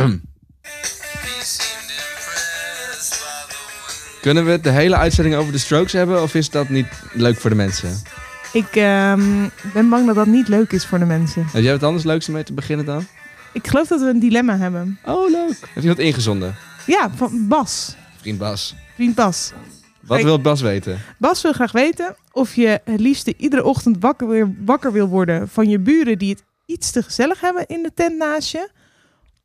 Kunnen 4.20 4.44
we 4.44 4.50
het 4.50 4.64
de 4.64 4.70
hele 4.70 4.96
uitzending 4.96 5.36
over 5.36 5.52
de 5.52 5.58
Strokes 5.58 5.92
hebben? 5.92 6.22
Of 6.22 6.34
is 6.34 6.50
dat 6.50 6.68
niet 6.68 6.86
leuk 7.12 7.36
voor 7.36 7.50
de 7.50 7.56
mensen? 7.56 8.02
Ik 8.52 8.76
ehm, 8.76 9.48
ben 9.72 9.88
bang 9.88 10.06
dat 10.06 10.14
dat 10.14 10.26
niet 10.26 10.48
leuk 10.48 10.72
is 10.72 10.86
voor 10.86 10.98
de 10.98 11.04
mensen. 11.04 11.46
Heb 11.52 11.62
jij 11.62 11.72
wat 11.72 11.82
anders 11.82 12.04
leuks 12.04 12.28
om 12.28 12.34
mee 12.34 12.42
te 12.42 12.52
beginnen 12.52 12.86
dan? 12.86 13.06
Ik 13.52 13.66
geloof 13.66 13.88
dat 13.88 14.00
we 14.00 14.06
een 14.06 14.18
dilemma 14.18 14.56
hebben. 14.56 14.98
Oh, 15.04 15.30
leuk. 15.30 15.58
Heb 15.74 15.82
je 15.82 15.88
wat 15.88 15.98
ingezonden? 15.98 16.56
Ja, 16.86 17.10
van 17.14 17.48
Bas. 17.48 17.96
Vriend 18.20 18.38
Bas. 18.38 18.74
Vriend 18.94 19.14
Bas. 19.14 19.52
Wat 20.00 20.22
wil 20.22 20.40
Bas 20.40 20.60
weten? 20.60 20.98
Bas 21.18 21.42
wil 21.42 21.52
graag 21.52 21.72
weten 21.72 22.16
of 22.32 22.54
je 22.54 22.80
het 22.84 23.00
liefste 23.00 23.34
iedere 23.36 23.64
ochtend 23.64 23.96
wakker, 24.00 24.54
wakker 24.64 24.92
wil 24.92 25.08
worden 25.08 25.48
van 25.48 25.68
je 25.68 25.78
buren 25.78 26.18
die 26.18 26.30
het 26.30 26.44
iets 26.66 26.90
te 26.90 27.02
gezellig 27.02 27.40
hebben 27.40 27.66
in 27.66 27.82
de 27.82 27.90
tent 27.94 28.16
naast 28.16 28.50
je. 28.52 28.70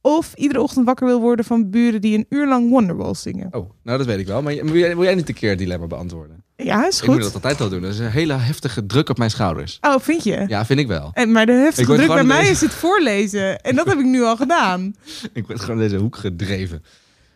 Of 0.05 0.33
iedere 0.35 0.61
ochtend 0.61 0.85
wakker 0.85 1.05
wil 1.07 1.19
worden 1.21 1.45
van 1.45 1.69
buren 1.69 2.01
die 2.01 2.17
een 2.17 2.25
uur 2.29 2.47
lang 2.47 2.69
Wonderwall 2.69 3.13
zingen. 3.13 3.47
Oh, 3.51 3.69
nou 3.83 3.97
dat 3.97 4.07
weet 4.07 4.19
ik 4.19 4.27
wel. 4.27 4.41
Maar 4.41 4.53
wil 4.53 4.75
jij, 4.75 4.95
wil 4.95 5.03
jij 5.03 5.15
niet 5.15 5.29
een 5.29 5.35
keer 5.35 5.49
het 5.49 5.57
dilemma 5.59 5.87
beantwoorden? 5.87 6.43
Ja, 6.55 6.87
is 6.87 7.01
Ik 7.01 7.05
moet 7.07 7.15
goed. 7.15 7.23
dat 7.23 7.33
altijd 7.33 7.61
al 7.61 7.69
doen. 7.69 7.81
Dat 7.81 7.93
is 7.93 7.99
een 7.99 8.09
hele 8.09 8.33
heftige 8.33 8.85
druk 8.85 9.09
op 9.09 9.17
mijn 9.17 9.29
schouders. 9.29 9.77
Oh, 9.81 9.99
vind 9.99 10.23
je? 10.23 10.43
Ja, 10.47 10.65
vind 10.65 10.79
ik 10.79 10.87
wel. 10.87 11.11
En, 11.13 11.31
maar 11.31 11.45
de 11.45 11.51
heftige 11.51 11.95
druk 11.95 12.07
bij 12.07 12.23
mij 12.23 12.39
deze- 12.39 12.51
is 12.51 12.61
het 12.61 12.73
voorlezen. 12.73 13.59
En 13.61 13.75
dat 13.75 13.85
heb 13.85 13.97
ik 13.99 14.05
nu 14.05 14.23
al 14.23 14.35
gedaan. 14.35 14.95
Ik 15.33 15.47
word 15.47 15.59
gewoon 15.59 15.79
deze 15.79 15.95
hoek 15.97 16.15
gedreven. 16.15 16.83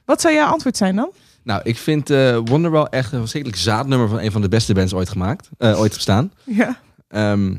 Wat 0.06 0.22
zou 0.22 0.34
jouw 0.34 0.52
antwoord 0.52 0.78
zijn 0.78 0.96
dan? 0.96 1.12
Nou, 1.44 1.62
ik 1.64 1.78
vind 1.78 2.10
eh 2.10 2.38
Wonderwall 2.46 2.86
echt 2.90 3.12
een 3.12 3.20
verschrikkelijk 3.20 3.62
zaadnummer 3.62 4.08
van 4.10 4.20
een 4.20 4.32
van 4.32 4.42
de 4.42 4.50
beste 4.50 4.74
bands 4.74 4.94
ooit 4.94 5.10
gemaakt. 5.10 5.50
eh, 5.58 5.80
ooit 5.80 5.94
bestaan. 5.94 6.32
Ja. 6.44 6.80
Ehm, 7.08 7.56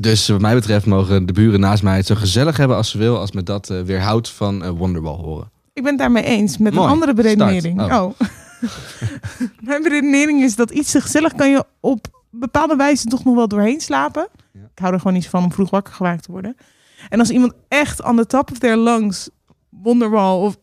dus 0.00 0.28
wat 0.28 0.40
mij 0.40 0.54
betreft 0.54 0.86
mogen 0.86 1.26
de 1.26 1.32
buren 1.32 1.60
naast 1.60 1.82
mij 1.82 1.96
het 1.96 2.06
zo 2.06 2.14
gezellig 2.14 2.56
hebben 2.56 2.76
als 2.76 2.90
ze 2.90 2.98
wil, 2.98 3.18
als 3.18 3.32
me 3.32 3.42
dat 3.42 3.70
eh, 3.70 3.80
weerhoudt 3.80 4.30
van 4.30 4.64
eh, 4.64 4.70
Wonderwall 4.70 5.16
horen. 5.16 5.50
Ik 5.72 5.82
ben 5.82 5.92
het 5.92 6.00
daarmee 6.00 6.24
eens 6.24 6.58
met 6.58 6.72
Mooi. 6.72 6.86
een 6.86 6.92
andere 6.92 7.14
beredenering. 7.14 7.80
Start. 7.80 8.02
Oh. 8.02 8.20
Mijn 9.68 9.82
beredenering 9.82 10.42
is 10.42 10.56
dat 10.56 10.70
iets 10.70 10.90
te 10.90 11.00
gezellig 11.00 11.34
kan 11.34 11.50
je 11.50 11.64
op 11.80 12.06
bepaalde 12.30 12.76
wijze 12.76 13.06
toch 13.06 13.24
nog 13.24 13.34
wel 13.34 13.48
doorheen 13.48 13.80
slapen. 13.80 14.28
Ja. 14.52 14.60
Ik 14.60 14.78
hou 14.78 14.92
er 14.92 14.98
gewoon 14.98 15.12
niet 15.12 15.28
van 15.28 15.44
om 15.44 15.52
vroeg 15.52 15.70
wakker 15.70 15.94
gemaakt 15.94 16.22
te 16.22 16.32
worden. 16.32 16.56
En 17.08 17.18
als 17.18 17.30
iemand 17.30 17.52
echt 17.68 18.04
on 18.04 18.16
the 18.16 18.26
top 18.26 18.50
of 18.50 18.58
their 18.58 18.76
lungs 18.76 19.28
Wonderwall 19.68 20.40
of 20.40 20.56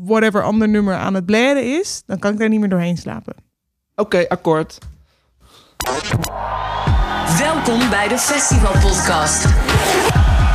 whatever 0.00 0.42
ander 0.42 0.68
nummer 0.68 0.94
aan 0.94 1.14
het 1.14 1.26
blaren 1.26 1.78
is, 1.78 2.02
dan 2.06 2.18
kan 2.18 2.32
ik 2.32 2.38
daar 2.38 2.48
niet 2.48 2.60
meer 2.60 2.68
doorheen 2.68 2.96
slapen. 2.96 3.34
Oké, 3.94 4.28
akkoord. 4.28 4.78
Welkom 7.38 7.90
bij 7.90 8.08
de 8.08 8.18
Festival 8.18 8.72
Podcast. 8.72 9.44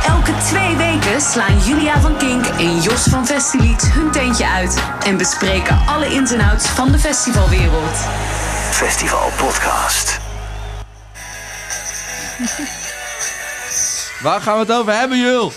Elke 0.06 0.32
twee 0.44 0.76
weken 0.76 1.20
slaan 1.20 1.58
Julia 1.58 2.00
van 2.00 2.16
Kink 2.16 2.46
en 2.46 2.80
Jos 2.80 3.02
van 3.02 3.26
Festilied 3.26 3.92
hun 3.92 4.10
tentje 4.10 4.48
uit 4.48 4.82
en 5.04 5.16
bespreken 5.16 5.78
alle 5.86 6.06
ins 6.06 6.32
en 6.32 6.40
outs 6.40 6.68
van 6.68 6.92
de 6.92 6.98
festivalwereld. 6.98 7.96
Festival 8.70 9.30
Podcast. 9.36 10.20
Waar 14.20 14.40
gaan 14.40 14.54
we 14.54 14.60
het 14.60 14.72
over 14.72 14.92
hebben, 14.98 15.18
Jul? 15.18 15.52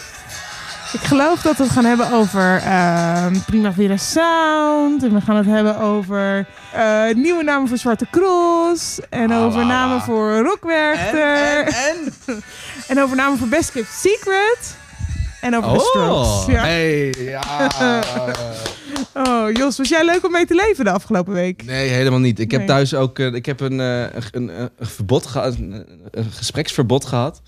Ik 0.93 0.99
geloof 0.99 1.41
dat 1.41 1.57
we 1.57 1.63
het 1.63 1.71
gaan 1.71 1.85
hebben 1.85 2.11
over 2.11 2.55
ehm 2.63 3.35
Primavera 3.45 3.97
Sound. 3.97 5.03
En 5.03 5.13
we 5.13 5.21
gaan 5.21 5.35
het 5.35 5.45
hebben 5.45 5.79
over 5.79 6.47
eh, 6.73 7.03
nieuwe 7.15 7.43
namen 7.43 7.67
voor 7.67 7.77
Zwarte 7.77 8.07
Cross. 8.11 8.99
En 9.09 9.31
Ah, 9.31 9.43
over 9.43 9.65
namen 9.65 10.01
voor 10.01 10.37
Rockwerchter. 10.39 11.63
en? 11.65 12.13
En 12.87 13.01
over 13.01 13.15
namen 13.15 13.37
voor 13.37 13.47
Best 13.47 13.71
Kept 13.71 13.91
Secret. 13.93 14.75
En 15.41 15.55
over 15.55 15.73
de 15.73 15.79
Strokes. 15.79 16.45
Ja. 16.45 16.59
Oh, 16.61 16.61
hey, 16.67 17.13
ja. 17.17 17.41
Oh, 19.13 19.51
Jos, 19.51 19.77
was 19.77 19.89
jij 19.89 20.05
leuk 20.05 20.25
om 20.25 20.31
mee 20.31 20.45
te 20.45 20.55
leven 20.55 20.85
de 20.85 20.91
afgelopen 20.91 21.33
week? 21.33 21.63
Nee, 21.65 21.89
helemaal 21.89 22.19
niet. 22.19 22.39
Ik 22.39 22.51
heb 22.51 22.59
Nee. 22.59 22.69
thuis 22.69 22.93
ook 22.93 23.19
eh, 23.19 23.33
ik 23.33 23.45
heb 23.45 23.59
een, 23.59 23.79
eh, 23.79 24.01
een, 24.01 24.09
een, 24.31 24.49
een 24.77 24.87
verbod 24.87 25.25
gehad, 25.25 25.55
een, 25.55 25.85
gespreksverbod 26.29 27.05
gehad 27.05 27.41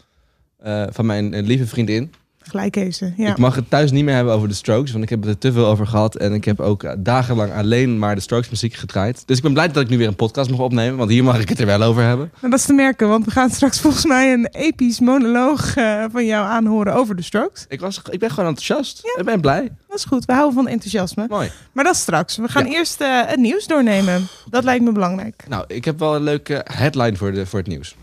eh, 0.59 0.83
van 0.89 1.05
mijn 1.05 1.39
lieve 1.41 1.67
vriendin. 1.67 2.13
Gelijk 2.41 2.75
heeft 2.75 2.97
ze, 2.97 3.11
ja. 3.17 3.29
Ik 3.29 3.37
mag 3.37 3.55
het 3.55 3.69
thuis 3.69 3.91
niet 3.91 4.03
meer 4.05 4.15
hebben 4.15 4.33
over 4.33 4.47
de 4.47 4.53
Strokes, 4.53 4.91
want 4.91 5.03
ik 5.03 5.09
heb 5.09 5.19
het 5.21 5.29
er 5.29 5.37
te 5.37 5.51
veel 5.51 5.65
over 5.65 5.87
gehad. 5.87 6.15
En 6.15 6.33
ik 6.33 6.45
heb 6.45 6.59
ook 6.59 6.83
eh, 6.83 6.91
dagenlang 6.97 7.53
alleen 7.53 7.99
maar 7.99 8.15
de 8.15 8.21
Strokes 8.21 8.49
muziek 8.49 8.73
gedraaid. 8.73 9.23
Dus 9.25 9.37
ik 9.37 9.43
ben 9.43 9.53
blij 9.53 9.67
dat 9.71 9.83
ik 9.83 9.89
nu 9.89 9.97
weer 9.97 10.07
een 10.07 10.15
podcast 10.15 10.49
mag 10.49 10.59
opnemen, 10.59 10.97
want 10.97 11.09
hier 11.09 11.23
mag 11.23 11.39
ik 11.39 11.49
het 11.49 11.59
er 11.59 11.65
wel 11.65 11.81
over 11.81 12.03
hebben. 12.03 12.31
Nou, 12.39 12.49
dat 12.51 12.59
is 12.59 12.65
te 12.65 12.73
merken, 12.73 13.07
want 13.07 13.25
we 13.25 13.31
gaan 13.31 13.49
straks 13.49 13.79
volgens 13.89 14.05
mij 14.05 14.33
een 14.33 14.45
episch 14.51 14.99
monoloog 14.99 15.75
eh, 15.75 16.03
van 16.11 16.25
jou 16.25 16.45
aanhoren 16.47 16.93
over 16.93 17.15
de 17.15 17.21
Strokes. 17.21 17.65
Ik, 17.67 17.79
was, 17.79 18.01
ik 18.09 18.19
ben 18.19 18.29
gewoon 18.29 18.49
enthousiast. 18.49 19.01
Ik 19.17 19.25
ben 19.25 19.41
blij. 19.41 19.71
Dat 19.87 19.97
is 19.97 20.05
goed, 20.05 20.25
we 20.25 20.33
houden 20.33 20.53
van 20.53 20.67
enthousiasme. 20.67 21.25
Mooi. 21.29 21.51
Maar 21.71 21.83
dat 21.83 21.95
straks. 21.95 22.37
We 22.37 22.47
gaan 22.47 22.65
Ja. 22.65 22.71
eerst 22.71 23.01
eh, 23.01 23.21
het 23.25 23.39
nieuws 23.39 23.67
doornemen. 23.67 24.27
Dat 24.49 24.63
lijkt 24.63 24.83
me 24.83 24.91
belangrijk. 24.91 25.43
Nou, 25.47 25.63
ik 25.67 25.85
heb 25.85 25.99
wel 25.99 26.15
een 26.15 26.23
leuke 26.23 26.65
headline 26.71 27.15
voor, 27.17 27.31
de, 27.31 27.45
voor 27.45 27.59
het 27.59 27.67
nieuws. 27.67 27.95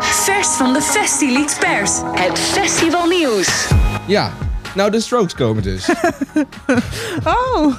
Vers 0.00 0.48
van 0.48 0.72
de 0.72 0.80
Festilied 0.82 1.56
Pers. 1.60 2.00
Het 2.12 2.38
festivalnieuws. 2.38 3.68
Ja, 4.06 4.32
nou 4.74 4.90
de 4.90 5.00
Strokes 5.00 5.34
komen 5.34 5.62
dus. 5.62 5.88
Oh, 7.24 7.74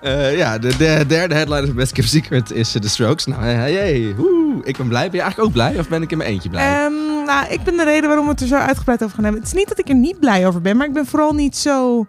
Eh, 0.00 0.36
ja, 0.36 0.58
de, 0.58 0.76
de 0.76 1.04
derde 1.06 1.34
headline 1.34 1.66
van 1.66 1.74
Best 1.74 1.92
Kept 1.92 2.08
Secret 2.08 2.50
is 2.52 2.74
eh, 2.74 2.82
de 2.82 2.88
Strokes. 2.88 3.26
Nou, 3.26 3.42
hey, 3.42 3.54
hey, 3.54 3.72
hey, 3.72 4.14
woe, 4.16 4.60
ik 4.64 4.76
ben 4.76 4.88
blij. 4.88 5.02
Ben 5.04 5.14
je 5.16 5.20
eigenlijk 5.20 5.48
ook 5.48 5.52
blij 5.54 5.78
of 5.78 5.88
ben 5.88 6.02
ik 6.02 6.10
in 6.10 6.18
mijn 6.18 6.30
eentje 6.30 6.48
blij? 6.48 6.84
Ehm, 6.84 7.24
nou, 7.26 7.46
ik 7.48 7.62
ben 7.62 7.76
de 7.76 7.84
reden 7.84 8.06
waarom 8.08 8.24
we 8.24 8.30
het 8.32 8.40
er 8.40 8.46
zo 8.46 8.54
uitgebreid 8.56 9.02
over 9.02 9.14
gaan 9.14 9.24
hebben. 9.24 9.42
Het 9.42 9.52
is 9.52 9.58
niet 9.58 9.68
dat 9.68 9.78
ik 9.78 9.88
er 9.88 9.94
niet 9.94 10.20
blij 10.20 10.46
over 10.46 10.60
ben, 10.60 10.76
maar 10.76 10.86
ik 10.86 10.92
ben 10.92 11.06
vooral 11.06 11.32
niet 11.34 11.56
zo 11.56 12.06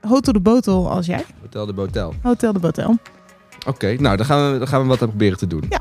hotel 0.00 0.32
de 0.32 0.40
botel 0.40 0.90
als 0.90 1.06
jij. 1.06 1.24
Hotel 1.40 1.66
de 1.66 1.72
Botel. 1.72 2.14
Hotel 2.22 2.52
de 2.52 2.58
botel. 2.58 2.96
Oké, 3.66 3.94
nou 3.98 4.16
dan 4.16 4.26
gaan, 4.26 4.52
we, 4.52 4.58
dan 4.58 4.68
gaan 4.68 4.82
we 4.82 4.86
wat 4.88 5.02
aan 5.02 5.08
proberen 5.08 5.38
te 5.38 5.46
doen. 5.46 5.64
Ja. 5.68 5.80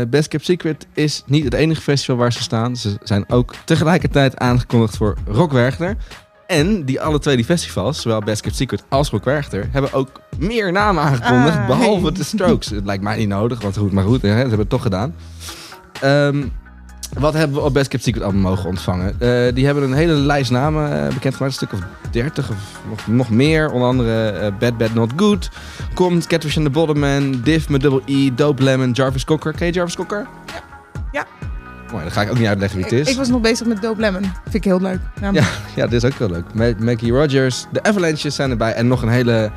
Eh, 0.00 0.06
Best 0.08 0.28
Kept 0.28 0.44
Secret 0.44 0.86
is 0.94 1.22
niet 1.26 1.44
het 1.44 1.54
enige 1.54 1.80
festival 1.80 2.16
waar 2.16 2.32
ze 2.32 2.42
staan. 2.42 2.76
Ze 2.76 2.96
zijn 3.02 3.24
ook 3.28 3.54
tegelijkertijd 3.64 4.38
aangekondigd 4.38 4.96
voor 4.96 5.16
Rock 5.26 5.52
Werchter. 5.52 5.96
En 6.46 6.84
die 6.84 7.00
alle 7.00 7.18
twee 7.18 7.36
die 7.36 7.44
festivals, 7.44 8.00
zowel 8.02 8.20
Best 8.20 8.42
Kept 8.42 8.56
Secret 8.56 8.84
als 8.88 9.10
Rock 9.10 9.24
Werchter, 9.24 9.68
hebben 9.70 9.92
ook 9.92 10.20
meer 10.38 10.72
namen 10.72 11.02
aangekondigd, 11.02 11.56
Ah, 11.56 11.66
behalve 11.66 12.02
hey. 12.06 12.12
de 12.12 12.24
Strokes. 12.24 12.70
het 12.70 12.84
lijkt 12.84 13.02
mij 13.02 13.16
niet 13.16 13.28
nodig, 13.28 13.60
want 13.60 13.76
goed, 13.76 13.92
maar 13.92 14.04
goed, 14.04 14.22
hè, 14.22 14.28
ze 14.28 14.34
hebben 14.34 14.58
het 14.58 14.68
toch 14.68 14.82
gedaan. 14.82 15.14
Ehm, 16.00 16.42
wat 17.18 17.34
hebben 17.34 17.56
we 17.56 17.62
op 17.62 17.72
Best 17.74 17.88
Kept 17.88 18.02
Secret 18.02 18.22
allemaal 18.22 18.50
mogen 18.50 18.68
ontvangen? 18.68 19.20
Eh, 19.20 19.54
die 19.54 19.64
hebben 19.64 19.84
een 19.84 19.92
hele 19.92 20.12
lijst 20.12 20.50
namen 20.50 20.92
eh, 20.92 21.14
bekendgemaakt, 21.14 21.60
een 21.60 21.68
stuk 21.68 21.72
of 21.72 21.86
30 22.10 22.50
of 22.50 22.56
nog, 22.88 23.06
nog 23.06 23.30
meer. 23.30 23.70
Onder 23.70 23.88
andere 23.88 24.28
eh, 24.28 24.52
Bad 24.58 24.78
Bad 24.78 24.94
Not 24.94 25.12
Good, 25.16 25.50
Komt, 25.94 26.26
Catfish 26.26 26.56
and 26.56 26.66
the 26.66 26.72
Bottom 26.72 27.42
Div 27.42 27.68
met 27.68 27.80
double 27.80 28.02
E, 28.04 28.34
Dope 28.34 28.62
Lemon, 28.62 28.90
Jarvis 28.90 29.24
Cocker. 29.24 29.52
Ken 29.52 29.66
je 29.66 29.72
Jarvis 29.72 29.96
Cocker? 29.96 30.26
Ja. 31.12 31.26
Mooi, 31.90 32.02
dan 32.02 32.12
ga 32.12 32.22
ik 32.22 32.30
ook 32.30 32.38
niet 32.38 32.46
uitleggen 32.46 32.78
wie 32.78 32.86
het 32.88 32.98
is. 33.06 33.10
ik 33.10 33.16
was 33.16 33.28
nog 33.28 33.40
bezig 33.40 33.66
met 33.66 33.82
Dope 33.82 34.00
Lemon. 34.00 34.22
Vind 34.42 34.54
ik 34.54 34.64
heel 34.64 34.80
leuk. 34.80 35.00
Nou, 35.20 35.34
Ja, 35.34 35.44
ja, 35.76 35.86
dit 35.86 36.04
is 36.04 36.12
ook 36.12 36.18
heel 36.18 36.30
leuk. 36.54 36.78
Maggie 36.78 37.12
Rogers, 37.12 37.66
de 37.72 37.82
Avalanches 37.82 38.34
zijn 38.34 38.50
erbij 38.50 38.72
en 38.72 38.88
nog 38.88 39.02
een 39.02 39.08
hele, 39.08 39.50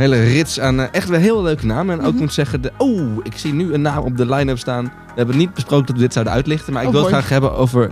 hele 0.00 0.22
rits 0.24 0.60
aan 0.60 0.80
eh, 0.80 0.86
echt 0.92 1.08
wel 1.08 1.20
heel 1.20 1.42
leuke 1.42 1.66
namen. 1.66 1.98
En 1.98 2.04
ook 2.06 2.12
Mhm. 2.12 2.20
moet 2.22 2.32
zeggen, 2.32 2.60
de, 2.62 2.72
oh, 2.76 3.00
ik 3.22 3.36
zie 3.36 3.52
nu 3.52 3.74
een 3.74 3.82
naam 3.82 4.04
op 4.04 4.16
de 4.16 4.26
line-up 4.26 4.58
staan. 4.58 4.84
We 4.84 5.12
hebben 5.14 5.36
niet 5.36 5.54
besproken 5.54 5.86
dat 5.86 5.94
we 5.96 6.00
dit 6.02 6.12
zouden 6.12 6.34
uitlichten, 6.34 6.72
maar 6.72 6.82
ik 6.82 6.88
Oh, 6.88 6.94
wil 6.94 7.02
het 7.02 7.12
graag 7.12 7.28
hebben 7.28 7.52
over 7.54 7.90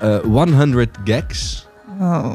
eh 0.00 0.16
100 0.18 0.98
Gags. 1.04 1.66
Oh. 2.00 2.32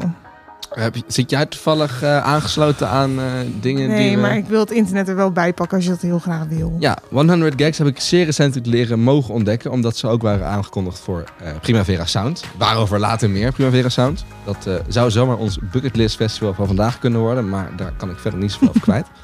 Heb 0.76 0.96
zit 1.06 1.30
jij 1.30 1.46
toevallig 1.46 2.02
eh, 2.02 2.22
aangesloten 2.24 2.88
aan 2.88 3.18
eh, 3.18 3.24
dingen 3.60 3.88
die... 3.88 3.96
Nee, 3.96 4.14
we- 4.14 4.20
maar 4.20 4.36
ik 4.36 4.46
wil 4.46 4.60
het 4.60 4.70
internet 4.70 5.08
er 5.08 5.16
wel 5.16 5.30
bij 5.30 5.52
pakken 5.52 5.76
als 5.76 5.86
je 5.86 5.90
dat 5.92 6.00
heel 6.00 6.18
graag 6.18 6.44
wil. 6.48 6.76
Ja, 6.78 6.98
100 7.10 7.54
Gags 7.62 7.78
heb 7.78 7.86
ik 7.86 8.00
zeer 8.00 8.24
recentelijk 8.24 8.66
leren 8.66 9.00
mogen 9.00 9.34
ontdekken. 9.34 9.70
Omdat 9.70 9.96
ze 9.96 10.06
ook 10.08 10.22
waren 10.22 10.46
aangekondigd 10.46 10.98
voor 10.98 11.24
eh, 11.42 11.50
Primavera 11.60 12.04
Sound. 12.06 12.44
Waarover 12.58 12.98
later 12.98 13.30
meer 13.30 13.52
Primavera 13.52 13.88
Sound. 13.88 14.24
Dat 14.44 14.68
zou 14.88 15.10
zomaar 15.10 15.36
ons 15.36 15.58
bucketlist 15.72 16.16
festival 16.16 16.54
van 16.54 16.66
vandaag 16.66 16.98
kunnen 16.98 17.20
worden. 17.20 17.48
Maar 17.48 17.70
daar 17.76 17.92
kan 17.96 18.10
ik 18.10 18.18
verder 18.18 18.40
niet 18.40 18.52
zoveel 18.52 18.68
over 18.68 18.80
kwijt. 18.80 19.06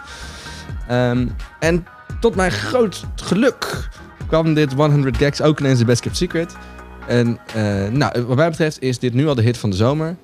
Ehm, 0.88 1.26
en 1.60 1.86
tot 2.20 2.34
mijn 2.34 2.50
groot 2.50 3.04
geluk 3.14 3.88
kwam 4.26 4.54
dit 4.54 4.72
100 4.72 5.16
Gags 5.16 5.42
ook 5.42 5.60
ineens 5.60 5.78
de 5.78 5.84
Best 5.84 6.00
Kept 6.00 6.16
Secret. 6.16 6.56
En 7.06 7.38
nou, 7.92 8.22
wat 8.26 8.36
mij 8.36 8.48
betreft 8.50 8.80
is 8.82 8.98
dit 8.98 9.14
nu 9.14 9.28
al 9.28 9.34
de 9.34 9.42
hit 9.42 9.58
van 9.58 9.70
de 9.70 9.76
zomer. 9.76 10.16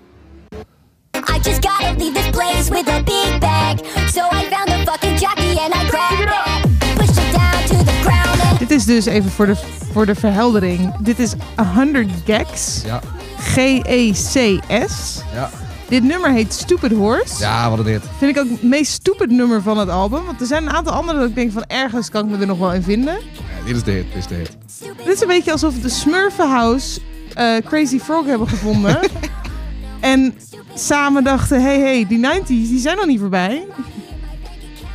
I 1.34 1.38
just 1.42 1.60
gotta 1.62 1.94
leave 1.98 2.14
this 2.14 2.30
place 2.30 2.68
with 2.70 2.88
a 2.88 3.02
big 3.02 3.40
bag. 3.40 3.78
So 4.12 4.20
I 4.32 4.44
found 4.50 4.68
a 4.68 4.84
fucking 4.84 5.16
jockey 5.18 5.58
and 5.58 5.74
I 5.74 5.88
grabbed 5.90 6.30
it. 6.30 6.96
Pushed 6.96 7.18
it 7.18 7.32
down 7.32 7.62
to 7.66 7.84
the 7.84 8.00
ground 8.02 8.40
and 8.50 8.58
Dit 8.58 8.70
is 8.70 8.84
dus 8.84 9.04
even 9.06 9.30
voor 9.30 9.46
de, 9.46 9.56
voor 9.92 10.06
de 10.06 10.14
verheldering. 10.14 10.96
Dit 11.00 11.18
is 11.18 11.32
100 11.74 12.08
Gags. 12.26 12.82
Ja, 12.84 13.00
G-E-C-S. 13.40 15.22
ja. 15.34 15.50
Dit 15.88 16.02
nummer 16.02 16.30
heet 16.32 16.52
Stupid 16.52 16.92
Horse. 16.92 17.38
ja 17.38 17.70
wat 17.70 17.78
een 17.78 17.86
hit. 17.86 18.02
Vind 18.18 18.36
ik 18.36 18.42
ook 18.42 18.50
het 18.50 18.62
meest 18.62 18.92
stupid 18.92 19.30
nummer 19.30 19.62
van 19.62 19.78
het 19.78 19.88
album. 19.88 20.24
Want 20.24 20.40
er 20.40 20.46
zijn 20.46 20.62
een 20.66 20.72
aantal 20.72 20.92
andere 20.92 21.18
dat 21.18 21.28
ik 21.28 21.34
denk 21.34 21.52
van 21.52 21.64
ergens 21.66 22.10
kan 22.10 22.24
ik 22.24 22.30
me 22.30 22.38
er 22.40 22.46
nog 22.46 22.58
wel 22.58 22.72
in 22.72 22.82
vinden. 22.82 23.14
Ja, 23.14 23.64
dit 23.66 23.76
is 23.76 23.82
de 23.82 23.90
hit, 23.90 24.06
dit 24.12 24.16
is 24.18 24.26
de 24.26 24.34
hit. 24.34 24.56
Dit 25.04 25.14
is 25.14 25.20
een 25.20 25.26
beetje 25.28 25.52
alsof 25.52 25.74
de 25.74 25.88
Smurfenhouse 25.88 27.00
eh, 27.34 27.56
Crazy 27.64 27.98
Frog 27.98 28.26
hebben 28.26 28.48
gevonden. 28.48 28.98
En 30.00 30.34
samen 30.74 31.24
dachten, 31.24 31.62
hey, 31.62 31.80
hey, 31.80 32.06
die 32.06 32.26
90s, 32.26 32.46
die 32.46 32.78
zijn 32.78 32.96
nog 32.96 33.06
niet 33.06 33.20
voorbij. 33.20 33.66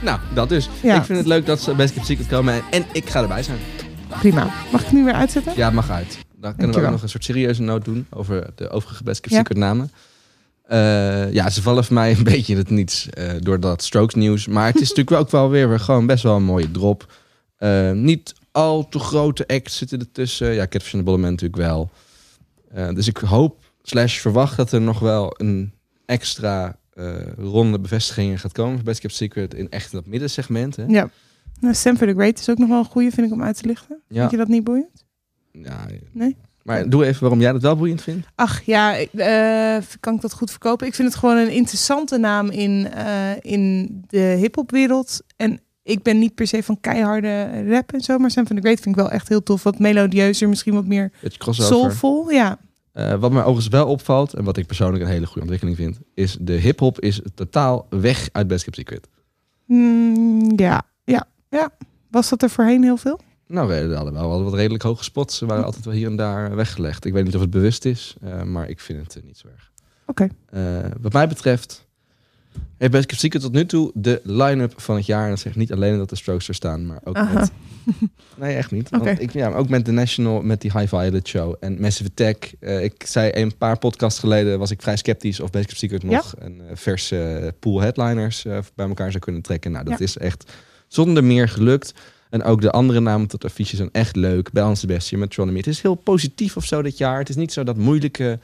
Nou, 0.01 0.19
dat 0.33 0.49
dus. 0.49 0.69
Ja. 0.81 0.95
Ik 0.95 1.03
vind 1.03 1.17
het 1.17 1.27
leuk 1.27 1.45
dat 1.45 1.61
ze 1.61 1.75
Best 1.75 1.93
Kept 1.93 2.05
Secret 2.05 2.27
komen 2.27 2.53
en, 2.53 2.61
en 2.69 2.85
ik 2.91 3.09
ga 3.09 3.21
erbij 3.21 3.43
zijn. 3.43 3.57
Prima. 4.19 4.43
Mag 4.71 4.81
ik 4.81 4.87
het 4.87 4.91
nu 4.91 5.03
weer 5.03 5.13
uitzetten? 5.13 5.53
Ja, 5.55 5.69
mag 5.69 5.89
uit. 5.89 6.17
Dan 6.35 6.55
kunnen 6.55 6.75
we 6.75 6.85
ook 6.85 6.91
nog 6.91 7.01
een 7.01 7.09
soort 7.09 7.23
serieuze 7.23 7.61
noot 7.61 7.85
doen 7.85 8.05
over 8.09 8.49
de 8.55 8.69
overige 8.69 9.03
Best 9.03 9.21
Kept 9.21 9.33
Ja. 9.33 9.39
Secret 9.39 9.57
namen. 9.57 9.91
Eh, 10.63 11.33
ja, 11.33 11.49
ze 11.49 11.61
vallen 11.61 11.83
voor 11.83 11.93
mij 11.93 12.11
een 12.11 12.23
beetje 12.33 12.53
in 12.53 12.59
het 12.59 12.69
niets 12.69 13.09
eh, 13.09 13.31
door 13.39 13.59
dat 13.59 13.83
Strokes 13.83 14.13
nieuws. 14.13 14.47
Maar 14.47 14.65
het 14.65 14.81
is 14.81 14.89
natuurlijk 14.93 15.17
ook 15.17 15.29
wel 15.29 15.49
weer, 15.49 15.69
weer 15.69 15.79
gewoon 15.79 16.05
best 16.05 16.23
wel 16.23 16.35
een 16.35 16.43
mooie 16.43 16.71
drop. 16.71 17.13
Eh, 17.57 17.91
niet 17.91 18.33
al 18.51 18.89
te 18.89 18.99
grote 18.99 19.47
acts 19.47 19.77
zitten 19.77 19.99
ertussen. 19.99 20.53
Ja, 20.53 20.67
Catfish 20.67 20.93
and 20.93 21.05
the 21.05 21.11
Bullet 21.11 21.29
natuurlijk 21.29 21.61
wel. 21.61 21.89
Dus 22.93 23.07
ik 23.07 23.17
hoop, 23.17 23.62
slash 23.83 24.19
verwacht 24.19 24.57
dat 24.57 24.71
er 24.71 24.81
nog 24.81 24.99
wel 24.99 25.33
een 25.37 25.73
extra 26.05 26.77
eh, 26.93 27.15
ronde 27.37 27.79
bevestigingen 27.79 28.39
gaat 28.39 28.51
komen 28.51 28.83
Best 28.83 28.99
Kept 28.99 29.13
Secret 29.13 29.53
in 29.53 29.69
echt 29.69 29.91
dat 29.91 30.05
middensegment. 30.05 30.75
Hè? 30.75 30.83
Ja. 30.87 31.09
Nou, 31.59 31.73
Stanford 31.75 32.09
the 32.09 32.15
Great 32.15 32.39
is 32.39 32.49
ook 32.49 32.57
nog 32.57 32.69
wel 32.69 32.77
een 32.79 32.85
goede, 32.85 33.11
vind 33.11 33.27
ik, 33.27 33.33
om 33.33 33.43
uit 33.43 33.57
te 33.61 33.67
lichten. 33.67 34.01
Ja. 34.07 34.19
Vind 34.19 34.31
je 34.31 34.37
dat 34.37 34.47
niet 34.47 34.63
boeiend? 34.63 35.05
Ja, 35.51 35.85
Nee? 36.11 36.35
Maar 36.63 36.89
doe 36.89 37.05
even 37.05 37.21
waarom 37.21 37.39
jij 37.41 37.51
dat 37.51 37.61
wel 37.61 37.75
boeiend 37.75 38.01
vindt. 38.01 38.27
Ach 38.35 38.61
ja, 38.65 38.93
ik- 38.93 39.13
eh, 39.13 39.77
kan 39.99 40.15
ik 40.15 40.21
dat 40.21 40.33
goed 40.33 40.49
verkopen? 40.51 40.87
Ik 40.87 40.93
vind 40.93 41.07
het 41.07 41.17
gewoon 41.17 41.37
een 41.37 41.51
interessante 41.51 42.17
naam 42.17 42.49
in, 42.49 42.91
eh, 42.91 43.31
in 43.41 43.87
de 44.07 44.17
hip-hopwereld. 44.39 45.21
En 45.37 45.61
ik 45.83 46.03
ben 46.03 46.19
niet 46.19 46.35
per 46.35 46.47
se 46.47 46.63
van 46.63 46.79
keiharde 46.81 47.63
rap 47.69 47.93
en 47.93 48.01
zo, 48.01 48.17
maar 48.17 48.31
Sam 48.31 48.47
van 48.47 48.55
the 48.55 48.61
Great 48.61 48.79
vind 48.79 48.95
ik 48.95 49.01
wel 49.01 49.11
echt 49.11 49.29
heel 49.29 49.43
tof. 49.43 49.63
Wat 49.63 49.79
melodieuzer, 49.79 50.49
misschien 50.49 50.73
wat 50.73 50.85
meer 50.85 51.11
soulful. 51.67 52.29
Ja, 52.31 52.57
Eh, 52.93 53.13
wat 53.13 53.31
mij 53.31 53.41
overigens 53.41 53.67
wel 53.67 53.87
opvalt, 53.87 54.33
en 54.33 54.43
wat 54.43 54.57
ik 54.57 54.65
persoonlijk 54.65 55.03
een 55.03 55.09
hele 55.09 55.25
goede 55.25 55.41
ontwikkeling 55.41 55.77
vind, 55.77 55.99
is 56.13 56.37
de 56.39 56.53
hip-hop 56.53 56.99
is 56.99 57.21
totaal 57.35 57.87
weg 57.89 58.29
uit 58.31 58.47
Best 58.47 58.63
Kept 58.63 58.75
Secret. 58.75 59.09
Mm, 59.65 60.53
ja, 60.55 60.81
ja, 61.03 61.27
ja. 61.49 61.69
Was 62.11 62.29
dat 62.29 62.41
er 62.41 62.49
voorheen 62.49 62.83
heel 62.83 62.97
veel? 62.97 63.19
Nou, 63.47 63.67
we 63.67 63.95
hadden 63.95 64.13
wel 64.13 64.43
wat 64.43 64.53
redelijk 64.53 64.83
hoge 64.83 65.03
spots. 65.03 65.37
Ze 65.37 65.45
waren 65.45 65.65
altijd 65.65 65.85
wel 65.85 65.93
hier 65.93 66.07
en 66.07 66.15
daar 66.15 66.55
weggelegd. 66.55 67.05
Ik 67.05 67.13
weet 67.13 67.23
niet 67.23 67.35
of 67.35 67.41
het 67.41 67.49
bewust 67.49 67.85
is, 67.85 68.15
eh, 68.21 68.43
maar 68.43 68.69
ik 68.69 68.79
vind 68.79 69.13
het 69.13 69.23
niet 69.25 69.37
zo 69.37 69.47
erg. 69.47 69.71
Oké. 70.05 70.27
Eh, 70.45 70.61
wat 71.01 71.13
mij 71.13 71.27
betreft 71.27 71.87
heeft 72.77 72.91
Best 72.91 73.05
Kept 73.05 73.19
Secret 73.19 73.41
tot 73.41 73.51
nu 73.53 73.65
toe 73.65 73.91
de 73.93 74.21
line-up 74.23 74.73
van 74.75 74.95
het 74.95 75.05
jaar. 75.05 75.23
En 75.23 75.29
dat 75.29 75.39
zegt 75.39 75.55
niet 75.55 75.73
alleen 75.73 75.97
dat 75.97 76.09
de 76.09 76.15
Strokes 76.15 76.47
er 76.47 76.55
staan, 76.55 76.85
maar 76.85 76.99
ook 77.03 77.15
Aha. 77.15 77.39
met... 77.39 77.51
Nee, 78.35 78.55
echt 78.55 78.71
niet. 78.71 78.89
Want 78.89 79.21
ik, 79.21 79.33
ja, 79.33 79.51
ook 79.51 79.69
met 79.69 79.85
The 79.85 79.91
National, 79.91 80.41
met 80.41 80.61
die 80.61 80.71
High 80.71 80.87
Violet 80.87 81.27
Show 81.27 81.55
en 81.59 81.81
Massive 81.81 82.09
Attack. 82.09 82.51
Eh, 82.59 82.83
ik 82.83 83.03
zei 83.05 83.31
een 83.33 83.57
paar 83.57 83.77
podcasts 83.77 84.19
geleden, 84.19 84.59
was 84.59 84.71
ik 84.71 84.81
vrij 84.81 84.95
sceptisch 84.95 85.39
of 85.39 85.49
Best 85.49 85.65
Kept 85.65 85.79
Secret 85.79 86.03
nog 86.03 86.33
een 86.39 86.61
eh, 86.61 86.75
verse 86.75 87.17
eh, 87.23 87.47
pool 87.59 87.81
headliners 87.81 88.43
bij 88.75 88.87
elkaar 88.87 89.11
zou 89.11 89.23
kunnen 89.23 89.41
trekken. 89.41 89.71
Nou, 89.71 89.85
dat 89.85 89.99
Ja. 89.99 90.05
is 90.05 90.17
echt 90.17 90.51
zonder 90.87 91.23
meer 91.23 91.49
gelukt. 91.49 91.93
En 92.29 92.43
ook 92.43 92.61
de 92.61 92.71
andere 92.71 92.99
namen 92.99 93.27
tot 93.27 93.45
affiche 93.45 93.75
zijn 93.75 93.89
echt 93.91 94.15
leuk. 94.15 94.51
Balance 94.51 94.79
Sebastian, 94.79 95.19
Metronomy. 95.19 95.57
Het 95.57 95.67
is 95.67 95.81
heel 95.81 95.95
positief 95.95 96.57
of 96.57 96.65
zo 96.65 96.81
dit 96.81 96.97
jaar. 96.97 97.19
Het 97.19 97.29
is 97.29 97.35
niet 97.35 97.53
zo 97.53 97.63
dat 97.63 97.77
moeilijke... 97.77 98.39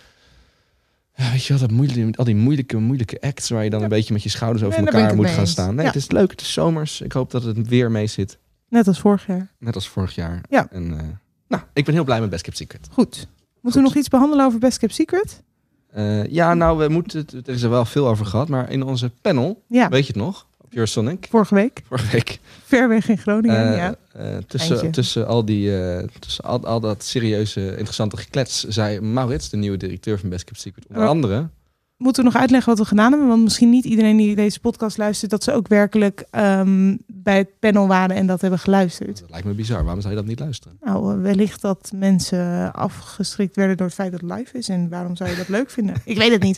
Ja, 1.19 1.31
weet 1.31 1.45
je 1.45 1.53
wel, 1.53 1.61
dat 1.67 1.71
moeilijke, 1.71 2.17
al 2.17 2.25
die 2.25 2.35
moeilijke, 2.35 2.77
moeilijke 2.77 3.21
acts... 3.21 3.49
waar 3.49 3.63
je 3.63 3.69
dan 3.69 3.83
een 3.83 3.89
beetje 3.89 4.13
met 4.13 4.23
je 4.23 4.29
schouders 4.29 4.63
over 4.65 4.83
Nee, 4.83 4.91
elkaar 4.91 5.15
moet 5.15 5.27
gaan 5.29 5.39
eens. 5.39 5.51
staan. 5.51 5.75
Nee, 5.75 5.85
Ja. 5.85 5.91
het 5.91 5.95
is 6.01 6.11
leuk. 6.11 6.31
Het 6.31 6.41
is 6.41 6.53
zomers. 6.53 7.01
Ik 7.01 7.11
hoop 7.11 7.31
dat 7.31 7.43
het 7.43 7.67
weer 7.67 7.91
mee 7.91 8.07
zit. 8.07 8.37
Net 8.69 8.87
als 8.87 8.99
vorig 8.99 9.25
jaar. 9.27 9.51
Net 9.59 9.75
als 9.75 9.87
vorig 9.87 10.15
jaar. 10.15 10.41
Ja. 10.49 10.67
En, 10.71 10.99
eh, 10.99 11.05
nou, 11.47 11.63
ik 11.73 11.85
ben 11.85 11.93
heel 11.93 12.03
blij 12.03 12.19
met 12.21 12.29
Best 12.29 12.43
Kept 12.43 12.57
Secret. 12.57 12.87
Goed. 12.91 13.27
Moeten 13.61 13.81
we 13.81 13.87
nog 13.87 13.95
iets 13.97 14.07
behandelen 14.07 14.45
over 14.45 14.59
Best 14.59 14.77
Kept 14.77 14.93
Secret? 14.95 15.43
Eh, 15.89 16.25
ja, 16.25 16.53
nou, 16.53 16.77
we 16.77 16.87
moeten 16.87 17.25
er 17.45 17.53
is 17.53 17.61
er 17.61 17.69
wel 17.69 17.85
veel 17.85 18.07
over 18.07 18.25
gehad, 18.25 18.47
maar 18.49 18.71
in 18.71 18.83
onze 18.83 19.11
panel, 19.21 19.63
Ja, 19.67 19.89
weet 19.89 20.05
je 20.07 20.13
het 20.13 20.21
nog? 20.21 20.47
Your 20.69 20.87
Sonic, 20.87 21.27
vorige 21.29 21.53
week. 21.55 21.81
vorige 21.87 22.11
week. 22.11 22.39
Ver 22.63 22.87
weg 22.89 23.09
in 23.09 23.17
Groningen, 23.17 23.71
eh, 23.71 23.77
ja. 23.77 23.95
eh, 24.13 24.37
tussen, 24.47 24.71
Eindje. 24.75 24.89
tussen 24.89 25.27
al 25.27 25.45
die, 25.45 25.77
eh, 25.81 26.07
tussen 26.19 26.43
al, 26.43 26.65
al 26.65 26.79
dat 26.79 27.03
serieuze, 27.03 27.61
interessante 27.77 28.17
geklets, 28.17 28.63
zei 28.63 28.99
Maurits, 28.99 29.49
de 29.49 29.57
nieuwe 29.57 29.77
directeur 29.77 30.19
van 30.19 30.29
Best 30.29 30.43
Kept 30.43 30.59
Secret, 30.59 30.85
onder 30.87 31.03
Ja. 31.03 31.09
andere. 31.09 31.49
Moeten 31.99 32.23
we 32.23 32.29
nog 32.29 32.39
uitleggen 32.39 32.69
wat 32.69 32.79
we 32.79 32.85
gedaan 32.85 33.11
hebben? 33.11 33.27
Want 33.27 33.43
misschien 33.43 33.69
niet 33.69 33.85
iedereen 33.85 34.17
die 34.17 34.35
deze 34.35 34.59
podcast 34.59 34.97
luistert... 34.97 35.31
dat 35.31 35.43
ze 35.43 35.53
ook 35.53 35.67
werkelijk 35.67 36.25
ehm, 36.31 36.95
bij 37.07 37.37
het 37.37 37.59
panel 37.59 37.87
waren 37.87 38.15
en 38.15 38.27
dat 38.27 38.41
hebben 38.41 38.59
geluisterd. 38.59 39.19
Dat 39.19 39.29
lijkt 39.29 39.45
me 39.45 39.53
bizar. 39.53 39.83
Waarom 39.83 40.01
zou 40.01 40.13
je 40.13 40.19
dat 40.19 40.29
niet 40.29 40.39
luisteren? 40.39 40.77
Nou, 40.81 41.13
eh, 41.13 41.21
wellicht 41.21 41.61
dat 41.61 41.91
mensen 41.95 42.73
afgeschrikt 42.73 43.55
werden 43.55 43.77
door 43.77 43.85
het 43.85 43.95
feit 43.95 44.11
dat 44.11 44.21
het 44.21 44.31
live 44.31 44.57
is. 44.57 44.69
En 44.69 44.89
waarom 44.89 45.15
zou 45.15 45.29
je 45.29 45.35
dat 45.35 45.47
leuk 45.47 45.69
vinden? 45.69 45.95
Ik 46.05 46.17
weet 46.17 46.31
het 46.31 46.43
niet. 46.43 46.57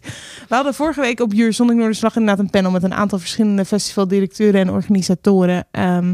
We 0.50 0.56
hadden 0.56 0.74
vorige 0.74 1.02
week 1.02 1.20
op 1.20 1.34
Jur 1.34 1.54
Zondag 1.54 1.76
Noorderslag 1.76 2.16
inderdaad 2.16 2.40
een 2.40 2.50
panel 2.50 2.72
met 2.72 2.84
een 2.84 2.94
aantal 2.94 3.20
verschillende 3.20 3.66
festivaldirecteuren 3.66 4.62
en 4.62 4.70
organisatoren. 4.70 5.68
Ehm, 5.72 6.14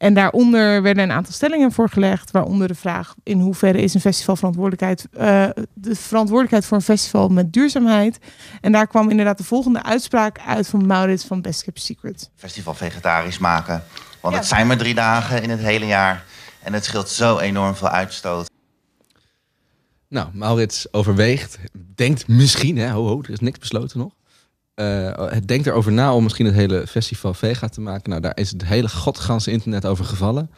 en 0.00 0.14
daaronder 0.14 0.82
werden 0.82 1.02
een 1.02 1.12
aantal 1.12 1.32
stellingen 1.32 1.72
voorgelegd, 1.72 2.30
waaronder 2.30 2.68
de 2.68 2.74
vraag 2.74 3.14
in 3.22 3.40
hoeverre 3.40 3.80
is 3.80 3.94
een 3.94 4.00
festival 4.00 4.36
verantwoordelijkheid, 4.36 5.06
eh, 5.12 5.48
de 5.74 5.94
verantwoordelijkheid 5.94 6.64
voor 6.66 6.76
een 6.76 6.82
festival 6.82 7.28
met 7.28 7.52
duurzaamheid. 7.52 8.18
En 8.60 8.72
daar 8.72 8.86
kwam 8.86 9.10
inderdaad 9.10 9.38
de 9.38 9.44
volgende 9.44 9.82
uitspraak 9.82 10.38
uit 10.46 10.68
van 10.68 10.86
Maurits 10.86 11.24
van 11.24 11.40
Best 11.42 11.62
Kept 11.64 11.80
Secret. 11.82 12.30
festival 12.36 12.74
vegetarisch 12.74 13.38
maken. 13.38 13.82
Want 14.20 14.34
Ja. 14.34 14.40
het 14.40 14.48
zijn 14.48 14.66
maar 14.66 14.76
drie 14.76 14.94
dagen 14.94 15.42
in 15.42 15.50
het 15.50 15.60
hele 15.60 15.86
jaar. 15.86 16.24
En 16.62 16.72
het 16.72 16.84
scheelt 16.84 17.08
zo 17.08 17.38
enorm 17.38 17.74
veel 17.74 17.88
uitstoot. 17.88 18.50
Nou, 20.08 20.28
Maurits 20.32 20.92
overweegt, 20.92 21.58
denkt 21.94 22.28
misschien, 22.28 22.76
hè, 22.78 22.90
ho, 22.90 23.06
ho, 23.06 23.20
er 23.22 23.30
is 23.30 23.40
niks 23.40 23.58
besloten 23.58 23.98
nog. 23.98 24.12
Eh, 24.80 25.30
het 25.32 25.48
denkt 25.48 25.66
erover 25.66 25.92
na 25.92 26.14
om 26.14 26.22
misschien 26.22 26.46
het 26.46 26.54
hele 26.54 26.86
festival 26.86 27.34
vega 27.34 27.68
te 27.68 27.80
maken. 27.80 28.10
Nou, 28.10 28.22
daar 28.22 28.36
is 28.36 28.50
het 28.50 28.64
hele 28.64 28.88
godganse 28.88 29.50
internet 29.50 29.86
over 29.86 30.04
gevallen. 30.04 30.50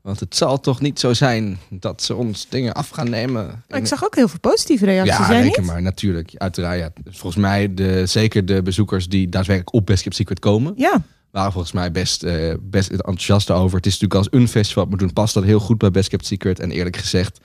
Want 0.00 0.20
het 0.20 0.36
zal 0.36 0.60
toch 0.60 0.80
niet 0.80 1.00
zo 1.00 1.12
zijn 1.12 1.58
dat 1.70 2.02
ze 2.02 2.14
ons 2.14 2.46
dingen 2.48 2.74
af 2.74 2.88
gaan 2.88 3.10
nemen. 3.10 3.62
Maar 3.68 3.78
ik 3.78 3.86
zag 3.86 4.04
ook 4.04 4.14
heel 4.14 4.28
veel 4.28 4.40
positieve 4.40 4.84
reacties. 4.84 5.28
ja, 5.28 5.40
niet? 5.40 5.60
maar, 5.62 5.82
natuurlijk. 5.82 6.32
Uiteraard, 6.34 6.78
ja. 6.78 6.92
Volgens 7.04 7.42
mij, 7.42 7.74
de, 7.74 8.06
zeker 8.06 8.46
de 8.46 8.62
bezoekers 8.62 9.08
die 9.08 9.28
daadwerkelijk 9.28 9.74
op 9.74 9.86
Best 9.86 10.02
Kept 10.02 10.14
Secret 10.14 10.38
komen... 10.38 10.72
Ja, 10.76 11.02
waren 11.30 11.52
volgens 11.52 11.72
mij 11.72 11.90
best, 11.90 12.22
eh, 12.22 12.54
best 12.60 12.90
enthousiast 12.90 13.50
over. 13.50 13.76
Het 13.76 13.86
is 13.86 13.98
natuurlijk 13.98 14.20
als 14.32 14.40
een 14.40 14.48
festival 14.48 14.86
moet 14.86 14.98
doen, 14.98 15.12
past 15.12 15.34
dat 15.34 15.44
heel 15.44 15.60
goed 15.60 15.78
bij 15.78 15.90
Best 15.90 16.08
Kept 16.08 16.26
Secret. 16.26 16.60
En 16.60 16.70
eerlijk 16.70 16.96
gezegd, 16.96 17.40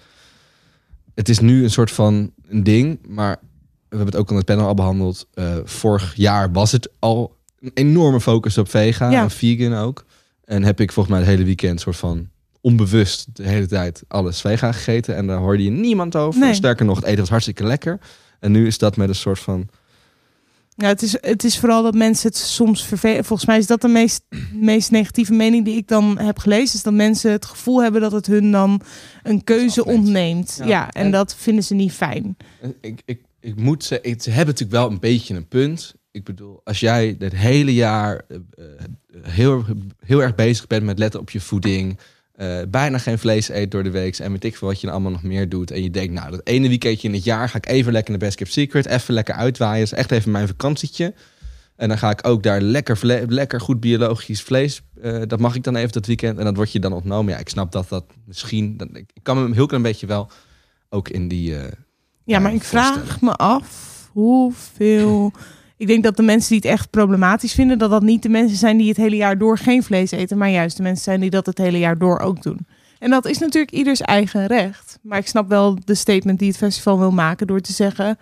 het 1.16 1.30
is 1.30 1.40
nu 1.40 1.64
een 1.64 1.72
soort 1.72 1.92
van 1.92 2.32
een 2.48 2.64
ding, 2.64 3.00
maar 3.08 3.40
we 3.90 3.96
hebben 3.96 4.06
het 4.06 4.16
ook 4.16 4.30
aan 4.30 4.36
het 4.36 4.46
panel 4.46 4.68
al 4.68 4.74
behandeld. 4.74 5.28
Eh, 5.34 5.56
vorig 5.64 6.14
jaar 6.16 6.52
was 6.52 6.72
het 6.72 6.90
al 7.00 7.36
een 7.60 7.72
enorme 7.74 8.22
focus 8.22 8.58
op 8.58 8.70
vega 8.70 9.10
Ja. 9.12 9.22
en 9.22 9.32
vegan 9.32 9.74
ook. 9.74 10.06
En 10.46 10.64
heb 10.64 10.80
ik 10.80 10.92
volgens 10.92 11.16
mij 11.16 11.24
het 11.26 11.34
hele 11.36 11.46
weekend 11.46 11.80
soort 11.82 11.96
van 11.98 12.28
onbewust 12.62 13.28
de 13.34 13.48
hele 13.48 13.66
tijd 13.68 14.04
alles 14.08 14.42
vega 14.42 14.72
gegeten. 14.72 15.16
En 15.16 15.28
daar 15.28 15.38
hoorde 15.38 15.64
je 15.64 15.70
niemand 15.70 16.16
over. 16.16 16.40
Nee. 16.40 16.54
Sterker 16.54 16.86
nog, 16.86 16.96
het 16.96 17.06
eten 17.06 17.20
was 17.20 17.30
hartstikke 17.30 17.64
lekker. 17.64 18.00
En 18.40 18.52
nu 18.52 18.68
is 18.68 18.78
dat 18.78 18.98
met 18.98 19.10
een 19.10 19.16
soort 19.16 19.40
van... 19.40 19.68
Ja, 20.76 20.88
het 20.88 21.02
is, 21.02 21.18
het 21.22 21.44
is 21.44 21.60
vooral 21.60 21.84
dat 21.84 21.94
mensen 21.94 22.28
het 22.30 22.38
soms 22.38 22.86
vervelen. 22.86 23.26
Volgens 23.26 23.48
mij 23.48 23.58
is 23.58 23.68
dat 23.68 23.82
de 23.82 23.88
meest, 23.88 24.22
meest 24.54 24.92
negatieve 24.92 25.34
mening 25.34 25.66
die 25.66 25.78
ik 25.78 25.88
dan 25.88 26.18
heb 26.18 26.40
gelezen. 26.40 26.76
Is 26.76 26.84
dat 26.84 26.94
mensen 26.94 27.32
het 27.32 27.46
gevoel 27.46 27.82
hebben 27.82 28.02
dat 28.02 28.12
het 28.12 28.26
hun 28.28 28.52
dan 28.52 28.82
een 29.24 29.44
keuze 29.44 29.86
ontneemt. 29.86 30.56
Ja, 30.60 30.66
Ja. 30.68 30.90
en, 30.92 31.04
En- 31.06 31.12
dat 31.12 31.36
vinden 31.36 31.64
ze 31.64 31.74
niet 31.74 31.92
fijn. 31.92 32.38
Ik, 32.82 33.02
ik, 33.06 33.22
ik 33.40 33.56
moet 33.56 33.84
ze, 33.84 34.00
ze 34.04 34.30
hebben 34.30 34.54
natuurlijk 34.54 34.82
wel 34.82 34.90
een 34.90 35.00
beetje 35.00 35.36
een 35.36 35.48
punt. 35.48 35.94
Ik 36.12 36.24
bedoel, 36.24 36.62
als 36.64 36.80
jij 36.80 37.16
het 37.20 37.36
hele 37.36 37.74
jaar 37.74 38.22
eh, 38.28 38.38
eh, 38.38 38.64
heel, 39.22 39.66
heel 40.06 40.22
erg 40.22 40.36
bezig 40.36 40.68
bent 40.68 40.84
met 40.84 41.00
letten 41.00 41.20
op 41.20 41.30
je 41.30 41.40
voeding, 41.40 42.00
eh, 42.34 42.58
bijna 42.68 42.98
geen 42.98 43.20
vlees 43.20 43.50
eet 43.50 43.72
door 43.72 43.84
de 43.84 43.92
week 43.92 44.18
en 44.18 44.32
weet 44.32 44.44
ik 44.44 44.58
veel 44.58 44.68
wat 44.68 44.80
je 44.80 44.86
dan 44.86 44.96
allemaal 44.96 45.12
nog 45.12 45.24
meer 45.24 45.50
doet. 45.50 45.72
En 45.72 45.84
je 45.84 45.92
denkt, 45.92 46.14
nou, 46.14 46.32
dat 46.32 46.42
ene 46.44 46.68
weekendje 46.68 47.08
in 47.08 47.14
het 47.14 47.24
jaar 47.24 47.50
ga 47.50 47.58
ik 47.58 47.68
even 47.68 47.92
lekker 47.92 48.12
naar 48.12 48.20
Best 48.20 48.36
Kept 48.36 48.52
Secret, 48.52 48.86
even 48.86 49.14
lekker 49.14 49.36
uitwaaien. 49.36 49.84
is 49.84 49.94
echt 49.94 50.12
even 50.12 50.32
mijn 50.32 50.48
vakantietje. 50.48 51.14
En 51.76 51.88
dan 51.88 51.98
ga 51.98 52.10
ik 52.10 52.28
ook 52.28 52.44
daar 52.44 52.62
lekker, 52.62 53.00
lekker 53.28 53.62
goed 53.62 53.80
biologisch 53.80 54.42
vlees. 54.42 54.82
dat 55.28 55.40
mag 55.40 55.56
ik 55.56 55.64
dan 55.64 55.76
even 55.76 55.92
dat 55.92 56.06
weekend. 56.06 56.38
En 56.38 56.44
dat 56.46 56.56
wordt 56.56 56.72
je 56.72 56.80
dan 56.80 56.94
ontnomen. 56.94 57.34
Ja, 57.34 57.40
ik 57.40 57.50
snap 57.50 57.72
dat 57.72 57.90
dat 57.90 58.06
misschien. 58.26 58.80
Ik 58.94 59.24
kan 59.24 59.38
me 59.38 59.46
een 59.46 59.54
heel 59.54 59.66
klein 59.66 59.84
beetje 59.84 60.08
wel 60.08 60.32
ook 60.90 61.10
in 61.10 61.28
die. 61.28 61.56
Ja, 62.30 62.40
maar 62.40 62.54
ik 62.54 62.64
vraag 62.64 63.22
me 63.22 63.36
af 63.36 64.10
hoeveel. 64.12 65.32
Ik 65.78 65.88
denk 65.88 66.04
dat 66.04 66.18
de 66.18 66.24
mensen 66.24 66.50
die 66.50 66.58
het 66.58 66.80
echt 66.80 66.90
problematisch 66.90 67.54
vinden, 67.54 67.78
dat 67.78 67.90
dat 67.90 68.02
niet 68.02 68.24
de 68.24 68.30
mensen 68.30 68.58
zijn 68.58 68.78
die 68.78 68.88
het 68.88 68.98
hele 68.98 69.16
jaar 69.16 69.38
door 69.38 69.58
geen 69.58 69.84
vlees 69.84 70.12
eten, 70.12 70.38
maar 70.38 70.50
juist 70.50 70.78
de 70.78 70.84
mensen 70.84 71.04
zijn 71.04 71.20
die 71.20 71.30
dat 71.30 71.46
het 71.46 71.58
hele 71.58 71.80
jaar 71.80 71.98
door 71.98 72.20
ook 72.20 72.44
doen. 72.44 72.68
En 73.00 73.10
dat 73.10 73.26
is 73.26 73.38
natuurlijk 73.38 73.72
ieders 73.72 74.02
eigen 74.02 74.48
recht. 74.48 75.00
Maar 75.02 75.18
ik 75.18 75.28
snap 75.28 75.50
wel 75.50 75.78
de 75.86 75.96
statement 75.96 76.40
die 76.40 76.48
het 76.48 76.58
festival 76.58 77.00
wil 77.00 77.12
maken 77.12 77.48
door 77.48 77.60
te 77.62 77.74
zeggen: 77.74 78.18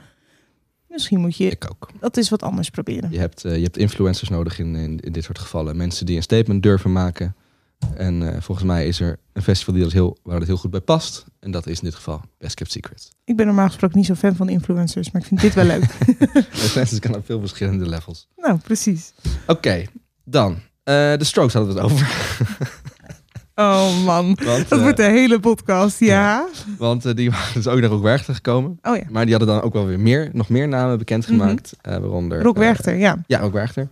misschien 0.88 1.20
moet 1.20 1.38
je 1.38 1.46
Ik 1.50 1.66
ook. 1.72 1.90
dat 2.00 2.18
is 2.18 2.30
wat 2.30 2.44
anders 2.44 2.70
proberen. 2.70 3.12
Je 3.12 3.20
hebt, 3.20 3.46
eh, 3.46 3.56
je 3.56 3.64
hebt 3.64 3.78
influencers 3.78 4.30
nodig 4.30 4.60
in, 4.60 4.76
in, 4.76 5.00
in 5.00 5.12
dit 5.12 5.24
soort 5.24 5.40
gevallen. 5.40 5.78
Mensen 5.78 6.06
die 6.06 6.16
een 6.16 6.24
statement 6.24 6.64
durven 6.64 6.92
maken. 6.92 7.36
En 7.96 8.34
eh, 8.34 8.42
volgens 8.42 8.68
mij 8.68 8.88
is 8.88 9.00
er 9.00 9.20
een 9.34 9.42
festival 9.42 9.74
die 9.74 9.84
dat 9.84 9.92
heel, 9.92 10.18
waar 10.24 10.40
dat 10.40 10.48
heel 10.48 10.58
goed 10.58 10.72
bij 10.72 10.80
past. 10.82 11.26
En 11.40 11.52
dat 11.52 11.68
is 11.68 11.80
in 11.80 11.86
dit 11.86 11.96
geval 11.96 12.22
Best 12.38 12.56
Kept 12.56 12.72
Secret. 12.72 13.12
Ik 13.24 13.36
ben 13.36 13.46
normaal 13.46 13.68
gesproken 13.68 13.98
niet 13.98 14.06
zo 14.06 14.14
fan 14.14 14.36
van 14.36 14.50
influencers, 14.50 15.12
maar 15.12 15.22
ik 15.22 15.28
vind 15.28 15.42
dit 15.42 15.54
wel 15.54 15.66
leuk. 15.66 15.84
Influencers 16.64 17.00
kan 17.00 17.16
op 17.16 17.26
veel 17.26 17.40
verschillende 17.40 17.90
levels. 17.90 18.28
nou, 18.36 18.58
precies. 18.58 19.14
Oké, 19.48 19.84
dan. 20.24 20.52
Eh, 20.84 20.94
de 20.94 21.24
Strokes 21.24 21.54
hadden 21.54 21.74
we 21.74 21.80
het 21.82 21.92
over. 21.92 22.08
Oh 23.60 24.04
man, 24.06 24.26
Want, 24.46 24.70
dat 24.70 24.78
eh, 24.78 24.82
wordt 24.82 24.98
de 24.98 25.04
hele 25.04 25.40
podcast, 25.40 26.00
ja. 26.00 26.48
want 26.78 27.06
eh, 27.06 27.16
die 27.16 27.30
waren 27.32 27.54
dus 27.54 27.68
ook 27.68 27.80
naar 27.80 27.90
Rock 27.90 28.02
Werchter 28.02 28.36
gekomen. 28.36 28.80
Oh 28.82 28.96
ja, 28.96 29.04
Maar 29.10 29.26
die 29.26 29.36
hadden 29.36 29.56
dan 29.56 29.64
ook 29.64 29.74
wel 29.74 29.86
weer 29.86 30.00
meer, 30.00 30.30
nog 30.34 30.50
meer 30.50 30.68
namen 30.68 30.98
bekendgemaakt. 30.98 31.74
eh 31.82 31.98
waaronder... 31.98 32.46
Eh, 32.46 32.52
Werchter, 32.54 32.96
ja. 32.96 33.18
Ja, 33.28 33.40
ook 33.42 33.54
Werchter. 33.54 33.88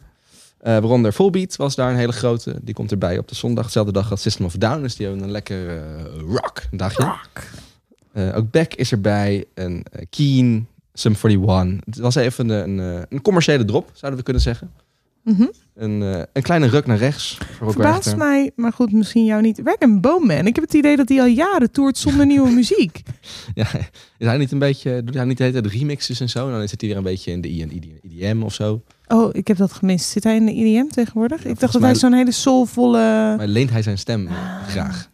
Eh 0.65 0.72
waaronder 0.72 1.13
Volbeat 1.13 1.55
was 1.55 1.75
daar 1.75 1.89
een 1.91 1.98
hele 1.98 2.12
grote. 2.12 2.55
Die 2.62 2.74
komt 2.74 2.91
erbij 2.91 3.17
op 3.17 3.27
de 3.27 3.36
zondag. 3.36 3.65
Dezelfde 3.65 3.91
dag 3.91 4.12
als 4.12 4.22
System 4.22 4.45
of 4.45 4.53
Down. 4.53 4.81
Dus 4.81 4.95
die 4.95 5.05
hebben 5.05 5.24
een 5.24 5.31
lekker 5.31 5.69
eh, 5.69 6.03
rock 6.27 6.62
dagje. 6.72 7.15
Eh, 8.12 8.38
ook 8.38 8.51
Beck 8.51 8.74
is 8.74 8.91
erbij. 8.91 9.45
En 9.53 9.84
Keen, 10.10 10.67
Sum 10.93 11.15
41. 11.24 11.86
Het 11.86 11.98
was 11.98 12.15
even 12.15 12.50
een, 12.50 12.77
een, 12.77 13.05
een 13.10 13.22
commerciële 13.22 13.65
drop, 13.65 13.89
zouden 13.93 14.19
we 14.19 14.25
kunnen 14.25 14.43
zeggen. 14.43 14.72
Mhm. 15.25 15.46
Een, 15.75 16.01
eh, 16.01 16.22
een 16.34 16.41
kleine 16.41 16.67
ruk 16.67 16.86
naar 16.86 16.98
rechts. 16.98 17.38
Verbaast 17.62 18.15
mij, 18.15 18.51
maar 18.55 18.74
goed, 18.74 18.91
misschien 18.91 19.25
jou 19.25 19.41
niet. 19.41 19.62
Werk 19.62 19.84
een 19.84 20.01
Boomman. 20.01 20.48
Ik 20.48 20.55
heb 20.55 20.63
het 20.63 20.74
idee 20.74 20.96
dat 20.96 21.10
hij 21.10 21.20
al 21.20 21.25
jaren 21.25 21.72
toert 21.72 21.98
zonder 21.98 22.25
nieuwe 22.25 22.50
muziek. 22.60 23.01
Ja, 23.53 23.67
is 24.17 24.27
hij 24.27 24.38
niet 24.38 24.51
een 24.51 24.60
beetje... 24.60 25.03
Doet 25.03 25.15
hij 25.15 25.25
niet 25.25 25.38
de 25.38 25.44
hele 25.44 25.62
tijd 25.62 25.74
remixes 25.74 26.20
en 26.20 26.29
zo? 26.29 26.50
Dan 26.51 26.67
zit 26.67 26.82
hij 26.82 26.89
weer 26.89 26.98
een 26.98 27.03
beetje 27.03 27.32
in 27.32 27.41
de 27.41 27.50
IDM 28.01 28.41
of 28.44 28.53
zo. 28.53 28.82
Oh, 29.08 29.29
ik 29.32 29.48
heb 29.48 29.58
dat 29.58 29.72
gemist. 29.74 30.10
Zit 30.10 30.24
hij 30.24 30.36
in 30.36 30.46
de 30.46 30.53
IDM 30.53 30.88
tegenwoordig? 30.88 31.44
Ja, 31.44 31.50
ik 31.50 31.60
dacht 31.60 31.72
dat 31.74 31.82
mij- 31.82 31.89
hij 31.91 32.00
zo'n 32.00 32.13
hele 32.13 32.32
soulvolle... 32.32 33.00
Maar 33.38 33.48
leent 33.48 33.70
hij 33.70 33.82
zijn 33.82 33.98
stem 33.98 34.27
eh, 34.27 34.34
graag. 34.67 35.10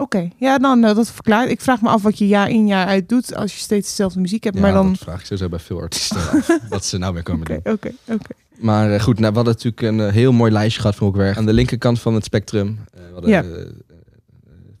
Oké, 0.00 0.28
ja, 0.36 0.58
dan 0.58 0.80
nou, 0.80 0.94
dat 0.94 1.10
verklaart. 1.10 1.50
Ik 1.50 1.60
vraag 1.60 1.80
me 1.80 1.88
af 1.88 2.02
wat 2.02 2.18
je 2.18 2.26
jaar 2.26 2.48
in 2.50 2.66
jaar 2.66 2.86
uit 2.86 3.08
doet 3.08 3.34
als 3.34 3.52
je 3.54 3.58
steeds 3.60 3.88
dezelfde 3.88 4.20
muziek 4.20 4.44
hebt. 4.44 4.56
Ja, 4.56 4.62
maar 4.62 4.72
dan... 4.72 4.88
dat 4.88 4.98
vraag 4.98 5.18
ik 5.20 5.24
sowieso 5.26 5.48
bij 5.48 5.58
veel 5.58 5.80
artiesten 5.80 6.16
af. 6.30 6.58
wat 6.68 6.84
ze 6.84 6.98
nou 6.98 7.14
weer 7.14 7.22
komen 7.22 7.46
doen. 7.46 7.56
Oké, 7.56 7.70
oké, 7.70 7.92
oké. 8.08 8.30
Maar 8.58 8.92
eh, 8.92 9.00
goed, 9.00 9.18
nou, 9.18 9.30
we 9.30 9.36
hadden 9.36 9.54
natuurlijk 9.54 9.82
een 9.82 10.00
eh, 10.00 10.12
heel 10.12 10.32
mooi 10.32 10.52
lijstje 10.52 10.80
gehad 10.80 10.96
van 10.96 11.06
Rockwerk. 11.06 11.36
Aan 11.36 11.46
de 11.46 11.52
linkerkant 11.52 12.00
van 12.00 12.14
het 12.14 12.24
spectrum. 12.24 12.78
eh, 12.94 13.00
we 13.06 13.12
hadden 13.12 13.30
Ja. 13.30 13.42
eh, 13.42 13.60
eh, 13.60 13.66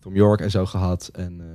Tom 0.00 0.14
York 0.14 0.40
en 0.40 0.50
zo 0.50 0.66
gehad. 0.66 1.10
En 1.12 1.40
eh, 1.40 1.46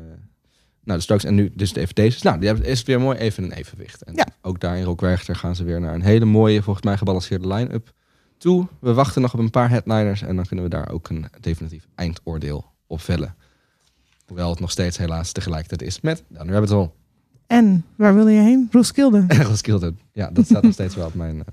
nou, 0.84 0.98
de 0.98 1.04
Strokes 1.04 1.24
en 1.26 1.36
nu 1.36 1.52
dus 1.56 1.74
de 1.74 1.88
FD's. 1.88 2.22
Nou, 2.22 2.40
die 2.40 2.48
hebben, 2.48 2.66
is 2.66 2.84
weer 2.84 3.00
mooi 3.02 3.18
even 3.18 3.44
een 3.44 3.52
evenwicht. 3.52 4.04
En 4.04 4.14
Ja. 4.16 4.26
ook 4.42 4.60
daar 4.60 4.78
in 4.78 4.84
Rockwerchter 4.84 5.36
gaan 5.36 5.56
ze 5.56 5.64
weer 5.64 5.80
naar 5.82 5.94
een 5.94 6.02
hele 6.02 6.26
mooie, 6.26 6.62
volgens 6.64 6.86
mij 6.86 6.98
gebalanceerde 6.98 7.48
line-up 7.48 7.92
toe. 8.38 8.68
We 8.80 8.94
wachten 8.94 9.22
nog 9.22 9.34
op 9.34 9.40
een 9.40 9.50
paar 9.50 9.70
headliners 9.70 10.22
en 10.22 10.36
dan 10.36 10.46
kunnen 10.46 10.66
we 10.66 10.72
daar 10.72 10.90
ook 10.92 11.10
een 11.10 11.26
definitief 11.40 11.88
eindoordeel 11.96 12.66
op 12.88 13.02
vellen. 13.02 13.36
Hoewel 14.26 14.50
het 14.50 14.60
nog 14.60 14.72
steeds 14.72 14.98
helaas 14.98 15.32
tegelijkertijd 15.32 15.82
is 15.82 16.02
met 16.02 16.24
Down 16.28 16.46
the 16.46 16.52
Rabbit 16.52 16.70
Hole. 16.70 16.90
En, 17.48 17.86
waar 17.96 18.16
wilde 18.16 18.32
je 18.32 18.40
heen? 18.42 18.68
Roskilde. 18.72 19.26
Roskilde. 19.50 19.94
Ja, 20.12 20.30
dat 20.32 20.46
staat 20.46 20.64
nog 20.64 20.74
steeds 20.74 20.96
wel 20.96 21.06
op 21.06 21.14
mijn 21.14 21.40
eh, 21.40 21.46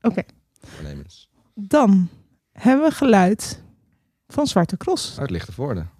Oké. 0.00 0.22
voornemens. 0.60 1.28
Dan 1.54 2.08
hebben 2.52 2.88
we 2.88 2.94
geluid 2.94 3.62
van 4.28 4.46
Zwarte 4.46 4.76
Cross. 4.76 5.18
Uit 5.18 5.30
lichte 5.30 5.52
voorden. 5.52 5.90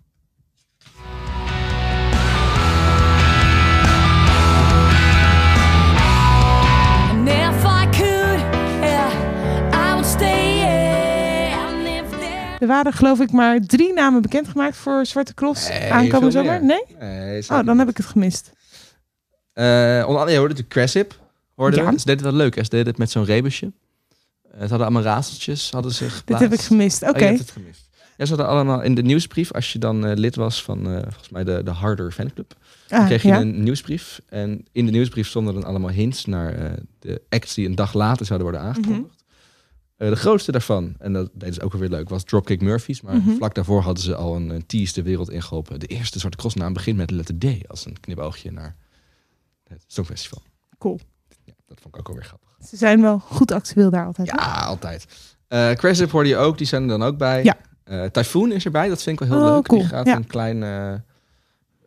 Er 12.67 12.73
waren 12.73 12.93
geloof 12.93 13.21
ik 13.21 13.31
maar 13.33 13.61
drie 13.61 13.93
namen 13.93 14.23
bekendgemaakt 14.23 14.77
voor 14.77 15.07
Zwarte 15.07 15.35
Cross 15.35 15.69
Nee, 15.69 15.93
aankomende 15.93 16.31
zomer. 16.31 16.65
Nee? 16.65 16.83
Nee, 16.99 17.43
Oh, 17.51 17.65
dan 17.67 17.79
heb 17.79 17.89
ik 17.89 17.97
het 17.97 18.07
gemist. 18.07 18.51
Uh, 19.55 19.65
onder 19.65 20.07
andere, 20.07 20.31
je 20.31 20.37
hoorde 20.39 20.55
natuurlijk 20.55 20.69
Cressip. 20.69 21.19
Hoorden 21.55 21.83
Ja. 21.85 21.99
Ze 21.99 22.05
deden 22.07 22.25
wel 22.25 22.33
leuk. 22.33 22.55
hè. 22.55 22.63
Ze 22.65 22.69
deden 22.71 22.87
het 22.87 22.99
met 22.99 23.11
zo'n 23.11 23.25
rebusje. 23.25 23.67
Eh, 24.45 24.53
ze 24.53 24.59
hadden 24.59 24.81
allemaal 24.81 25.03
razeltjes. 25.03 25.71
Hadden 25.71 25.93
ze 25.93 26.05
Dit 26.05 26.13
geplaatst. 26.13 26.45
heb 26.45 26.53
ik 26.53 26.61
gemist. 26.61 27.03
Oké. 27.03 27.13
Oh, 27.13 27.19
je 27.19 27.25
hebt 27.25 27.39
het 27.39 27.51
gemist. 27.51 27.89
Ja, 28.17 28.25
ze 28.25 28.35
hadden 28.35 28.49
allemaal 28.49 28.83
in 28.83 28.95
de 28.95 29.03
nieuwsbrief. 29.03 29.53
Als 29.53 29.73
je 29.73 29.79
dan 29.79 30.07
eh, 30.07 30.17
lid 30.17 30.35
was 30.37 30.63
van 30.63 30.83
volgens 30.85 31.29
mij 31.29 31.45
de, 31.45 31.63
de 31.65 31.71
Harder 31.71 32.13
fanclub. 32.13 32.55
Dan 32.89 33.01
Ah, 33.01 33.07
kreeg 33.07 33.23
je 33.23 33.29
ja. 33.29 33.41
een 33.41 33.63
nieuwsbrief. 33.63 34.21
En 34.29 34.65
in 34.73 34.85
de 34.87 34.93
nieuwsbrief 34.93 35.29
stonden 35.29 35.55
dan 35.55 35.65
allemaal 35.65 35.91
hints 35.91 36.25
naar 36.25 36.75
de 36.99 37.23
acts 37.29 37.55
die 37.55 37.67
een 37.69 37.75
dag 37.75 37.93
later 37.95 38.27
zouden 38.27 38.49
worden 38.51 38.67
aangekondigd. 38.67 39.01
Mhm. 39.01 39.11
Eh, 39.97 40.09
de 40.09 40.17
grootste 40.17 40.53
daarvan, 40.53 40.95
en 40.99 41.13
dat 41.13 41.31
deden 41.35 41.55
ze 41.55 41.63
ook 41.63 41.73
weer 41.73 41.89
leuk, 41.89 42.09
was 42.09 42.25
Dropkick 42.25 42.61
Murphys. 42.61 43.01
Maar 43.01 43.17
Mhm. 43.17 43.31
vlak 43.37 43.55
daarvoor 43.55 43.83
hadden 43.83 44.03
ze 44.05 44.15
al 44.15 44.37
een, 44.37 44.49
een 44.49 44.67
tease 44.67 44.93
de 44.95 45.03
wereld 45.03 45.31
ingeholpen. 45.31 45.81
De 45.81 45.87
eerste 45.87 46.19
Zwarte 46.19 46.37
Crossnaam 46.37 46.73
begint 46.73 46.97
met 46.97 47.09
de 47.09 47.15
letter 47.15 47.39
D. 47.39 47.69
Als 47.69 47.87
een 47.87 48.01
knipoogje 48.01 48.51
naar 48.53 48.77
het 49.69 49.85
Songfestival. 49.87 50.43
Cool. 50.79 51.01
Ja, 51.45 51.53
dat 51.67 51.81
vond 51.81 51.95
ik 51.95 52.01
ook 52.01 52.09
alweer 52.09 52.25
grappig. 52.25 52.49
Ze 52.69 52.77
zijn 52.77 53.01
wel 53.01 53.19
goed 53.19 53.53
actueel 53.53 53.91
daar 53.91 54.07
altijd. 54.07 54.31
hè? 54.31 54.37
Ja, 54.37 54.53
altijd. 54.65 55.07
Eh 55.49 55.71
Craship 55.73 56.11
hoorde 56.11 56.29
je 56.29 56.37
ook, 56.37 56.59
die 56.59 56.67
zijn 56.67 56.83
er 56.83 56.89
dan 56.89 57.03
ook 57.03 57.19
bij. 57.19 57.45
Ja. 57.45 57.57
Eh, 57.85 58.05
Typhoon 58.05 58.53
is 58.53 58.65
erbij, 58.65 58.89
dat 58.89 59.03
vind 59.03 59.21
ik 59.21 59.29
wel 59.29 59.39
heel 59.39 59.49
Oh, 59.49 59.55
leuk. 59.55 59.65
cool. 59.67 59.81
Die 59.81 59.89
gaat 59.89 60.07
Ja. 60.07 60.17
een 60.17 60.27
klein 60.27 60.63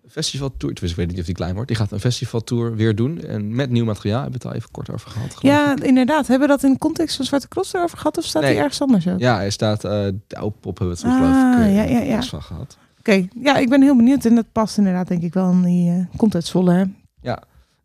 festivaltour, 0.10 0.74
tenminste 0.74 0.88
ik 0.90 0.96
weet 0.96 1.08
niet 1.08 1.20
of 1.20 1.26
die 1.26 1.36
klein 1.36 1.54
wordt. 1.54 1.68
Die 1.68 1.78
gaat 1.78 1.92
een 1.92 2.00
festivaltour 2.00 2.76
weer 2.76 2.96
doen. 2.96 3.22
En 3.22 3.56
met 3.56 3.70
nieuw 3.70 3.86
materiaal, 3.86 4.22
hebben 4.22 4.40
we 4.42 4.48
het 4.48 4.56
al 4.56 4.60
even 4.60 4.72
kort 4.72 4.90
over 4.90 5.10
gehad. 5.12 5.36
Ja, 5.40 5.72
ik. 5.76 5.84
inderdaad. 5.84 6.28
Hebben 6.28 6.48
we 6.48 6.54
dat 6.54 6.64
in 6.64 6.72
de 6.72 6.78
context 6.80 7.16
van 7.16 7.26
Zwarte 7.26 7.48
Cross 7.48 7.74
erover 7.74 7.98
gehad? 7.98 8.18
Of 8.18 8.24
staat 8.24 8.42
Nee. 8.42 8.52
die 8.52 8.60
ergens 8.62 8.82
anders 8.82 9.08
ook? 9.08 9.20
Ja, 9.20 9.36
hij 9.36 9.50
staat, 9.50 9.84
eh 9.84 10.08
Douwpop 10.28 10.78
hebben 10.78 10.98
we 10.98 11.02
het 11.08 11.12
Ah, 11.12 11.18
geloof 11.18 11.54
ik 11.60 11.68
eh, 11.68 11.76
ja, 11.76 11.84
ja, 12.00 12.04
ja. 12.06 12.22
van 12.22 12.42
gehad. 12.44 12.78
Oké, 13.00 13.28
ja, 13.44 13.58
ik 13.58 13.70
ben 13.70 13.82
heel 13.82 13.96
benieuwd. 13.96 14.26
En 14.26 14.36
dat 14.36 14.52
past 14.52 14.78
inderdaad 14.78 15.08
denk 15.08 15.24
ik 15.24 15.34
wel 15.34 15.52
in 15.52 15.62
die 15.64 15.92
eh 15.92 16.18
contextvolle. 16.18 16.72
Hè? 16.74 16.84
Ja. 17.22 17.44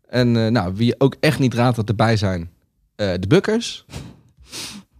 En 0.09 0.53
nou, 0.53 0.75
wie 0.75 1.01
ook 1.01 1.17
echt 1.21 1.39
niet 1.39 1.55
raadt 1.55 1.77
dat 1.77 1.89
erbij 1.89 2.17
zijn, 2.17 2.51
de 2.97 3.25
Bukkers. 3.29 3.85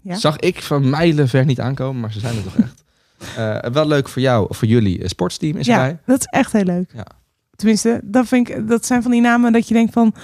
Ja. 0.03 0.15
Zag 0.17 0.37
ik 0.37 0.63
van 0.63 0.91
mijlen 0.91 1.29
ver 1.29 1.45
niet 1.45 1.61
aankomen, 1.61 2.01
maar 2.01 2.13
ze 2.13 2.21
zijn 2.21 2.37
er 2.37 2.43
toch 2.43 2.57
echt. 2.57 2.84
Eh, 3.37 3.59
wel 3.73 3.87
leuk 3.87 4.09
voor 4.09 4.23
jou, 4.23 4.47
of 4.49 4.57
voor 4.57 4.69
jullie, 4.69 5.03
eh, 5.03 5.09
sportsteam 5.09 5.57
is 5.57 5.67
ja, 5.67 5.75
erbij. 5.87 5.99
dat 6.07 6.19
is 6.21 6.27
echt 6.27 6.53
heel 6.53 6.65
leuk. 6.65 6.91
Ja. 6.95 7.07
Tenminste, 7.57 8.01
dat, 8.05 8.27
vind 8.27 8.49
ik, 8.49 8.69
dat 8.69 8.87
zijn 8.87 9.03
van 9.03 9.11
die 9.11 9.21
namen 9.21 9.53
dat 9.53 9.69
je 9.69 9.75
denkt 9.75 9.93
van... 9.93 10.15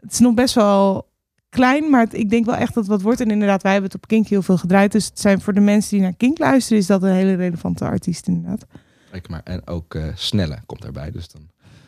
Het 0.00 0.12
is 0.12 0.18
nog 0.18 0.34
best 0.34 0.54
wel 0.54 1.08
klein, 1.48 1.90
maar 1.90 2.00
het- 2.00 2.14
ik 2.14 2.30
denk 2.30 2.44
wel 2.46 2.54
echt 2.56 2.74
dat 2.74 2.82
het 2.82 2.92
wat 2.92 3.02
wordt. 3.02 3.20
En 3.20 3.30
inderdaad, 3.30 3.62
wij 3.62 3.72
hebben 3.72 3.90
het 3.90 4.02
op 4.02 4.08
Kink 4.08 4.26
heel 4.28 4.42
veel 4.42 4.56
gedraaid. 4.58 4.92
Dus 4.92 5.04
het 5.06 5.20
zijn 5.20 5.40
voor 5.40 5.52
de 5.52 5.60
mensen 5.60 5.90
die 5.90 6.00
naar 6.00 6.14
Kink 6.16 6.38
luisteren... 6.38 6.78
is 6.78 6.86
dat 6.86 7.02
een 7.02 7.12
hele 7.12 7.34
relevante 7.34 7.84
artiest 7.84 8.26
inderdaad. 8.28 8.66
Kijk 9.10 9.28
maar. 9.28 9.40
En 9.44 9.66
ook 9.66 9.94
eh, 9.94 10.04
Snelle 10.14 10.58
komt 10.66 10.84
erbij, 10.84 11.10
dus 11.10 11.28
dan... 11.28 11.42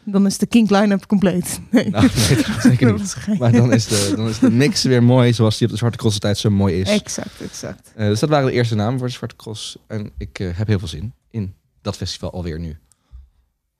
Dan 0.08 0.26
is 0.26 0.38
de 0.38 0.46
Kink 0.46 0.70
line-up 0.70 1.06
compleet. 1.06 1.60
Nee, 1.70 1.90
Nou, 1.90 2.08
nee, 2.28 2.44
zeker 2.60 2.92
niet. 2.92 3.16
Maar 3.38 3.52
dan 3.52 3.72
is, 3.72 3.86
de, 3.86 4.12
dan 4.16 4.28
is 4.28 4.38
de 4.38 4.50
mix 4.50 4.82
weer 4.82 5.02
mooi, 5.02 5.32
zoals 5.32 5.56
die 5.58 5.66
op 5.66 5.72
de 5.72 5.78
Zwarte 5.78 5.98
Cross 5.98 6.18
tijd 6.18 6.38
zo 6.38 6.50
mooi 6.50 6.80
is. 6.80 6.88
Exact, 6.88 7.40
exact. 7.40 7.92
Eh, 7.96 8.06
dus 8.06 8.20
dat 8.20 8.28
waren 8.28 8.46
de 8.46 8.52
eerste 8.52 8.74
namen 8.74 8.98
voor 8.98 9.06
de 9.08 9.12
Zwarte 9.12 9.36
Cross. 9.36 9.76
En 9.86 10.10
ik 10.18 10.38
eh, 10.38 10.48
heb 10.52 10.66
heel 10.66 10.78
veel 10.78 10.88
zin 10.88 11.12
in 11.30 11.54
dat 11.82 11.96
festival 11.96 12.32
alweer 12.32 12.60
nu. 12.60 12.76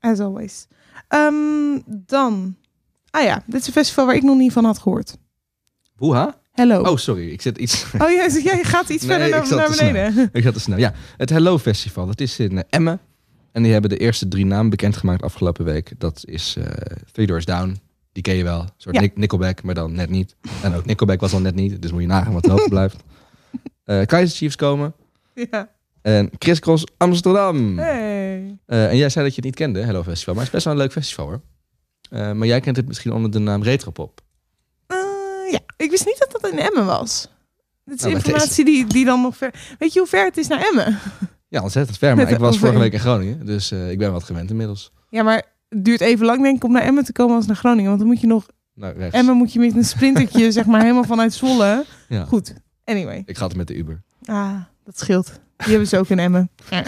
As 0.00 0.18
always. 0.18 0.66
Ehm, 1.09 1.78
dan... 1.87 2.56
Ah 3.11 3.23
ja, 3.25 3.42
dit 3.47 3.61
is 3.61 3.66
een 3.66 3.73
festival 3.73 4.06
waar 4.06 4.14
ik 4.14 4.23
nog 4.23 4.37
niet 4.37 4.52
van 4.52 4.64
had 4.64 4.78
gehoord. 4.78 5.16
Hoeha? 5.97 6.38
Hello. 6.52 6.80
Oh, 6.83 6.97
sorry. 6.97 7.30
Ik 7.30 7.42
zit 7.42 7.59
iets... 7.59 7.85
Oh, 7.99 8.11
jij, 8.11 8.40
jij 8.42 8.64
gaat 8.64 8.88
iets 8.88 9.04
Nee, 9.04 9.16
verder 9.18 9.37
naar, 9.37 9.47
zat 9.47 9.59
naar 9.59 9.73
snel. 9.73 9.92
beneden. 9.92 10.28
Ik 10.33 10.45
had 10.45 10.52
te 10.54 10.61
snel. 10.61 10.78
Ja, 10.78 10.92
het 11.16 11.30
Hello 11.30 11.59
Festival. 11.59 12.06
Dat 12.06 12.21
is 12.21 12.38
in 12.38 12.59
eh, 12.59 12.64
Emmen. 12.71 13.00
En 13.56 13.62
die 13.62 13.72
hebben 13.72 13.90
de 13.90 13.96
eerste 13.96 14.28
drie 14.28 14.46
namen 14.46 14.70
bekendgemaakt 14.70 15.22
afgelopen 15.22 15.64
week. 15.64 15.92
Dat 15.98 16.22
is 16.26 16.56
eh 16.56 16.64
Three 17.12 17.26
Doors 17.26 17.44
Down. 17.44 17.76
Die 18.12 18.22
ken 18.22 18.34
je 18.34 18.44
wel. 18.44 18.60
Een 18.60 18.68
soort 18.76 19.00
Ja. 19.00 19.08
Nickelback, 19.14 19.62
maar 19.62 19.75
dan 19.75 19.92
net 19.92 20.10
niet. 20.10 20.36
En 20.62 20.75
ook 20.75 20.84
Nickelback 20.84 21.20
was 21.20 21.32
al 21.32 21.40
net 21.40 21.54
niet. 21.54 21.82
Dus 21.82 21.92
moet 21.92 22.00
je 22.00 22.06
nagaan 22.06 22.32
wat 22.32 22.46
er 22.46 22.52
overblijft. 22.58 22.96
Eh 23.84 24.06
Kaiser 24.06 24.36
Chiefs 24.36 24.56
komen. 24.56 24.94
Ja. 25.34 25.70
En 26.02 26.30
Chris 26.38 26.58
Cross 26.60 26.84
Amsterdam. 26.96 27.78
Hey. 27.78 28.58
Eh, 28.66 28.88
en 28.90 28.96
jij 28.96 29.08
zei 29.08 29.25
dat 29.25 29.34
je 29.34 29.40
het 29.40 29.44
niet 29.44 29.54
kende, 29.54 29.80
Hello 29.80 30.02
Festival. 30.02 30.34
Maar 30.34 30.44
het 30.44 30.54
is 30.54 30.58
best 30.58 30.64
wel 30.64 30.72
een 30.75 30.80
leuk 30.80 30.92
festival 30.92 31.26
hoor. 31.26 31.40
Maar 32.34 32.46
jij 32.46 32.60
kent 32.60 32.76
het 32.76 32.86
misschien 32.86 33.12
onder 33.12 33.30
de 33.30 33.38
naam 33.38 33.62
Retropop. 33.62 34.20
Ja, 35.50 35.60
ik 35.76 35.90
wist 35.90 36.06
niet 36.06 36.18
dat 36.18 36.40
dat 36.42 36.52
in 36.52 36.58
Emmen 36.58 36.86
was. 36.86 37.28
Dit 37.84 37.94
is 37.96 38.00
Nou, 38.02 38.14
het 38.16 38.26
informatie 38.26 38.64
die, 38.64 38.86
die 38.86 39.04
dan 39.04 39.20
nog 39.20 39.36
ver... 39.36 39.54
Weet 39.78 39.92
je 39.92 39.98
hoe 39.98 40.08
ver 40.08 40.25
het 40.25 40.36
is 40.36 40.46
naar 40.48 40.66
Emmen? 40.68 40.98
Ja, 41.48 41.62
ontzettend 41.62 41.98
ver. 41.98 42.16
Maar 42.16 42.24
Met 42.24 42.34
ik 42.34 42.38
was 42.40 42.48
over- 42.48 42.60
vorige 42.60 42.78
week 42.78 42.92
in 42.92 42.98
Groningen. 43.00 43.46
Dus 43.46 43.70
eh, 43.70 43.90
ik 43.90 43.98
ben 43.98 44.12
wat 44.12 44.24
gewend 44.24 44.50
inmiddels. 44.50 44.92
Ja, 45.10 45.22
maar 45.22 45.42
het 45.68 45.84
duurt 45.84 46.00
even 46.00 46.26
lang 46.26 46.42
denk 46.42 46.56
ik 46.56 46.64
om 46.64 46.72
naar 46.72 46.82
Emmen 46.82 47.04
te 47.04 47.12
komen 47.12 47.36
als 47.36 47.46
naar 47.46 47.56
Groningen. 47.56 47.86
Want 47.86 47.98
dan 47.98 48.08
moet 48.08 48.20
je 48.20 48.26
nog... 48.26 48.46
Nou, 48.74 48.94
rechts. 48.98 49.16
Emmen 49.16 49.36
moet 49.36 49.52
je 49.52 49.58
met 49.58 49.76
een 49.76 49.84
sprintertje 49.84 50.52
zeg 50.58 50.66
maar 50.66 50.80
helemaal 50.80 51.04
vanuit 51.04 51.32
Zwolle. 51.32 51.84
Ja. 52.08 52.24
Goed, 52.24 52.54
anyway. 52.84 53.22
Ik 53.26 53.36
ga 53.36 53.46
het 53.46 53.56
met 53.56 53.66
de 53.66 53.74
Uber. 53.76 54.02
Ah, 54.24 54.54
dat 54.84 54.98
scheelt. 54.98 55.26
Die 55.56 55.68
hebben 55.68 55.88
ze 55.88 55.98
ook 55.98 56.08
in 56.08 56.18
Emmen. 56.18 56.50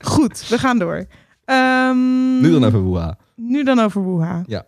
Goed, 0.00 0.48
we 0.48 0.58
gaan 0.58 0.78
door. 0.78 1.06
Ehm, 1.44 2.40
Nu 2.40 2.50
dan 2.50 2.64
even 2.64 2.80
Woeha. 2.80 3.16
Nu 3.36 3.64
dan 3.64 3.78
over 3.80 4.04
Wuha. 4.16 4.42
Ja. 4.46 4.64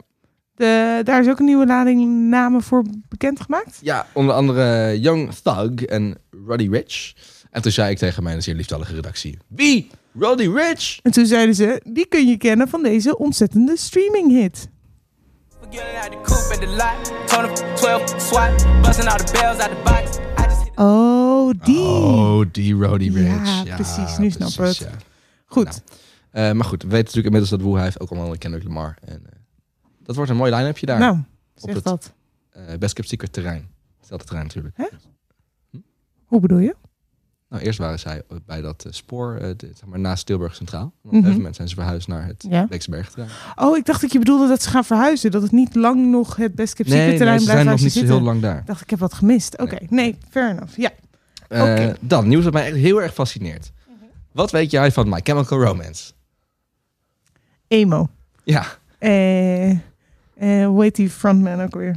De, 0.54 1.00
daar 1.04 1.20
is 1.20 1.28
ook 1.28 1.38
een 1.38 1.44
nieuwe 1.44 1.66
lading 1.66 2.28
namen 2.28 2.62
voor 2.62 2.84
bekendgemaakt. 3.08 3.78
Ja, 3.82 4.06
onder 4.12 4.34
andere 4.34 5.00
Young 5.00 5.32
Thug 5.42 5.84
en 5.84 6.14
Ruddy 6.46 6.68
Rich. 6.70 7.12
En 7.50 7.62
toen 7.62 7.72
zei 7.72 7.90
ik 7.90 7.98
tegen 7.98 8.22
mijn 8.22 8.42
zeer 8.42 8.54
liefdallige 8.54 8.94
redactie... 8.94 9.38
Wie? 9.46 9.90
Roddy 10.18 10.48
Rich? 10.48 10.98
En 11.02 11.10
toen 11.10 11.26
zeiden 11.26 11.54
ze, 11.54 11.80
die 11.84 12.06
kun 12.06 12.26
je 12.28 12.36
kennen 12.36 12.68
van 12.68 12.82
deze 12.82 13.18
ontzettende 13.18 13.76
streaming 13.76 14.30
hit. 14.30 14.68
Forgetting 15.60 15.98
out 16.02 16.10
the 16.10 16.18
coupe 16.32 16.54
at 16.54 16.60
the 16.60 16.66
lot. 16.66 17.28
Told 17.28 17.58
him 17.58 17.74
12 17.76 18.22
swat. 18.22 18.82
Busting 18.82 19.08
all 19.08 19.16
the 19.18 19.32
bells 19.32 19.58
out 19.58 19.70
the 19.70 19.80
box. 19.84 20.16
I 20.18 20.42
just 20.42 20.62
hit 20.62 20.72
Oh, 20.78 21.50
die. 21.64 21.78
Oh, 21.78 22.44
die 22.52 22.74
Roddy 22.74 23.10
Ja, 23.10 23.38
Rich. 23.38 23.74
precies, 23.74 24.18
nu 24.18 24.30
snap 24.30 24.48
ik 24.48 24.56
het. 24.56 24.76
ja. 24.76 24.90
Goed. 25.46 25.64
Nou, 25.64 25.80
Eh, 26.30 26.52
maar 26.52 26.64
goed, 26.64 26.82
we 26.82 26.88
weten 26.88 27.04
natuurlijk 27.04 27.24
inmiddels 27.34 27.50
dat 27.50 27.60
Woe 27.60 27.74
hij 27.74 27.84
heeft 27.84 28.00
ook 28.00 28.10
allemaal 28.10 28.32
een 28.32 28.38
Kendrick 28.38 28.64
Lamar. 28.64 28.96
En, 29.04 29.22
eh, 29.26 29.32
dat 30.02 30.16
wordt 30.16 30.30
een 30.30 30.36
mooi 30.36 30.54
line-upje 30.54 30.86
daar. 30.86 30.98
nou, 30.98 31.16
op 31.16 31.24
zeg 31.54 31.74
het- 31.74 31.84
dat. 31.84 32.12
Eh, 32.50 32.78
Best 32.78 32.94
Kept 32.94 33.08
Secret 33.08 33.32
terrein. 33.32 33.68
Hetzelfde 33.98 34.26
terrein 34.26 34.46
natuurlijk. 34.46 34.76
Hè? 34.76 34.86
Hoe 36.24 36.40
bedoel 36.40 36.58
je? 36.58 36.74
Nou, 37.50 37.62
eerst 37.62 37.78
waren 37.78 37.98
zij 37.98 38.22
bij 38.46 38.60
dat 38.60 38.84
eh, 38.84 38.92
spoor, 38.92 39.34
eh, 39.36 39.50
de- 39.56 39.70
zeg 39.74 39.86
maar 39.88 39.98
naast 39.98 40.26
Tilburg 40.26 40.54
Centraal. 40.54 40.84
Op 40.84 40.92
een 40.92 41.08
Mhm. 41.08 41.16
gegeven 41.16 41.36
moment 41.36 41.56
zijn 41.56 41.68
ze 41.68 41.74
verhuisd 41.74 42.08
naar 42.08 42.26
het 42.26 42.44
Ja. 42.48 42.66
Oh, 43.56 43.76
ik 43.76 43.84
dacht 43.84 44.00
dat 44.00 44.12
je 44.12 44.18
bedoelde 44.18 44.48
dat 44.48 44.62
ze 44.62 44.68
gaan 44.68 44.84
verhuizen. 44.84 45.30
Dat 45.30 45.42
het 45.42 45.50
niet 45.52 45.74
lang 45.74 46.06
nog 46.10 46.36
het 46.36 46.54
Best 46.54 46.74
Kept 46.74 46.88
Nee, 46.88 47.06
nee, 47.06 47.16
terrein 47.16 47.38
ze 47.38 47.44
blijft 47.44 47.46
zijn 47.46 47.56
waar 47.56 47.64
nog 47.64 47.78
ze 47.78 47.84
niet 47.84 47.92
zo 47.92 47.98
zitten. 47.98 48.16
heel 48.16 48.26
lang 48.26 48.40
daar. 48.42 48.58
Ik 48.58 48.66
dacht, 48.66 48.80
ik 48.82 48.90
heb 48.90 48.98
wat 48.98 49.14
gemist. 49.14 49.58
Oké, 49.58 49.78
nee, 49.88 50.18
fair 50.30 50.50
enough. 50.50 50.76
Ja. 50.76 50.90
Eh. 51.48 51.90
Dan, 52.00 52.28
nieuws 52.28 52.44
dat 52.44 52.52
mij 52.52 52.66
echt 52.66 52.76
heel 52.76 53.02
erg 53.02 53.14
fascineert. 53.14 53.72
Wat 54.32 54.50
weet 54.50 54.70
jij 54.70 54.92
van 54.92 55.08
My 55.08 55.20
Chemical 55.22 55.62
Romance? 55.62 56.12
Emo. 57.68 58.08
Ja, 58.44 58.64
hoe 60.66 60.82
heet 60.82 60.96
die 60.96 61.10
frontman 61.10 61.60
ook 61.62 61.74
weer? 61.74 61.96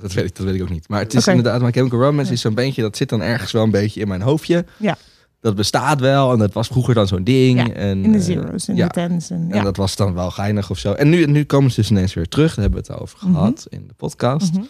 Dat 0.00 0.12
weet 0.12 0.24
ik, 0.24 0.36
dat 0.36 0.46
weet 0.46 0.54
ik 0.54 0.62
ook 0.62 0.70
niet. 0.70 0.88
Maar 0.88 1.00
het 1.00 1.14
is 1.14 1.26
inderdaad, 1.26 1.60
My 1.62 1.70
Chemical 1.70 1.98
Romance 2.00 2.26
Ja. 2.28 2.32
is 2.34 2.40
zo'n 2.40 2.54
beentje, 2.54 2.82
dat 2.82 2.96
zit 2.96 3.08
dan 3.08 3.22
ergens 3.22 3.52
wel 3.52 3.62
een 3.62 3.70
beetje 3.70 4.00
in 4.00 4.08
mijn 4.08 4.22
hoofdje. 4.22 4.64
Ja. 4.76 4.96
Dat 5.40 5.54
bestaat 5.54 6.00
wel 6.00 6.32
en 6.32 6.38
dat 6.38 6.52
was 6.52 6.66
vroeger 6.68 6.94
dan 6.94 7.06
zo'n 7.06 7.24
ding. 7.24 7.58
Ja, 7.66 7.72
en, 7.72 8.04
In 8.04 8.12
de 8.12 8.18
eh, 8.18 8.24
zeros, 8.24 8.68
in 8.68 8.76
ja. 8.76 8.86
de 8.86 8.92
tens. 8.92 9.30
En, 9.30 9.48
dat 9.48 9.76
was 9.76 9.96
dan 9.96 10.14
wel 10.14 10.30
geinig 10.30 10.70
of 10.70 10.78
zo. 10.78 10.92
En 10.92 11.08
nu, 11.08 11.24
nu 11.26 11.44
komen 11.44 11.70
ze 11.70 11.80
dus 11.80 11.90
ineens 11.90 12.14
weer 12.14 12.28
terug. 12.28 12.54
Daar 12.54 12.64
hebben 12.64 12.82
we 12.84 12.92
het 12.92 13.02
over 13.02 13.18
Mhm. 13.22 13.32
gehad 13.34 13.66
in 13.68 13.84
de 13.86 13.94
podcast. 13.94 14.52
Mhm. 14.52 14.62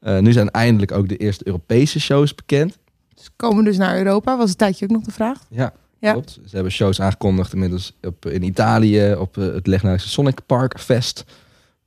Eh, 0.00 0.18
nu 0.18 0.32
zijn 0.32 0.50
eindelijk 0.50 0.92
ook 0.92 1.08
de 1.08 1.16
eerste 1.16 1.46
Europese 1.46 2.00
shows 2.00 2.34
bekend. 2.34 2.78
Ze 3.14 3.28
komen 3.36 3.64
dus 3.64 3.76
naar 3.76 3.96
Europa. 3.98 4.36
Was 4.36 4.50
een 4.50 4.56
tijdje 4.56 4.84
ook 4.84 4.90
nog 4.90 5.02
de 5.02 5.10
vraag. 5.12 5.38
Ja, 5.50 5.72
Ja. 6.00 6.12
klopt. 6.12 6.30
Ze 6.44 6.54
hebben 6.54 6.72
shows 6.72 7.00
aangekondigd 7.00 7.52
inmiddels 7.52 7.96
op, 8.02 8.26
in 8.26 8.42
Italië, 8.42 9.14
op 9.18 9.38
eh, 9.38 9.44
het 9.44 9.66
legendarische 9.66 10.08
Sonic 10.08 10.38
Park 10.46 10.78
Fest. 10.80 11.24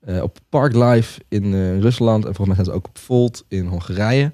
Eh, 0.05 0.22
op 0.22 0.39
Park 0.50 0.74
Life 0.75 1.22
in 1.27 1.43
eh, 1.53 1.79
Rusland. 1.79 2.25
En 2.25 2.36
volgens 2.36 2.48
mij 2.48 2.55
zijn 2.55 2.65
ze 2.67 2.72
ook 2.81 2.88
op 2.88 2.98
Volt 2.98 3.45
in 3.48 3.65
Hongarije. 3.65 4.31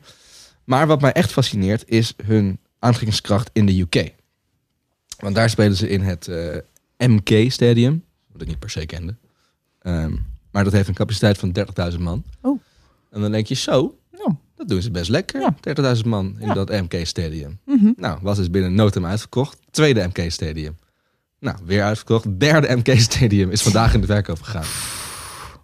Maar 0.64 0.88
wat 0.88 1.02
mij 1.02 1.12
echt 1.12 1.32
fascineert 1.32 1.84
is 1.90 2.14
hun 2.24 2.60
aantrekkingskracht 2.80 3.50
in 3.54 3.66
de 3.66 3.80
UK. 3.80 4.14
Want 5.20 5.36
daar 5.36 5.50
spelen 5.50 5.76
ze 5.76 5.90
in 5.90 6.02
het 6.02 6.28
eh, 6.28 7.08
MK 7.08 7.52
Stadium. 7.52 8.04
Wat 8.32 8.42
ik 8.42 8.48
niet 8.48 8.60
per 8.60 8.70
se 8.70 8.86
kende. 8.86 9.16
Ehm, 9.82 10.16
maar 10.52 10.64
dat 10.64 10.74
heeft 10.74 10.88
een 10.88 10.94
capaciteit 10.94 11.38
van 11.38 11.52
30.000 11.92 12.00
man. 12.00 12.24
Oh. 12.42 12.60
En 13.12 13.22
dan 13.22 13.32
denk 13.32 13.48
je 13.48 13.56
zo, 13.56 13.98
Nou, 14.12 14.34
dat 14.56 14.68
doen 14.68 14.82
ze 14.82 14.92
best 14.92 15.10
lekker. 15.10 15.42
Ja. 15.42 15.56
30.000 15.96 16.06
man 16.06 16.36
in 16.40 16.48
Ja. 16.48 16.54
dat 16.54 16.70
MK 16.70 17.06
Stadium. 17.06 17.60
mhm. 17.66 17.92
Nou, 17.96 18.20
was 18.22 18.38
dus 18.38 18.50
binnen 18.50 18.74
no 18.76 18.90
time 18.90 19.08
uitverkocht. 19.08 19.58
Tweede 19.72 20.08
MK 20.08 20.32
Stadium. 20.32 20.78
Nou, 21.40 21.58
weer 21.66 21.84
uitverkocht. 21.84 22.40
Derde 22.40 22.76
MK 22.76 23.00
Stadium 23.00 23.50
is 23.50 23.62
vandaag 23.62 23.94
in 23.94 24.02
de 24.02 24.08
verkoop 24.08 24.42
gegaan. 24.42 24.66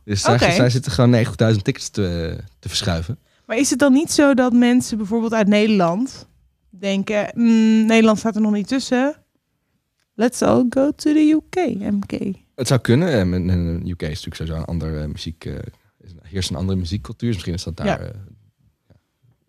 Dus 0.06 0.22
zij, 0.22 0.70
zitten 0.70 0.92
gewoon 0.92 1.26
90.000 1.56 1.62
tickets 1.62 1.90
te, 1.90 2.38
te 2.60 2.68
verschuiven. 2.68 3.18
Maar 3.46 3.58
is 3.58 3.70
het 3.70 3.80
dan 3.80 3.94
niet 3.94 4.12
zo 4.12 4.34
dat 4.34 4.54
mensen 4.54 4.98
bijvoorbeeld 4.98 5.34
uit 5.34 5.48
Nederland 5.48 6.28
denken... 6.70 7.32
"Mm, 7.34 7.86
Nederland 7.86 8.20
staat 8.20 8.36
er 8.36 8.42
nog 8.42 8.52
niet 8.52 8.68
tussen. 8.68 9.16
Let's 10.14 10.42
all 10.42 10.66
go 10.70 10.92
to 10.92 11.14
the 11.14 11.40
UK, 11.42 11.80
MK. 11.80 12.36
Het 12.56 12.68
zou 12.68 12.80
kunnen. 12.80 13.10
En 13.12 13.34
in 13.34 13.48
de 13.84 13.90
UK 13.92 14.02
is 14.02 14.08
natuurlijk 14.08 14.36
sowieso 14.36 14.56
een 14.58 14.66
andere 14.66 15.08
muziek. 15.08 15.46
eh 15.46 15.54
is- 16.00 16.12
heerst 16.22 16.50
een 16.50 16.56
andere 16.56 16.80
muziekcultuur. 16.80 17.28
Dus 17.28 17.36
misschien 17.36 17.54
is 17.56 17.64
dat 17.64 17.78
daar. 17.78 17.86
Ja. 17.86 17.98
eh, 18.00 18.14
ja, 18.88 18.96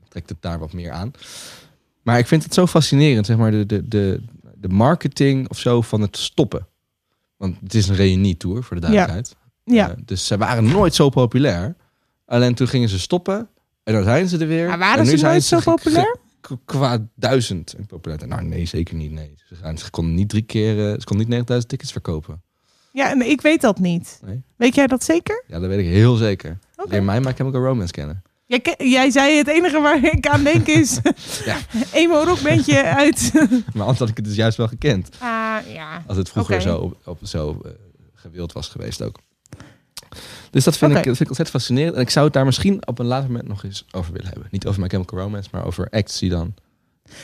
trekt 0.08 0.28
het 0.28 0.42
daar 0.42 0.58
wat 0.58 0.72
meer 0.72 0.90
aan. 0.90 1.10
Maar 2.02 2.18
ik 2.18 2.26
vind 2.26 2.42
het 2.44 2.54
zo 2.54 2.66
fascinerend, 2.66 3.26
zeg 3.26 3.36
maar, 3.36 3.50
de, 3.50 3.66
de, 3.66 3.88
de, 3.88 4.22
de 4.54 4.68
marketing 4.68 5.48
of 5.48 5.58
zo 5.58 5.80
van 5.82 6.00
het 6.00 6.16
stoppen. 6.16 6.66
Want 7.36 7.56
het 7.62 7.74
is 7.74 7.88
een 7.88 7.94
reunietour, 7.96 8.62
voor 8.62 8.76
de 8.76 8.82
duidelijkheid. 8.82 9.28
Ja. 9.38 9.45
Eh, 9.66 9.86
dus 10.04 10.26
ze 10.26 10.36
waren 10.36 10.64
nooit 10.64 10.94
zo 10.94 11.08
populair. 11.08 11.76
Alleen 12.26 12.54
toen 12.54 12.68
gingen 12.68 12.88
ze 12.88 12.98
stoppen. 12.98 13.48
En 13.84 13.94
dan 13.94 14.04
zijn 14.04 14.28
ze 14.28 14.38
er 14.38 14.46
weer. 14.46 14.64
Maar 14.64 14.72
en 14.72 14.78
waren 14.78 15.04
nu 15.04 15.10
ze 15.10 15.16
zijn 15.18 15.30
nooit 15.30 15.44
zo 15.44 15.60
populair? 15.60 16.16
Qua 16.64 17.06
duizend 17.14 17.74
in 17.78 17.86
populariteit. 17.86 18.30
Nou, 18.30 18.44
nee, 18.44 18.66
zeker 18.66 18.94
niet. 18.94 19.10
Nee. 19.12 19.34
Ze, 19.48 19.54
gaan, 19.54 19.78
ze 19.78 19.90
konden 19.90 20.14
niet 20.14 20.28
drie 20.28 20.42
keer. 20.42 20.70
eh, 20.78 20.92
ze 20.98 21.04
konden 21.04 21.18
niet 21.18 21.28
9000 21.28 21.68
tickets 21.70 21.92
verkopen. 21.92 22.42
Ja, 22.92 23.14
maar 23.14 23.26
ik 23.26 23.40
weet 23.40 23.60
dat 23.60 23.78
niet. 23.78 24.20
Nee. 24.24 24.42
Weet 24.56 24.74
jij 24.74 24.86
dat 24.86 25.04
zeker? 25.04 25.44
Ja, 25.46 25.58
dat 25.58 25.68
weet 25.68 25.78
ik 25.78 25.86
heel 25.86 26.16
zeker. 26.16 26.58
Oké. 26.76 26.90
Leer 26.90 27.02
mij 27.02 27.20
My 27.20 27.32
Chemical 27.32 27.62
Romance 27.62 27.92
kennen. 27.92 28.22
Jij, 28.46 28.74
jij 28.78 29.10
zei 29.10 29.36
het 29.36 29.48
enige 29.48 29.80
waar 29.80 30.04
ik 30.04 30.26
aan 30.26 30.44
denk 30.44 30.66
is... 30.66 30.98
Ja. 31.44 31.56
emo 31.92 32.22
rockbandje 32.22 32.82
uit... 32.82 33.32
Maar 33.74 33.82
anders 33.82 33.98
had 33.98 34.08
ik 34.08 34.16
het 34.16 34.24
dus 34.24 34.34
juist 34.34 34.56
wel 34.56 34.68
gekend. 34.68 35.08
Ah, 35.18 35.56
ja. 35.72 36.02
Als 36.06 36.16
het 36.16 36.28
vroeger 36.28 36.60
zo, 36.60 36.76
op, 36.78 36.96
op, 37.04 37.18
zo 37.22 37.60
eh, 37.64 37.70
gewild 38.14 38.52
was 38.52 38.68
geweest 38.68 39.02
ook. 39.02 39.18
Dus 40.56 40.64
dat 40.64 40.76
vind, 40.76 40.90
ik, 40.90 40.96
dat 40.96 41.04
vind 41.04 41.20
ik 41.20 41.28
ontzettend 41.28 41.56
fascinerend. 41.56 41.94
En 41.96 42.00
ik 42.00 42.10
zou 42.10 42.24
het 42.24 42.34
daar 42.34 42.44
misschien 42.44 42.86
op 42.86 42.98
een 42.98 43.06
later 43.06 43.30
moment 43.30 43.48
nog 43.48 43.64
eens 43.64 43.84
over 43.90 44.12
willen 44.12 44.28
hebben. 44.28 44.48
Niet 44.50 44.66
over 44.66 44.80
My 44.80 44.88
Chemical 44.88 45.18
Romance, 45.18 45.48
maar 45.52 45.66
over 45.66 45.88
acts 45.90 46.18
die 46.18 46.30
dan 46.30 46.54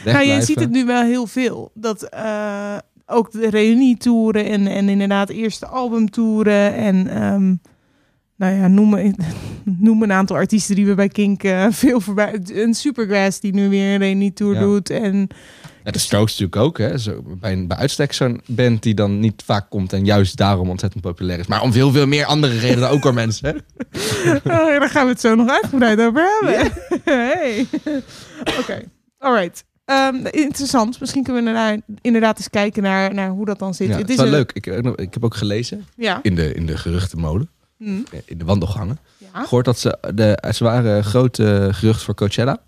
Nou, 0.05 0.27
je 0.27 0.43
ziet 0.43 0.61
het 0.61 0.71
nu 0.71 0.85
wel 0.85 1.03
heel 1.03 1.27
veel. 1.27 1.71
Dat 1.75 2.03
eh, 2.03 2.77
ook 3.07 3.31
de 3.31 3.51
reunietoeren 3.51 4.45
en, 4.45 4.67
en 4.67 4.89
inderdaad 4.89 5.29
eerste 5.29 5.67
albumtoeren 5.67 6.75
en 6.75 7.07
ehm, 7.07 7.55
nou 8.43 8.55
ja, 8.55 8.69
noem, 8.69 8.95
een- 8.95 9.17
noem 9.79 10.03
een 10.03 10.13
aantal 10.13 10.37
artiesten 10.37 10.75
die 10.75 10.87
we 10.87 10.95
bij 10.95 11.09
Kink 11.09 11.43
eh, 11.43 11.67
veel 11.71 12.01
voorbij... 12.01 12.41
Een 12.53 12.75
Supergrass 12.75 13.41
die 13.41 13.53
nu 13.55 13.69
weer 13.69 13.93
een 13.93 13.99
reunietour 13.99 14.55
Ja. 14.55 14.61
doet 14.61 14.91
en 14.91 15.29
Ja, 15.85 15.91
de 15.91 15.99
Strokes 15.99 16.39
natuurlijk 16.39 16.57
ook. 16.57 16.79
Hè. 16.79 16.99
Zo, 16.99 17.23
bij, 17.41 17.53
een- 17.53 17.67
bij 17.67 17.77
uitstek 17.77 18.13
zo'n 18.13 18.41
band 18.47 18.83
die 18.83 18.95
dan 18.95 19.19
niet 19.21 19.43
vaak 19.45 19.71
komt 19.71 19.93
en 19.93 20.05
juist 20.05 20.37
daarom 20.37 20.69
ontzettend 20.71 21.03
populair 21.03 21.39
is. 21.39 21.47
Maar 21.47 21.63
om 21.63 21.73
veel, 21.73 21.91
veel 21.93 22.07
meer 22.07 22.25
andere 22.25 22.59
redenen 22.59 22.91
ook 22.91 23.03
hoor 23.03 23.15
mensen. 23.15 23.55
Oh, 24.27 24.41
ja, 24.45 24.79
daar 24.79 24.89
gaan 24.91 25.05
we 25.05 25.11
het 25.13 25.21
zo 25.21 25.35
nog 25.35 25.49
uitgebreid 25.51 26.01
over 26.01 26.23
hebben. 26.41 26.73
hey. 27.05 27.67
Oké, 28.61 28.83
alright. 29.19 29.65
Ehm, 29.85 30.27
interessant. 30.31 31.01
Misschien 31.01 31.23
kunnen 31.23 31.45
we 31.45 31.53
daar 31.53 31.79
inderdaad 32.01 32.39
eens 32.39 32.51
kijken 32.51 32.83
naar, 32.83 33.15
naar 33.15 33.29
hoe 33.31 33.45
dat 33.45 33.59
dan 33.59 33.75
zit. 33.75 33.89
Ja, 33.89 33.97
het 33.97 34.11
is 34.11 34.17
wel 34.17 34.25
een- 34.25 34.31
leuk. 34.31 34.53
Ik, 34.53 34.67
eh, 34.67 34.91
ik 34.95 35.15
heb 35.15 35.25
ook 35.25 35.35
gelezen 35.35 35.85
Ja. 35.97 36.19
in 36.23 36.35
de, 36.35 36.55
in 36.55 36.67
de 36.67 36.77
geruchtenmolen, 36.77 37.49
Hm. 37.85 38.03
in 38.25 38.39
de 38.39 38.45
wandelgangen. 38.45 38.99
ja. 39.19 39.43
Gehoord 39.45 39.65
dat 39.65 39.79
ze, 39.79 39.99
de, 40.15 40.53
ze 40.55 40.65
waren 40.65 41.05
grote 41.05 41.69
gerucht 41.73 42.03
voor 42.03 42.15
Coachella. 42.15 42.63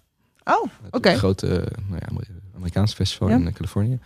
Oh, 0.45 0.65
oké. 0.91 1.09
Het 1.09 1.19
grote 1.19 1.47
nou 1.89 2.01
ja, 2.01 2.07
Amer- 2.09 2.27
Amerikaanse 2.55 2.95
festival 2.95 3.29
Ja. 3.29 3.35
in 3.35 3.47
eh, 3.47 3.53
Californië. 3.53 3.99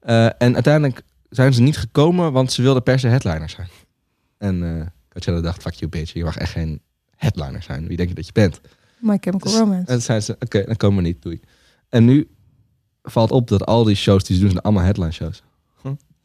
Eh, 0.00 0.24
en 0.24 0.54
uiteindelijk 0.54 1.02
zijn 1.30 1.52
ze 1.54 1.62
niet 1.62 1.76
gekomen, 1.78 2.32
want 2.32 2.52
ze 2.52 2.62
wilden 2.62 2.82
per 2.82 2.98
se 2.98 3.06
headliner 3.08 3.48
zijn. 3.50 3.68
En 4.38 4.78
eh 4.80 4.86
Coachella 5.08 5.40
dacht, 5.40 5.62
fuck 5.62 5.72
you 5.74 5.90
bitch, 5.90 6.12
je 6.12 6.24
mag 6.24 6.36
echt 6.36 6.52
geen 6.52 6.80
headliner 7.16 7.62
zijn. 7.62 7.86
Wie 7.86 7.96
denk 7.96 8.08
je 8.08 8.14
dat 8.14 8.26
je 8.26 8.32
bent? 8.32 8.60
My 8.98 9.16
Chemical 9.20 9.50
Dus- 9.50 9.60
Romance. 9.60 9.92
En 9.92 10.02
zeiden 10.02 10.26
ze, 10.26 10.36
oké, 10.40 10.64
dan 10.64 10.76
komen 10.76 11.02
we 11.02 11.08
niet, 11.08 11.22
doei. 11.22 11.40
En 11.88 12.04
nu 12.04 12.28
valt 13.02 13.30
op 13.30 13.48
dat 13.48 13.66
al 13.66 13.84
die 13.84 13.94
shows 13.96 14.24
die 14.24 14.34
ze 14.36 14.42
doen, 14.42 14.50
zijn 14.50 14.62
allemaal 14.62 14.84
headline 14.84 15.12
shows. 15.12 15.42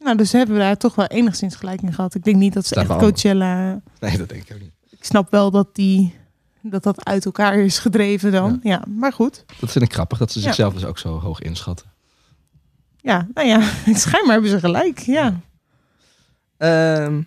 Nou, 0.06 0.18
dus 0.18 0.32
hebben 0.32 0.56
we 0.56 0.60
daar 0.62 0.76
toch 0.76 0.94
wel 0.94 1.06
enigszins 1.06 1.56
gelijk 1.56 1.82
in 1.82 1.92
gehad. 1.92 2.14
Ik 2.14 2.24
denk 2.24 2.36
niet 2.36 2.52
dat 2.52 2.66
ze 2.66 2.74
echt. 2.74 2.96
Coachella... 2.96 3.80
Nee, 4.00 4.18
dat 4.18 4.28
denk 4.28 4.42
ik 4.48 4.54
ook 4.54 4.60
niet. 4.60 4.72
Ik 4.90 5.04
snap 5.04 5.30
wel 5.30 5.50
dat 5.50 5.74
die, 5.74 6.14
dat, 6.62 6.82
dat 6.82 7.04
uit 7.04 7.24
elkaar 7.24 7.54
is 7.58 7.78
gedreven 7.78 8.32
dan. 8.32 8.60
Ja, 8.62 8.84
maar 8.88 9.12
goed. 9.12 9.44
Dat 9.60 9.70
vind 9.72 9.84
ik 9.84 9.92
grappig, 9.92 10.18
dat 10.18 10.32
ze 10.32 10.38
Ja. 10.38 10.44
zichzelf 10.44 10.74
dus 10.74 10.84
ook 10.84 10.98
zo 10.98 11.18
hoog 11.20 11.40
inschatten. 11.40 11.86
Ja, 13.00 13.26
nou 13.34 13.48
ja, 13.48 13.60
schijnbaar 13.94 14.32
hebben 14.32 14.50
ze 14.50 14.58
gelijk. 14.58 14.98
Ja. 14.98 15.40
Ehm, 16.56 17.22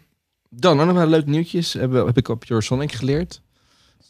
dan 0.50 0.80
ook 0.80 0.86
nog 0.88 0.96
wel 0.96 1.08
leuk 1.08 1.26
nieuwtjes. 1.26 1.74
Heb, 1.74 1.92
heb 1.94 2.18
ik 2.18 2.28
op 2.28 2.46
Your 2.46 2.64
Sonic 2.64 2.92
geleerd. 2.92 3.42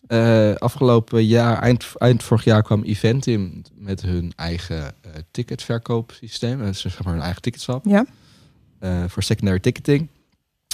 Eh, 0.08 0.56
afgelopen 0.56 1.26
jaar, 1.26 1.62
eind, 1.62 1.86
eind 1.98 2.24
vorig 2.24 2.44
jaar, 2.44 2.64
kwam 2.64 2.84
Eventim 2.84 3.62
met 3.76 4.02
hun 4.02 4.34
eigen 4.36 4.86
eh, 5.02 5.12
ticketverkoopsysteem. 5.32 6.60
Dat 6.60 6.68
is 6.68 6.80
zeg 6.82 7.04
maar 7.04 7.14
hun 7.14 7.22
eigen 7.24 7.42
ticketswap. 7.42 7.86
Ja. 7.86 8.06
Eh, 8.80 9.04
voor 9.08 9.24
secondary 9.24 9.60
ticketing. 9.60 10.08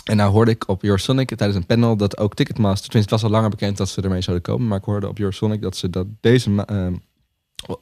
En 0.03 0.17
nou 0.17 0.31
hoorde 0.31 0.51
ik 0.51 0.67
op 0.67 0.81
Your 0.81 0.99
Sonic 0.99 1.27
tijdens 1.27 1.55
een 1.59 1.65
panel 1.65 1.97
dat 1.97 2.17
ook 2.17 2.35
Ticketmaster, 2.35 2.89
tenminste 2.89 3.13
het 3.13 3.21
was 3.21 3.31
al 3.31 3.37
langer 3.37 3.49
bekend 3.49 3.77
dat 3.77 3.89
ze 3.89 4.01
ermee 4.01 4.21
zouden 4.21 4.45
komen, 4.45 4.67
maar 4.67 4.77
ik 4.77 4.83
hoorde 4.83 5.07
op 5.07 5.17
Your 5.17 5.33
Sonic 5.33 5.61
dat 5.61 5.75
ze 5.75 5.89
dat 5.89 6.07
deze 6.19 6.63
ehm, 6.65 6.93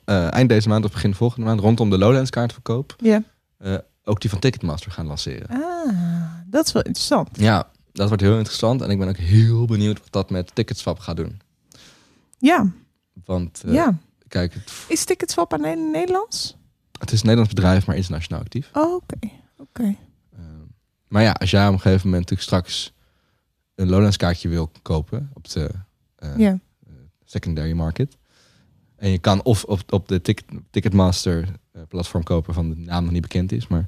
eh, 0.06 0.34
eind 0.34 0.50
deze 0.50 0.70
maand 0.70 0.86
of 0.86 0.92
begin 0.92 1.16
volgende 1.16 1.46
maand 1.46 1.60
rondom 1.60 1.90
de 1.90 1.98
Lowlands 1.98 2.30
kaartverkoop 2.30 2.96
ja. 2.98 3.24
eh, 3.58 3.78
ook 4.04 4.22
die 4.22 4.30
van 4.30 4.40
Ticketmaster 4.40 4.92
gaan 4.92 5.06
lanceren. 5.06 5.48
Ah, 5.50 6.26
dat 6.46 6.66
is 6.66 6.72
wel 6.72 6.84
interessant. 6.84 7.30
Ja, 7.34 7.70
dat 7.92 8.08
wordt 8.08 8.24
heel 8.24 8.38
interessant. 8.38 8.82
En 8.82 8.90
ik 8.90 9.00
ben 9.00 9.08
ook 9.08 9.18
heel 9.18 9.66
benieuwd 9.66 10.00
wat 10.00 10.12
dat 10.12 10.30
met 10.30 10.56
Ticketswap 10.56 11.00
gaat 11.00 11.18
doen. 11.18 11.42
Ja, 12.38 12.72
Want 13.26 13.64
eh, 13.66 13.74
ja. 13.74 13.98
kijk, 14.28 14.54
het, 14.54 14.72
Is 14.88 15.04
Ticketswap 15.04 15.52
het 15.52 15.62
Nederlands? 15.92 16.58
Het 17.00 17.12
is 17.12 17.20
een 17.20 17.26
Nederlands 17.28 17.54
bedrijf, 17.54 17.86
maar 17.86 17.96
internationaal 17.96 18.42
actief. 18.42 18.70
Oh, 18.74 18.94
Oké, 18.94 19.30
oké. 19.58 19.96
Maar 21.13 21.23
ja, 21.23 21.32
als 21.32 21.52
jij 21.52 21.67
op 21.67 21.73
een 21.73 21.80
gegeven 21.80 22.10
moment 22.10 22.30
natuurlijk 22.30 22.41
straks 22.49 22.93
een 23.76 23.89
Lowlands 23.89 24.17
kaartje 24.17 24.49
wil 24.49 24.71
kopen 24.82 25.30
op 25.34 25.49
de 25.49 25.69
Ja. 26.38 26.60
secondary 27.26 27.71
market. 27.73 28.17
En 28.95 29.10
je 29.10 29.17
kan 29.19 29.43
of 29.43 29.63
op, 29.63 29.80
op 29.93 30.08
de 30.08 30.21
ticket, 30.21 30.45
Ticketmaster 30.71 31.47
eh, 31.71 31.82
platform 31.88 32.23
kopen 32.23 32.54
van 32.54 32.69
de 32.69 32.76
naam 32.76 33.04
nog 33.04 33.12
niet 33.13 33.21
bekend 33.21 33.52
is. 33.52 33.67
Maar, 33.67 33.88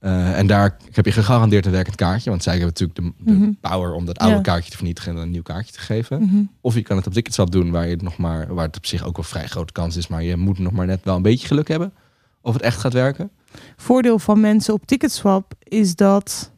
en 0.00 0.46
daar 0.46 0.76
heb 0.92 1.04
je 1.04 1.12
gegarandeerd 1.12 1.66
een 1.66 1.72
werkend 1.72 1.96
kaartje. 1.96 2.30
Want 2.30 2.42
zij 2.42 2.58
hebben 2.58 2.72
natuurlijk 2.78 3.16
de, 3.18 3.24
de 3.32 3.38
Mhm. 3.38 3.50
power 3.60 3.92
om 3.92 4.04
dat 4.04 4.18
oude 4.18 4.40
kaartje 4.40 4.70
te 4.70 4.76
vernietigen 4.76 5.12
en 5.16 5.22
een 5.22 5.30
nieuw 5.30 5.42
kaartje 5.42 5.72
te 5.72 5.78
geven. 5.80 6.22
Mhm. 6.22 6.42
Of 6.60 6.74
je 6.74 6.82
kan 6.82 6.96
het 6.96 7.06
op 7.06 7.12
Ticketswap 7.12 7.50
doen 7.50 7.70
waar, 7.70 7.84
je 7.84 7.90
het 7.90 8.02
nog 8.02 8.16
maar, 8.16 8.54
waar 8.54 8.66
het 8.66 8.76
op 8.76 8.86
zich 8.86 9.04
ook 9.04 9.16
wel 9.16 9.24
vrij 9.24 9.46
grote 9.46 9.72
kans 9.72 9.96
is. 9.96 10.06
Maar 10.08 10.22
je 10.22 10.36
moet 10.36 10.58
nog 10.58 10.72
maar 10.72 10.86
net 10.86 11.04
wel 11.04 11.16
een 11.16 11.22
beetje 11.22 11.46
geluk 11.46 11.68
hebben 11.68 11.92
of 12.40 12.52
het 12.52 12.62
echt 12.62 12.80
gaat 12.80 12.92
werken. 12.92 13.30
Voordeel 13.76 14.18
van 14.18 14.40
mensen 14.40 14.74
op 14.74 14.86
Ticketswap 14.86 15.52
is 15.62 15.94
dat 15.96 16.52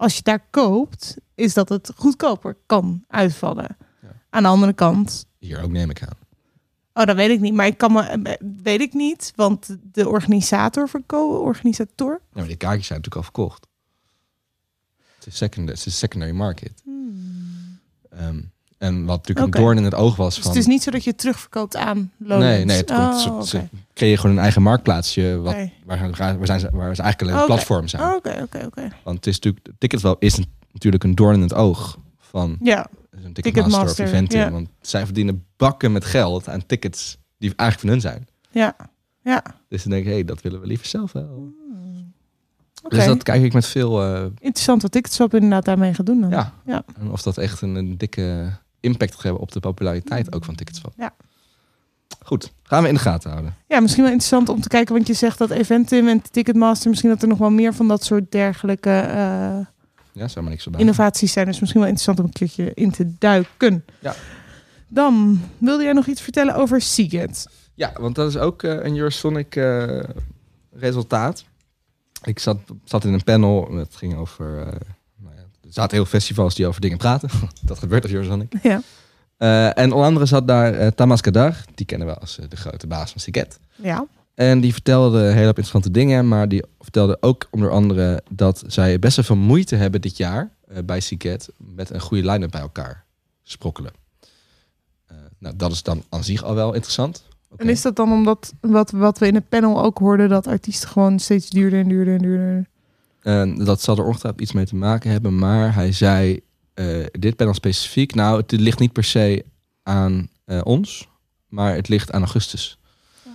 als 0.00 0.16
je 0.16 0.22
daar 0.22 0.46
koopt, 0.50 1.16
is 1.34 1.54
dat 1.54 1.68
het 1.68 1.92
goedkoper 1.96 2.56
kan 2.66 3.04
uitvallen. 3.08 3.76
Ja. 4.02 4.08
Aan 4.30 4.42
de 4.42 4.48
andere 4.48 4.72
kant, 4.72 5.26
Hier 5.38 5.62
ook 5.62 5.70
neem 5.70 5.90
ik 5.90 6.02
aan. 6.02 6.16
oh, 6.92 7.04
dat 7.04 7.16
weet 7.16 7.30
ik 7.30 7.40
niet, 7.40 7.54
maar 7.54 7.66
ik 7.66 7.78
kan 7.78 7.92
me, 7.92 8.36
weet 8.62 8.80
ik 8.80 8.92
niet, 8.94 9.32
want 9.36 9.76
de 9.82 10.08
organisator 10.08 10.88
verkopen, 10.88 11.40
organisator. 11.40 12.12
Ja, 12.12 12.38
maar 12.38 12.46
die 12.46 12.56
kaartjes 12.56 12.86
zijn 12.86 12.98
natuurlijk 12.98 13.26
al 13.26 13.32
verkocht. 13.32 13.66
Het 15.16 15.26
is 15.26 15.36
secondary, 15.36 15.78
het 15.78 15.86
is 15.86 15.98
secondary 15.98 16.32
market. 16.32 16.82
Ehm, 18.10 18.40
en 18.80 19.04
wat 19.04 19.16
natuurlijk 19.16 19.54
een 19.56 19.62
doorn 19.62 19.76
in 19.76 19.84
het 19.84 19.94
oog 19.94 20.16
was 20.16 20.34
Dus 20.34 20.44
van... 20.44 20.52
het 20.52 20.60
is 20.60 20.66
niet 20.66 20.82
zo 20.82 20.90
dat 20.90 21.04
je 21.04 21.10
het 21.10 21.18
terugverkoopt 21.18 21.76
aan 21.76 22.12
nee, 22.16 22.64
nee, 22.64 22.76
het 22.76 22.92
komt, 22.92 23.26
Oh, 23.26 23.40
ze, 23.42 23.60
creëren 23.94 24.18
gewoon 24.18 24.36
een 24.36 24.42
eigen 24.42 24.62
marktplaatsje 24.62 25.36
wat, 25.42 25.52
Oké. 25.52 25.70
waar, 25.84 25.98
waar, 26.38 26.46
zijn 26.46 26.60
ze, 26.60 26.68
waar 26.72 26.94
ze 26.96 27.02
eigenlijk 27.02 27.20
alleen 27.22 27.34
een 27.40 27.54
platform 27.54 27.88
zijn. 27.88 28.02
Oh, 28.02 28.14
Oké, 28.14 28.38
oké, 28.42 28.64
oké. 28.66 28.88
Want 29.04 29.16
het 29.16 29.26
is 29.26 29.34
natuurlijk, 29.34 29.66
Ticketwell 29.78 30.16
is 30.18 30.36
een- 30.36 30.52
natuurlijk 30.72 31.04
een 31.04 31.14
doorn 31.14 31.34
in 31.34 31.40
het 31.42 31.54
oog 31.54 31.98
van 32.18 32.56
Ja, 32.60 32.86
een 33.10 33.32
Ticketmaster, 33.32 34.04
of 34.04 34.10
Eventim. 34.12 34.40
ja. 34.40 34.50
Want 34.50 34.68
zij 34.80 35.04
verdienen 35.04 35.44
bakken 35.56 35.92
met 35.92 36.04
geld 36.04 36.48
aan 36.48 36.66
tickets 36.66 37.18
die 37.38 37.52
eigenlijk 37.56 37.80
van 37.80 37.88
hun 37.88 38.00
zijn. 38.00 38.28
ja, 38.50 38.76
ja. 39.22 39.42
Dus 39.68 39.82
dan 39.82 39.90
denk 39.92 40.02
ik, 40.02 40.08
hé, 40.08 40.14
hey, 40.14 40.24
dat 40.24 40.42
willen 40.42 40.60
we 40.60 40.66
liever 40.66 40.86
zelf 40.86 41.12
wel. 41.12 41.52
Oké. 42.82 42.96
Dus 42.96 43.04
dat 43.06 43.22
kijk 43.22 43.42
ik 43.42 43.52
met 43.52 43.66
veel... 43.66 44.02
eh, 44.02 44.22
Interessant 44.38 44.82
wat 44.82 44.92
Ticketswap 44.92 45.34
inderdaad 45.34 45.64
daarmee 45.64 45.94
gaat 45.94 46.06
doen 46.06 46.20
dan. 46.20 46.30
ja. 46.30 46.52
Ja. 46.64 46.82
En 47.00 47.10
of 47.10 47.22
dat 47.22 47.38
echt 47.38 47.60
een, 47.60 47.74
een 47.74 47.98
dikke 47.98 48.50
impact 48.80 49.14
gaat 49.14 49.22
hebben 49.22 49.40
op 49.42 49.52
de 49.52 49.60
populariteit 49.60 50.32
ook 50.34 50.44
van 50.44 50.54
Ticketswap. 50.54 50.92
Ja. 50.96 51.14
Goed, 52.24 52.52
gaan 52.62 52.82
we 52.82 52.88
in 52.88 52.94
de 52.94 53.00
gaten 53.00 53.30
houden. 53.30 53.54
Ja, 53.68 53.80
misschien 53.80 54.02
wel 54.02 54.12
interessant 54.12 54.48
om 54.48 54.60
te 54.60 54.68
kijken, 54.68 54.94
want 54.94 55.06
je 55.06 55.14
zegt 55.14 55.38
dat 55.38 55.50
Eventim 55.50 56.08
en 56.08 56.22
Ticketmaster, 56.30 56.88
misschien 56.88 57.10
dat 57.10 57.22
er 57.22 57.28
nog 57.28 57.38
wel 57.38 57.50
meer 57.50 57.74
van 57.74 57.88
dat 57.88 58.04
soort 58.04 58.32
dergelijke 58.32 58.90
eh, 58.90 59.58
Ja, 60.12 60.28
zou 60.28 60.40
maar 60.40 60.50
niks 60.50 60.64
erbij. 60.64 60.80
innovaties 60.80 61.32
zijn. 61.32 61.46
Dus 61.46 61.60
misschien 61.60 61.80
wel 61.80 61.88
interessant 61.90 62.18
om 62.18 62.24
een 62.24 62.32
keertje 62.32 62.74
in 62.74 62.90
te 62.90 63.14
duiken. 63.18 63.84
Ja. 63.98 64.14
Dan 64.88 65.40
wilde 65.58 65.82
jij 65.84 65.92
nog 65.92 66.06
iets 66.06 66.20
vertellen 66.22 66.54
over 66.54 66.80
Seagate. 66.80 67.48
Ja, 67.74 67.92
want 68.00 68.14
dat 68.14 68.28
is 68.28 68.36
ook 68.36 68.62
eh, 68.62 68.70
een 68.70 68.96
Eurosonic 68.96 69.56
eh, 69.56 70.00
resultaat. 70.72 71.44
Ik 72.24 72.38
zat, 72.38 72.58
zat 72.84 73.04
in 73.04 73.12
een 73.12 73.24
panel, 73.24 73.74
het 73.74 73.96
ging 73.96 74.16
over... 74.16 74.78
er 75.70 75.76
zaten 75.76 75.96
heel 75.96 76.06
festivals 76.06 76.54
die 76.54 76.66
over 76.66 76.80
dingen 76.80 76.98
praten. 76.98 77.28
dat 77.62 77.78
gebeurt 77.78 78.02
als 78.02 78.12
Eurosonic. 78.12 78.52
Ja. 78.62 78.82
Eh, 79.36 79.78
en 79.78 79.92
onder 79.92 80.06
andere 80.06 80.26
zat 80.26 80.48
daar 80.48 80.74
eh 80.74 80.86
Tamas 80.86 81.20
Kadar, 81.20 81.64
die 81.74 81.86
kennen 81.86 82.06
we 82.08 82.14
als 82.14 82.38
eh, 82.38 82.48
de 82.48 82.56
grote 82.56 82.86
baas 82.86 83.10
van 83.10 83.20
Siget. 83.20 83.58
Ja. 83.76 84.06
En 84.34 84.60
die 84.60 84.72
vertelde 84.72 85.18
heel 85.18 85.34
hoop 85.36 85.46
interessante 85.46 85.90
dingen, 85.90 86.28
maar 86.28 86.48
die 86.48 86.64
vertelde 86.80 87.16
ook 87.20 87.48
onder 87.50 87.70
andere 87.70 88.22
dat 88.30 88.62
zij 88.66 88.98
best 88.98 89.16
wel 89.16 89.24
veel 89.24 89.36
moeite 89.36 89.76
hebben 89.76 90.00
dit 90.00 90.16
jaar 90.16 90.50
bij 90.84 91.00
Siget 91.00 91.48
met 91.56 91.90
een 91.90 92.00
goede 92.00 92.30
line-up 92.30 92.50
bij 92.50 92.60
elkaar 92.60 93.04
sprokkelen. 93.42 93.92
Nou, 95.38 95.56
dat 95.56 95.72
is 95.72 95.82
dan 95.82 96.02
aan 96.08 96.24
zich 96.24 96.42
al 96.42 96.54
wel 96.54 96.74
interessant. 96.74 97.24
En 97.56 97.68
is 97.68 97.82
dat 97.82 97.96
dan 97.96 98.12
omdat, 98.12 98.52
wat, 98.60 98.90
wat 98.90 99.18
we 99.18 99.26
in 99.26 99.34
het 99.34 99.48
panel 99.48 99.82
ook 99.82 99.98
hoorden, 99.98 100.28
dat 100.28 100.46
artiesten 100.46 100.88
gewoon 100.88 101.18
steeds 101.18 101.50
duurder 101.50 101.80
en 101.80 101.88
duurder 101.88 102.14
en 102.14 102.22
duurder... 102.22 102.66
En 103.20 103.64
dat 103.64 103.82
zal 103.82 103.96
er 103.96 104.04
ongetwijfeld 104.04 104.42
iets 104.42 104.52
mee 104.52 104.66
te 104.66 104.76
maken 104.76 105.10
hebben. 105.10 105.38
Maar 105.38 105.74
hij 105.74 105.92
zei, 105.92 106.40
eh, 106.74 107.06
dit 107.12 107.36
panel 107.36 107.54
specifiek, 107.54 108.14
nou, 108.14 108.40
het 108.40 108.50
ligt 108.52 108.78
niet 108.78 108.92
per 108.92 109.04
se 109.04 109.44
aan 109.82 110.28
eh, 110.44 110.60
ons, 110.64 111.08
maar 111.48 111.74
het 111.74 111.88
ligt 111.88 112.12
aan 112.12 112.20
augustus. 112.20 112.78
Eh, 113.24 113.30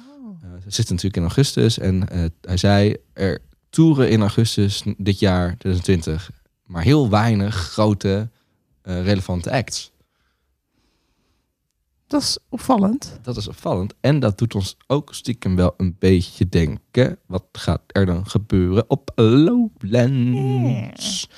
ze 0.64 0.70
zitten 0.70 0.96
natuurlijk 0.96 1.16
in 1.16 1.22
augustus 1.22 1.80
en 1.80 2.08
hij 2.42 2.58
zei, 2.58 2.96
er 3.14 3.40
toeren 3.70 4.10
in 4.10 4.22
augustus 4.22 4.84
dit 4.98 5.20
jaar, 5.20 5.58
2020, 5.58 6.32
maar 6.66 6.84
heel 6.84 7.10
weinig 7.10 7.56
grote 7.56 8.30
relevante 8.82 9.52
acts. 9.52 9.92
Dat 12.16 12.24
is 12.24 12.38
opvallend. 12.50 13.20
Dat 13.22 13.38
is 13.38 13.48
opvallend. 13.48 13.94
En 14.00 14.20
dat 14.20 14.38
doet 14.38 14.56
ons 14.56 14.78
ook 14.88 15.14
stiekem 15.14 15.56
wel 15.56 15.74
een 15.78 15.96
beetje 16.00 16.50
denken. 16.50 17.18
Wat 17.26 17.44
gaat 17.52 17.82
er 17.88 18.06
dan 18.06 18.28
gebeuren 18.28 18.90
op 18.90 19.12
Lowlands? 19.16 21.30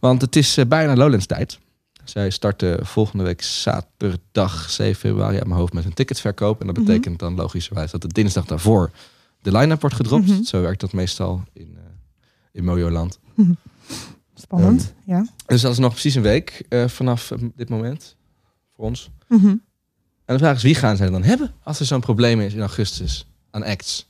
Want 0.00 0.20
het 0.20 0.36
is 0.36 0.56
eh, 0.56 0.66
bijna 0.66 0.96
Lowlands 0.96 1.26
tijd. 1.26 1.58
Zij 2.04 2.30
starten 2.30 2.86
volgende 2.86 3.24
week 3.24 3.42
zaterdag 3.42 4.70
7 4.70 4.94
februari 5.00 5.36
uit 5.36 5.46
mijn 5.46 5.58
hoofd 5.60 5.72
met 5.72 5.84
een 5.84 5.94
ticketverkoop. 5.94 6.60
En 6.60 6.66
dat 6.66 6.76
Mhm. 6.76 6.86
betekent 6.86 7.18
dan 7.18 7.34
logischerwijs 7.34 7.90
dat 7.90 8.02
de 8.02 8.08
dinsdag 8.08 8.44
daarvoor 8.44 8.90
de 9.42 9.52
line-up 9.52 9.80
wordt 9.80 9.96
gedropt. 9.96 10.26
Mhm. 10.28 10.42
Zo 10.42 10.60
werkt 10.60 10.80
dat 10.80 10.92
meestal 10.92 11.42
in, 11.52 11.74
eh 11.76 11.82
in 12.52 12.64
Mojoland. 12.64 13.18
Spannend, 14.34 14.94
Ehm, 15.06 15.16
ja. 15.16 15.26
Dus 15.46 15.60
dat 15.60 15.72
is 15.72 15.78
nog 15.78 15.90
precies 15.92 16.14
een 16.14 16.22
week 16.22 16.64
eh, 16.68 16.88
vanaf 16.88 17.32
dit 17.56 17.68
moment 17.68 18.16
voor 18.76 18.84
ons. 18.84 19.10
Mhm. 19.28 19.54
En 20.26 20.34
de 20.34 20.38
vraag 20.38 20.56
is, 20.56 20.62
wie 20.62 20.74
gaan 20.74 20.96
zij 20.96 21.10
dan 21.10 21.22
hebben 21.22 21.52
als 21.62 21.80
er 21.80 21.86
zo'n 21.86 22.00
probleem 22.00 22.40
is 22.40 22.54
in 22.54 22.60
augustus 22.60 23.26
aan 23.50 23.62
acts? 23.62 24.08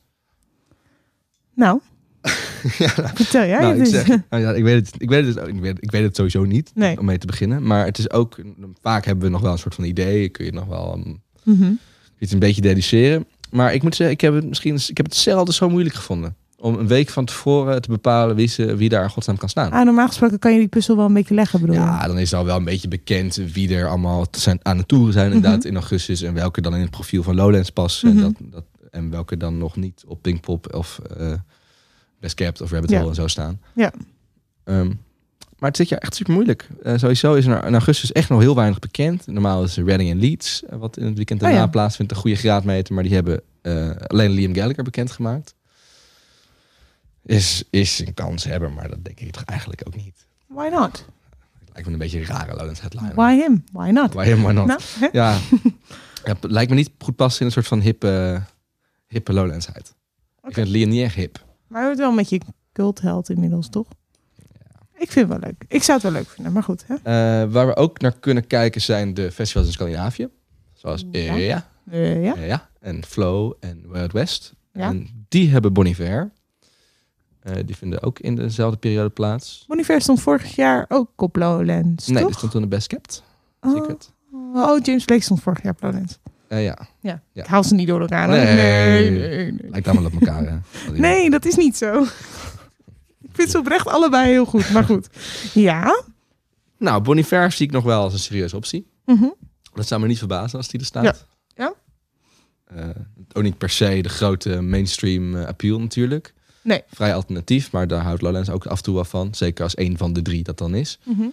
Nou, 1.54 1.80
vertel 3.14 3.44
jij 3.46 3.60
nou, 3.60 3.78
het 3.78 3.88
ik, 3.88 3.94
zeg, 3.94 4.06
nou 4.06 4.42
ja, 4.42 4.52
ik, 4.52 4.62
weet 4.62 4.86
het, 4.86 5.02
ik, 5.02 5.08
weet 5.08 5.26
het, 5.26 5.48
ik, 5.48 5.60
weet, 5.60 5.76
ik 5.80 5.90
weet 5.90 6.02
het 6.02 6.16
sowieso 6.16 6.44
niet, 6.44 6.70
Nee. 6.74 6.98
om 6.98 7.04
mee 7.04 7.18
te 7.18 7.26
beginnen. 7.26 7.62
Maar 7.66 7.84
het 7.84 7.98
is 7.98 8.10
ook, 8.10 8.38
vaak 8.82 9.04
hebben 9.04 9.24
we 9.24 9.30
nog 9.30 9.40
wel 9.40 9.52
een 9.52 9.58
soort 9.58 9.74
van 9.74 9.84
idee. 9.84 10.28
Kun 10.28 10.44
je 10.44 10.52
nog 10.52 10.66
wel 10.66 10.92
um, 10.94 11.22
Mhm. 11.42 11.72
iets 12.18 12.32
een 12.32 12.38
beetje 12.38 12.60
deduceren. 12.60 13.26
Maar 13.50 13.74
ik 13.74 13.82
moet 13.82 13.94
zeggen, 13.94 14.14
ik 14.14 14.20
heb 14.20 14.34
het 14.34 14.44
misschien 14.48 14.74
ik 14.86 14.96
heb 14.96 15.06
het 15.06 15.14
zelden 15.14 15.54
zo 15.54 15.68
moeilijk 15.68 15.94
gevonden. 15.94 16.36
Om 16.58 16.78
een 16.78 16.86
week 16.86 17.08
van 17.08 17.24
tevoren 17.24 17.82
te 17.82 17.88
bepalen 17.88 18.36
wie, 18.36 18.46
ze, 18.48 18.76
wie 18.76 18.88
daar 18.88 19.02
in 19.02 19.10
godsnaam 19.10 19.36
kan 19.36 19.48
staan. 19.48 19.70
Ah, 19.70 19.84
normaal 19.84 20.06
gesproken 20.06 20.38
kan 20.38 20.52
je 20.52 20.58
die 20.58 20.68
puzzel 20.68 20.96
wel 20.96 21.06
een 21.06 21.12
beetje 21.12 21.34
leggen, 21.34 21.60
bedoel? 21.60 21.74
Ja, 21.76 22.06
dan 22.06 22.18
is 22.18 22.34
al 22.34 22.44
wel 22.44 22.56
een 22.56 22.64
beetje 22.64 22.88
bekend 22.88 23.34
wie 23.34 23.74
er 23.76 23.88
allemaal 23.88 24.26
zijn, 24.30 24.58
aan 24.62 24.76
de 24.76 24.86
toeren 24.86 25.12
zijn 25.12 25.32
inderdaad 25.32 25.64
in 25.64 25.74
augustus. 25.74 26.22
En 26.22 26.34
welke 26.34 26.60
dan 26.60 26.74
in 26.74 26.80
het 26.80 26.90
profiel 26.90 27.22
van 27.22 27.34
Lowlands 27.34 27.70
passen. 27.70 28.14
Mhm. 28.14 28.24
en, 28.24 28.36
dat, 28.38 28.50
dat, 28.52 28.64
en 28.90 29.10
welke 29.10 29.36
dan 29.36 29.58
nog 29.58 29.76
niet 29.76 30.04
op 30.06 30.22
Pinkpop 30.22 30.74
of 30.74 30.98
eh 31.18 31.32
Best 32.20 32.34
Kept 32.34 32.60
of 32.60 32.70
Rabbit 32.70 32.90
Ja. 32.90 32.96
Hole 32.96 33.08
en 33.08 33.14
zo 33.14 33.26
staan. 33.26 33.60
Ja. 33.74 33.92
Ehm, 34.64 34.86
maar 35.58 35.68
het 35.68 35.76
zit 35.76 35.88
ja 35.88 35.98
echt 35.98 36.14
super 36.14 36.32
moeilijk. 36.32 36.68
Eh, 36.82 36.96
sowieso 36.96 37.34
is 37.34 37.46
er 37.46 37.64
in 37.64 37.72
augustus 37.72 38.12
echt 38.12 38.28
nog 38.28 38.40
heel 38.40 38.54
weinig 38.54 38.78
bekend. 38.78 39.26
Normaal 39.26 39.62
is 39.62 39.76
Reading 39.76 40.10
en 40.10 40.18
Leeds, 40.18 40.62
eh, 40.64 40.78
wat 40.78 40.96
in 40.96 41.06
het 41.06 41.16
weekend 41.16 41.40
Oh 41.40 41.46
daarna 41.46 41.62
ja. 41.64 41.70
plaatsvindt, 41.70 42.12
een 42.12 42.18
goede 42.18 42.36
graadmeter. 42.36 42.94
Maar 42.94 43.02
die 43.02 43.14
hebben 43.14 43.40
alleen 44.06 44.30
Liam 44.30 44.54
Gallagher 44.54 44.84
bekendgemaakt. 44.84 45.54
Is, 47.26 47.64
is 47.70 47.98
een 47.98 48.14
kans 48.14 48.44
hebben, 48.44 48.74
maar 48.74 48.88
dat 48.88 49.04
denk 49.04 49.20
ik 49.20 49.32
toch 49.32 49.44
eigenlijk 49.44 49.82
ook 49.86 49.96
niet. 49.96 50.26
Why 50.46 50.68
not? 50.68 51.04
Lijkt 51.72 51.86
me 51.86 51.92
een 51.92 51.98
beetje 51.98 52.18
een 52.18 52.26
rare 52.26 52.54
Lowlands 52.54 52.80
headliner. 52.80 53.14
Why 53.14 53.34
him? 53.36 53.64
Why 53.72 53.90
not? 53.90 54.14
Why 54.14 54.24
him, 54.24 54.42
why 54.42 54.52
not? 54.52 54.66
Nou? 54.66 54.80
Ja. 55.12 55.38
ja, 56.24 56.32
het 56.40 56.50
lijkt 56.50 56.70
me 56.70 56.76
niet 56.76 56.90
goed 56.98 57.16
passen 57.16 57.40
in 57.40 57.46
een 57.46 57.52
soort 57.52 57.66
van 57.66 57.80
hippe, 57.80 58.42
hippe 59.06 59.32
Lowlandsheid. 59.32 59.94
Ik 60.42 60.54
vind 60.54 60.68
Liam 60.68 60.88
niet 60.88 61.02
echt 61.02 61.14
hip. 61.14 61.44
Maar 61.66 61.80
je 61.80 61.86
wordt 61.86 62.00
wel 62.00 62.12
met 62.12 62.28
je 62.28 62.40
cultheld 62.72 63.30
inmiddels, 63.30 63.68
toch? 63.68 63.86
Ik 64.98 65.12
vind 65.12 65.28
het 65.28 65.40
wel 65.40 65.50
leuk. 65.50 65.64
Ik 65.68 65.82
zou 65.82 65.98
het 66.00 66.12
wel 66.12 66.20
leuk 66.20 66.28
vinden, 66.30 66.52
maar 66.52 66.62
goed. 66.62 66.84
Hè? 66.86 66.94
Eh, 66.94 67.52
waar 67.52 67.66
we 67.66 67.76
ook 67.76 68.00
naar 68.00 68.18
kunnen 68.18 68.46
kijken 68.46 68.80
zijn 68.80 69.14
de 69.14 69.32
festivals 69.32 69.66
in 69.66 69.72
Scandinavië. 69.72 70.28
Zoals 70.74 71.04
Ja. 71.10 71.68
Eh, 71.90 72.24
ja? 72.24 72.34
ja, 72.34 72.68
en 72.80 73.04
Flow 73.04 73.52
en 73.60 73.84
Out 73.92 74.12
West. 74.12 74.54
Ja. 74.72 74.88
En 74.88 75.26
die 75.28 75.50
hebben 75.50 75.72
Bon 75.72 75.86
Iver. 75.86 76.32
Eh, 77.46 77.54
die 77.66 77.76
vinden 77.76 78.02
ook 78.02 78.18
in 78.18 78.34
dezelfde 78.34 78.78
periode 78.78 79.08
plaats. 79.08 79.64
Bon 79.66 79.78
Iver 79.78 80.00
stond 80.00 80.20
vorig 80.20 80.54
jaar 80.54 80.84
ook 80.88 81.22
op 81.22 81.36
Lowlands, 81.36 82.06
Nee, 82.06 82.18
toch? 82.18 82.26
die 82.28 82.36
stond 82.36 82.52
toen 82.52 82.60
de 82.62 82.68
Best 82.68 82.86
Kept. 82.86 83.22
Oh. 83.60 83.90
Oh, 84.54 84.78
James 84.84 85.04
Blake 85.04 85.22
stond 85.22 85.42
vorig 85.42 85.62
jaar 85.62 85.72
op 85.72 85.82
Lowlands. 85.82 86.18
Eh, 86.48 86.64
ja, 86.64 86.78
Ja. 87.00 87.22
Ja. 87.32 87.42
Ik 87.42 87.48
haal 87.48 87.64
ze 87.64 87.74
niet 87.74 87.86
door 87.88 88.00
elkaar. 88.00 88.28
Nee. 88.28 88.44
nee, 88.44 89.10
nee. 89.10 89.52
nee. 89.52 89.70
lijkt 89.70 89.88
allemaal 89.88 90.06
op 90.06 90.12
elkaar. 90.20 90.46
Hè? 90.48 90.58
Nee, 91.00 91.30
dat 91.30 91.44
is 91.44 91.56
niet 91.56 91.76
zo. 91.76 92.02
Ik 93.22 93.30
vind 93.32 93.50
ze 93.50 93.58
oprecht 93.58 93.86
allebei 93.86 94.28
heel 94.30 94.44
goed, 94.44 94.70
maar 94.72 94.84
goed. 94.84 95.08
Ja? 95.54 96.04
Nou, 96.78 97.02
Bon 97.02 97.18
Iver 97.18 97.52
zie 97.52 97.66
ik 97.66 97.72
nog 97.72 97.84
wel 97.84 98.02
als 98.02 98.12
een 98.12 98.18
serieuze 98.18 98.56
optie. 98.56 98.86
Mhm. 99.04 99.26
Dat 99.74 99.86
zou 99.86 100.00
me 100.00 100.06
niet 100.06 100.18
verbazen 100.18 100.58
als 100.58 100.68
die 100.68 100.80
er 100.80 100.86
staat. 100.86 101.04
Ja. 101.04 101.14
Ja? 101.54 101.74
Eh, 102.64 102.88
ook 103.32 103.42
niet 103.42 103.58
per 103.58 103.70
se 103.70 104.00
de 104.02 104.08
grote 104.08 104.60
mainstream 104.60 105.34
appeal 105.36 105.80
natuurlijk. 105.80 106.34
Nee. 106.66 106.82
Vrij 106.88 107.14
alternatief, 107.14 107.72
maar 107.72 107.86
daar 107.88 108.02
houdt 108.02 108.22
Lowlands 108.22 108.50
ook 108.50 108.66
af 108.66 108.76
en 108.76 108.82
toe 108.82 108.94
wel 108.94 109.04
van. 109.04 109.34
Zeker 109.34 109.64
als 109.64 109.76
een 109.78 109.96
van 109.98 110.12
de 110.12 110.22
drie 110.22 110.42
dat 110.42 110.58
dan 110.58 110.74
is. 110.74 110.98
Mhm. 111.02 111.26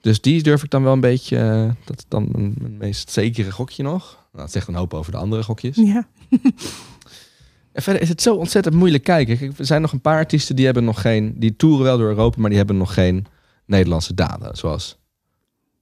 Dus 0.00 0.20
die 0.20 0.42
durf 0.42 0.62
ik 0.62 0.70
dan 0.70 0.82
wel 0.82 0.92
een 0.92 1.00
beetje... 1.00 1.36
eh, 1.38 1.70
dat 1.84 1.98
is 1.98 2.04
dan 2.08 2.28
mijn, 2.32 2.76
meest 2.78 3.10
zekere 3.10 3.50
gokje 3.50 3.82
nog. 3.82 4.12
Nou, 4.32 4.44
dat 4.44 4.52
zegt 4.52 4.68
een 4.68 4.74
hoop 4.74 4.94
over 4.94 5.12
de 5.12 5.18
andere 5.18 5.42
gokjes. 5.42 5.76
Ja. 5.76 6.06
En 7.72 7.82
verder 7.82 8.02
is 8.02 8.08
het 8.08 8.22
zo 8.22 8.34
ontzettend 8.34 8.74
moeilijk 8.74 9.04
kijken. 9.04 9.38
Kijk, 9.38 9.58
er 9.58 9.66
zijn 9.66 9.80
nog 9.82 9.92
een 9.92 10.00
paar 10.00 10.16
artiesten 10.16 10.56
die 10.56 10.64
hebben 10.64 10.84
nog 10.84 11.00
geen... 11.00 11.34
Die 11.38 11.56
toeren 11.56 11.84
wel 11.84 11.98
door 11.98 12.08
Europa, 12.08 12.40
maar 12.40 12.48
die 12.48 12.58
hebben 12.58 12.76
nog 12.76 12.94
geen 12.94 13.26
Nederlandse 13.66 14.14
daden. 14.14 14.56
Zoals 14.56 14.98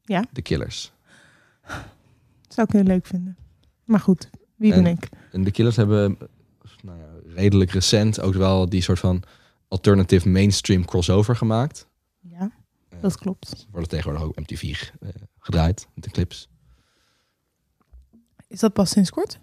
Ja. 0.05 0.25
de 0.33 0.43
Killers. 0.43 0.93
Zou 2.49 2.67
ik 2.67 2.73
heel 2.73 2.83
leuk 2.83 3.07
vinden. 3.07 3.37
Maar 3.85 4.01
goed, 4.01 4.31
wie 4.57 4.71
ben 4.75 4.87
En- 4.87 4.93
ik? 4.93 5.09
En 5.33 5.45
de 5.45 5.51
Killers 5.51 5.77
hebben 5.77 6.19
redelijk 7.41 7.71
recent 7.71 8.21
ook 8.21 8.35
wel 8.35 8.69
die 8.69 8.83
soort 8.83 8.99
van 8.99 9.23
alternative 9.69 10.29
mainstream 10.29 10.85
crossover 10.85 11.37
gemaakt. 11.37 11.87
Ja, 12.21 12.51
dat 13.01 13.19
klopt. 13.19 13.67
Worden 13.71 13.89
tegenwoordig 13.89 14.23
ook 14.23 14.37
MTV 14.39 14.63
eh, 14.63 15.09
gedraaid 15.39 15.87
met 15.95 16.05
de 16.05 16.11
clips. 16.11 16.49
Is 18.49 18.61
dat 18.61 18.73
pas 18.73 18.91
sinds 18.91 19.11
kort? 19.11 19.39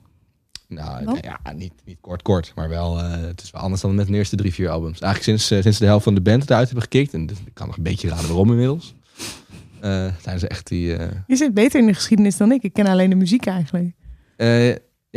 Nou 0.67 1.17
ja, 1.21 1.39
niet, 1.55 1.73
niet 1.85 1.97
kort 2.01 2.21
kort, 2.21 2.51
maar 2.55 2.69
wel 2.69 2.99
eh, 2.99 3.11
het 3.11 3.41
is 3.41 3.51
wel 3.51 3.61
anders 3.61 3.81
dan 3.81 3.95
met 3.95 4.07
de 4.07 4.13
eerste 4.13 4.35
drie, 4.35 4.53
vier 4.53 4.69
albums. 4.69 4.99
Eigenlijk 4.99 5.23
sinds, 5.39 5.51
eh, 5.51 5.61
sinds 5.61 5.77
de 5.77 5.85
helft 5.85 6.03
van 6.03 6.15
de 6.15 6.21
band 6.21 6.43
eruit 6.49 6.65
hebben 6.65 6.83
gekikt. 6.83 7.13
En 7.13 7.25
dus 7.25 7.37
ik 7.45 7.53
kan 7.53 7.67
nog 7.67 7.77
een 7.77 7.83
beetje 7.83 8.07
raden 8.09 8.27
waarom 8.27 8.49
inmiddels. 8.51 8.95
Eh 9.81 10.07
zijn 10.21 10.39
ze 10.39 10.47
echt 10.47 10.67
die... 10.67 10.95
eh, 10.95 11.17
Je 11.27 11.35
zit 11.35 11.53
beter 11.53 11.79
in 11.79 11.85
de 11.85 11.93
geschiedenis 11.93 12.37
dan 12.37 12.51
ik. 12.51 12.63
Ik 12.63 12.73
ken 12.73 12.85
alleen 12.87 13.09
de 13.09 13.15
muziek 13.15 13.45
eigenlijk. 13.45 13.95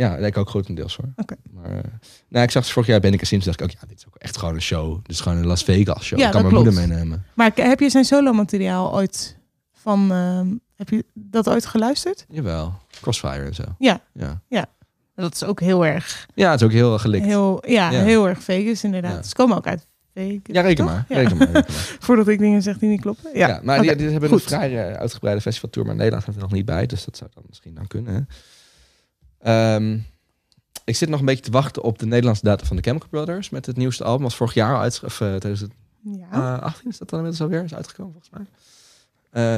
Ja, 0.01 0.15
dat 0.17 0.25
ik 0.25 0.37
ook 0.37 0.49
grotendeels 0.49 0.95
hoor. 0.95 1.09
Oké. 1.15 1.35
Maar, 1.51 1.71
eh, 1.71 1.83
nou, 2.29 2.43
ik 2.45 2.51
zag 2.51 2.65
ze 2.65 2.73
vorig 2.73 2.87
jaar 2.87 2.99
ben 2.99 3.13
ik 3.13 3.21
er 3.21 3.27
sinds 3.27 3.45
dacht 3.45 3.59
ik 3.59 3.65
ook, 3.65 3.71
ja, 3.71 3.87
dit 3.87 3.97
is 3.97 4.07
ook 4.07 4.15
echt 4.15 4.37
gewoon 4.37 4.53
een 4.55 4.61
show. 4.61 4.95
Dit 4.95 5.11
is 5.11 5.19
gewoon 5.19 5.37
een 5.37 5.45
Las 5.45 5.63
Vegas 5.63 6.03
show. 6.05 6.19
Ja, 6.19 6.25
ik 6.25 6.31
kan 6.31 6.41
mijn 6.41 6.53
moeder 6.55 6.73
meenemen. 6.73 7.25
Maar 7.33 7.51
heb 7.55 7.79
je 7.79 7.89
zijn 7.89 8.05
solo 8.05 8.33
materiaal 8.33 8.93
ooit 8.93 9.37
van... 9.73 10.11
ehm, 10.11 10.47
heb 10.75 10.89
je 10.89 11.05
dat 11.13 11.49
ooit 11.49 11.65
geluisterd? 11.65 12.25
Jawel, 12.29 12.73
Crossfire 13.01 13.45
en 13.45 13.55
zo. 13.55 13.63
Ja. 13.79 14.01
Ja, 14.47 14.65
Dat 15.15 15.33
is 15.35 15.43
ook 15.43 15.59
heel 15.59 15.85
erg... 15.85 16.27
ja 16.35 16.51
het 16.51 16.59
is 16.61 16.65
ook 16.65 16.73
heel 16.73 16.93
erg 16.93 17.01
gelikt. 17.01 17.25
Heel, 17.25 17.63
ja, 17.69 17.91
Ja. 17.91 18.01
heel 18.01 18.27
erg 18.27 18.43
Vegas 18.43 18.83
inderdaad. 18.83 19.15
Ja. 19.15 19.23
Ze 19.23 19.35
komen 19.35 19.57
ook 19.57 19.67
uit 19.67 19.87
Vegas. 20.13 20.39
ja, 20.43 20.61
reken 20.61 20.85
maar. 20.85 21.05
Ja. 21.09 21.15
Reken 21.15 21.37
maar, 21.37 21.47
reken 21.47 21.63
maar. 21.73 21.97
Voordat 21.99 22.27
ik 22.27 22.39
dingen 22.39 22.61
zeg 22.61 22.77
die 22.77 22.89
niet 22.89 23.01
kloppen. 23.01 23.31
Ja, 23.33 23.47
Ja, 23.47 23.59
maar 23.63 23.81
die, 23.81 23.89
Oké, 23.89 23.97
die 23.99 24.09
hebben 24.09 24.29
goed. 24.29 24.41
een 24.41 24.47
vrij 24.47 24.89
eh, 24.91 24.99
uitgebreide 24.99 25.41
festivaltour, 25.41 25.85
maar 25.85 25.95
Nederland 25.95 26.23
staat 26.23 26.35
er 26.35 26.41
nog 26.41 26.51
niet 26.51 26.65
bij. 26.65 26.85
Dus 26.85 27.05
dat 27.05 27.17
zou 27.17 27.29
dan 27.33 27.43
misschien 27.47 27.73
dan 27.73 27.87
kunnen. 27.87 28.13
Hè? 28.13 28.19
Ehm, 29.41 29.97
ik 30.83 30.95
zit 30.95 31.09
nog 31.09 31.19
een 31.19 31.25
beetje 31.25 31.43
te 31.43 31.51
wachten 31.51 31.83
op 31.83 31.99
de 31.99 32.05
Nederlandse 32.05 32.43
data 32.43 32.65
van 32.65 32.75
de 32.75 32.81
Chemical 32.81 33.07
Brothers. 33.09 33.49
Met 33.49 33.65
het 33.65 33.77
nieuwste 33.77 34.03
album. 34.03 34.23
Was 34.23 34.35
vorig 34.35 34.53
jaar 34.53 34.77
uit, 34.79 35.01
of 35.03 35.19
uh, 35.19 35.35
2018 35.35 36.89
is 36.89 36.97
dat 36.97 37.09
dan 37.09 37.19
inmiddels 37.19 37.41
alweer. 37.41 37.63
Is 37.63 37.73
uitgekomen 37.75 38.11
volgens 38.13 38.31
mij. 38.33 38.45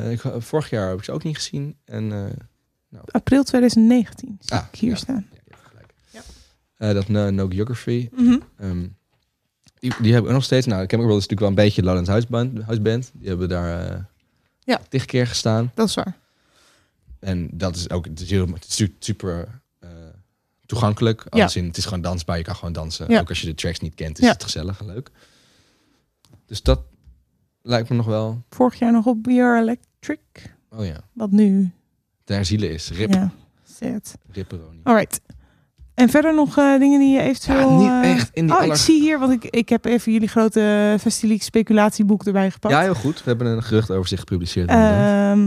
Eh, 0.04 0.12
ik, 0.12 0.22
vorig 0.38 0.70
jaar 0.70 0.90
heb 0.90 0.98
ik 0.98 1.04
ze 1.04 1.12
ook 1.12 1.24
niet 1.24 1.36
gezien. 1.36 1.76
En 1.86 2.12
eh, 2.92 3.00
April 3.12 3.44
2019 3.44 4.38
zie 4.40 4.58
Ah, 4.58 4.66
ik 4.72 4.80
hier 4.80 4.90
ja. 4.90 4.96
staan. 4.96 5.28
Eh, 6.78 6.94
dat 6.94 7.08
No, 7.08 7.30
no 7.30 7.48
Geography. 7.48 8.10
Mhm. 8.12 8.38
Ehm, 8.58 8.88
die, 9.80 9.94
die 10.02 10.12
hebben 10.12 10.30
we 10.30 10.36
nog 10.38 10.44
steeds. 10.44 10.66
Nou, 10.66 10.78
Chemical 10.80 11.06
Brothers 11.06 11.26
is 11.26 11.30
natuurlijk 11.30 11.40
wel 11.40 11.50
een 11.50 11.56
beetje 11.70 11.84
Lowlands 11.84 12.10
Huisband. 12.10 12.62
huisband. 12.62 13.12
Die 13.14 13.28
hebben 13.28 13.50
daar 13.50 13.90
eh 13.92 14.00
Ja. 14.60 14.82
tig 14.90 15.06
keer 15.06 15.28
gestaan. 15.28 15.72
Dat 15.76 15.88
is 15.88 15.94
waar. 15.96 16.18
En 17.20 17.50
dat 17.52 17.76
is 17.76 17.90
ook 17.90 18.06
het 18.06 18.20
is 18.68 18.88
super 19.00 19.40
eh, 19.42 19.50
toegankelijk. 20.66 21.24
Ja. 21.30 21.44
Als 21.44 21.56
in, 21.56 21.66
het 21.66 21.78
is 21.78 21.84
gewoon 21.86 22.02
dansbaar. 22.02 22.38
Je 22.38 22.44
kan 22.44 22.56
gewoon 22.56 22.74
dansen. 22.74 23.10
Ja. 23.12 23.20
Ook 23.20 23.30
als 23.30 23.42
je 23.42 23.48
de 23.48 23.56
tracks 23.56 23.80
niet 23.80 23.96
kent, 23.96 24.18
is 24.20 24.26
Ja. 24.26 24.32
het 24.32 24.44
gezellig 24.44 24.80
en 24.80 24.86
leuk. 24.86 25.10
Dus 26.46 26.62
dat 26.62 26.82
lijkt 27.62 27.90
me 27.90 27.96
nog 27.96 28.06
wel... 28.06 28.42
Vorig 28.50 28.80
jaar 28.80 28.92
nog 28.92 29.06
op 29.06 29.28
Are 29.28 29.60
Electric. 29.62 30.20
Oh 30.70 30.86
ja, 30.86 30.98
Wat 31.14 31.32
nu... 31.32 31.72
ter 32.24 32.46
ziele 32.46 32.70
is. 32.70 32.90
Rip, 32.92 33.14
Ja, 33.14 33.32
sad. 33.64 34.16
Ripperoni. 34.32 34.80
Alright. 34.84 35.22
En 35.94 36.10
verder 36.10 36.36
nog 36.36 36.58
eh, 36.58 36.80
dingen 36.80 37.00
die 37.00 37.14
je 37.14 37.22
eventueel... 37.22 37.82
Ja, 37.82 38.00
niet 38.00 38.06
eh, 38.06 38.12
echt 38.12 38.30
in 38.34 38.46
die 38.46 38.54
oh, 38.56 38.62
aller- 38.62 38.74
ik 38.76 38.80
zie 38.82 39.02
hier, 39.02 39.20
want 39.20 39.32
ik, 39.32 39.44
ik 39.52 39.70
heb 39.70 39.86
even 39.86 40.12
jullie 40.12 40.28
grote 40.28 40.96
Festileaks 41.00 41.46
speculatieboek 41.46 42.26
erbij 42.26 42.52
gepakt. 42.52 42.74
Ja, 42.74 42.82
heel 42.82 42.96
goed. 42.96 43.18
We 43.24 43.30
hebben 43.30 43.48
een 43.48 43.64
gerucht 43.64 43.92
over 43.92 44.08
zich 44.08 44.20
gepubliceerd. 44.20 44.70
inderdaad. 44.70 45.38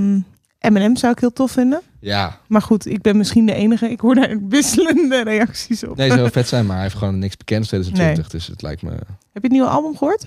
M&M 0.70 0.96
zou 0.96 1.12
ik 1.12 1.18
heel 1.18 1.33
tof 1.33 1.50
vinden. 1.52 1.81
ja, 2.00 2.40
Maar 2.46 2.62
goed, 2.62 2.87
ik 2.87 3.02
ben 3.02 3.16
misschien 3.16 3.46
de 3.46 3.55
enige. 3.55 3.90
Ik 3.90 4.00
hoor 4.00 4.14
daar 4.14 4.38
wisselende 4.48 5.22
reacties 5.22 5.85
op. 5.85 5.96
nee, 5.96 6.11
zou 6.11 6.31
vet 6.38 6.48
zijn, 6.48 6.66
maar 6.66 6.74
hij 6.74 6.85
heeft 6.85 6.96
gewoon 6.96 7.18
niks 7.18 7.37
bekend 7.37 7.66
2020. 7.66 8.29
Dus 8.29 8.46
het 8.46 8.62
lijkt 8.62 8.83
me 8.83 8.90
Heb 8.90 9.07
je 9.33 9.40
het 9.40 9.50
nieuwe 9.50 9.68
album 9.68 9.96
gehoord? 9.96 10.26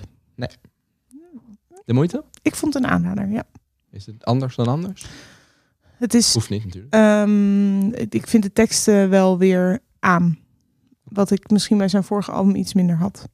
de 1.84 1.92
moeite. 1.92 2.24
Ik 2.42 2.54
vond 2.56 2.74
het 2.74 2.84
een 2.84 2.90
aanrader, 2.90 3.28
ja. 3.28 3.42
Is 3.90 4.06
het 4.06 4.24
anders 4.24 4.56
dan 4.56 4.66
anders? 4.66 5.04
Het 5.96 6.14
is... 6.14 6.32
Hoeft 6.34 6.50
niet 6.50 6.64
natuurlijk. 6.64 6.94
ehm, 6.94 7.86
ik 8.08 8.26
vind 8.26 8.42
de 8.42 8.52
teksten 8.52 9.10
wel 9.10 9.38
weer 9.38 9.78
aan. 9.98 10.38
Wat 11.04 11.30
ik 11.30 11.50
misschien 11.50 11.78
bij 11.78 11.88
zijn 11.88 12.04
vorige 12.04 12.30
album 12.30 12.54
iets 12.54 12.74
minder 12.74 12.96
had. 12.96 13.28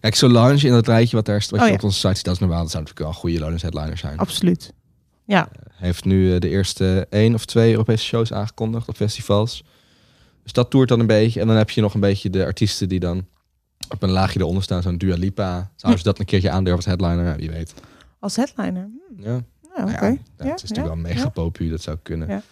Kijk, 0.00 0.14
Solange 0.16 0.66
in 0.66 0.72
dat 0.72 0.86
rijtje 0.86 1.16
wat 1.16 1.26
daar 1.26 1.46
wat 1.50 1.60
Oh, 1.60 1.66
je 1.66 1.70
ja. 1.72 1.74
op 1.78 1.82
onze 1.84 1.98
site 1.98 2.14
ziet, 2.14 2.24
dat 2.24 2.34
is 2.34 2.40
normaal. 2.40 2.62
Dat 2.62 2.70
zou 2.70 2.82
natuurlijk 2.82 3.10
wel 3.12 3.20
goede 3.20 3.38
Lowlands 3.38 3.62
headliner 3.62 3.98
zijn. 3.98 4.18
Absoluut. 4.18 4.72
Ja, 5.26 5.48
Hij 5.72 5.86
heeft 5.86 6.04
nu 6.04 6.34
eh, 6.34 6.40
de 6.40 6.48
eerste 6.48 7.06
één 7.10 7.34
of 7.34 7.44
twee 7.44 7.70
Europese 7.70 8.04
shows 8.04 8.32
aangekondigd 8.32 8.88
op 8.88 8.96
festivals. 8.96 9.64
Dus 10.42 10.52
dat 10.52 10.70
toert 10.70 10.88
dan 10.88 11.00
een 11.00 11.06
beetje. 11.06 11.40
En 11.40 11.46
dan 11.46 11.56
heb 11.56 11.70
je 11.70 11.80
nog 11.80 11.94
een 11.94 12.00
beetje 12.00 12.30
de 12.30 12.44
artiesten 12.44 12.88
die 12.88 13.00
dan 13.00 13.26
op 13.88 14.02
een 14.02 14.10
laagje 14.10 14.40
eronder 14.40 14.62
staan. 14.62 14.82
Zo'n 14.82 14.98
Dua 14.98 15.16
Lipa. 15.16 15.70
Zouden 15.76 16.02
ze 16.02 16.08
dat 16.08 16.18
een 16.18 16.24
keertje 16.24 16.50
aandurven 16.50 16.76
als 16.76 17.00
headliner? 17.00 17.24
Ja, 17.30 17.36
wie 17.36 17.50
weet. 17.50 17.74
als 18.18 18.36
headliner. 18.36 18.88
Hm, 19.16 19.22
Ja, 19.22 19.30
Ja, 19.30 19.82
Nou 19.82 19.92
oké. 19.92 20.06
ja, 20.06 20.10
Ja, 20.38 20.44
ja, 20.44 20.50
het 20.50 20.62
is 20.62 20.68
natuurlijk 20.68 20.78
ja, 20.78 20.84
wel 20.84 20.96
mega 20.96 21.22
ja. 21.22 21.28
popu. 21.28 21.68
Dat 21.68 21.82
zou 21.82 21.96
kunnen. 22.02 22.28
Ja. 22.28 22.42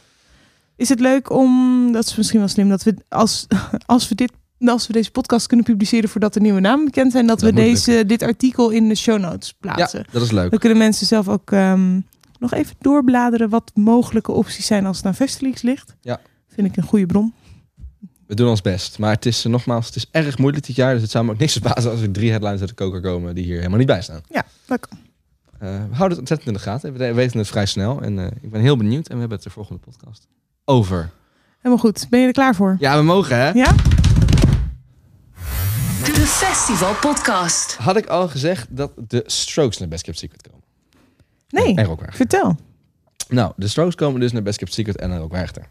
Is 0.77 0.89
het 0.89 1.01
leuk 1.01 1.31
om, 1.31 1.89
dat 1.93 2.07
is 2.07 2.17
misschien 2.17 2.39
wel 2.39 2.49
slim, 2.49 2.69
dat 2.69 2.83
we 2.83 2.95
als, 3.09 3.47
als 3.87 4.09
we 4.09 4.15
dit 4.15 4.33
als 4.65 4.87
we 4.87 4.93
deze 4.93 5.11
podcast 5.11 5.47
kunnen 5.47 5.67
publiceren 5.67 6.09
voordat 6.09 6.35
de 6.35 6.41
nieuwe 6.41 6.61
namen 6.61 6.85
bekend 6.85 7.13
zijn, 7.13 7.27
dat, 7.27 7.41
Dat 7.41 7.51
we 7.51 7.55
deze, 7.57 8.07
dit 8.07 8.23
artikel 8.23 8.71
in 8.71 8.89
de 8.89 8.95
show 8.95 9.19
notes 9.21 9.49
Ja, 9.49 9.75
plaatsen. 9.75 10.05
dat 10.11 10.23
is 10.23 10.31
leuk. 10.31 10.51
Dan 10.51 10.59
kunnen 10.59 10.79
mensen 10.79 11.07
zelf 11.07 11.29
ook 11.29 11.51
ehm, 11.53 12.01
nog 12.43 12.53
even 12.53 12.77
doorbladeren 12.79 13.49
wat 13.49 13.71
mogelijke 13.75 14.33
opties 14.33 14.67
zijn 14.67 14.87
als 14.87 14.97
het 14.97 15.07
aan 15.07 15.15
Festileaks 15.15 15.63
ligt. 15.63 15.97
Ja. 16.01 16.21
Vind 16.49 16.67
ik 16.67 16.77
een 16.77 16.83
goede 16.83 17.07
bron. 17.07 17.35
We 18.27 18.35
doen 18.35 18.49
ons 18.49 18.61
best. 18.61 18.99
Maar 18.99 19.11
het 19.15 19.27
is 19.27 19.45
eh, 19.45 19.51
nogmaals, 19.51 19.87
het 19.87 19.97
is 19.97 20.07
erg 20.11 20.39
moeilijk 20.39 20.67
dit 20.67 20.77
jaar. 20.77 20.93
Dus 20.93 21.03
het 21.03 21.11
zou 21.11 21.25
me 21.25 21.31
ook 21.33 21.39
niks 21.39 21.53
verbazen 21.61 21.91
als 21.91 22.01
er 22.01 22.11
drie 22.11 22.31
headlines 22.31 22.61
uit 22.61 22.69
de 22.69 22.75
koker 22.75 23.01
komen 23.01 23.35
die 23.35 23.45
hier 23.45 23.57
helemaal 23.57 23.79
niet 23.79 23.87
bij 23.87 24.03
staan. 24.03 24.21
Ja, 24.29 24.45
dat 24.67 24.89
kan. 24.89 24.99
Eh, 25.59 25.69
we 25.69 25.95
houden 25.95 26.09
het 26.09 26.19
ontzettend 26.19 26.47
in 26.47 26.53
de 26.53 26.59
gaten. 26.59 26.93
We 26.93 27.13
weten 27.13 27.39
het 27.39 27.49
vrij 27.49 27.67
snel. 27.67 28.01
En 28.01 28.19
eh, 28.19 28.27
ik 28.41 28.51
ben 28.51 28.61
heel 28.61 28.77
benieuwd. 28.77 29.09
En 29.09 29.15
we 29.15 29.21
hebben 29.21 29.39
het 29.39 29.47
de 29.47 29.53
volgende 29.53 29.81
podcast 29.81 30.29
over. 30.65 31.11
Helemaal 31.57 31.79
goed. 31.79 32.07
Ben 32.11 32.21
je 32.21 32.27
er 32.27 32.33
klaar 32.33 32.55
voor? 32.55 32.77
Ja, 32.79 32.97
we 32.97 33.03
mogen 33.03 33.37
hè? 33.37 33.51
Ja? 33.51 33.73
De 36.05 36.27
Festival 36.27 36.95
Podcast. 36.95 37.77
Had 37.77 37.97
ik 37.97 38.07
al 38.07 38.29
gezegd 38.29 38.77
dat 38.77 38.93
de 39.09 39.23
Strokes 39.27 39.79
naar 39.79 39.89
Best 39.89 40.03
Kept 40.03 40.19
Secret 40.19 40.43
komen? 40.43 40.62
Nee. 41.53 41.75
En. 41.75 41.99
Vertel. 42.09 42.57
Nou, 43.29 43.53
de 43.57 43.69
Strokes 43.69 43.95
komen 43.95 44.21
dus 44.21 44.33
naar 44.33 44.43
Best 44.43 44.59
Kept 44.59 44.73
Secret 44.73 44.97
en 44.97 45.09
naar 45.09 45.19
Rockwerchter. 45.19 45.67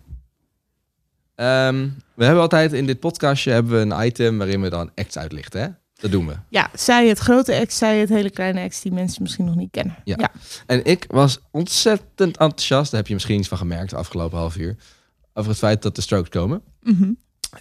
Ehm 1.36 1.88
we 2.22 2.28
hebben 2.28 2.44
altijd 2.44 2.74
in 2.74 2.86
dit 2.86 3.00
podcastje 3.00 3.52
hebben 3.52 3.72
we 3.74 3.96
een 3.96 4.06
item 4.06 4.38
waarin 4.38 4.62
we 4.62 4.70
dan 4.70 4.92
acts 4.96 5.18
uitlichten. 5.18 5.62
Hè? 5.62 5.68
Dat 5.94 6.12
doen 6.12 6.28
we. 6.28 6.34
Ja, 6.50 6.70
zij 6.74 7.08
het 7.08 7.20
grote 7.20 7.54
ex, 7.54 7.78
zij 7.78 8.00
het 8.00 8.10
hele 8.10 8.30
kleine 8.30 8.60
ex 8.60 8.82
die 8.82 8.92
mensen 8.92 9.22
misschien 9.22 9.46
nog 9.46 9.56
niet 9.56 9.72
kennen. 9.72 9.96
Ja. 10.04 10.16
ja. 10.20 10.32
En 10.66 10.86
ik 10.86 11.06
was 11.08 11.40
ontzettend 11.52 12.38
enthousiast. 12.38 12.92
Daar 12.92 13.00
heb 13.00 13.08
je 13.08 13.14
misschien 13.14 13.40
iets 13.40 13.48
van 13.48 13.58
gemerkt 13.58 13.90
de 13.90 13.96
afgelopen 13.96 14.38
half 14.38 14.58
uur. 14.58 14.76
Over 15.34 15.50
het 15.50 15.60
feit 15.60 15.82
dat 15.82 15.96
de 15.96 16.02
Strokes 16.02 16.30
komen. 16.30 16.62
Mhm. 16.82 17.12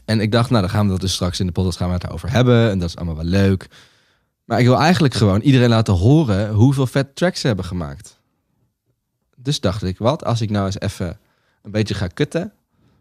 En 0.04 0.20
ik 0.20 0.32
dacht, 0.32 0.50
nou, 0.50 0.62
dan 0.62 0.70
gaan 0.70 0.84
we 0.84 0.90
dat 0.90 1.00
dus 1.00 1.14
straks 1.14 1.40
in 1.40 1.46
de 1.46 1.52
podcast 1.52 1.76
gaan 1.76 1.86
we 1.86 1.92
het 1.92 2.02
daarover 2.02 2.32
hebben. 2.32 2.70
En 2.70 2.78
dat 2.78 2.88
is 2.88 2.96
allemaal 2.96 3.16
wel 3.16 3.24
leuk. 3.24 3.68
Maar 4.50 4.60
ik 4.60 4.66
wil 4.66 4.78
eigenlijk 4.78 5.14
gewoon 5.14 5.40
iedereen 5.40 5.68
laten 5.68 5.94
horen 5.94 6.52
hoeveel 6.52 6.86
vet 6.86 7.16
tracks 7.16 7.40
ze 7.40 7.46
hebben 7.46 7.64
gemaakt. 7.64 8.20
Dus 9.36 9.60
dacht 9.60 9.82
ik, 9.82 9.98
wat 9.98 10.24
als 10.24 10.40
ik 10.40 10.50
nou 10.50 10.66
eens 10.66 10.80
even 10.80 11.18
een 11.62 11.70
beetje 11.70 11.94
ga 11.94 12.06
kutten. 12.06 12.52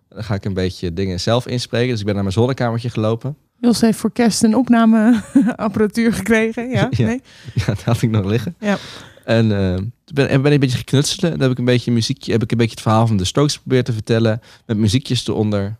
Dan 0.09 0.23
ga 0.23 0.33
ik 0.33 0.45
een 0.45 0.53
beetje 0.53 0.93
dingen 0.93 1.19
zelf 1.19 1.47
inspreken. 1.47 1.89
Dus 1.89 1.99
ik 1.99 2.05
ben 2.05 2.13
naar 2.13 2.23
mijn 2.23 2.35
zolderkamertje 2.35 2.89
gelopen. 2.89 3.37
Jos 3.59 3.81
heeft 3.81 3.97
voor 3.97 4.11
kerst 4.11 4.43
een 4.43 4.55
opnameapparatuur 4.55 6.13
gekregen. 6.19 6.69
Ja, 6.69 6.87
Ja. 6.91 7.05
Nee? 7.05 7.21
Ja, 7.53 7.65
dat 7.65 7.83
had 7.83 8.01
ik 8.01 8.09
nog 8.09 8.25
liggen. 8.25 8.55
Ja. 8.59 8.77
En 9.25 9.47
toen 9.47 10.15
ben, 10.15 10.29
en 10.29 10.41
ben 10.41 10.51
ik 10.51 10.53
een 10.53 10.59
beetje 10.59 10.77
geknutselen. 10.77 11.31
Dan 11.31 11.41
heb 11.41 11.51
ik 11.51 11.57
een 11.57 11.65
beetje 11.65 11.91
muziekje, 11.91 12.31
heb 12.31 12.43
ik 12.43 12.51
een 12.51 12.57
beetje 12.57 12.73
het 12.73 12.83
verhaal 12.83 13.07
van 13.07 13.17
de 13.17 13.25
Strokes 13.25 13.53
geprobeerd 13.53 13.85
te 13.85 13.93
vertellen. 13.93 14.41
Met 14.65 14.77
muziekjes 14.77 15.27
eronder. 15.27 15.77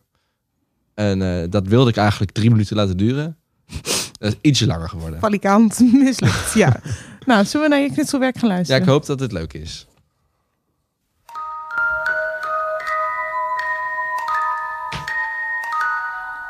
En 0.94 1.22
eh, 1.22 1.50
dat 1.50 1.68
wilde 1.68 1.90
ik 1.90 1.98
eigenlijk 1.98 2.32
drie 2.32 2.50
minuten 2.50 2.76
laten 2.76 2.98
duren. 2.98 3.38
Dat 4.20 4.32
is 4.32 4.38
ietsje 4.42 4.66
langer 4.66 4.90
geworden. 4.90 5.20
Valikant 5.20 5.80
mislukt. 6.04 6.54
ja. 6.54 6.80
Nou, 7.26 7.46
zullen 7.46 7.70
we 7.70 7.76
naar 7.76 7.84
je 7.84 7.92
knutselwerk 7.94 8.38
gaan 8.38 8.50
Ja, 8.50 8.56
luisteren? 8.56 8.82
ik 8.82 8.88
hoop 8.88 9.06
dat 9.06 9.20
het 9.20 9.32
leuk 9.32 9.54
is. 9.54 9.88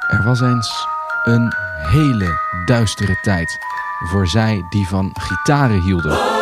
Er 0.09 0.23
was 0.23 0.41
eens 0.41 0.87
een 1.23 1.53
hele 1.89 2.39
duistere 2.65 3.19
tijd 3.21 3.57
voor 4.09 4.27
zij 4.27 4.65
die 4.69 4.87
van 4.87 5.11
gitaren 5.19 5.81
hielden. 5.81 6.38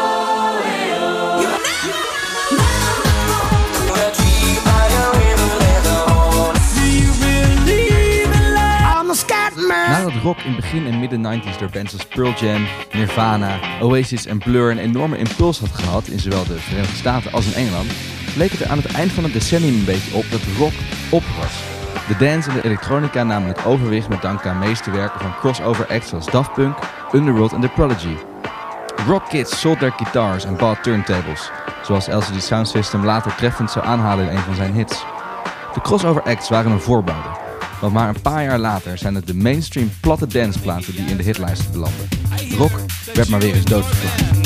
Nadat 9.88 10.14
rock 10.24 10.38
in 10.40 10.56
begin 10.56 10.86
en 10.88 11.00
midden 11.00 11.42
90s 11.42 11.58
door 11.60 11.70
bands 11.70 11.94
als 11.94 12.06
Pearl 12.06 12.34
Jam, 12.40 12.68
Nirvana, 12.92 13.60
Oasis 13.82 14.26
en 14.26 14.38
Blur 14.38 14.72
een 14.72 14.78
enorme 14.78 15.18
impuls 15.18 15.60
had 15.60 15.70
gehad 15.70 16.08
in 16.08 16.20
zowel 16.20 16.46
de 16.46 16.60
Verenigde 16.60 16.96
Staten 16.96 17.32
als 17.32 17.46
in 17.46 17.54
Engeland, 17.54 17.92
bleek 18.34 18.52
het 18.52 18.62
er 18.62 18.70
aan 18.70 18.78
het 18.78 18.92
eind 18.92 19.12
van 19.12 19.24
het 19.24 19.34
decennium 19.34 19.74
een 19.74 19.86
beetje 19.86 20.16
op 20.16 20.26
dat 20.32 20.42
rock 20.58 20.74
op 21.10 21.24
was. 21.40 21.64
De 22.08 22.18
dance 22.18 22.50
en 22.50 22.56
de 22.56 22.64
elektronica 22.64 23.24
namen 23.24 23.48
het 23.48 23.66
overwicht 23.66 24.10
met 24.10 24.22
dank 24.22 24.46
aan 24.46 24.60
meesterwerken 24.60 25.20
van 25.20 25.36
crossover 25.36 25.88
acts 25.88 26.10
zoals 26.10 26.26
Daft 26.26 26.54
Punk, 26.54 26.78
Underworld 27.12 27.54
en 27.54 27.62
The 27.62 27.68
Prodigy. 27.68 28.16
Rock 29.08 29.30
kids 29.30 29.60
sold 29.60 29.80
their 29.80 29.94
guitars 29.98 30.46
en 30.46 30.56
bought 30.56 30.84
turntables, 30.84 31.52
zoals 31.84 32.08
LCD 32.08 32.44
Sound 32.44 32.68
System 32.68 33.06
later 33.06 33.36
treffend 33.36 33.72
zou 33.72 33.86
aanhalen 33.86 34.30
in 34.30 34.36
een 34.36 34.44
van 34.44 34.56
zijn 34.56 34.74
hits. 34.74 35.06
De 35.74 35.82
crossover 35.82 36.22
acts 36.22 36.50
waren 36.50 36.72
een 36.72 36.80
voorbode, 36.80 37.47
want 37.82 37.94
maar 37.94 38.10
een 38.10 38.22
paar 38.22 38.44
jaar 38.44 38.60
later 38.60 38.98
zijn 38.98 39.16
het 39.16 39.28
de 39.28 39.36
mainstream 39.36 39.92
platte 40.00 40.28
danceplaten 40.28 40.96
die 40.96 41.06
in 41.06 41.18
de 41.18 41.24
hitlijsten 41.24 41.72
belanden. 41.72 42.08
Rock 42.58 42.80
werd 43.14 43.30
maar 43.30 43.40
weer 43.40 43.56
eens 43.56 43.66
doodverklaard. 43.66 44.46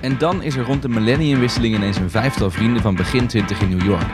En 0.00 0.18
dan 0.18 0.42
is 0.42 0.56
er 0.56 0.64
rond 0.64 0.82
de 0.82 0.88
millenniumwisseling 0.88 1.74
ineens 1.74 1.96
een 1.96 2.10
vijftal 2.10 2.50
vrienden 2.50 2.82
van 2.82 2.94
begin 2.94 3.26
20 3.26 3.60
in 3.60 3.68
New 3.68 3.84
York. 3.84 4.06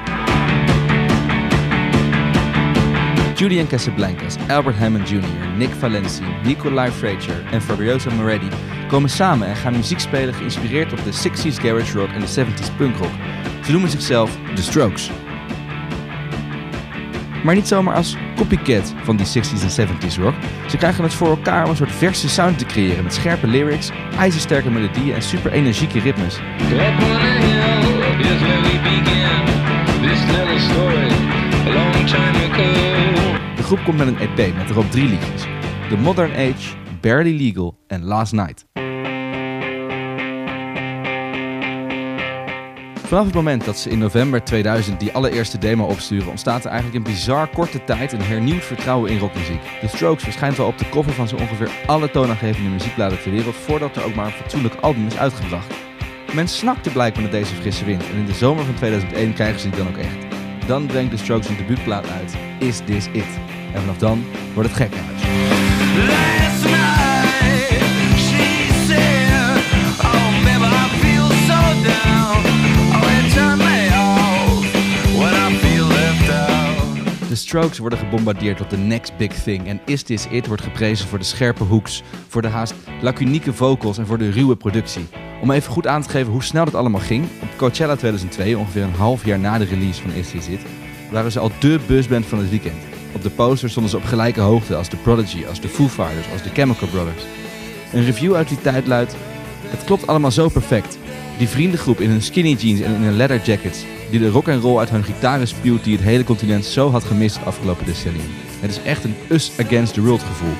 Julian 3.35 3.67
Casablancas, 3.67 4.37
Albert 4.49 4.77
Hammond 4.77 5.09
Jr., 5.09 5.57
Nick 5.57 5.71
Valenci, 5.71 6.23
Nikolai 6.45 6.91
Frazier 6.91 7.45
en 7.51 7.63
Fabioso 7.63 8.11
Moretti 8.11 8.49
komen 8.89 9.11
samen 9.11 9.49
en 9.49 9.57
gaan 9.57 9.73
muziek 9.73 9.99
spelen 9.99 10.35
geïnspireerd 10.35 10.93
op 10.93 10.99
de 11.05 11.13
60s 11.13 11.61
garage 11.61 11.99
rock 11.99 12.09
en 12.09 12.21
de 12.21 12.27
70s 12.27 12.77
punk 12.77 12.97
rock. 12.97 13.13
Ze 13.65 13.73
noemen 13.73 13.91
zichzelf 13.91 14.39
The 14.55 14.63
Strokes. 14.63 15.11
Maar 17.45 17.55
niet 17.55 17.69
zomaar 17.69 17.95
als 17.95 18.17
copycat 18.37 18.95
van 19.03 19.17
die 19.17 19.27
60s 19.27 19.77
en 19.77 19.89
70s 19.89 20.21
rock. 20.21 20.35
Ze 20.69 20.77
krijgen 20.77 21.05
het 21.05 21.15
voor 21.15 21.29
elkaar 21.29 21.65
om 21.65 21.71
een 21.71 21.77
soort 21.77 21.93
verse 21.93 22.29
sound 22.29 22.59
te 22.59 22.65
creëren 22.65 23.05
met 23.05 23.15
scherpe 23.15 23.47
lyrics, 23.47 23.91
ijzersterke 24.19 24.71
melodieën 24.71 25.15
en 25.15 25.23
super 25.23 25.53
energieke 25.53 26.01
ritmes. 26.01 26.41
Groep 33.75 33.87
komt 33.87 33.99
met 33.99 34.07
een 34.07 34.37
EP 34.37 34.55
met 34.55 34.71
erop 34.71 34.91
drie 34.91 35.09
liedjes. 35.09 35.43
The 35.89 35.97
Modern 35.97 36.31
Age, 36.31 36.77
Barely 37.01 37.37
Legal 37.37 37.79
en 37.87 38.05
Last 38.05 38.33
Night. 38.33 38.67
Vanaf 42.95 43.25
het 43.25 43.35
moment 43.35 43.65
dat 43.65 43.79
ze 43.79 43.91
in 43.91 43.99
november 43.99 44.45
2000 44.45 45.01
die 45.01 45.13
allereerste 45.13 45.59
demo 45.59 45.87
opsturen, 45.87 46.29
ontstaat 46.29 46.65
er 46.65 46.71
eigenlijk 46.71 47.07
in 47.07 47.13
bizar 47.13 47.49
korte 47.49 47.85
tijd 47.85 48.13
een 48.13 48.23
hernieuwd 48.23 48.65
vertrouwen 48.65 49.11
in 49.11 49.19
rockmuziek. 49.19 49.61
The 49.81 49.89
Strokes 49.89 50.23
verschijnt 50.23 50.57
wel 50.57 50.67
op 50.67 50.79
de 50.79 50.89
cover 50.89 51.13
van 51.13 51.29
zo 51.29 51.37
ongeveer 51.37 51.71
alle 51.87 52.11
toonaangevende 52.11 52.71
muziekbladen 52.71 53.23
ter 53.23 53.31
wereld 53.31 53.55
voordat 53.55 53.97
er 53.97 54.05
ook 54.05 54.15
maar 54.15 54.27
een 54.27 54.33
fatsoenlijk 54.33 54.75
album 54.75 55.07
is 55.07 55.19
uitgebracht. 55.19 55.75
Men 56.35 56.49
snakte 56.49 56.91
blijkbaar 56.91 57.23
naar 57.23 57.33
deze 57.33 57.55
frisse 57.55 57.85
wind 57.85 58.03
en 58.11 58.17
in 58.17 58.27
de 58.27 58.35
zomer 58.35 58.65
van 58.65 58.75
2001 58.75 59.35
krijgen 59.35 59.61
ze 59.61 59.69
die 59.69 59.79
dan 59.79 59.89
ook 59.89 59.97
echt. 59.97 60.17
Dan 60.67 60.87
brengt 60.87 61.11
The 61.11 61.17
Strokes 61.17 61.49
een 61.49 61.57
debuutplaat 61.57 62.11
uit, 62.11 62.37
Is 62.59 62.81
This 62.87 63.07
It? 63.13 63.54
En 63.75 63.81
vanaf 63.81 63.99
dan 63.99 64.25
wordt 64.55 64.69
het 64.69 64.79
left 64.79 66.69
out. 66.69 67.05
De 77.35 77.41
Strokes 77.41 77.79
worden 77.79 77.99
gebombardeerd 77.99 78.57
tot 78.57 78.71
de 78.71 78.77
next 78.77 79.17
big 79.17 79.43
thing. 79.43 79.67
En 79.67 79.81
Is 79.85 80.03
This 80.03 80.27
It 80.27 80.47
wordt 80.47 80.63
geprezen 80.63 81.09
voor 81.09 81.19
de 81.19 81.25
scherpe 81.25 81.65
hoeks, 81.65 82.03
voor 82.29 82.43
de 82.43 82.49
haast 82.49 82.75
lacunieke 83.01 83.53
vocals 83.53 83.99
en 83.99 84.07
voor 84.07 84.19
de 84.19 84.31
ruwe 84.31 84.57
productie. 84.57 85.07
Om 85.43 85.51
even 85.51 85.73
goed 85.73 85.87
aan 85.87 86.03
te 86.03 86.09
geven 86.09 86.33
hoe 86.33 86.43
snel 86.43 86.65
dat 86.65 86.75
allemaal 86.75 87.01
ging, 87.01 87.25
op 87.43 87.49
Coachella 87.57 87.97
2002, 87.97 88.59
ongeveer 88.59 88.83
een 88.83 88.95
half 88.95 89.25
jaar 89.25 89.39
na 89.39 89.59
de 89.59 89.65
release 89.65 90.03
van 90.03 90.13
Is 90.13 90.31
This 90.31 90.49
It, 90.49 90.61
waren 91.11 91.33
ze 91.33 91.39
al 91.39 91.51
dé 91.59 91.79
busband 91.87 92.27
van 92.27 92.39
het 92.39 92.51
weekend. 92.51 92.94
Op 93.15 93.23
de 93.23 93.31
poster 93.31 93.71
stonden 93.71 93.91
ze 93.91 93.97
op 93.97 94.05
gelijke 94.05 94.41
hoogte 94.41 94.77
als 94.77 94.89
The 94.89 94.97
Prodigy, 94.97 95.45
als 95.49 95.61
de 95.61 95.69
Foo 95.69 95.89
Fighters, 95.89 96.27
als 96.33 96.43
de 96.43 96.51
Chemical 96.51 96.89
Brothers. 96.89 97.23
Een 97.93 98.05
review 98.05 98.35
uit 98.35 98.49
die 98.49 98.61
tijd 98.61 98.87
luidt: 98.87 99.17
Het 99.63 99.85
klopt 99.85 100.07
allemaal 100.07 100.31
zo 100.31 100.49
perfect. 100.49 100.99
Die 101.39 101.49
vriendengroep 101.49 102.01
in 102.01 102.11
hun 102.11 102.23
skinny 102.23 102.53
jeans 102.53 102.81
en 102.81 102.95
in 102.95 103.03
hun 103.03 103.17
leather 103.17 103.43
jackets, 103.45 103.85
die 104.11 104.21
de 104.21 104.29
rock 104.29 104.49
and 104.49 104.63
roll 104.63 104.79
uit 104.79 104.91
hun 104.91 105.05
gitaren 105.05 105.49
spuwt 105.49 105.85
die 105.85 105.97
het 105.97 106.05
hele 106.05 106.25
continent 106.25 106.65
zo 106.65 106.91
had 106.91 107.05
gemist 107.05 107.45
afgelopen 107.45 107.87
decennium. 107.87 108.31
Het 108.61 108.71
is 108.71 108.83
echt 108.83 109.05
een 109.05 109.15
us 109.29 109.51
against 109.61 109.95
the 109.95 110.03
world 110.03 110.23
gevoel. 110.23 110.55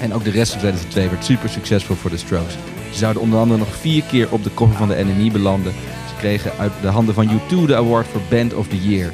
En 0.00 0.14
ook 0.14 0.24
de 0.24 0.30
rest 0.30 0.50
van 0.50 0.60
2002 0.60 1.08
werd 1.08 1.24
super 1.24 1.48
succesvol 1.48 1.96
voor 1.96 2.10
de 2.10 2.16
Strokes. 2.16 2.56
Ze 2.90 2.98
zouden 2.98 3.22
onder 3.22 3.38
andere 3.38 3.58
nog 3.58 3.76
vier 3.76 4.02
keer 4.02 4.32
op 4.32 4.44
de 4.44 4.54
cover 4.54 4.76
van 4.76 4.88
de 4.88 5.04
NME 5.04 5.30
belanden. 5.30 5.72
Ze 6.08 6.14
kregen 6.18 6.52
uit 6.58 6.72
de 6.80 6.88
handen 6.88 7.14
van 7.14 7.28
U2 7.28 7.66
de 7.66 7.76
award 7.76 8.06
voor 8.06 8.20
Band 8.30 8.54
of 8.54 8.68
the 8.68 8.88
Year. 8.88 9.12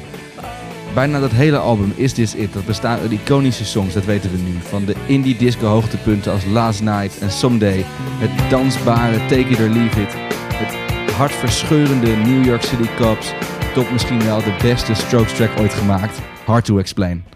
Bijna 0.93 1.19
dat 1.19 1.31
hele 1.31 1.57
album 1.57 1.93
Is 1.95 2.13
This 2.13 2.35
It, 2.35 2.53
dat 2.53 2.65
bestaat 2.65 2.99
uit 2.99 3.11
iconische 3.11 3.65
songs, 3.65 3.93
dat 3.93 4.05
weten 4.05 4.31
we 4.31 4.37
nu. 4.37 4.53
Van 4.61 4.85
de 4.85 4.95
indie 5.05 5.37
disco 5.37 5.65
hoogtepunten 5.65 6.31
als 6.31 6.45
Last 6.45 6.81
Night 6.81 7.19
en 7.19 7.31
Someday. 7.31 7.85
Het 7.95 8.49
dansbare 8.49 9.17
Take 9.17 9.49
It 9.49 9.59
or 9.59 9.69
Leave 9.69 10.01
It. 10.01 10.13
Het 10.53 11.11
hartverscheurende 11.13 12.07
New 12.07 12.45
York 12.45 12.61
City 12.61 12.89
Cops. 12.97 13.33
Tot 13.73 13.91
misschien 13.91 14.23
wel 14.23 14.37
de 14.37 14.55
beste 14.61 14.93
Strokes 14.93 15.35
track 15.35 15.59
ooit 15.59 15.73
gemaakt. 15.73 16.21
Hard 16.45 16.65
to 16.65 16.77
explain. 16.77 17.32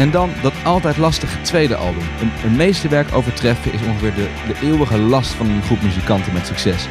En 0.00 0.10
dan 0.10 0.30
dat 0.42 0.52
altijd 0.64 0.96
lastige 0.96 1.40
tweede 1.40 1.76
album. 1.76 2.02
Een, 2.20 2.30
een 2.44 2.56
meesterwerk 2.56 3.14
overtreffen 3.14 3.72
is 3.72 3.80
ongeveer 3.86 4.14
de, 4.14 4.28
de 4.46 4.66
eeuwige 4.66 4.98
last 4.98 5.30
van 5.30 5.48
een 5.48 5.62
groep 5.62 5.82
muzikanten 5.82 6.32
met 6.32 6.46
succes. 6.46 6.86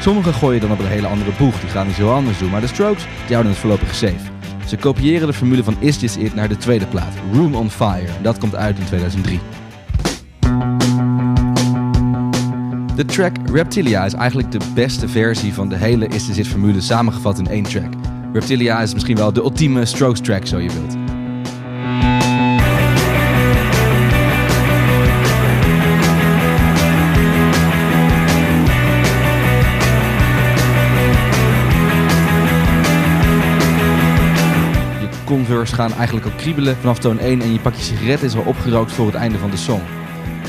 Sommigen 0.00 0.34
gooien 0.34 0.60
dan 0.60 0.72
op 0.72 0.78
een 0.78 0.86
hele 0.86 1.06
andere 1.06 1.30
boeg, 1.38 1.60
die 1.60 1.68
gaan 1.68 1.88
iets 1.88 1.96
heel 1.96 2.12
anders 2.12 2.38
doen. 2.38 2.50
Maar 2.50 2.60
de 2.60 2.66
Strokes, 2.66 3.02
die 3.02 3.34
houden 3.34 3.52
het 3.52 3.60
voorlopig 3.60 3.94
safe. 3.94 4.30
Ze 4.66 4.76
kopiëren 4.76 5.26
de 5.26 5.32
formule 5.32 5.64
van 5.64 5.76
Is 5.78 5.98
This 5.98 6.16
It 6.16 6.34
naar 6.34 6.48
de 6.48 6.56
tweede 6.56 6.86
plaat, 6.86 7.14
Room 7.32 7.54
on 7.54 7.70
Fire. 7.70 8.12
Dat 8.22 8.38
komt 8.38 8.54
uit 8.54 8.78
in 8.78 8.84
2003. 8.84 9.40
De 12.94 13.04
track 13.04 13.36
Reptilia 13.52 14.04
is 14.04 14.14
eigenlijk 14.14 14.52
de 14.52 14.60
beste 14.74 15.08
versie 15.08 15.54
van 15.54 15.68
de 15.68 15.76
hele 15.76 16.08
Is 16.08 16.26
This 16.26 16.38
It 16.38 16.48
formule 16.48 16.80
samengevat 16.80 17.38
in 17.38 17.46
één 17.46 17.62
track. 17.62 17.92
Reptilia 18.32 18.80
is 18.80 18.92
misschien 18.92 19.16
wel 19.16 19.32
de 19.32 19.40
ultieme 19.40 19.84
Strokes 19.84 20.20
track, 20.20 20.46
zo 20.46 20.58
je 20.58 20.70
wilt. 20.70 21.05
Converse 35.26 35.74
gaan 35.74 35.92
eigenlijk 35.92 36.26
al 36.26 36.32
kriebelen 36.36 36.76
vanaf 36.76 36.98
toon 36.98 37.18
1 37.18 37.40
en 37.40 37.52
je 37.52 37.60
pak 37.60 37.74
je 37.74 37.82
sigaret 37.82 38.22
is 38.22 38.36
al 38.36 38.42
opgerookt 38.42 38.92
voor 38.92 39.06
het 39.06 39.14
einde 39.14 39.38
van 39.38 39.50
de 39.50 39.56
song. 39.56 39.80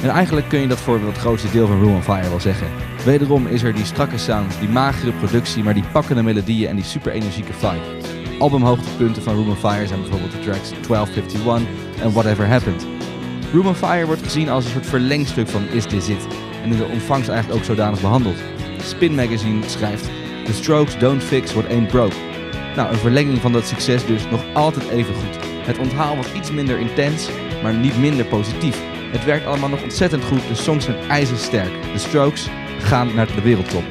En 0.03 0.09
eigenlijk 0.09 0.49
kun 0.49 0.59
je 0.59 0.67
dat 0.67 0.79
voor 0.79 0.99
het 1.05 1.17
grootste 1.17 1.51
deel 1.51 1.67
van 1.67 1.81
Room 1.81 1.95
on 1.95 2.03
Fire 2.03 2.29
wel 2.29 2.39
zeggen. 2.39 2.67
Wederom 3.05 3.47
is 3.47 3.63
er 3.63 3.73
die 3.73 3.85
strakke 3.85 4.17
sound, 4.17 4.59
die 4.59 4.69
magere 4.69 5.11
productie, 5.11 5.63
maar 5.63 5.73
die 5.73 5.83
pakkende 5.91 6.23
melodieën 6.23 6.69
en 6.69 6.75
die 6.75 6.85
super 6.85 7.11
energieke 7.11 7.53
vibe. 7.53 8.39
Albumhoogtepunten 8.39 9.23
van 9.23 9.35
Room 9.35 9.49
on 9.49 9.55
Fire 9.55 9.87
zijn 9.87 10.01
bijvoorbeeld 10.01 10.31
de 10.31 10.39
tracks 10.39 10.69
1251 10.69 12.01
en 12.01 12.11
Whatever 12.11 12.47
Happened. 12.47 12.85
Room 13.53 13.67
on 13.67 13.75
Fire 13.75 14.05
wordt 14.05 14.23
gezien 14.23 14.49
als 14.49 14.65
een 14.65 14.71
soort 14.71 14.85
verlengstuk 14.85 15.47
van 15.47 15.67
Is 15.67 15.85
This 15.85 16.09
It 16.09 16.27
en 16.63 16.71
in 16.71 16.77
de 16.77 16.89
ontvangst 16.93 17.29
eigenlijk 17.29 17.59
ook 17.59 17.65
zodanig 17.65 18.01
behandeld. 18.01 18.37
Spin 18.81 19.15
Magazine 19.15 19.69
schrijft 19.69 20.09
The 20.45 20.53
Strokes 20.53 20.99
don't 20.99 21.23
fix 21.23 21.53
what 21.53 21.69
ain't 21.69 21.87
broke. 21.87 22.26
Nou, 22.77 22.91
een 22.91 22.97
verlenging 22.97 23.41
van 23.41 23.51
dat 23.51 23.67
succes 23.67 24.05
dus 24.05 24.29
nog 24.29 24.43
altijd 24.53 24.89
even 24.89 25.13
goed. 25.13 25.37
Het 25.65 25.77
onthaal 25.77 26.15
was 26.15 26.33
iets 26.33 26.51
minder 26.51 26.79
intens, 26.79 27.29
maar 27.63 27.73
niet 27.73 27.99
minder 27.99 28.25
positief. 28.25 28.81
Het 29.11 29.25
werkt 29.25 29.45
allemaal 29.45 29.69
nog 29.69 29.83
ontzettend 29.83 30.23
goed, 30.23 30.47
de 30.47 30.55
songs 30.55 30.85
zijn 30.85 31.09
ijzersterk. 31.09 31.71
De 31.93 31.99
Strokes 31.99 32.49
gaan 32.79 33.15
naar 33.15 33.27
de 33.35 33.41
wereldtop. 33.41 33.83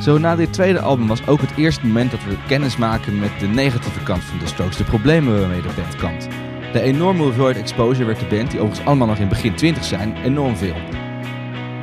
Zo 0.00 0.18
na 0.18 0.36
dit 0.36 0.52
tweede 0.52 0.80
album 0.80 1.06
was 1.06 1.26
ook 1.26 1.40
het 1.40 1.56
eerste 1.56 1.86
moment 1.86 2.10
dat 2.10 2.24
we 2.24 2.36
kennis 2.46 2.76
maken 2.76 3.18
met 3.18 3.30
de 3.38 3.46
negatieve 3.46 4.02
kant 4.02 4.24
van 4.24 4.38
de 4.38 4.46
Strokes, 4.46 4.76
de 4.76 4.84
problemen 4.84 5.40
waarmee 5.40 5.62
de 5.62 5.74
band 5.76 5.96
kant. 5.96 6.28
De 6.72 6.80
enorme 6.80 7.22
hoeveelheid 7.22 7.56
exposure 7.56 8.04
werd 8.04 8.20
de 8.20 8.36
band, 8.36 8.50
die 8.50 8.60
overigens 8.60 8.86
allemaal 8.86 9.06
nog 9.06 9.18
in 9.18 9.28
begin 9.28 9.54
20 9.54 9.84
zijn, 9.84 10.16
enorm 10.24 10.56
veel. 10.56 11.05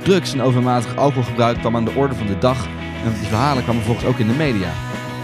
Drugs 0.04 0.34
en 0.34 0.42
overmatig 0.42 0.96
alcoholgebruik 0.96 1.58
kwam 1.58 1.76
aan 1.76 1.86
de 1.86 1.94
orde 1.96 2.16
van 2.16 2.28
de 2.28 2.38
dag 2.38 2.66
en 3.04 3.14
die 3.20 3.28
verhalen 3.28 3.64
kwamen 3.64 3.84
volgens 3.84 4.06
ook 4.06 4.18
in 4.18 4.28
de 4.28 4.34
media. 4.34 4.72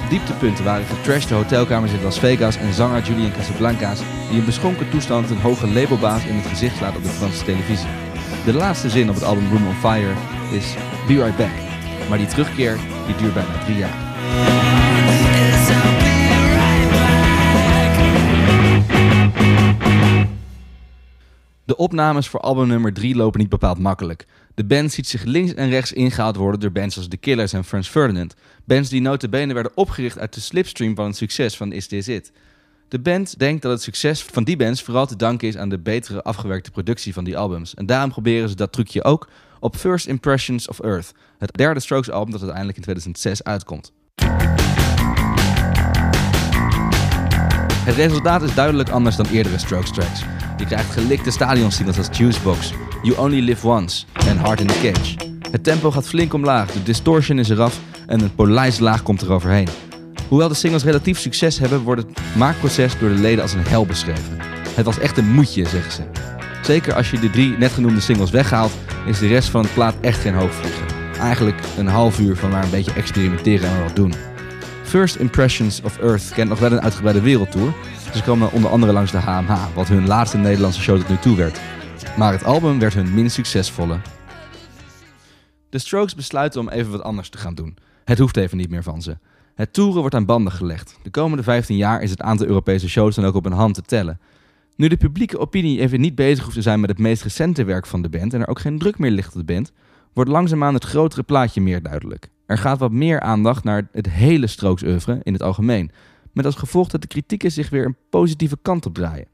Dieptepunten 0.09 0.63
waren 0.63 0.85
getrashte 0.85 1.33
hotelkamers 1.33 1.91
in 1.91 2.03
Las 2.03 2.19
Vegas 2.19 2.57
en 2.57 2.73
zanger 2.73 3.03
Julian 3.03 3.31
Casablancas 3.31 4.01
die 4.29 4.39
in 4.39 4.45
beschonken 4.45 4.89
toestand 4.89 5.29
een 5.29 5.41
hoge 5.41 5.67
labelbaas 5.67 6.25
in 6.25 6.35
het 6.35 6.45
gezicht 6.45 6.77
slaat 6.77 6.95
op 6.95 7.03
de 7.03 7.09
Franse 7.09 7.43
televisie. 7.43 7.89
De 8.45 8.53
laatste 8.53 8.89
zin 8.89 9.09
op 9.09 9.15
het 9.15 9.23
album 9.23 9.49
Room 9.49 9.67
on 9.67 9.73
Fire 9.73 10.13
is 10.51 10.75
Be 11.07 11.13
Right 11.13 11.37
Back. 11.37 11.51
Maar 12.09 12.17
die 12.17 12.27
terugkeer 12.27 12.77
die 13.05 13.15
duurt 13.15 13.33
bijna 13.33 13.63
drie 13.63 13.77
jaar. 13.77 14.07
De 21.69 21.75
opnames 21.75 22.27
voor 22.27 22.39
album 22.39 22.67
nummer 22.67 22.93
3 22.93 23.15
lopen 23.15 23.39
niet 23.39 23.49
bepaald 23.49 23.79
makkelijk. 23.79 24.25
De 24.59 24.65
band 24.65 24.91
ziet 24.91 25.07
zich 25.07 25.23
links 25.23 25.53
en 25.53 25.69
rechts 25.69 25.93
ingehaald 25.93 26.35
worden 26.35 26.59
door 26.59 26.71
bands 26.71 26.97
als 26.97 27.07
The 27.07 27.17
Killers 27.17 27.53
en 27.53 27.63
Franz 27.63 27.89
Ferdinand. 27.89 28.35
Bands 28.65 28.89
die 28.89 29.01
notabene 29.01 29.53
werden 29.53 29.71
opgericht 29.75 30.19
uit 30.19 30.33
de 30.33 30.39
slipstream 30.39 30.95
van 30.95 31.05
het 31.05 31.17
succes 31.17 31.57
van 31.57 31.71
Is 31.71 31.87
This 31.87 32.07
It. 32.07 32.31
De 32.87 32.99
band 32.99 33.39
denkt 33.39 33.61
dat 33.61 33.71
het 33.71 33.81
succes 33.81 34.23
van 34.23 34.43
die 34.43 34.57
bands 34.57 34.83
vooral 34.83 35.05
te 35.05 35.15
danken 35.15 35.47
is 35.47 35.57
aan 35.57 35.69
de 35.69 35.79
betere 35.79 36.23
afgewerkte 36.23 36.71
productie 36.71 37.13
van 37.13 37.23
die 37.23 37.37
albums. 37.37 37.73
En 37.73 37.85
daarom 37.85 38.09
proberen 38.09 38.49
ze 38.49 38.55
dat 38.55 38.71
trucje 38.71 39.03
ook 39.03 39.29
op 39.59 39.75
First 39.75 40.07
Impressions 40.07 40.67
of 40.67 40.79
Earth, 40.79 41.11
het 41.37 41.53
derde 41.53 41.79
Strokes 41.79 42.09
album 42.09 42.31
dat 42.31 42.41
uiteindelijk 42.41 42.77
in 42.77 42.83
2006 42.83 43.43
uitkomt. 43.43 43.91
Het 47.85 47.95
resultaat 47.95 48.41
is 48.41 48.53
duidelijk 48.53 48.89
anders 48.89 49.15
dan 49.15 49.25
eerdere 49.25 49.57
Strokes 49.57 49.91
tracks. 49.91 50.19
Je 50.57 50.65
krijgt 50.65 50.91
gelikte 50.91 51.31
stadionsingles 51.31 51.97
als 51.97 52.17
Juicebox, 52.17 52.73
You 53.01 53.17
Only 53.17 53.39
Live 53.39 53.67
Once 53.67 54.05
en 54.27 54.37
Heart 54.37 54.59
in 54.59 54.67
the 54.67 54.79
Cage. 54.81 55.15
Het 55.51 55.63
tempo 55.63 55.91
gaat 55.91 56.07
flink 56.07 56.33
omlaag, 56.33 56.71
de 56.71 56.83
distortion 56.83 57.39
is 57.39 57.49
eraf 57.49 57.79
en 58.07 58.21
een 58.21 58.35
polijslaag 58.35 59.03
komt 59.03 59.21
eroverheen. 59.21 59.67
Hoewel 60.27 60.47
de 60.47 60.53
singles 60.53 60.83
relatief 60.83 61.19
succes 61.19 61.59
hebben, 61.59 61.81
wordt 61.81 62.01
het 62.01 62.19
maakproces 62.35 62.99
door 62.99 63.09
de 63.09 63.15
leden 63.15 63.41
als 63.41 63.53
een 63.53 63.67
hel 63.67 63.85
beschreven. 63.85 64.37
Het 64.75 64.85
was 64.85 64.99
echt 64.99 65.17
een 65.17 65.31
moedje, 65.31 65.67
zeggen 65.67 65.91
ze. 65.91 66.01
Zeker 66.61 66.93
als 66.93 67.11
je 67.11 67.19
de 67.19 67.29
drie 67.29 67.57
net 67.57 67.71
genoemde 67.71 67.99
singles 67.99 68.31
weghaalt, 68.31 68.71
is 69.05 69.19
de 69.19 69.27
rest 69.27 69.49
van 69.49 69.61
het 69.61 69.73
plaat 69.73 69.95
echt 70.01 70.21
geen 70.21 70.33
hoogvliegen. 70.33 70.85
Eigenlijk 71.19 71.59
een 71.77 71.87
half 71.87 72.19
uur 72.19 72.35
van 72.35 72.49
maar 72.49 72.63
een 72.63 72.69
beetje 72.69 72.93
experimenteren 72.93 73.69
en 73.69 73.83
wat 73.83 73.95
doen. 73.95 74.13
First 74.83 75.15
Impressions 75.15 75.81
of 75.81 75.97
Earth 75.97 76.31
kent 76.33 76.49
nog 76.49 76.59
wel 76.59 76.71
een 76.71 76.81
uitgebreide 76.81 77.21
wereldtour. 77.21 77.73
Ze 78.15 78.23
komen 78.23 78.51
onder 78.51 78.69
andere 78.69 78.93
langs 78.93 79.11
de 79.11 79.17
HMH, 79.17 79.57
wat 79.73 79.87
hun 79.87 80.07
laatste 80.07 80.37
Nederlandse 80.37 80.81
show 80.81 80.97
tot 80.97 81.09
nu 81.09 81.17
toe 81.17 81.35
werd. 81.35 81.59
Maar 82.17 82.31
het 82.31 82.43
album 82.43 82.79
werd 82.79 82.93
hun 82.93 83.13
minst 83.13 83.35
succesvolle. 83.35 83.99
De 85.69 85.79
Strokes 85.79 86.15
besluiten 86.15 86.61
om 86.61 86.69
even 86.69 86.91
wat 86.91 87.03
anders 87.03 87.29
te 87.29 87.37
gaan 87.37 87.55
doen. 87.55 87.77
Het 88.05 88.19
hoeft 88.19 88.37
even 88.37 88.57
niet 88.57 88.69
meer 88.69 88.83
van 88.83 89.01
ze. 89.01 89.17
Het 89.55 89.73
toeren 89.73 89.99
wordt 89.99 90.15
aan 90.15 90.25
banden 90.25 90.53
gelegd. 90.53 90.99
De 91.03 91.09
komende 91.09 91.43
15 91.43 91.75
jaar 91.75 92.01
is 92.01 92.09
het 92.09 92.21
aantal 92.21 92.47
Europese 92.47 92.89
shows 92.89 93.15
dan 93.15 93.25
ook 93.25 93.35
op 93.35 93.45
een 93.45 93.51
hand 93.51 93.73
te 93.73 93.81
tellen. 93.81 94.19
Nu 94.75 94.87
de 94.87 94.97
publieke 94.97 95.37
opinie 95.37 95.79
even 95.79 96.01
niet 96.01 96.15
bezig 96.15 96.43
hoeft 96.43 96.55
te 96.55 96.61
zijn 96.61 96.79
met 96.79 96.89
het 96.89 96.99
meest 96.99 97.23
recente 97.23 97.63
werk 97.63 97.85
van 97.85 98.01
de 98.01 98.09
band 98.09 98.33
en 98.33 98.41
er 98.41 98.47
ook 98.47 98.59
geen 98.59 98.79
druk 98.79 98.97
meer 98.99 99.11
ligt 99.11 99.35
op 99.35 99.47
de 99.47 99.53
band, 99.53 99.71
wordt 100.13 100.29
langzaamaan 100.29 100.73
het 100.73 100.83
grotere 100.83 101.23
plaatje 101.23 101.61
meer 101.61 101.83
duidelijk. 101.83 102.29
Er 102.45 102.57
gaat 102.57 102.79
wat 102.79 102.91
meer 102.91 103.19
aandacht 103.19 103.63
naar 103.63 103.87
het 103.91 104.09
hele 104.09 104.47
Strokes 104.47 104.83
oeuvre 104.83 105.19
in 105.23 105.33
het 105.33 105.41
algemeen, 105.41 105.91
met 106.33 106.45
als 106.45 106.55
gevolg 106.55 106.87
dat 106.87 107.01
de 107.01 107.07
kritieken 107.07 107.51
zich 107.51 107.69
weer 107.69 107.85
een 107.85 107.97
positieve 108.09 108.57
kant 108.61 108.85
op 108.85 108.93
draaien. 108.93 109.27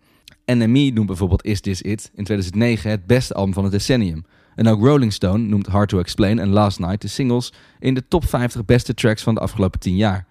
NME 0.45 0.91
noemt 0.93 1.07
bijvoorbeeld 1.07 1.45
Is 1.45 1.61
This 1.61 1.81
It 1.81 2.11
in 2.15 2.23
2009 2.23 2.89
het 2.89 3.05
beste 3.05 3.33
album 3.33 3.53
van 3.53 3.63
het 3.63 3.71
decennium. 3.71 4.25
En 4.55 4.67
ook 4.67 4.83
Rolling 4.83 5.13
Stone 5.13 5.43
noemt 5.43 5.67
Hard 5.67 5.89
to 5.89 5.99
Explain 5.99 6.39
en 6.39 6.49
Last 6.49 6.79
Night 6.79 7.01
de 7.01 7.07
singles 7.07 7.53
in 7.79 7.93
de 7.93 8.07
top 8.07 8.25
50 8.25 8.65
beste 8.65 8.93
tracks 8.93 9.23
van 9.23 9.33
de 9.33 9.39
afgelopen 9.39 9.79
10 9.79 9.95
jaar. 9.95 10.27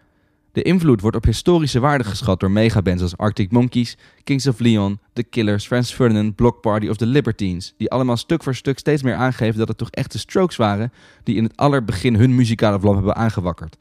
De 0.53 0.63
invloed 0.63 1.01
wordt 1.01 1.17
op 1.17 1.25
historische 1.25 1.81
waarde 1.81 2.05
geschat 2.05 2.41
door 2.41 2.51
megabands 2.51 3.03
als 3.03 3.17
Arctic 3.17 3.51
Monkeys, 3.51 3.97
Kings 4.25 4.47
of 4.47 4.59
Leon, 4.59 4.99
The 5.13 5.23
Killers, 5.23 5.67
Franz 5.67 5.93
Ferdinand, 5.93 6.35
Block 6.35 6.61
Party 6.61 6.89
of 6.89 6.97
The 6.97 7.07
Libertines, 7.07 7.75
die 7.77 7.91
allemaal 7.91 8.17
stuk 8.17 8.43
voor 8.43 8.55
stuk 8.55 8.79
steeds 8.79 9.03
meer 9.03 9.15
aangeven 9.15 9.59
dat 9.59 9.69
het 9.69 9.79
toch 9.79 9.91
echt 9.91 10.13
de 10.13 10.19
Strokes 10.19 10.57
waren 10.57 10.93
die 11.23 11.37
in 11.37 11.45
het 11.45 11.57
allerbegin 11.57 12.15
hun 12.15 12.35
muzikale 12.35 12.81
vlam 12.81 12.95
hebben 12.95 13.17
aangewakkerd. 13.17 13.77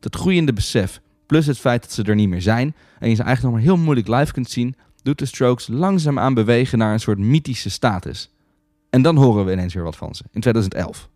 Dat 0.00 0.16
groeiende 0.16 0.52
besef, 0.52 1.00
plus 1.26 1.46
het 1.46 1.58
feit 1.58 1.82
dat 1.82 1.92
ze 1.92 2.02
er 2.02 2.14
niet 2.14 2.28
meer 2.28 2.42
zijn 2.42 2.74
en 2.98 3.08
je 3.08 3.14
ze 3.14 3.22
eigenlijk 3.22 3.42
nog 3.42 3.52
maar 3.52 3.74
heel 3.74 3.84
moeilijk 3.84 4.08
live 4.08 4.32
kunt 4.32 4.50
zien, 4.50 4.74
doet 5.02 5.18
de 5.18 5.26
Strokes 5.26 5.68
langzaamaan 5.68 6.34
bewegen 6.34 6.78
naar 6.78 6.92
een 6.92 7.00
soort 7.00 7.18
mythische 7.18 7.70
status. 7.70 8.30
En 8.90 9.02
dan 9.02 9.16
horen 9.16 9.44
we 9.44 9.52
ineens 9.52 9.74
weer 9.74 9.82
wat 9.82 9.96
van 9.96 10.14
ze, 10.14 10.24
in 10.32 10.40
2011. 10.40 11.08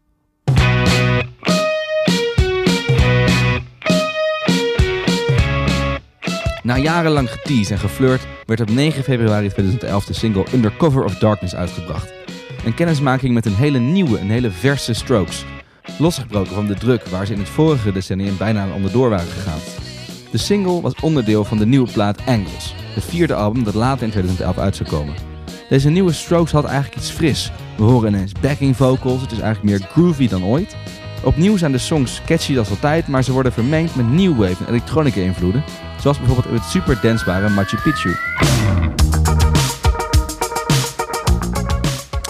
Na 6.62 6.76
jarenlang 6.78 7.30
geteased 7.30 7.70
en 7.70 7.78
geflirt 7.78 8.26
werd 8.47 8.61
op 8.61 8.70
9 8.70 9.03
februari 9.03 9.49
2011 9.49 10.05
de 10.05 10.12
single 10.12 10.47
Under 10.55 10.76
Cover 10.76 11.05
of 11.05 11.18
Darkness 11.18 11.55
uitgebracht. 11.55 12.12
Een 12.64 12.74
kennismaking 12.74 13.34
met 13.34 13.47
een 13.47 13.55
hele 13.55 13.78
nieuwe, 13.78 14.18
een 14.18 14.30
hele 14.30 14.51
verse 14.51 14.93
Strokes. 14.93 15.45
Losgebroken 15.99 16.55
van 16.55 16.66
de 16.66 16.74
druk 16.74 17.05
waar 17.05 17.26
ze 17.26 17.32
in 17.32 17.39
het 17.39 17.49
vorige 17.49 17.93
decennium 17.93 18.37
bijna 18.37 18.74
onderdoor 18.74 19.09
waren 19.09 19.26
gegaan. 19.26 19.86
De 20.31 20.39
single 20.39 20.81
was 20.81 20.95
onderdeel 21.01 21.45
van 21.45 21.59
de 21.59 21.66
nieuwe 21.66 21.91
plaat 21.93 22.18
Angles, 22.27 22.74
het 22.95 23.05
vierde 23.05 23.35
album 23.35 23.64
dat 23.64 23.74
later 23.74 24.05
in 24.05 24.11
2011 24.11 24.59
uit 24.59 24.77
zou 24.77 24.89
komen. 24.89 25.14
Deze 25.68 25.91
nieuwe 25.91 26.12
Strokes 26.12 26.53
had 26.53 26.64
eigenlijk 26.64 26.97
iets 26.97 27.11
fris. 27.11 27.53
We 27.77 27.83
horen 27.83 28.14
ineens 28.14 28.33
backing 28.41 28.77
vocals, 28.77 29.20
het 29.20 29.33
is 29.33 29.39
eigenlijk 29.39 29.79
meer 29.79 29.89
groovy 29.91 30.29
dan 30.29 30.45
ooit. 30.45 30.77
Opnieuw 31.24 31.57
zijn 31.57 31.72
de 31.72 31.79
songs 31.79 32.20
catchy 32.27 32.59
als 32.59 32.70
altijd, 32.70 33.07
maar 33.07 33.24
ze 33.24 33.33
worden 33.33 33.53
vermengd 33.53 33.95
met 33.95 34.09
new 34.09 34.37
wave 34.37 34.64
en 34.64 34.68
elektronische 34.68 35.22
invloeden. 35.22 35.64
Zoals 36.01 36.18
bijvoorbeeld 36.18 36.61
het 36.61 36.70
super 36.70 36.99
dansbare 37.03 37.49
Machu 37.49 37.77
Picchu. 37.77 38.16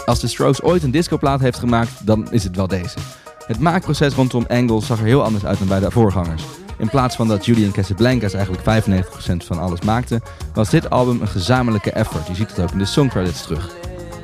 Als 0.04 0.20
de 0.20 0.26
Strokes 0.26 0.62
ooit 0.62 0.82
een 0.82 0.90
discoplaat 0.90 1.40
heeft 1.40 1.58
gemaakt, 1.58 2.06
dan 2.06 2.32
is 2.32 2.44
het 2.44 2.56
wel 2.56 2.66
deze. 2.66 2.98
Het 3.46 3.60
maakproces 3.60 4.14
rondom 4.14 4.44
Angles 4.48 4.86
zag 4.86 4.98
er 4.98 5.04
heel 5.04 5.22
anders 5.22 5.44
uit 5.44 5.58
dan 5.58 5.68
bij 5.68 5.80
de 5.80 5.90
voorgangers. 5.90 6.42
In 6.78 6.88
plaats 6.88 7.16
van 7.16 7.28
dat 7.28 7.46
Julian 7.46 7.72
Casablancas 7.72 8.34
eigenlijk 8.34 8.84
95% 8.84 9.36
van 9.36 9.58
alles 9.58 9.80
maakte, 9.80 10.20
was 10.54 10.70
dit 10.70 10.90
album 10.90 11.20
een 11.20 11.28
gezamenlijke 11.28 11.90
effort. 11.90 12.26
Je 12.26 12.34
ziet 12.34 12.48
het 12.48 12.60
ook 12.60 12.70
in 12.70 12.78
de 12.78 12.84
songcredits 12.84 13.42
terug. 13.42 13.74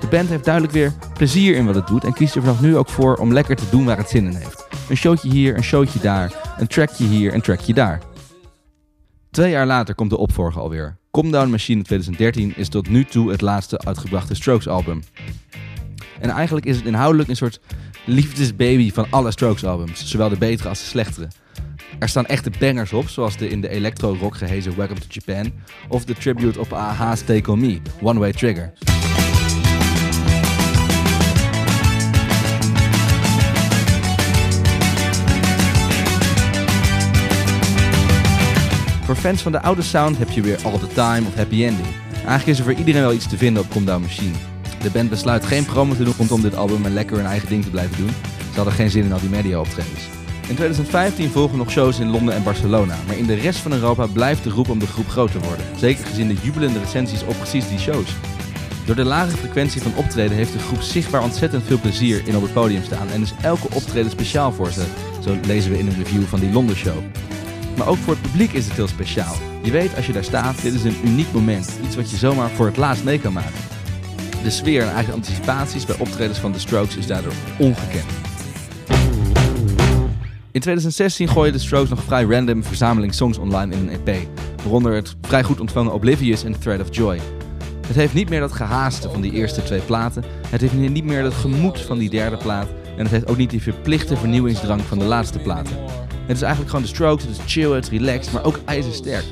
De 0.00 0.06
band 0.06 0.28
heeft 0.28 0.44
duidelijk 0.44 0.74
weer 0.74 0.92
plezier 1.14 1.56
in 1.56 1.66
wat 1.66 1.74
het 1.74 1.86
doet 1.86 2.04
en 2.04 2.12
kiest 2.12 2.34
er 2.34 2.42
vanaf 2.42 2.60
nu 2.60 2.76
ook 2.76 2.88
voor 2.88 3.16
om 3.16 3.32
lekker 3.32 3.56
te 3.56 3.68
doen 3.70 3.84
waar 3.84 3.96
het 3.96 4.08
zin 4.08 4.26
in 4.26 4.34
heeft. 4.34 4.66
Een 4.88 4.96
showtje 4.96 5.28
hier, 5.28 5.56
een 5.56 5.62
showtje 5.62 5.98
daar, 5.98 6.54
een 6.58 6.66
trackje 6.66 7.04
hier, 7.04 7.34
een 7.34 7.40
trackje 7.40 7.74
daar. 7.74 8.00
Twee 9.30 9.50
jaar 9.50 9.66
later 9.66 9.94
komt 9.94 10.10
de 10.10 10.16
opvolger 10.16 10.60
alweer. 10.60 10.96
Calm 11.10 11.30
Down 11.30 11.50
Machine 11.50 11.82
2013 11.82 12.52
is 12.56 12.68
tot 12.68 12.88
nu 12.88 13.04
toe 13.04 13.30
het 13.30 13.40
laatste 13.40 13.78
uitgebrachte 13.78 14.34
Strokes 14.34 14.68
album. 14.68 15.02
En 16.20 16.30
eigenlijk 16.30 16.66
is 16.66 16.76
het 16.76 16.86
inhoudelijk 16.86 17.28
een 17.28 17.36
soort 17.36 17.60
liefdesbaby 18.04 18.92
van 18.92 19.06
alle 19.10 19.30
Strokes 19.30 19.64
albums, 19.64 20.06
zowel 20.06 20.28
de 20.28 20.36
betere 20.36 20.68
als 20.68 20.78
de 20.78 20.84
slechtere. 20.84 21.28
Er 22.02 22.08
staan 22.08 22.26
echte 22.26 22.50
bangers 22.58 22.92
op, 22.92 23.08
zoals 23.08 23.36
de 23.36 23.48
in 23.48 23.60
de 23.60 23.68
electro-rock 23.68 24.36
gehezen 24.36 24.76
Welcome 24.76 25.00
to 25.00 25.06
Japan, 25.08 25.52
of 25.88 26.04
de 26.04 26.14
tribute 26.14 26.60
op 26.60 26.72
Aha's 26.72 27.22
Take 27.22 27.50
On 27.50 27.60
Me, 27.60 27.80
One 28.00 28.18
Way 28.18 28.32
Trigger. 28.32 28.72
Voor 39.04 39.16
fans 39.16 39.42
van 39.42 39.52
de 39.52 39.60
oude 39.60 39.82
sound 39.82 40.18
heb 40.18 40.30
je 40.30 40.40
weer 40.40 40.58
All 40.64 40.78
The 40.78 40.86
Time 40.86 41.26
of 41.26 41.34
Happy 41.34 41.64
Ending. 41.64 41.88
Eigenlijk 42.14 42.46
is 42.46 42.58
er 42.58 42.64
voor 42.64 42.74
iedereen 42.74 43.02
wel 43.02 43.12
iets 43.12 43.28
te 43.28 43.36
vinden 43.36 43.62
op 43.62 43.70
Calm 43.70 43.84
Down 43.84 44.02
Machine. 44.02 44.36
De 44.82 44.90
band 44.90 45.10
besluit 45.10 45.44
geen 45.44 45.64
promo 45.64 45.94
te 45.94 46.04
doen 46.04 46.14
rondom 46.16 46.42
dit 46.42 46.54
album 46.54 46.84
en 46.84 46.92
lekker 46.92 47.16
hun 47.16 47.26
eigen 47.26 47.48
ding 47.48 47.64
te 47.64 47.70
blijven 47.70 47.96
doen. 47.96 48.10
Ze 48.50 48.56
hadden 48.56 48.74
geen 48.74 48.90
zin 48.90 49.04
in 49.04 49.12
al 49.12 49.20
die 49.20 49.28
media 49.28 49.60
optredens. 49.60 50.21
In 50.52 50.58
2015 50.58 51.30
volgen 51.30 51.58
nog 51.58 51.70
shows 51.70 51.98
in 51.98 52.10
Londen 52.10 52.34
en 52.34 52.42
Barcelona, 52.42 52.96
maar 53.06 53.16
in 53.16 53.26
de 53.26 53.34
rest 53.34 53.58
van 53.58 53.72
Europa 53.72 54.06
blijft 54.06 54.44
de 54.44 54.50
roep 54.50 54.68
om 54.68 54.78
de 54.78 54.86
groep 54.86 55.08
groot 55.08 55.32
te 55.32 55.38
worden. 55.38 55.66
Zeker 55.76 56.06
gezien 56.06 56.28
de 56.28 56.36
jubelende 56.42 56.78
recensies 56.78 57.24
op 57.24 57.36
precies 57.36 57.68
die 57.68 57.78
shows. 57.78 58.14
Door 58.86 58.94
de 58.94 59.04
lage 59.04 59.36
frequentie 59.36 59.82
van 59.82 59.94
optreden 59.96 60.36
heeft 60.36 60.52
de 60.52 60.58
groep 60.58 60.80
zichtbaar 60.80 61.22
ontzettend 61.22 61.62
veel 61.64 61.80
plezier 61.80 62.22
in 62.24 62.36
op 62.36 62.42
het 62.42 62.52
podium 62.52 62.82
staan 62.84 63.08
en 63.08 63.22
is 63.22 63.32
elke 63.42 63.74
optreden 63.74 64.10
speciaal 64.10 64.52
voor 64.52 64.70
ze. 64.70 64.84
Zo 65.24 65.36
lezen 65.46 65.70
we 65.70 65.78
in 65.78 65.86
een 65.86 65.96
review 65.96 66.24
van 66.24 66.40
die 66.40 66.52
Londen 66.52 66.76
show. 66.76 66.98
Maar 67.76 67.88
ook 67.88 67.98
voor 67.98 68.12
het 68.12 68.22
publiek 68.22 68.52
is 68.52 68.64
het 68.64 68.76
heel 68.76 68.88
speciaal. 68.88 69.34
Je 69.62 69.70
weet 69.70 69.96
als 69.96 70.06
je 70.06 70.12
daar 70.12 70.24
staat, 70.24 70.62
dit 70.62 70.74
is 70.74 70.84
een 70.84 71.00
uniek 71.04 71.32
moment. 71.32 71.78
Iets 71.84 71.96
wat 71.96 72.10
je 72.10 72.16
zomaar 72.16 72.50
voor 72.50 72.66
het 72.66 72.76
laatst 72.76 73.04
mee 73.04 73.20
kan 73.20 73.32
maken. 73.32 73.60
De 74.42 74.50
sfeer 74.50 74.82
en 74.82 74.94
eigen 74.94 75.14
anticipaties 75.14 75.86
bij 75.86 75.96
optredens 75.98 76.38
van 76.38 76.52
The 76.52 76.60
Strokes 76.60 76.96
is 76.96 77.06
daardoor 77.06 77.34
ongekend. 77.58 78.31
In 80.52 80.60
2016 80.60 81.28
gooiden 81.28 81.60
de 81.60 81.66
Strokes 81.66 81.90
nog 81.90 82.02
vrij 82.02 82.24
random 82.24 82.64
verzameling 82.64 83.14
songs 83.14 83.38
online 83.38 83.74
in 83.74 83.88
een 83.88 84.00
EP. 84.04 84.28
Waaronder 84.62 84.94
het 84.94 85.16
vrij 85.20 85.42
goed 85.42 85.60
ontvangen 85.60 85.92
Oblivious 85.92 86.44
en 86.44 86.60
Thread 86.60 86.80
of 86.80 86.94
Joy. 86.96 87.20
Het 87.86 87.96
heeft 87.96 88.14
niet 88.14 88.28
meer 88.28 88.40
dat 88.40 88.52
gehaaste 88.52 89.10
van 89.10 89.20
die 89.20 89.32
eerste 89.32 89.62
twee 89.62 89.80
platen. 89.80 90.24
Het 90.48 90.60
heeft 90.60 90.72
niet 90.72 91.04
meer 91.04 91.22
dat 91.22 91.34
gemoed 91.34 91.80
van 91.80 91.98
die 91.98 92.10
derde 92.10 92.36
plaat. 92.36 92.68
En 92.96 93.02
het 93.02 93.10
heeft 93.10 93.28
ook 93.28 93.36
niet 93.36 93.50
die 93.50 93.62
verplichte 93.62 94.16
vernieuwingsdrang 94.16 94.80
van 94.80 94.98
de 94.98 95.04
laatste 95.04 95.38
platen. 95.38 95.76
Het 96.26 96.36
is 96.36 96.42
eigenlijk 96.42 96.70
gewoon 96.70 96.86
de 96.86 96.94
Strokes, 96.94 97.24
het 97.24 97.38
is 97.38 97.52
chill, 97.52 97.70
het 97.70 97.84
is 97.84 97.98
relaxed, 97.98 98.32
maar 98.32 98.44
ook 98.44 98.60
ijzersterk. 98.64 99.24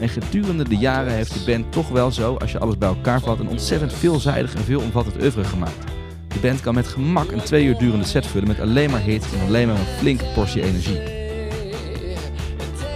En 0.00 0.08
gedurende 0.08 0.68
de 0.68 0.76
jaren 0.76 1.12
heeft 1.12 1.34
de 1.34 1.52
band 1.52 1.72
toch 1.72 1.88
wel 1.88 2.10
zo, 2.10 2.34
als 2.34 2.52
je 2.52 2.58
alles 2.58 2.78
bij 2.78 2.88
elkaar 2.88 3.20
vat, 3.20 3.38
een 3.38 3.48
ontzettend 3.48 3.92
veelzijdig 3.92 4.54
en 4.54 4.64
veelomvattend 4.64 5.22
oeuvre 5.22 5.44
gemaakt. 5.44 5.91
De 6.32 6.38
band 6.40 6.60
kan 6.60 6.74
met 6.74 6.86
gemak 6.86 7.30
een 7.30 7.42
twee 7.42 7.64
uur 7.64 7.78
durende 7.78 8.04
set 8.04 8.26
vullen 8.26 8.48
met 8.48 8.60
alleen 8.60 8.90
maar 8.90 9.00
hits 9.00 9.32
en 9.32 9.46
alleen 9.46 9.66
maar 9.66 9.78
een 9.78 9.98
flinke 9.98 10.24
portie 10.34 10.62
energie. 10.62 11.00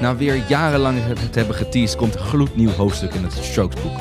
Na 0.00 0.16
weer 0.16 0.42
jarenlang 0.48 0.98
het 1.00 1.34
hebben 1.34 1.54
geteased, 1.54 1.96
komt 1.96 2.14
een 2.14 2.20
gloednieuw 2.20 2.70
hoofdstuk 2.70 3.14
in 3.14 3.22
het 3.22 3.32
Strokes 3.32 3.82
boek. 3.82 3.98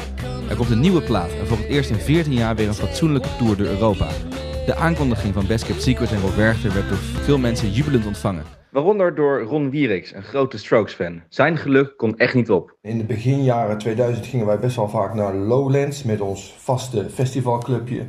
Er 0.50 0.56
komt 0.56 0.70
een 0.70 0.80
nieuwe 0.80 1.02
plaat 1.02 1.30
en 1.30 1.48
voor 1.48 1.58
het 1.58 1.68
eerst 1.68 1.90
in 1.90 2.00
14 2.00 2.34
jaar 2.34 2.56
weer 2.56 2.68
een 2.68 2.74
fatsoenlijke 2.74 3.30
tour 3.38 3.58
door 3.58 3.68
Europa. 3.68 4.08
De 4.66 4.76
aankondiging 4.76 5.34
van 5.34 5.48
Best 5.48 5.66
Kept 5.66 5.82
Secret 5.82 6.12
en 6.12 6.22
Rob 6.22 6.36
Werchter 6.36 6.74
werd 6.74 6.90
door 6.90 6.98
veel 6.98 7.38
mensen 7.38 7.72
jubelend 7.72 8.06
ontvangen. 8.06 8.44
Waaronder 8.72 9.16
door 9.16 9.42
Ron 9.42 9.70
Wieriks, 9.70 10.14
een 10.14 10.24
grote 10.24 10.58
Strokes-fan. 10.58 11.22
Zijn 11.30 11.58
geluk 11.58 11.98
kon 11.98 12.18
echt 12.18 12.34
niet 12.34 12.52
op. 12.52 12.78
In 12.82 12.98
de 12.98 13.04
beginjaren 13.04 13.78
2000 13.78 14.26
gingen 14.26 14.46
wij 14.46 14.60
best 14.60 14.76
wel 14.76 14.90
vaak 14.90 15.14
naar 15.14 15.36
Lowlands 15.36 16.04
met 16.04 16.22
ons 16.22 16.56
vaste 16.58 17.10
festivalclubje. 17.10 18.06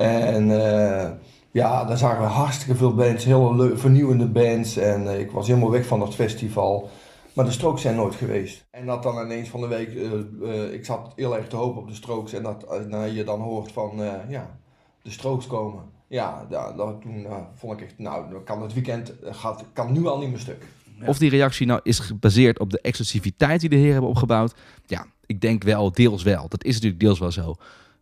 En 0.00 0.50
eh, 0.50 1.10
ja, 1.50 1.84
daar 1.84 1.98
zagen 1.98 2.20
we 2.20 2.28
hartstikke 2.28 2.74
veel 2.74 2.94
bands, 2.94 3.24
hele 3.24 3.56
leu- 3.56 3.76
vernieuwende 3.76 4.26
bands. 4.26 4.76
En 4.76 5.08
eh, 5.08 5.20
ik 5.20 5.30
was 5.30 5.46
helemaal 5.46 5.70
weg 5.70 5.86
van 5.86 5.98
dat 5.98 6.14
festival. 6.14 6.90
Maar 7.32 7.44
de 7.44 7.50
Strokes 7.50 7.82
zijn 7.82 7.96
nooit 7.96 8.14
geweest. 8.14 8.66
En 8.70 8.86
dat 8.86 9.02
dan 9.02 9.24
ineens 9.24 9.48
van 9.48 9.60
de 9.60 9.66
week, 9.66 9.94
eh, 9.94 10.72
ik 10.72 10.84
zat 10.84 11.12
heel 11.16 11.36
erg 11.36 11.48
te 11.48 11.56
hopen 11.56 11.80
op 11.82 11.88
de 11.88 11.94
Strokes. 11.94 12.32
En 12.32 12.42
dat 12.42 12.86
nou, 12.88 13.06
je 13.10 13.24
dan 13.24 13.40
hoort 13.40 13.72
van, 13.72 13.92
ja, 14.28 14.58
de 15.02 15.10
Strokes 15.10 15.46
komen. 15.46 15.82
Ja, 16.08 16.46
da- 16.50 16.72
dat, 16.72 17.00
toen 17.02 17.26
vond 17.54 17.72
ik 17.80 17.86
echt, 17.86 17.98
nou, 17.98 18.40
kan 18.44 18.62
het 18.62 18.72
weekend, 18.74 19.12
gaat, 19.24 19.64
kan 19.72 19.92
nu 19.92 20.06
al 20.06 20.18
niet 20.18 20.30
meer 20.30 20.38
stuk. 20.38 20.66
Of 21.06 21.18
die 21.18 21.30
reactie 21.30 21.66
nou 21.66 21.80
is 21.82 21.98
gebaseerd 21.98 22.58
op 22.58 22.70
de 22.70 22.80
exclusiviteit 22.80 23.60
die 23.60 23.68
de 23.68 23.76
heren 23.76 23.92
hebben 23.92 24.10
opgebouwd. 24.10 24.54
Ja, 24.86 25.06
ik 25.26 25.40
denk 25.40 25.62
wel, 25.62 25.92
deels 25.92 26.22
wel. 26.22 26.48
Dat 26.48 26.64
is 26.64 26.74
natuurlijk 26.74 27.00
deels 27.00 27.18
wel 27.18 27.30
zo. 27.32 27.54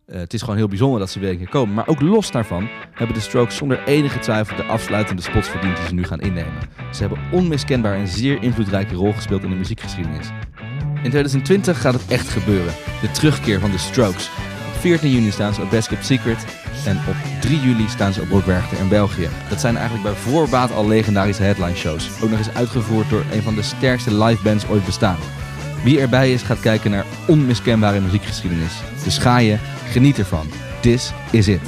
Eh, 0.09 0.19
het 0.19 0.33
is 0.33 0.41
gewoon 0.41 0.55
heel 0.55 0.67
bijzonder 0.67 0.99
dat 0.99 1.09
ze 1.09 1.19
weer 1.19 1.29
een 1.29 1.37
keer 1.37 1.49
komen. 1.49 1.75
Maar 1.75 1.87
ook 1.87 2.01
los 2.01 2.31
daarvan 2.31 2.67
hebben 2.93 3.15
de 3.15 3.21
Strokes 3.21 3.55
zonder 3.55 3.83
enige 3.85 4.19
twijfel 4.19 4.55
de 4.55 4.63
afsluitende 4.63 5.21
spots 5.21 5.47
verdiend 5.47 5.77
die 5.77 5.85
ze 5.87 5.93
nu 5.93 6.03
gaan 6.03 6.19
innemen. 6.19 6.53
Ze 6.91 6.99
hebben 6.99 7.19
onmiskenbaar 7.31 7.97
een 7.97 8.07
zeer 8.07 8.43
invloedrijke 8.43 8.95
rol 8.95 9.13
gespeeld 9.13 9.43
in 9.43 9.49
de 9.49 9.55
muziekgeschiedenis. 9.55 10.27
In 11.03 11.09
2020 11.09 11.81
gaat 11.81 11.93
het 11.93 12.07
echt 12.07 12.29
gebeuren. 12.29 12.73
De 13.01 13.11
terugkeer 13.11 13.59
van 13.59 13.71
de 13.71 13.77
Strokes. 13.77 14.29
Op 14.67 14.79
14 14.79 15.11
juni 15.11 15.31
staan 15.31 15.53
ze 15.53 15.61
op 15.61 15.69
Best 15.69 15.87
Kept 15.87 16.05
Secret. 16.05 16.45
En 16.85 16.97
op 16.97 17.41
3 17.41 17.59
juli 17.59 17.87
staan 17.89 18.13
ze 18.13 18.21
op 18.21 18.29
Rock 18.29 18.45
Werchter 18.45 18.79
in 18.79 18.89
België. 18.89 19.27
Dat 19.49 19.59
zijn 19.59 19.77
eigenlijk 19.77 20.05
bij 20.09 20.15
voorbaat 20.15 20.71
al 20.71 20.87
legendarische 20.87 21.43
headline 21.43 21.75
shows. 21.75 22.21
Ook 22.23 22.29
nog 22.29 22.39
eens 22.39 22.53
uitgevoerd 22.53 23.09
door 23.09 23.23
een 23.31 23.41
van 23.41 23.55
de 23.55 23.61
sterkste 23.61 24.23
live 24.23 24.43
bands 24.43 24.67
ooit 24.67 24.85
bestaan. 24.85 25.17
Wie 25.83 25.99
erbij 25.99 26.33
is, 26.33 26.41
gaat 26.41 26.59
kijken 26.59 26.91
naar 26.91 27.05
onmiskenbare 27.27 27.99
muziekgeschiedenis. 27.99 28.73
Ga 29.19 29.37
je, 29.37 29.57
geniet 29.89 30.17
ervan. 30.17 30.47
This 30.81 31.11
is 31.31 31.47
it. 31.47 31.61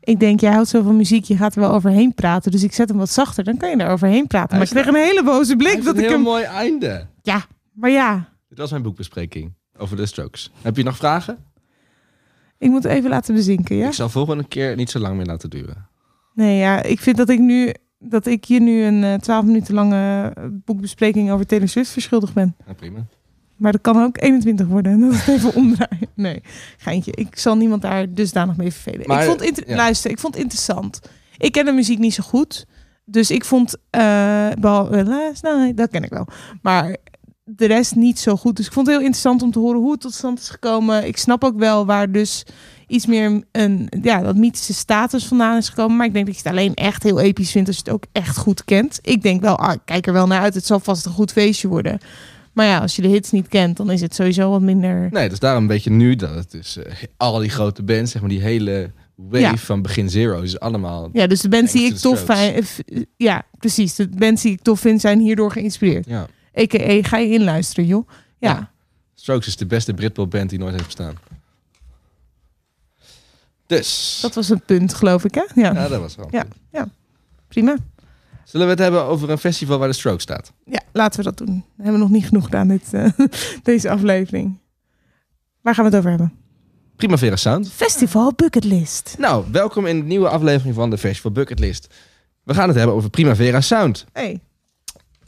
Ik 0.00 0.20
denk, 0.20 0.40
jij 0.40 0.52
houdt 0.52 0.68
zo 0.68 0.82
van 0.82 0.96
muziek, 0.96 1.24
je 1.24 1.36
gaat 1.36 1.54
er 1.54 1.60
wel 1.60 1.70
overheen 1.72 2.14
praten. 2.14 2.50
Dus 2.50 2.62
ik 2.62 2.72
zet 2.72 2.88
hem 2.88 2.98
wat 2.98 3.10
zachter, 3.10 3.44
dan 3.44 3.56
kan 3.56 3.70
je 3.70 3.76
er 3.76 3.90
overheen 3.90 4.26
praten. 4.26 4.56
Maar 4.56 4.66
ik 4.66 4.72
kreeg 4.72 4.86
een 4.86 4.94
hele 4.94 5.24
boze 5.24 5.56
blik 5.56 5.84
dat 5.84 5.94
een 5.94 6.00
ik 6.00 6.00
heel 6.00 6.10
hem... 6.10 6.20
mooi 6.20 6.44
einde. 6.44 7.06
Ja, 7.22 7.44
maar 7.72 7.90
ja, 7.90 8.28
Dit 8.48 8.58
was 8.58 8.70
mijn 8.70 8.82
boekbespreking 8.82 9.54
over 9.76 9.96
de 9.96 10.06
Strokes. 10.06 10.50
Heb 10.62 10.76
je 10.76 10.82
nog 10.82 10.96
vragen? 10.96 11.38
ik 12.58 12.70
moet 12.70 12.84
even 12.84 13.10
laten 13.10 13.34
bezinken, 13.34 13.76
ja? 13.76 13.86
Ik 13.86 13.92
zal 13.92 14.08
volgende 14.08 14.44
keer 14.44 14.76
niet 14.76 14.90
zo 14.90 14.98
lang 14.98 15.16
meer 15.16 15.26
laten 15.26 15.50
duren. 15.50 15.87
Nee, 16.38 16.56
ja, 16.58 16.82
ik 16.82 17.00
vind 17.00 17.16
dat 17.16 17.28
ik 17.28 17.38
nu 17.38 17.72
dat 17.98 18.26
ik 18.26 18.44
je 18.44 18.60
nu 18.60 18.82
een 18.82 19.04
eh, 19.04 19.14
12 19.14 19.44
minuten 19.44 19.74
lange 19.74 20.32
eh, 20.34 20.44
boekbespreking 20.50 21.30
over 21.30 21.46
Taylor 21.46 21.68
Swift 21.68 21.90
verschuldigd 21.90 22.32
ben. 22.34 22.56
Ja, 22.66 22.72
prima. 22.72 23.06
Maar 23.56 23.72
dat 23.72 23.80
kan 23.80 24.02
ook 24.02 24.22
21 24.22 24.66
worden. 24.66 24.92
En 24.92 25.00
dat 25.00 25.12
is 25.12 25.26
even 25.26 25.54
omdraaien. 25.62 26.08
Nee, 26.14 26.42
geintje. 26.76 27.12
Ik 27.14 27.38
zal 27.38 27.56
niemand 27.56 27.82
daar 27.82 28.14
dusdanig 28.14 28.56
mee 28.56 28.72
vervelen. 28.72 29.06
Maar, 29.06 29.20
ik 29.22 29.28
vond 29.28 29.42
inter- 29.42 29.68
ja. 29.68 29.76
Luister, 29.76 30.10
ik 30.10 30.18
vond 30.18 30.34
het 30.34 30.42
interessant. 30.42 31.00
Ik 31.36 31.52
ken 31.52 31.64
de 31.64 31.72
muziek 31.72 31.98
niet 31.98 32.14
zo 32.14 32.22
goed. 32.22 32.66
Dus 33.04 33.30
ik 33.30 33.44
vond... 33.44 33.76
eh 33.90 34.48
behalve 34.60 35.04
Last 35.04 35.42
Night, 35.42 35.76
dat 35.76 35.90
ken 35.90 36.02
ik 36.04 36.10
wel. 36.10 36.26
Maar 36.62 36.96
de 37.44 37.66
rest 37.66 37.94
niet 37.94 38.18
zo 38.18 38.36
goed. 38.36 38.56
Dus 38.56 38.66
ik 38.66 38.72
vond 38.72 38.86
het 38.86 38.94
heel 38.96 39.04
interessant 39.04 39.42
om 39.42 39.50
te 39.50 39.58
horen 39.58 39.80
hoe 39.80 39.92
het 39.92 40.00
tot 40.00 40.14
stand 40.14 40.38
is 40.38 40.48
gekomen. 40.48 41.06
Ik 41.06 41.16
snap 41.16 41.44
ook 41.44 41.58
wel 41.58 41.86
waar 41.86 42.12
dus 42.12 42.44
iets 42.88 43.06
meer 43.06 43.42
een... 43.52 43.88
Ja, 44.02 44.22
dat 44.22 44.36
mythische 44.36 44.74
status 44.74 45.24
vandaan 45.26 45.56
is 45.56 45.68
gekomen. 45.68 45.96
Maar 45.96 46.06
ik 46.06 46.12
denk 46.12 46.26
dat 46.26 46.34
je 46.34 46.40
het 46.42 46.50
alleen 46.52 46.74
echt 46.74 47.02
heel 47.02 47.20
episch 47.20 47.50
vindt... 47.50 47.68
als 47.68 47.76
je 47.76 47.82
het 47.84 47.92
ook 47.92 48.04
echt 48.12 48.36
goed 48.36 48.64
kent. 48.64 48.98
Ik 49.02 49.22
denk 49.22 49.40
wel, 49.40 49.58
ah, 49.58 49.72
ik 49.72 49.80
kijk 49.84 50.06
er 50.06 50.12
wel 50.12 50.26
naar 50.26 50.40
uit. 50.40 50.54
Het 50.54 50.66
zal 50.66 50.80
vast 50.80 51.06
een 51.06 51.12
goed 51.12 51.32
feestje 51.32 51.68
worden. 51.68 51.98
Maar 52.52 52.66
ja, 52.66 52.78
als 52.78 52.96
je 52.96 53.02
de 53.02 53.08
hits 53.08 53.30
niet 53.30 53.48
kent, 53.48 53.76
dan 53.76 53.90
is 53.90 54.00
het 54.00 54.14
sowieso 54.14 54.50
wat 54.50 54.60
minder. 54.60 55.08
Nee, 55.10 55.28
dus 55.28 55.38
daarom 55.38 55.66
weet 55.66 55.84
je 55.84 55.90
nu 55.90 56.16
dat 56.16 56.34
het 56.34 56.50
dus 56.50 56.76
eh, 56.76 56.92
al 57.16 57.38
die 57.38 57.50
grote 57.50 57.82
bands, 57.82 58.10
zeg 58.12 58.20
maar 58.20 58.30
die 58.30 58.42
hele 58.42 58.90
wave 59.14 59.40
Ja. 59.42 59.56
van 59.56 59.82
begin 59.82 60.10
zero, 60.10 60.40
is 60.40 60.60
allemaal... 60.60 61.08
Ja, 61.12 61.26
dus 61.26 61.40
de 61.40 61.48
bands 61.48 61.72
die 61.72 61.86
ik 61.86 61.96
tof 61.96 62.24
vind. 62.26 62.80
Ja, 63.16 63.42
precies. 63.58 63.94
De 63.94 64.08
bands 64.08 64.42
die 64.42 64.52
ik 64.52 64.62
tof 64.62 64.80
vind 64.80 65.00
zijn 65.00 65.18
hierdoor 65.20 65.52
geïnspireerd. 65.52 66.06
Ja. 66.06 66.26
A.k.a. 66.60 67.02
ga 67.08 67.16
je 67.18 67.32
inluisteren, 67.32 67.86
joh. 67.86 68.08
Ja. 68.38 68.48
Ja. 68.50 68.70
Strokes 69.14 69.46
is 69.46 69.56
de 69.56 69.66
beste 69.66 69.94
Britpop 69.94 70.30
band 70.30 70.50
die 70.50 70.58
nooit 70.58 70.72
heeft 70.72 70.84
bestaan. 70.84 71.14
Dus, 73.68 74.18
Dat 74.22 74.34
was 74.34 74.48
het 74.48 74.66
punt, 74.66 74.94
geloof 74.94 75.24
ik, 75.24 75.34
hè? 75.34 75.44
Ja, 75.54 75.72
ja, 75.72 75.88
dat 75.88 76.00
was 76.00 76.16
wel. 76.16 76.28
Ja. 76.30 76.44
ja. 76.72 76.88
prima. 77.48 77.76
Zullen 78.44 78.66
we 78.66 78.72
het 78.72 78.82
hebben 78.82 79.04
over 79.04 79.30
een 79.30 79.38
festival 79.38 79.78
waar 79.78 79.88
de 79.88 79.94
Strokes 79.94 80.22
staat? 80.22 80.52
Ja, 80.64 80.80
laten 80.92 81.18
we 81.18 81.24
dat 81.24 81.36
doen. 81.36 81.64
We 81.76 81.82
hebben 81.82 82.00
nog 82.00 82.10
niet 82.10 82.26
genoeg 82.26 82.44
gedaan, 82.44 82.68
dit, 82.68 82.92
eh, 82.92 83.08
deze 83.62 83.90
aflevering. 83.90 84.58
Waar 85.60 85.74
gaan 85.74 85.84
we 85.84 85.90
het 85.90 85.98
over 85.98 86.10
hebben? 86.10 86.32
Primavera 86.96 87.36
Sound. 87.36 87.70
Festival 87.72 88.32
Bucketlist. 88.36 89.14
Nou, 89.18 89.44
welkom 89.52 89.86
in 89.86 89.98
de 89.98 90.06
nieuwe 90.06 90.28
aflevering 90.28 90.74
van 90.74 90.90
de 90.90 90.98
Festival 90.98 91.32
Bucketlist. 91.32 91.94
We 92.42 92.54
gaan 92.54 92.68
het 92.68 92.76
hebben 92.76 92.96
over 92.96 93.10
Primavera 93.10 93.60
Sound. 93.60 94.04
Hey, 94.12 94.40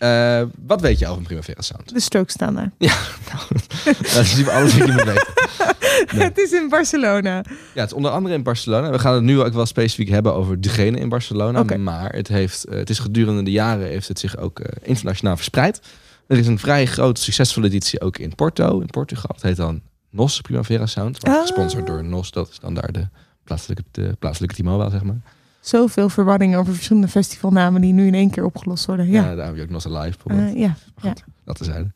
Eh, 0.01 0.43
wat 0.67 0.81
weet 0.81 0.99
je 0.99 1.07
over 1.07 1.23
Primavera 1.23 1.63
Sound? 1.63 1.95
de 1.95 2.01
Strokes 2.01 2.33
staan 2.33 2.55
daar. 2.55 2.73
Ja, 2.79 2.95
nou, 3.33 3.47
dat 4.15 4.25
is 4.25 4.49
alles 4.49 4.77
wat 4.77 4.87
je 4.87 4.93
moet 4.93 5.05
weten. 5.05 5.29
Nee. 6.13 6.23
het 6.23 6.39
is 6.39 6.53
in 6.53 6.69
Barcelona. 6.69 7.35
Ja, 7.75 7.81
het 7.81 7.91
is 7.91 7.93
onder 7.93 8.11
andere 8.11 8.35
in 8.35 8.43
Barcelona. 8.43 8.91
We 8.91 8.99
gaan 8.99 9.15
het 9.15 9.23
nu 9.23 9.41
ook 9.41 9.53
wel 9.53 9.67
specifiek 9.67 10.09
hebben 10.09 10.35
over 10.35 10.61
degene 10.61 10.99
in 10.99 11.09
Barcelona. 11.09 11.77
Maar 11.77 12.13
het, 12.13 12.29
heeft, 12.29 12.65
eh, 12.65 12.79
het 12.79 12.91
is 12.91 12.99
gedurende 12.99 13.43
de 13.43 13.51
jaren 13.51 13.87
heeft 13.87 14.09
het 14.09 14.19
zich 14.19 14.37
ook 14.37 14.61
eh, 14.61 14.89
internationaal 14.89 15.37
verspreid. 15.37 15.81
Er 16.27 16.39
is 16.39 16.47
een 16.47 16.59
vrij 16.59 16.87
grote, 16.87 17.21
succesvolle 17.21 17.67
editie 17.67 18.01
ook 18.01 18.19
in 18.19 18.35
Porto, 18.35 18.81
in 18.81 18.87
Portugal. 18.87 19.31
Het 19.35 19.43
heet 19.43 19.57
dan 19.57 19.81
NOS 20.11 20.41
Primavera 20.41 20.87
Sound. 20.87 21.25
Ah. 21.25 21.41
Gesponsord 21.41 21.87
door 21.87 22.05
NOS, 22.05 22.31
dat 22.31 22.49
is 22.49 22.59
dan 22.59 22.75
daar 22.75 22.93
de 22.93 23.09
plaatselijke, 23.45 23.85
de 23.91 24.17
plaatselijke 24.19 24.91
zeg 24.91 25.03
maar. 25.03 25.21
Zoveel 25.61 26.09
verwarring 26.09 26.57
over 26.57 26.75
verschillende 26.75 27.09
festivalnamen 27.09 27.81
die 27.81 27.93
nu 27.93 28.07
in 28.07 28.15
één 28.15 28.31
keer 28.31 28.45
opgelost 28.45 28.87
worden. 28.87 29.11
Ja, 29.11 29.25
Ja, 29.25 29.35
daar 29.35 29.47
heb 29.47 29.57
je 29.57 29.63
ook 29.63 29.71
NOS 29.71 29.87
Alive 29.87 30.19
bijvoorbeeld. 30.25 30.55
Eh, 30.55 30.61
ja. 30.61 30.75
Dat 31.45 31.57
terzijde. 31.57 31.93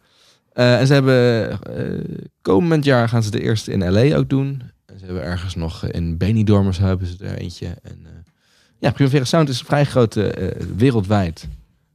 Eh 0.52 0.80
en 0.80 0.86
ze 0.86 0.92
hebben 0.92 1.50
eh, 1.50 2.26
komend 2.42 2.84
jaar 2.84 3.08
gaan 3.08 3.22
ze 3.22 3.30
de 3.30 3.40
eerste 3.40 3.72
in 3.72 3.90
LA 3.92 4.16
ook 4.16 4.28
doen. 4.28 4.62
En 4.86 4.98
ze 4.98 5.04
hebben 5.04 5.22
ergens 5.24 5.54
nog 5.54 5.84
in 5.86 6.16
Benidorm 6.16 6.66
of 6.66 6.74
zo 6.74 6.82
hebben 6.82 7.06
ze 7.06 7.24
er 7.24 7.36
eentje. 7.36 7.66
En, 7.82 8.06
ja, 8.78 8.90
Primavera 8.90 9.24
Sound 9.24 9.48
is 9.48 9.60
een 9.60 9.66
vrij 9.66 9.84
grote 9.84 10.54
wereldwijd. 10.76 11.48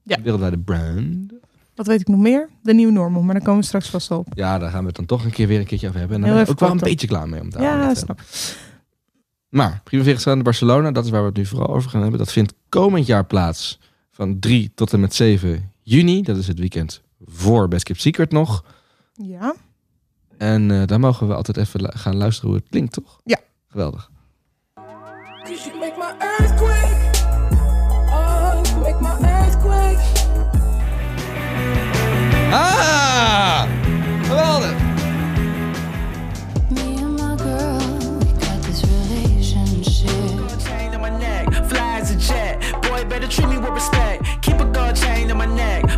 Ja. 0.03 0.17
Wereldwijde 0.23 0.57
brand. 0.57 1.31
Wat 1.75 1.87
weet 1.87 2.01
ik 2.01 2.07
nog 2.07 2.19
meer? 2.19 2.49
De 2.63 2.73
nieuwe 2.73 2.91
normal, 2.91 3.21
maar 3.21 3.33
daar 3.33 3.43
komen 3.43 3.59
we 3.59 3.65
straks 3.65 3.89
vast 3.89 4.11
op. 4.11 4.27
Ja, 4.33 4.59
daar 4.59 4.69
gaan 4.69 4.81
we 4.81 4.87
het 4.87 4.95
dan 4.95 5.05
toch 5.05 5.25
een 5.25 5.31
keer 5.31 5.47
weer 5.47 5.59
een 5.59 5.65
keertje 5.65 5.87
over 5.87 5.99
hebben. 5.99 6.17
En 6.17 6.23
dan 6.23 6.33
ben 6.33 6.43
ik 6.43 6.49
ook 6.49 6.59
wel 6.59 6.71
een 6.71 6.77
beetje 6.77 7.07
klaar 7.07 7.29
mee 7.29 7.41
om 7.41 7.49
daar 7.49 7.61
Ja, 7.61 7.93
te 7.93 7.99
snap 7.99 8.21
Maar 9.49 9.81
Primavera 9.83 10.17
Sound 10.19 10.37
in 10.37 10.43
Barcelona, 10.43 10.91
dat 10.91 11.05
is 11.05 11.11
waar 11.11 11.21
we 11.21 11.27
het 11.27 11.37
nu 11.37 11.45
vooral 11.45 11.75
over 11.75 11.89
gaan 11.89 12.01
hebben. 12.01 12.19
Dat 12.19 12.31
vindt 12.31 12.53
komend 12.69 13.05
jaar 13.05 13.25
plaats 13.25 13.79
van 14.11 14.39
3 14.39 14.71
tot 14.75 14.93
en 14.93 14.99
met 14.99 15.13
7 15.15 15.71
juni. 15.83 16.21
Dat 16.21 16.37
is 16.37 16.47
het 16.47 16.59
weekend 16.59 17.01
voor 17.25 17.67
Best 17.67 17.83
Kept 17.83 18.01
Secret 18.01 18.31
nog. 18.31 18.63
Ja. 19.13 19.55
En 20.37 20.71
eh, 20.71 20.87
daar 20.87 20.99
mogen 20.99 21.27
we 21.27 21.33
altijd 21.35 21.57
even 21.57 21.81
lu- 21.81 21.87
gaan 21.91 22.15
luisteren 22.17 22.49
hoe 22.49 22.59
het 22.59 22.69
klinkt, 22.69 22.93
toch? 22.93 23.19
Ja. 23.23 23.37
Geweldig. 23.67 24.09
Cause 25.43 25.69
better 43.09 43.27
treat 43.27 43.49
me 43.49 43.57
with 43.57 43.71
respect. 43.71 44.23
Keep 44.41 44.59
a 44.59 44.65
gold 44.65 44.95
chain 44.95 45.31
on 45.31 45.37
my 45.37 45.47
neck. 45.47 45.88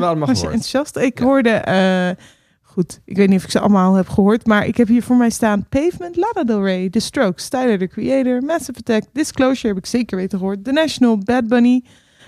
We 0.00 0.06
allemaal 0.06 0.26
was 0.28 0.40
je 0.40 0.46
gehoord? 0.46 0.64
enthousiast? 0.64 0.96
Ik 0.96 1.18
Ja. 1.18 1.24
hoorde, 1.24 1.50
eh, 1.50 2.24
goed, 2.62 3.00
ik 3.04 3.16
weet 3.16 3.28
niet 3.28 3.38
of 3.38 3.44
ik 3.44 3.50
ze 3.50 3.60
allemaal 3.60 3.94
heb 3.94 4.08
gehoord, 4.08 4.46
maar 4.46 4.66
ik 4.66 4.76
heb 4.76 4.88
hier 4.88 5.02
voor 5.02 5.16
mij 5.16 5.30
staan 5.30 5.66
Pavement, 5.68 6.16
Lana 6.16 6.44
Del 6.44 6.64
Rey, 6.64 6.90
The 6.90 6.98
Strokes, 7.00 7.48
Tyler, 7.48 7.78
The 7.78 7.86
Creator, 7.86 8.42
Massive 8.42 8.78
Attack, 8.78 9.02
Disclosure 9.12 9.68
heb 9.68 9.76
ik 9.76 9.86
zeker 9.86 10.16
weten 10.16 10.38
gehoord, 10.38 10.64
The 10.64 10.72
National, 10.72 11.18
Bad 11.18 11.46
Bunny 11.48 11.84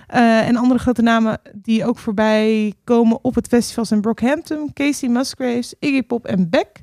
eh, 0.06 0.48
en 0.48 0.56
andere 0.56 0.80
grote 0.80 1.02
namen 1.02 1.38
die 1.54 1.84
ook 1.86 1.98
voorbij 1.98 2.74
komen 2.84 3.18
op 3.24 3.34
het 3.34 3.46
festival 3.46 3.84
zijn 3.84 4.00
Brockhampton, 4.00 4.70
Casey 4.72 5.08
Musgraves, 5.08 5.74
Iggy 5.78 6.02
Pop 6.02 6.26
en 6.26 6.50
Beck. 6.50 6.82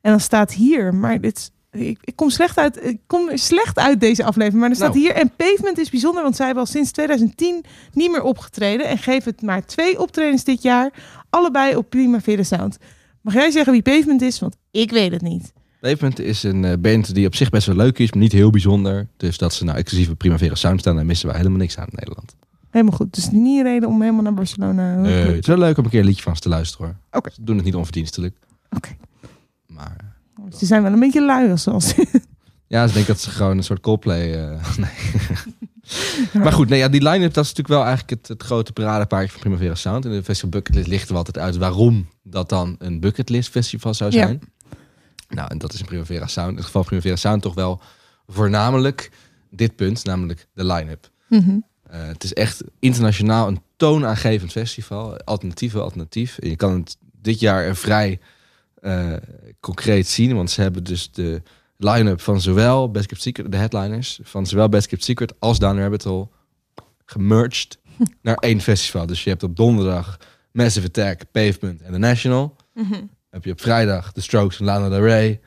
En 0.00 0.10
dan 0.10 0.20
staat 0.20 0.52
hier, 0.52 0.94
maar 0.94 1.20
dit 1.20 1.36
is- 1.36 1.50
ik, 1.74 1.98
ik 2.04 2.16
kom 2.16 2.30
slecht 2.30 2.58
uit, 2.58 2.84
ik 2.84 2.98
kom 3.06 3.30
slecht 3.34 3.78
uit 3.78 4.00
deze 4.00 4.24
aflevering, 4.24 4.60
maar 4.60 4.70
er 4.70 4.76
staat 4.76 4.94
Nou. 4.94 5.00
hier 5.00 5.14
en 5.14 5.30
Pavement 5.36 5.78
is 5.78 5.90
bijzonder, 5.90 6.22
want 6.22 6.36
zij 6.36 6.46
hebben 6.46 6.64
al 6.64 6.70
sinds 6.70 6.90
2010 6.90 7.64
niet 7.92 8.10
meer 8.10 8.22
opgetreden 8.22 8.88
en 8.88 8.98
geven 8.98 9.30
het 9.30 9.42
maar 9.42 9.64
twee 9.64 10.00
optredens 10.00 10.44
dit 10.44 10.62
jaar, 10.62 10.92
allebei 11.30 11.76
op 11.76 11.90
Primavera 11.90 12.42
Sound. 12.42 12.78
Mag 13.20 13.34
jij 13.34 13.50
zeggen 13.50 13.72
wie 13.72 13.82
Pavement 13.82 14.22
is? 14.22 14.38
Want 14.38 14.56
ik 14.70 14.90
weet 14.90 15.12
het 15.12 15.22
niet. 15.22 15.52
Pavement 15.80 16.18
is 16.20 16.42
een 16.42 16.64
eh, 16.64 16.72
band 16.78 17.14
die 17.14 17.26
op 17.26 17.34
zich 17.34 17.50
best 17.50 17.66
wel 17.66 17.76
leuk 17.76 17.98
is, 17.98 18.10
maar 18.12 18.22
niet 18.22 18.32
heel 18.32 18.50
bijzonder. 18.50 19.06
Dus 19.16 19.38
dat 19.38 19.54
ze 19.54 19.64
nou 19.64 19.78
exclusief 19.78 20.10
op 20.10 20.18
Primavera 20.18 20.54
Sound 20.54 20.80
staan, 20.80 20.96
daar 20.96 21.06
missen 21.06 21.28
we 21.28 21.36
helemaal 21.36 21.58
niks 21.58 21.78
aan 21.78 21.86
in 21.86 21.96
Nederland. 21.96 22.34
Helemaal 22.70 22.96
goed. 22.96 23.14
Dus 23.14 23.30
niet 23.30 23.58
een 23.58 23.62
reden 23.64 23.88
om 23.88 24.00
helemaal 24.00 24.22
naar 24.22 24.34
Barcelona. 24.34 24.94
Nee, 24.96 25.12
het 25.24 25.40
is 25.40 25.46
wel 25.46 25.58
leuk 25.58 25.78
om 25.78 25.84
een 25.84 25.90
keer 25.90 26.00
een 26.00 26.06
liedje 26.06 26.22
van 26.22 26.34
ze 26.34 26.40
te 26.42 26.48
luisteren 26.48 26.86
hoor. 26.86 26.96
Oké. 27.18 27.30
Ze 27.30 27.44
doen 27.44 27.56
het 27.56 27.64
niet 27.64 27.74
onverdienstelijk. 27.74 28.36
Oké. 28.70 28.88
Maar 29.66 30.13
Ze 30.58 30.66
zijn 30.66 30.82
wel 30.82 30.92
een 30.92 31.00
beetje 31.00 31.24
lui 31.24 31.50
als 31.50 31.62
zoals. 31.62 31.94
ja, 32.66 32.86
ze 32.86 32.92
denken 32.94 33.12
dat 33.12 33.22
ze 33.22 33.30
gewoon 33.30 33.56
een 33.56 33.64
soort 33.64 33.80
Coldplay... 33.80 34.34
eh, 34.34 34.76
nee. 34.76 36.42
maar 36.42 36.52
goed, 36.52 36.68
nee, 36.68 36.78
ja, 36.78 36.88
die 36.88 37.02
line-up 37.02 37.34
dat 37.34 37.44
is 37.44 37.50
natuurlijk 37.54 37.68
wel 37.68 37.84
eigenlijk 37.84 38.10
het, 38.10 38.28
het 38.28 38.42
grote 38.42 38.72
paradepaardje 38.72 39.30
van 39.30 39.40
Primavera 39.40 39.74
Sound. 39.74 40.04
In 40.04 40.10
de 40.10 40.22
festival 40.22 40.50
Bucketlist 40.50 40.88
ligt 40.88 41.08
er 41.08 41.16
altijd 41.16 41.38
uit 41.38 41.56
waarom 41.56 42.08
dat 42.22 42.48
dan 42.48 42.76
een 42.78 43.00
Bucketlist 43.00 43.50
festival 43.50 43.94
zou 43.94 44.10
Ja. 44.10 44.26
zijn. 44.26 44.40
Nou, 45.28 45.48
en 45.50 45.58
dat 45.58 45.72
is 45.72 45.80
in 45.80 45.86
Primavera 45.86 46.26
Sound, 46.26 46.50
in 46.50 46.56
het 46.56 46.64
geval 46.64 46.82
Primavera 46.84 47.16
Sound 47.16 47.42
toch 47.42 47.54
wel 47.54 47.80
voornamelijk 48.26 49.10
dit 49.50 49.76
punt, 49.76 50.04
namelijk 50.04 50.46
de 50.54 50.64
line-up. 50.64 51.10
Mhm. 51.28 51.50
Eh, 51.82 52.06
het 52.06 52.24
is 52.24 52.32
echt 52.32 52.62
internationaal 52.78 53.48
een 53.48 53.60
toonaangevend 53.76 54.52
festival. 54.52 55.16
Alternatieve 55.16 55.80
alternatief. 55.80 56.38
En 56.38 56.48
je 56.48 56.56
kan 56.56 56.72
het 56.72 56.96
dit 57.22 57.40
jaar 57.40 57.64
er 57.64 57.76
vrij 57.76 58.18
concreet 59.60 60.06
zien. 60.06 60.34
Want 60.34 60.50
ze 60.50 60.60
hebben 60.62 60.84
dus 60.84 61.12
de 61.12 61.42
line-up 61.76 62.20
van 62.20 62.40
zowel 62.40 62.90
Best 62.90 63.06
Kept 63.06 63.22
Secret, 63.22 63.50
de 63.50 63.56
headliners, 63.56 64.20
van 64.22 64.46
zowel 64.46 64.68
Best 64.68 64.86
Kept 64.86 65.04
Secret 65.04 65.34
als 65.38 65.58
Down 65.58 65.78
Rabbit 65.78 66.04
Hole 66.04 66.28
gemerged 67.04 67.78
naar 68.22 68.36
één 68.36 68.60
festival. 68.60 69.06
Dus 69.06 69.24
je 69.24 69.30
hebt 69.30 69.42
op 69.42 69.56
donderdag 69.56 70.18
Massive 70.52 70.86
Attack, 70.86 71.20
Pavement 71.32 71.82
en 71.82 71.92
The 71.92 71.98
National. 71.98 72.56
Mhm. 72.74 73.02
Heb 73.30 73.44
je 73.44 73.50
op 73.52 73.60
vrijdag 73.60 74.12
The 74.12 74.22
Strokes 74.22 74.58
en 74.58 74.64
Lana 74.64 74.88
Del 74.88 75.00
Rey. 75.04 75.28
En 75.30 75.40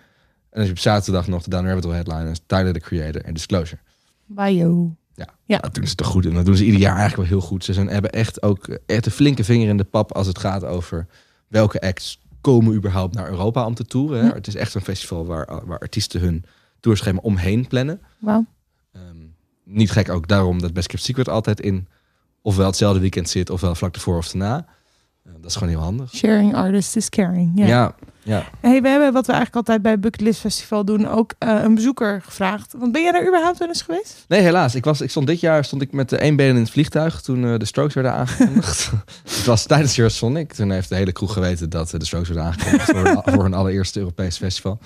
dan 0.49 0.59
heb 0.59 0.65
je 0.65 0.71
op 0.71 0.79
zaterdag 0.79 1.27
nog 1.27 1.43
de 1.43 1.49
Down 1.49 1.65
Rabbit 1.65 1.83
Hole 1.83 1.95
headliners, 1.95 2.39
Tyler, 2.45 2.73
The 2.73 2.79
Creator 2.79 3.21
en 3.21 3.33
Disclosure. 3.33 3.81
Bayo. 4.25 4.95
Ja, 5.15 5.27
Ja. 5.45 5.57
dat 5.57 5.73
doen 5.73 5.87
ze 5.87 5.95
toch 5.95 6.07
goed. 6.07 6.25
En 6.25 6.33
dat 6.33 6.45
doen 6.45 6.55
ze 6.57 6.65
ieder 6.65 6.79
jaar 6.79 6.97
eigenlijk 6.97 7.29
wel 7.29 7.39
heel 7.39 7.47
goed. 7.47 7.63
Ze 7.63 7.73
zijn, 7.73 7.87
hebben 7.87 8.11
echt 8.11 8.41
ook 8.43 8.67
echt 8.85 9.05
een 9.05 9.11
flinke 9.11 9.43
vinger 9.43 9.67
in 9.69 9.77
de 9.77 9.83
pap 9.83 10.13
als 10.13 10.27
het 10.27 10.39
gaat 10.39 10.63
over 10.63 11.07
welke 11.47 11.81
acts 11.81 12.19
komen 12.53 12.73
überhaupt 12.73 13.15
naar 13.15 13.29
Europa 13.29 13.65
om 13.65 13.73
te 13.73 13.85
toeren. 13.85 14.25
Hè. 14.25 14.31
Het 14.31 14.47
is 14.47 14.55
echt 14.55 14.73
een 14.73 14.81
festival 14.81 15.25
waar, 15.25 15.65
waar 15.65 15.79
artiesten 15.79 16.21
hun 16.21 16.45
tourschema 16.79 17.19
omheen 17.21 17.67
plannen. 17.67 18.01
Ehm, 18.91 19.15
niet 19.63 19.91
gek 19.91 20.09
ook 20.09 20.27
daarom 20.27 20.61
dat 20.61 20.73
Best 20.73 20.87
Kept 20.87 21.03
Secret 21.03 21.29
altijd 21.29 21.61
in 21.61 21.87
ofwel 22.41 22.65
hetzelfde 22.65 22.99
weekend 22.99 23.29
zit, 23.29 23.49
ofwel 23.49 23.75
vlak 23.75 23.95
ervoor 23.95 24.17
of 24.17 24.27
daarna. 24.27 24.67
Eh, 25.27 25.33
dat 25.41 25.45
is 25.49 25.53
gewoon 25.55 25.69
heel 25.73 25.79
handig. 25.83 26.13
Sharing 26.15 26.55
artist 26.55 26.95
is 26.95 27.09
caring. 27.09 27.51
Ja. 27.55 27.65
Ja, 27.65 27.95
ja. 28.23 28.43
Hey, 28.61 28.81
we 28.81 28.87
hebben 28.89 29.13
wat 29.13 29.25
we 29.25 29.31
eigenlijk 29.33 29.55
altijd 29.55 29.81
bij 29.81 29.99
Bucketlist 29.99 30.39
Festival 30.39 30.85
doen, 30.85 31.07
ook 31.07 31.33
eh, 31.37 31.59
een 31.63 31.75
bezoeker 31.75 32.21
gevraagd. 32.21 32.73
Want 32.77 32.91
ben 32.91 33.01
jij 33.01 33.11
daar 33.11 33.27
überhaupt 33.27 33.57
wel 33.57 33.67
eens 33.67 33.81
geweest? 33.81 34.25
Nee, 34.27 34.41
helaas. 34.41 34.75
Ik, 34.75 34.83
was, 34.85 35.01
ik 35.01 35.09
stond 35.09 35.27
dit 35.27 35.39
jaar 35.39 35.65
stond 35.65 35.81
ik 35.81 35.91
met 35.91 36.09
de 36.09 36.17
één 36.17 36.35
been 36.35 36.49
in 36.55 36.61
het 36.61 36.69
vliegtuig 36.69 37.21
toen 37.21 37.45
eh, 37.45 37.57
de 37.57 37.65
Strokes 37.65 37.93
werden 37.93 38.11
aangekondigd. 38.13 38.91
het 39.23 39.45
was 39.45 39.65
tijdens 39.65 39.97
Eurosonic. 39.97 40.53
Toen 40.53 40.71
heeft 40.71 40.89
de 40.89 40.95
hele 40.95 41.11
kroeg 41.11 41.33
geweten 41.33 41.69
dat 41.69 41.93
eh, 41.93 41.99
de 41.99 42.05
Strokes 42.05 42.27
werden 42.29 42.45
aangekondigd 42.45 42.85
voor, 42.91 43.03
hun- 43.05 43.21
voor 43.25 43.43
hun 43.43 43.53
allereerste 43.53 43.99
Europees 43.99 44.37
festival. 44.37 44.79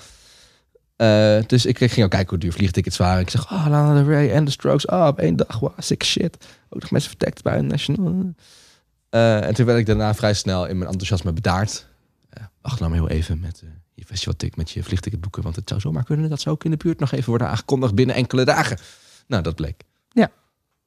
Eh, 0.96 1.38
dus 1.46 1.66
ik, 1.66 1.78
ging 1.78 2.04
ook 2.04 2.10
kijken 2.10 2.28
hoe 2.28 2.38
duur 2.38 2.52
vliegtickets 2.52 2.96
waren. 2.96 3.20
Ik 3.20 3.30
zeg, 3.30 3.52
oh, 3.52 3.66
Lana 3.68 3.94
Del 3.94 4.04
Rey 4.04 4.32
en 4.32 4.44
de 4.44 4.50
Strokes. 4.50 4.86
Oh, 4.86 5.06
op 5.06 5.18
één 5.18 5.36
dag. 5.36 5.58
Wow, 5.58 5.72
sick 5.78 6.04
shit. 6.04 6.36
Ook 6.70 6.80
nog 6.80 6.90
mensen 6.90 7.10
vertekt 7.10 7.42
bij 7.42 7.58
een 7.58 7.66
national. 7.66 8.34
Eh, 9.12 9.46
en 9.46 9.54
toen 9.54 9.66
werd 9.66 9.78
ik 9.78 9.86
daarna 9.86 10.14
vrij 10.14 10.34
snel 10.34 10.66
in 10.66 10.78
mijn 10.78 10.90
enthousiasme 10.90 11.32
bedaard. 11.32 11.86
Eh, 12.28 12.42
wacht 12.60 12.78
nou 12.78 12.90
maar 12.90 13.00
heel 13.00 13.08
even 13.08 13.40
met 13.40 13.60
eh, 13.64 13.68
je 13.94 14.04
festivalticket, 14.04 14.56
met 14.56 14.70
je 14.70 14.82
vliegticket 14.82 15.20
boeken. 15.20 15.42
Want 15.42 15.56
het 15.56 15.68
zou 15.68 15.80
zomaar 15.80 16.04
kunnen 16.04 16.28
dat 16.30 16.40
ze 16.40 16.50
ook 16.50 16.64
in 16.64 16.70
de 16.70 16.76
buurt 16.76 17.00
nog 17.00 17.12
even 17.12 17.28
worden 17.28 17.48
aangekondigd 17.48 17.94
binnen 17.94 18.14
enkele 18.14 18.44
dagen. 18.44 18.78
Nou, 19.26 19.42
dat 19.42 19.54
bleek. 19.54 19.84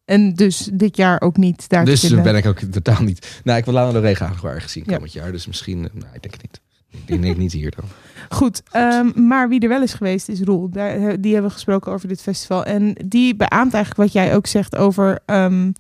En 0.06 0.34
dus 0.34 0.70
dit 0.74 0.98
jaar 0.98 1.22
ook 1.22 1.38
niet 1.38 1.70
daar 1.70 1.86
dus 1.86 2.00
te 2.00 2.22
ben 2.22 2.36
ik 2.36 2.46
ook 2.46 2.60
totaal 2.60 3.04
niet. 3.04 3.42
Nou, 3.44 3.58
ik 3.58 3.66
wil 3.66 3.74
Lana 3.74 3.92
Del 3.92 4.02
Rey 4.02 4.16
graag 4.16 4.30
nog 4.30 4.42
wel 4.42 4.52
ergens 4.52 4.72
zien 4.72 4.84
Ja. 4.86 4.94
komend 4.94 5.14
jaar. 5.14 5.32
Dus 5.32 5.48
misschien, 5.48 5.80
nou, 5.80 6.14
ik 6.14 6.22
denk 6.22 6.34
het 6.34 6.42
niet. 6.42 6.62
Ik 7.06 7.22
denk, 7.22 7.38
niet 7.38 7.52
hier 7.52 7.74
dan. 7.76 7.86
Goed, 8.40 8.64
ehm, 8.72 9.28
maar 9.28 9.50
wie 9.50 9.60
er 9.60 9.70
wel 9.70 9.82
is 9.82 9.94
geweest 9.94 10.30
is 10.30 10.42
Roel. 10.42 10.70
Daar, 10.70 11.22
die 11.22 11.32
hebben 11.32 11.50
we 11.50 11.56
gesproken 11.56 11.92
over 11.92 12.08
dit 12.08 12.22
festival. 12.22 12.66
En 12.66 12.96
die 13.06 13.36
beaamt 13.36 13.74
eigenlijk 13.74 14.04
wat 14.04 14.12
jij 14.12 14.36
ook 14.36 14.48
zegt 14.48 14.76
over 14.76 15.20
ehm, 15.26 15.72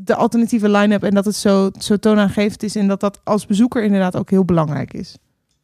de 0.00 0.14
alternatieve 0.14 0.68
line-up. 0.68 1.02
En 1.02 1.14
dat 1.14 1.24
het 1.24 1.34
zo, 1.34 1.70
zo 1.78 1.96
toonaangevend 1.96 2.62
is. 2.62 2.76
En 2.76 2.88
dat 2.88 3.00
dat 3.00 3.20
als 3.24 3.46
bezoeker 3.46 3.84
inderdaad 3.84 4.16
ook 4.16 4.30
heel 4.30 4.44
belangrijk 4.44 4.92
is. 4.92 5.16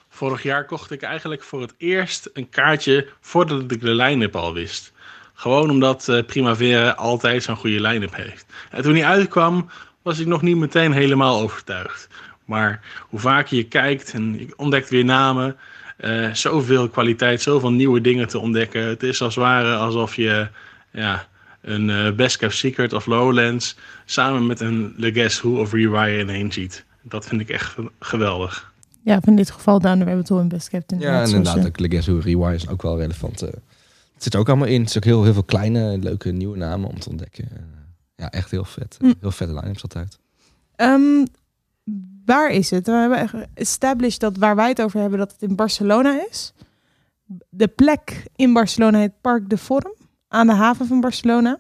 Vorig 0.08 0.42
jaar 0.42 0.64
kocht 0.64 0.90
ik 0.90 1.02
eigenlijk 1.02 1.42
voor 1.42 1.60
het 1.60 1.74
eerst 1.76 2.30
een 2.32 2.48
kaartje 2.48 3.08
voordat 3.20 3.70
ik 3.70 3.80
de 3.80 3.94
line-up 3.94 4.36
al 4.36 4.52
wist. 4.52 4.92
Gewoon 5.34 5.70
omdat 5.70 6.08
eh, 6.08 6.24
Primavera 6.26 6.90
altijd 6.90 7.42
zo'n 7.42 7.56
goede 7.56 7.80
line-up 7.80 8.14
heeft. 8.14 8.46
En 8.70 8.82
toen 8.82 8.92
die 8.92 9.06
uitkwam, 9.06 9.68
was 10.02 10.18
ik 10.18 10.26
nog 10.26 10.42
niet 10.42 10.56
meteen 10.56 10.92
helemaal 10.92 11.40
overtuigd. 11.40 12.08
Maar 12.44 12.80
hoe 13.08 13.20
vaker 13.20 13.56
je 13.56 13.68
kijkt 13.68 14.12
en 14.12 14.38
je 14.38 14.52
ontdekt 14.56 14.90
weer 14.90 15.04
namen, 15.04 15.56
eh, 15.96 16.32
zoveel 16.32 16.88
kwaliteit, 16.88 17.42
zoveel 17.42 17.72
nieuwe 17.72 18.00
dingen 18.00 18.28
te 18.28 18.38
ontdekken. 18.38 18.86
Het 18.86 19.02
is 19.02 19.22
als 19.22 19.34
het 19.34 19.44
ware 19.44 19.76
alsof 19.76 20.16
je 20.16 20.48
ja, 20.90 21.26
een 21.64 21.90
eh, 21.90 22.12
Best 22.14 22.36
Kept 22.36 22.54
Secret 22.54 22.92
of 22.92 23.06
Lowlands 23.06 23.76
samen 24.04 24.46
met 24.46 24.60
een 24.60 24.94
Le 24.96 25.12
Guess 25.12 25.40
Who 25.40 25.60
of 25.60 25.72
Rewire 25.72 26.20
ineen 26.20 26.52
ziet. 26.52 26.84
Dat 27.02 27.26
vind 27.26 27.40
ik 27.40 27.48
echt 27.48 27.74
geweldig. 27.98 28.72
Ja, 29.02 29.20
in 29.24 29.36
dit 29.36 29.50
geval 29.50 29.80
Down 29.80 29.98
the 29.98 30.04
Rabbit 30.04 30.28
Hole 30.28 30.40
en 30.40 30.48
Best 30.48 30.68
Kept. 30.68 30.90
Ja, 30.90 30.96
inderdaad, 30.96 31.22
en 31.22 31.28
zoals, 31.28 31.46
inderdaad, 31.46 31.66
ook 31.66 31.78
Legacy 31.80 32.10
Rewire 32.10 32.54
is 32.54 32.68
ook 32.68 32.82
wel 32.82 32.98
relevant. 32.98 33.42
eh. 33.42 33.48
het 34.14 34.22
zit 34.22 34.34
er 34.34 34.40
ook 34.40 34.48
allemaal 34.48 34.68
in. 34.68 34.80
Het 34.80 34.88
is 34.90 34.96
ook 34.96 35.04
heel, 35.04 35.24
heel 35.24 35.32
veel 35.32 35.42
kleine, 35.44 35.98
leuke, 35.98 36.30
nieuwe 36.30 36.56
namen 36.56 36.88
om 36.88 36.98
te 36.98 37.08
ontdekken. 37.10 37.44
Eh, 37.52 37.62
ja, 38.16 38.30
echt 38.30 38.50
heel 38.50 38.64
vet. 38.64 38.96
Hm. 39.00 39.12
Heel 39.20 39.30
vette 39.30 39.54
line-ups 39.54 39.82
altijd. 39.82 40.18
Ehm, 40.76 41.24
waar 42.24 42.50
is 42.50 42.70
het? 42.70 42.86
We 42.86 42.92
hebben 42.92 43.18
echt 43.18 43.34
established 43.54 44.20
dat 44.20 44.36
waar 44.36 44.56
wij 44.56 44.68
het 44.68 44.82
over 44.82 45.00
hebben, 45.00 45.18
dat 45.18 45.32
het 45.32 45.42
in 45.42 45.56
Barcelona 45.56 46.26
is. 46.30 46.52
De 47.48 47.68
plek 47.68 48.22
in 48.36 48.52
Barcelona 48.52 48.98
heet 48.98 49.20
Parc 49.20 49.48
de 49.50 49.58
Forum, 49.58 49.94
aan 50.34 50.46
de 50.46 50.52
haven 50.52 50.86
van 50.86 51.00
Barcelona. 51.00 51.58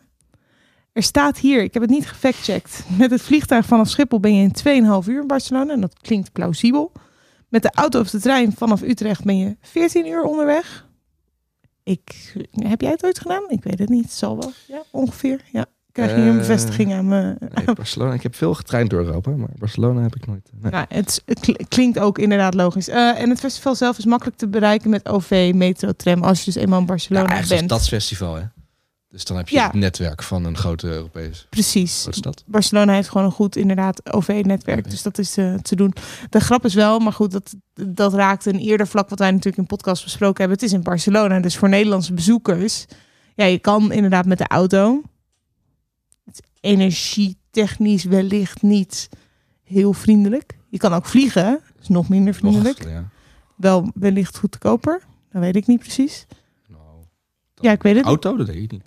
Er 0.92 1.02
staat 1.02 1.38
hier, 1.38 1.62
ik 1.62 1.72
heb 1.72 1.82
het 1.82 1.90
niet 1.90 2.08
gefactcheckt, 2.08 2.84
met 2.98 3.10
het 3.10 3.22
vliegtuig 3.22 3.66
vanaf 3.66 3.88
Schiphol 3.88 4.20
ben 4.20 4.34
je 4.34 4.42
in 4.42 4.82
2,5 5.02 5.08
uur 5.08 5.20
in 5.20 5.26
Barcelona. 5.26 5.72
En 5.72 5.80
dat 5.80 5.98
klinkt 6.00 6.32
plausibel. 6.32 6.92
Met 7.48 7.62
de 7.62 7.70
auto 7.74 8.00
of 8.00 8.10
de 8.10 8.20
trein 8.20 8.52
vanaf 8.56 8.82
Utrecht 8.82 9.24
ben 9.24 9.38
je 9.38 9.56
14 9.60 10.06
uur 10.06 10.22
onderweg. 10.22 10.86
Ik, 11.82 12.34
heb 12.50 12.80
jij 12.80 12.90
het 12.90 13.04
ooit 13.04 13.18
gedaan? 13.20 13.42
Ik 13.48 13.64
weet 13.64 13.78
het 13.78 13.88
niet. 13.88 14.02
Het 14.04 14.12
zal 14.12 14.36
wel. 14.38 14.52
Ja, 14.68 14.82
ongeveer. 14.90 15.40
Ja. 15.52 15.66
Krijg 15.92 16.10
je 16.10 16.16
hier 16.16 16.24
een 16.26 16.32
Eh, 16.32 16.38
bevestiging 16.38 16.92
aan 16.92 17.08
me? 17.08 17.36
Nee, 17.54 17.74
Barcelona. 17.74 18.12
Ik 18.14 18.22
heb 18.22 18.34
veel 18.34 18.54
getraind 18.54 18.90
door 18.90 19.04
Europa, 19.04 19.30
maar 19.30 19.48
Barcelona 19.58 20.00
heb 20.02 20.16
ik 20.16 20.26
nooit. 20.26 20.50
Nee. 20.60 20.70
Nou, 20.72 20.86
het, 20.88 21.22
het 21.26 21.40
kl- 21.40 21.52
klinkt 21.68 21.98
ook 21.98 22.18
inderdaad 22.18 22.54
logisch. 22.54 22.88
Eh, 22.88 23.20
en 23.20 23.30
het 23.30 23.40
festival 23.40 23.74
zelf 23.74 23.98
is 23.98 24.04
makkelijk 24.04 24.36
te 24.36 24.48
bereiken 24.48 24.90
met 24.90 25.08
OV, 25.08 25.52
metro, 25.54 25.92
tram. 25.92 26.22
Als 26.22 26.38
je 26.38 26.44
dus 26.44 26.54
eenmaal 26.62 26.78
in 26.78 26.84
Ja, 26.84 26.90
Barcelona 26.90 27.38
een 27.40 27.48
bent. 27.48 27.64
stadsfestival, 27.64 28.34
hè? 28.34 28.42
Dus 29.14 29.24
dan 29.24 29.36
heb 29.36 29.48
je 29.48 29.54
Ja. 29.56 29.64
het 29.66 29.72
netwerk 29.74 30.22
van 30.22 30.44
een 30.44 30.56
grote 30.56 30.86
Europese 30.86 31.46
Precies. 31.48 32.00
grote 32.02 32.18
stad. 32.18 32.44
Barcelona 32.46 32.92
heeft 32.92 33.08
gewoon 33.08 33.26
een 33.26 33.32
goed 33.32 33.56
inderdaad 33.56 34.12
OV-netwerk. 34.14 34.90
Dus 34.90 35.02
dat 35.02 35.18
is 35.18 35.36
eh, 35.36 35.54
te 35.54 35.76
doen. 35.76 35.94
De 36.30 36.40
grap 36.40 36.64
is 36.64 36.74
wel, 36.74 36.98
maar 36.98 37.12
goed, 37.12 37.30
dat, 37.30 37.54
dat 37.74 38.14
raakt 38.14 38.46
een 38.46 38.58
eerder 38.58 38.86
vlak 38.86 39.08
wat 39.08 39.18
wij 39.18 39.30
natuurlijk 39.30 39.56
in 39.58 39.66
podcast 39.66 40.04
besproken 40.04 40.38
hebben. 40.38 40.56
Het 40.56 40.66
is 40.66 40.72
in 40.72 40.82
Barcelona, 40.82 41.40
dus 41.40 41.56
voor 41.56 41.68
Nederlandse 41.68 42.12
bezoekers. 42.14 42.84
Ja, 43.34 43.44
je 43.44 43.58
kan 43.58 43.92
inderdaad 43.92 44.26
met 44.26 44.38
de 44.38 44.46
auto. 44.48 45.02
Het 46.24 46.40
is 46.42 46.60
energietechnisch 46.60 48.04
wellicht 48.04 48.62
niet 48.62 49.08
heel 49.62 49.92
vriendelijk. 49.92 50.58
Je 50.68 50.78
kan 50.78 50.92
ook 50.92 51.06
vliegen, 51.06 51.60
is 51.80 51.88
nog 51.88 52.08
minder 52.08 52.36
Nog, 52.40 52.52
vriendelijk. 52.52 52.84
ja. 52.88 53.08
Wel 53.56 53.90
wellicht 53.94 54.38
goedkoper. 54.38 55.02
Dat 55.30 55.42
weet 55.42 55.56
ik 55.56 55.66
niet 55.66 55.78
precies. 55.80 56.26
Nou, 56.68 56.80
Ja, 57.54 57.72
ik 57.72 57.82
weet 57.82 57.96
het. 57.96 58.04
Auto, 58.04 58.36
dat 58.36 58.46
weet 58.46 58.62
ik 58.62 58.72
niet. 58.72 58.82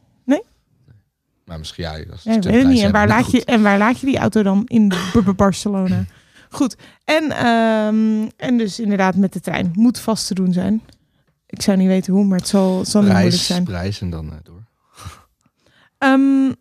Maar 1.47 1.57
misschien, 1.57 1.83
ja, 1.83 1.91
als 2.11 2.23
Ja, 2.23 2.33
ik 2.33 2.43
weet 2.43 2.53
het 2.55 2.67
niet. 2.67 2.81
En 2.81 2.91
waar, 2.91 3.07
laat 3.07 3.31
je, 3.31 3.45
en 3.45 3.61
waar 3.61 3.77
laat 3.77 3.99
je 3.99 4.05
die 4.05 4.17
auto 4.17 4.43
dan 4.43 4.63
in 4.65 4.93
Barcelona? 5.35 6.05
Goed. 6.49 6.75
En, 7.03 7.31
ehm, 7.31 8.29
en 8.37 8.57
dus 8.57 8.79
inderdaad 8.79 9.15
met 9.15 9.33
de 9.33 9.39
trein. 9.39 9.71
Moet 9.73 9.99
vast 9.99 10.27
te 10.27 10.33
doen 10.33 10.53
zijn. 10.53 10.81
Ik 11.45 11.61
zou 11.61 11.77
niet 11.77 11.87
weten 11.87 12.13
hoe, 12.13 12.25
maar 12.25 12.37
het 12.37 12.47
zal, 12.47 12.77
het 12.79 12.87
zal 12.87 13.01
niet 13.01 13.11
moeilijk 13.11 13.35
zijn. 13.35 13.63
prijs 13.63 14.01
en 14.01 14.09
dan 14.09 14.31
eh, 14.31 14.37
door. 14.43 14.63
Ehm, 15.97 16.51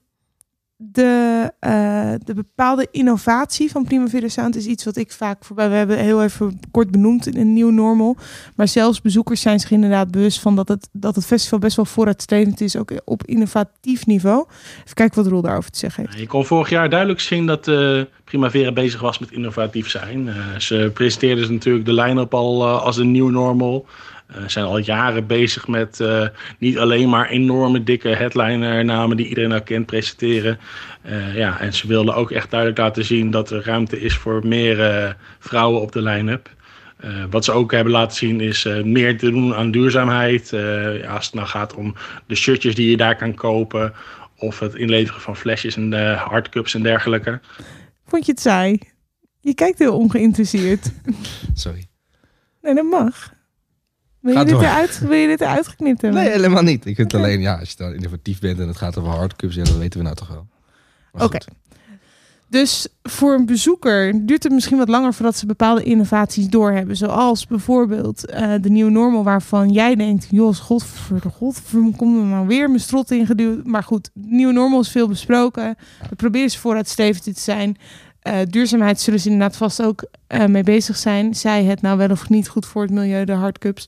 de, 0.78 1.52
eh, 1.60 2.12
de 2.24 2.34
bepaalde 2.34 2.88
innovatie 2.90 3.70
van 3.70 3.84
Primavera 3.84 4.28
Sound 4.28 4.56
is 4.56 4.66
iets 4.66 4.84
wat 4.84 4.96
ik 4.96 5.12
vaak 5.12 5.44
voorbij... 5.44 5.68
We 5.68 5.74
hebben 5.74 5.98
heel 5.98 6.22
even 6.22 6.60
kort 6.70 6.90
benoemd 6.90 7.26
in 7.26 7.40
een 7.40 7.52
nieuw 7.52 7.70
normal. 7.70 8.16
Maar 8.56 8.68
zelfs 8.68 9.00
bezoekers 9.00 9.40
zijn 9.40 9.60
zich 9.60 9.70
inderdaad 9.70 10.10
bewust 10.10 10.40
van 10.40 10.56
dat 10.56 10.68
het, 10.68 10.88
dat 10.92 11.14
het 11.14 11.26
festival 11.26 11.58
best 11.58 11.76
wel 11.76 11.84
vooruitstrevend 11.84 12.60
is. 12.60 12.76
Ook 12.76 12.92
op 13.04 13.24
innovatief 13.24 14.06
niveau. 14.06 14.44
Even 14.82 14.94
kijken 14.94 15.22
wat 15.22 15.32
Roel 15.32 15.42
daarover 15.42 15.70
te 15.70 15.78
zeggen 15.78 16.04
heeft. 16.06 16.18
Je 16.18 16.26
kon 16.26 16.44
vorig 16.44 16.68
jaar 16.68 16.90
duidelijk 16.90 17.20
zien 17.20 17.46
dat 17.46 17.68
eh, 17.68 18.00
Primavera 18.24 18.72
bezig 18.72 19.00
was 19.00 19.18
met 19.18 19.30
innovatief 19.30 19.90
zijn. 19.90 20.28
Eh, 20.28 20.58
ze 20.58 20.90
presenteerden 20.94 21.38
dus 21.38 21.48
natuurlijk 21.48 21.84
de 21.84 21.92
line-up 21.92 22.34
al 22.34 22.66
als 22.66 22.96
een 22.96 23.10
nieuw 23.10 23.28
normal. 23.28 23.86
Eh, 24.26 24.42
zijn 24.46 24.64
al 24.64 24.78
jaren 24.78 25.26
bezig 25.26 25.68
met 25.68 26.00
eh, 26.00 26.26
niet 26.58 26.78
alleen 26.78 27.08
maar 27.08 27.28
enorme 27.28 27.82
dikke 27.82 28.08
headliner-namen 28.08 29.16
die 29.16 29.28
iedereen 29.28 29.52
al 29.52 29.62
kent 29.62 29.86
presenteren. 29.86 30.58
Eh, 31.02 31.36
ja, 31.36 31.60
en 31.60 31.72
ze 31.72 31.86
wilden 31.86 32.14
ook 32.14 32.30
echt 32.30 32.50
duidelijk 32.50 32.80
laten 32.80 33.04
zien 33.04 33.30
dat 33.30 33.50
er 33.50 33.64
ruimte 33.64 34.00
is 34.00 34.14
voor 34.14 34.46
meer 34.46 34.80
eh, 34.80 35.12
vrouwen 35.38 35.80
op 35.80 35.92
de 35.92 36.02
line-up. 36.02 36.54
Eh, 36.96 37.24
wat 37.30 37.44
ze 37.44 37.52
ook 37.52 37.72
hebben 37.72 37.92
laten 37.92 38.16
zien 38.16 38.40
is 38.40 38.64
eh, 38.64 38.82
meer 38.82 39.18
te 39.18 39.30
doen 39.30 39.54
aan 39.54 39.70
duurzaamheid. 39.70 40.52
Eh, 40.52 41.00
ja, 41.00 41.14
als 41.14 41.26
het 41.26 41.34
nou 41.34 41.46
gaat 41.46 41.74
om 41.74 41.94
de 42.26 42.34
shirtjes 42.34 42.74
die 42.74 42.90
je 42.90 42.96
daar 42.96 43.16
kan 43.16 43.34
kopen. 43.34 43.92
Of 44.38 44.58
het 44.58 44.74
inleveren 44.74 45.20
van 45.20 45.36
flesjes 45.36 45.76
en 45.76 46.14
hardcups 46.14 46.74
en 46.74 46.82
dergelijke. 46.82 47.40
Vond 48.06 48.26
je 48.26 48.32
het 48.32 48.40
saai? 48.40 48.78
Je 49.40 49.54
kijkt 49.54 49.78
heel 49.78 49.96
ongeïnteresseerd. 49.96 50.92
Sorry. 51.54 51.86
Nee, 52.62 52.74
dat 52.74 52.84
mag. 52.84 53.34
Wil 54.26 54.38
je, 54.38 54.44
dit 54.44 54.54
eruit, 54.54 54.98
wil 54.98 55.12
je 55.12 55.26
dit 55.26 55.40
eruit 55.40 55.68
geknipt 55.68 56.02
hebben? 56.02 56.20
Nee, 56.20 56.30
helemaal 56.30 56.62
niet. 56.62 56.86
Ik 56.86 56.96
vind 56.96 57.12
het 57.12 57.20
alleen, 57.20 57.40
ja, 57.40 57.58
als 57.58 57.70
je 57.70 57.76
dan 57.76 57.94
innovatief 57.94 58.40
bent 58.40 58.58
en 58.58 58.68
het 58.68 58.76
gaat 58.76 58.98
over 58.98 59.10
hardcups, 59.10 59.54
ja, 59.54 59.64
dat 59.64 59.76
weten 59.76 59.98
we 59.98 60.04
nou 60.04 60.16
toch 60.16 60.28
wel. 60.28 60.46
Maar 61.12 61.24
Oké. 61.24 61.38
Dus 62.48 62.88
voor 63.02 63.34
een 63.34 63.46
bezoeker 63.46 64.26
duurt 64.26 64.42
het 64.42 64.52
misschien 64.52 64.78
wat 64.78 64.88
langer 64.88 65.14
voordat 65.14 65.36
ze 65.36 65.46
bepaalde 65.46 65.82
innovaties 65.82 66.48
doorhebben. 66.48 66.96
Zoals 66.96 67.46
bijvoorbeeld 67.46 68.26
eh, 68.26 68.52
de 68.60 68.70
nieuwe 68.70 68.90
normal 68.90 69.24
waarvan 69.24 69.70
jij 69.70 69.94
denkt... 69.94 70.26
Jos, 70.30 70.58
godver, 70.58 71.20
godver, 71.34 71.90
kom 71.96 72.18
er 72.18 72.24
nou 72.24 72.46
weer 72.46 72.68
mijn 72.68 72.80
strot 72.80 73.10
ingeduwd. 73.10 73.66
Maar 73.66 73.82
goed, 73.82 74.10
nieuwe 74.14 74.52
normal 74.52 74.80
is 74.80 74.90
veel 74.90 75.08
besproken. 75.08 75.76
We 76.10 76.16
proberen 76.16 76.50
ze 76.50 76.58
vooruitstrevend 76.58 77.24
te 77.24 77.40
zijn. 77.40 77.76
Eh, 78.26 78.38
duurzaamheid 78.48 79.00
zullen 79.00 79.20
ze 79.20 79.28
inderdaad 79.30 79.56
vast 79.56 79.82
ook 79.82 80.06
eh, 80.26 80.44
mee 80.46 80.62
bezig 80.62 80.96
zijn. 80.96 81.34
Zij 81.34 81.64
het 81.64 81.80
nou 81.82 81.98
wel 81.98 82.10
of 82.10 82.28
niet 82.28 82.48
goed 82.48 82.66
voor 82.66 82.82
het 82.82 82.90
milieu, 82.90 83.24
de 83.24 83.32
hardcups. 83.32 83.86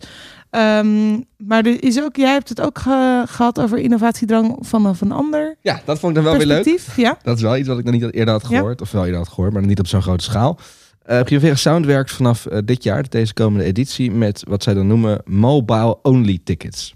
Ehm, 0.51 1.11
maar 1.37 1.65
er 1.67 1.83
is 1.83 2.01
ook, 2.03 2.17
jij 2.17 2.33
hebt 2.33 2.49
het 2.49 2.61
ook 2.61 2.79
ge- 2.79 3.25
gehad 3.27 3.61
over 3.61 3.79
innovatiedrang 3.79 4.57
vanaf 4.61 5.01
een 5.01 5.13
ander 5.13 5.57
Ja, 5.61 5.81
dat 5.85 5.99
vond 5.99 6.17
ik 6.17 6.23
dan 6.23 6.31
wel 6.33 6.39
weer 6.47 6.47
leuk. 6.65 6.81
Ja. 6.97 7.19
Dat 7.23 7.37
is 7.37 7.43
wel 7.43 7.57
iets 7.57 7.69
wat 7.69 7.79
ik 7.79 7.85
nog 7.85 7.95
niet 7.95 8.13
eerder 8.15 8.35
had 8.35 8.43
Ja. 8.49 8.57
gehoord. 8.57 8.81
Of 8.81 8.91
wel 8.91 9.05
eerder 9.05 9.19
had 9.19 9.29
gehoord, 9.29 9.53
maar 9.53 9.67
niet 9.67 9.79
op 9.79 9.87
zo'n 9.87 10.03
grote 10.03 10.25
schaal. 10.25 10.59
Eh 11.03 11.23
Primavera 11.23 11.55
Sound 11.55 11.87
werkt 11.87 12.11
vanaf 12.13 12.47
dit 12.65 12.83
jaar, 12.83 13.09
deze 13.09 13.33
komende 13.35 13.65
editie, 13.65 14.11
met 14.11 14.43
wat 14.49 14.63
zij 14.63 14.75
dan 14.75 14.87
noemen 14.87 15.21
mobile-only 15.25 16.39
tickets. 16.45 16.95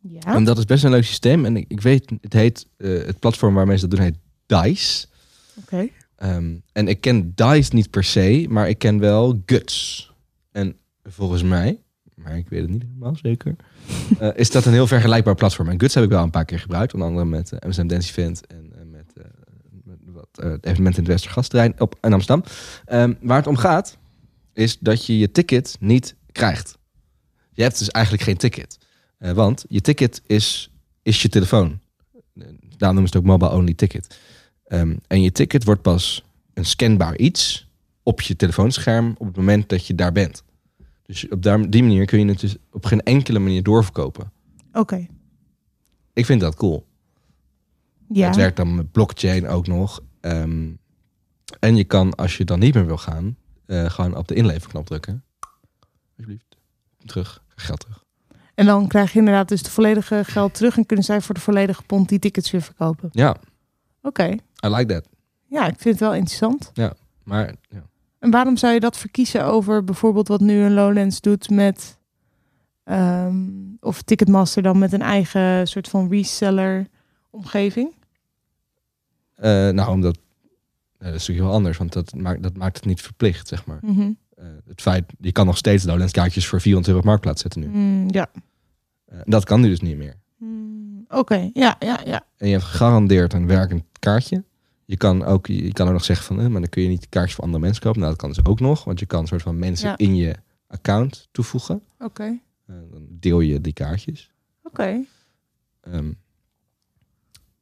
Ja. 0.00 0.34
En 0.34 0.44
dat 0.44 0.58
is 0.58 0.64
best 0.64 0.84
een 0.84 0.90
leuk 0.90 1.04
systeem. 1.04 1.44
En 1.44 1.56
ik, 1.56 1.64
ik 1.68 1.80
weet, 1.80 2.10
het 2.20 2.32
heet, 2.32 2.66
het 2.78 3.18
platform 3.18 3.54
waarmee 3.54 3.76
ze 3.78 3.86
dat 3.88 3.98
doen 3.98 4.06
heet 4.06 4.18
DICE. 4.46 5.06
Oké. 5.62 5.88
Ehm, 6.22 6.54
en 6.72 6.88
ik 6.88 7.00
ken 7.00 7.34
DICE 7.34 7.74
niet 7.74 7.90
per 7.90 8.04
se, 8.04 8.46
maar 8.48 8.68
ik 8.68 8.78
ken 8.78 8.98
wel 8.98 9.42
Guts. 9.46 10.12
En 10.52 10.76
volgens 11.02 11.42
mij, 11.42 11.80
maar 12.14 12.36
ik 12.36 12.48
weet 12.48 12.60
het 12.60 12.70
niet 12.70 12.82
helemaal 12.82 13.16
zeker, 13.22 13.56
eh, 14.18 14.28
is 14.34 14.50
dat 14.50 14.64
een 14.64 14.72
heel 14.72 14.86
vergelijkbaar 14.86 15.34
platform. 15.34 15.68
En 15.68 15.80
Guts 15.80 15.94
heb 15.94 16.04
ik 16.04 16.10
wel 16.10 16.22
een 16.22 16.30
paar 16.30 16.44
keer 16.44 16.58
gebruikt, 16.60 16.94
onder 16.94 17.08
andere 17.08 17.26
met 17.26 17.52
uh, 17.52 17.58
MSM 17.68 17.86
Dance 17.86 18.08
Event 18.08 18.46
en 18.46 18.72
eh, 18.72 18.84
met, 18.90 19.12
eh, 19.16 19.24
met 19.84 19.98
wat 20.04 20.28
eh, 20.32 20.46
evenementen 20.46 20.84
in 20.84 20.92
het 21.02 21.06
Westergasterrein 21.06 21.80
op 21.80 21.98
in 22.00 22.12
Amsterdam. 22.12 22.44
Ehm, 22.84 23.14
waar 23.20 23.36
het 23.36 23.46
om 23.46 23.56
gaat, 23.56 23.98
is 24.52 24.78
dat 24.78 25.06
je 25.06 25.18
je 25.18 25.30
ticket 25.30 25.76
niet 25.80 26.14
krijgt. 26.32 26.78
Je 27.52 27.62
hebt 27.62 27.78
dus 27.78 27.90
eigenlijk 27.90 28.24
geen 28.24 28.36
ticket. 28.36 28.78
Eh, 29.18 29.32
want 29.32 29.64
je 29.68 29.80
ticket 29.80 30.22
is, 30.26 30.70
is 31.02 31.22
je 31.22 31.28
telefoon. 31.28 31.80
Eh, 32.12 32.46
Daarom 32.76 33.00
noemen 33.00 33.12
ze 33.12 33.16
het 33.16 33.16
ook 33.16 33.40
mobile 33.40 33.60
only 33.60 33.74
ticket. 33.74 34.18
Ehm, 34.72 34.96
en 35.06 35.22
je 35.22 35.32
ticket 35.32 35.64
wordt 35.64 35.82
pas 35.82 36.24
een 36.54 36.64
scanbaar 36.64 37.16
iets 37.16 37.68
op 38.02 38.20
je 38.20 38.36
telefoonscherm 38.36 39.14
op 39.18 39.26
het 39.26 39.36
moment 39.36 39.68
dat 39.68 39.86
je 39.86 39.94
daar 39.94 40.12
bent. 40.12 40.44
Dus 41.02 41.28
op 41.28 41.42
die 41.42 41.82
manier 41.82 42.06
kun 42.06 42.18
je 42.18 42.26
het 42.26 42.40
dus 42.40 42.56
op 42.70 42.84
geen 42.84 43.02
enkele 43.02 43.38
manier 43.38 43.62
doorverkopen. 43.62 44.32
Oké. 44.72 45.06
Ik 46.12 46.26
vind 46.26 46.40
dat 46.40 46.54
cool. 46.54 46.86
Ja. 48.08 48.26
Het 48.26 48.36
werkt 48.36 48.56
dan 48.56 48.74
met 48.74 48.92
blockchain 48.92 49.48
ook 49.48 49.66
nog. 49.66 50.00
Ehm, 50.20 50.70
en 51.60 51.76
je 51.76 51.84
kan, 51.84 52.14
als 52.14 52.36
je 52.36 52.44
dan 52.44 52.58
niet 52.58 52.74
meer 52.74 52.86
wil 52.86 52.98
gaan, 52.98 53.36
eh, 53.66 53.90
gewoon 53.90 54.16
op 54.16 54.28
de 54.28 54.34
inleverknop 54.34 54.86
drukken. 54.86 55.24
Alsjeblieft. 56.16 56.56
Terug. 57.04 57.42
Geld 57.48 57.80
terug. 57.80 58.04
En 58.54 58.66
dan 58.66 58.88
krijg 58.88 59.12
je 59.12 59.18
inderdaad 59.18 59.48
dus 59.48 59.62
de 59.62 59.70
volledige 59.70 60.24
geld 60.24 60.54
terug 60.54 60.76
en 60.76 60.86
kunnen 60.86 61.04
zij 61.04 61.20
voor 61.20 61.34
de 61.34 61.40
volledige 61.40 61.82
pond 61.82 62.08
die 62.08 62.18
tickets 62.18 62.50
weer 62.50 62.62
verkopen. 62.62 63.08
Ja, 63.12 63.36
Oké. 64.02 64.36
I 64.64 64.68
like 64.68 64.94
that. 64.94 65.08
Ja, 65.46 65.66
ik 65.66 65.74
vind 65.78 65.98
het 65.98 66.08
wel 66.08 66.14
interessant. 66.14 66.70
Ja, 66.74 66.94
maar 67.22 67.54
ja. 67.68 67.82
En 68.18 68.30
waarom 68.30 68.56
zou 68.56 68.72
je 68.72 68.80
dat 68.80 68.96
verkiezen 68.96 69.44
over 69.44 69.84
bijvoorbeeld 69.84 70.28
wat 70.28 70.40
nu 70.40 70.62
een 70.62 70.74
Lowlands 70.74 71.20
doet 71.20 71.50
met 71.50 71.98
ehm, 72.84 73.48
of 73.80 74.02
Ticketmaster 74.02 74.62
dan 74.62 74.78
met 74.78 74.92
een 74.92 75.02
eigen 75.02 75.66
soort 75.68 75.88
van 75.88 76.08
reseller 76.08 76.88
omgeving? 77.30 77.94
Eh, 79.34 79.68
nou, 79.68 79.90
omdat 79.90 80.16
eh, 80.16 81.08
dat 81.08 81.14
is 81.14 81.20
natuurlijk 81.20 81.46
heel 81.46 81.56
anders, 81.56 81.78
want 81.78 81.92
dat 81.92 82.14
maakt, 82.14 82.42
dat 82.42 82.56
maakt 82.56 82.76
het 82.76 82.84
niet 82.84 83.00
verplicht, 83.00 83.48
zeg 83.48 83.66
maar. 83.66 83.78
Mhm. 83.80 84.10
Eh, 84.34 84.44
het 84.66 84.80
feit, 84.80 85.12
je 85.18 85.32
kan 85.32 85.46
nog 85.46 85.56
steeds 85.56 85.84
Lowlands 85.84 86.12
kaartjes 86.12 86.46
voor 86.46 86.60
400 86.60 86.88
euro 86.88 87.00
op 87.00 87.06
marktplaats 87.06 87.42
zetten 87.42 87.60
nu. 87.60 87.68
Mm, 87.68 88.10
ja. 88.10 88.30
Dat 89.24 89.44
kan 89.44 89.60
nu 89.60 89.68
dus 89.68 89.80
niet 89.80 89.96
meer. 89.96 90.16
Mm, 90.36 91.04
Oké, 91.08 91.50
ja, 91.52 91.76
ja, 91.78 92.00
ja. 92.04 92.24
En 92.36 92.46
je 92.46 92.52
hebt 92.52 92.64
gegarandeerd 92.64 93.32
een 93.32 93.46
werkend 93.46 93.82
kaartje. 93.98 94.44
Je 94.84 94.96
kan 94.96 95.24
ook, 95.24 95.46
je 95.46 95.72
kan 95.72 95.86
ook 95.86 95.92
nog 95.92 96.04
zeggen 96.04 96.26
van, 96.26 96.40
eh, 96.40 96.46
maar 96.46 96.60
dan 96.60 96.68
kun 96.70 96.82
je 96.82 96.88
niet 96.88 97.08
kaartjes 97.08 97.34
voor 97.34 97.44
andere 97.44 97.62
mensen 97.62 97.82
kopen. 97.82 97.98
Nou, 98.00 98.12
dat 98.12 98.20
kan 98.20 98.30
dus 98.32 98.44
ook 98.44 98.60
nog, 98.60 98.84
want 98.84 99.00
je 99.00 99.06
kan 99.06 99.20
een 99.20 99.26
soort 99.26 99.42
van 99.42 99.58
mensen 99.58 99.88
Ja. 99.88 99.96
in 99.96 100.16
je 100.16 100.34
account 100.66 101.28
toevoegen. 101.32 101.82
Oké, 101.98 102.38
Eh, 102.66 102.76
dan 102.90 103.06
deel 103.08 103.40
je 103.40 103.60
die 103.60 103.72
kaartjes. 103.72 104.30
oké. 104.62 105.04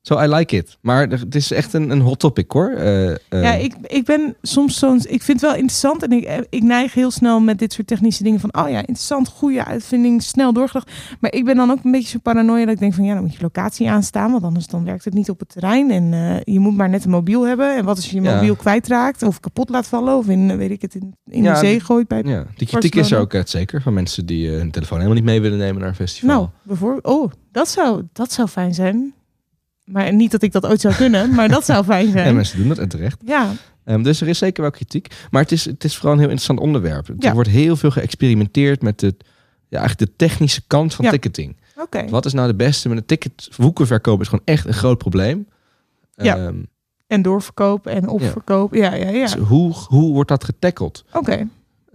Ehm 0.02 0.18
so 0.18 0.24
I 0.24 0.34
like 0.36 0.56
it. 0.56 0.78
Maar 0.80 1.08
het 1.08 1.34
is 1.34 1.50
echt 1.52 1.72
een, 1.72 1.90
een 1.90 2.00
hot 2.00 2.18
topic 2.18 2.50
hoor. 2.50 2.70
Eh, 2.70 3.10
eh, 3.10 3.16
Ja, 3.28 3.52
ik, 3.54 3.74
ik 3.86 4.04
ben 4.04 4.36
soms 4.42 4.78
zo'n. 4.78 4.96
Ik 4.96 5.22
vind 5.22 5.40
het 5.40 5.50
wel 5.50 5.54
interessant 5.54 6.02
en 6.02 6.12
ik, 6.12 6.46
ik 6.50 6.62
neig 6.62 6.94
heel 6.94 7.10
snel 7.10 7.40
met 7.40 7.58
dit 7.58 7.72
soort 7.72 7.86
technische 7.86 8.22
dingen 8.22 8.40
van. 8.40 8.54
Oh 8.54 8.68
ja, 8.68 8.78
interessant, 8.78 9.28
goede 9.28 9.64
uitvinding, 9.64 10.22
snel 10.22 10.52
doorgedacht. 10.52 10.90
Maar 11.20 11.32
ik 11.32 11.44
ben 11.44 11.56
dan 11.56 11.70
ook 11.70 11.84
een 11.84 11.90
beetje 11.90 12.08
zo 12.08 12.18
paranoia 12.22 12.64
dat 12.64 12.74
ik 12.74 12.80
denk 12.80 12.94
van 12.94 13.04
ja, 13.04 13.14
dan 13.14 13.22
moet 13.22 13.34
je 13.34 13.42
locatie 13.42 13.90
aanstaan, 13.90 14.30
want 14.32 14.42
anders 14.44 14.66
dan 14.66 14.84
werkt 14.84 15.04
het 15.04 15.14
niet 15.14 15.30
op 15.30 15.38
het 15.38 15.48
terrein. 15.48 15.90
En 15.90 16.12
eh, 16.12 16.54
je 16.54 16.60
moet 16.60 16.76
maar 16.76 16.88
net 16.88 17.04
een 17.04 17.10
mobiel 17.10 17.46
hebben. 17.46 17.76
En 17.76 17.84
wat 17.84 17.96
als 17.96 18.10
je 18.10 18.16
je 18.16 18.22
Ja. 18.22 18.34
mobiel 18.34 18.56
kwijtraakt 18.56 19.22
of 19.22 19.40
kapot 19.40 19.68
laat 19.68 19.86
vallen 19.86 20.16
of 20.16 20.28
in, 20.28 20.50
eh, 20.50 20.56
weet 20.56 20.70
ik 20.70 20.82
het, 20.82 20.94
in, 20.94 21.14
in 21.30 21.42
Ja, 21.42 21.52
de 21.52 21.58
zee 21.58 21.80
gooit 21.80 22.08
bij. 22.08 22.22
ja, 22.24 22.46
die 22.56 22.66
kritiek 22.66 22.94
is 22.94 23.10
er 23.10 23.18
ook 23.18 23.34
uit 23.34 23.50
zeker. 23.50 23.82
Van 23.82 23.94
mensen 23.94 24.26
die 24.26 24.50
eh, 24.50 24.56
hun 24.56 24.70
telefoon 24.70 24.98
helemaal 24.98 25.18
niet 25.18 25.28
mee 25.30 25.40
willen 25.40 25.58
nemen 25.58 25.80
naar 25.80 25.88
een 25.88 25.94
festival. 25.94 26.36
Nou, 26.36 26.48
bijvoorbeeld. 26.62 27.04
Oh, 27.04 27.30
dat 27.52 27.68
zou, 27.68 28.02
dat 28.12 28.32
zou 28.32 28.48
fijn 28.48 28.74
zijn. 28.74 29.14
Maar 29.92 30.12
niet 30.12 30.30
dat 30.30 30.42
ik 30.42 30.52
dat 30.52 30.66
ooit 30.66 30.80
zou 30.80 30.94
kunnen, 30.94 31.34
maar 31.34 31.48
dat 31.48 31.64
zou 31.64 31.84
fijn 31.84 32.10
zijn. 32.12 32.26
En 32.26 32.34
mensen 32.34 32.58
doen 32.58 32.68
dat 32.68 32.78
en 32.78 32.88
terecht. 32.88 33.20
Ja, 33.24 33.52
Ehm, 33.84 34.02
dus 34.02 34.20
er 34.20 34.28
is 34.28 34.38
zeker 34.38 34.62
wel 34.62 34.70
kritiek. 34.70 35.14
Maar 35.30 35.42
het 35.42 35.52
is, 35.52 35.64
het 35.64 35.84
is 35.84 35.94
vooral 35.94 36.12
een 36.12 36.18
heel 36.18 36.28
interessant 36.28 36.60
onderwerp. 36.60 37.08
Er 37.08 37.14
Ja. 37.18 37.32
wordt 37.32 37.48
heel 37.48 37.76
veel 37.76 37.90
geëxperimenteerd 37.90 38.82
met 38.82 38.98
de, 39.00 39.14
ja, 39.68 39.78
eigenlijk 39.78 40.10
de 40.10 40.16
technische 40.16 40.62
kant 40.66 40.94
van 40.94 41.04
Ja. 41.04 41.10
ticketing. 41.10 41.56
oké. 41.76 42.08
Wat 42.08 42.24
is 42.26 42.32
nou 42.32 42.46
de 42.48 42.54
beste? 42.54 42.88
Met 42.88 42.98
een 42.98 43.06
ticket 43.06 43.48
woekenverkoop 43.56 44.20
is 44.20 44.28
gewoon 44.28 44.44
echt 44.44 44.66
een 44.66 44.72
groot 44.74 44.98
probleem. 44.98 45.46
Ja. 46.14 46.36
Ehm, 46.36 46.54
En 47.06 47.22
doorverkoop 47.22 47.86
en 47.86 48.08
opverkoop. 48.08 48.74
Ja, 48.74 48.94
ja, 48.94 49.08
ja. 49.08 49.22
dus 49.24 49.34
hoe, 49.34 49.72
hoe 49.86 50.12
wordt 50.12 50.28
dat 50.28 50.44
getackled? 50.44 51.04
Oké. 51.12 51.48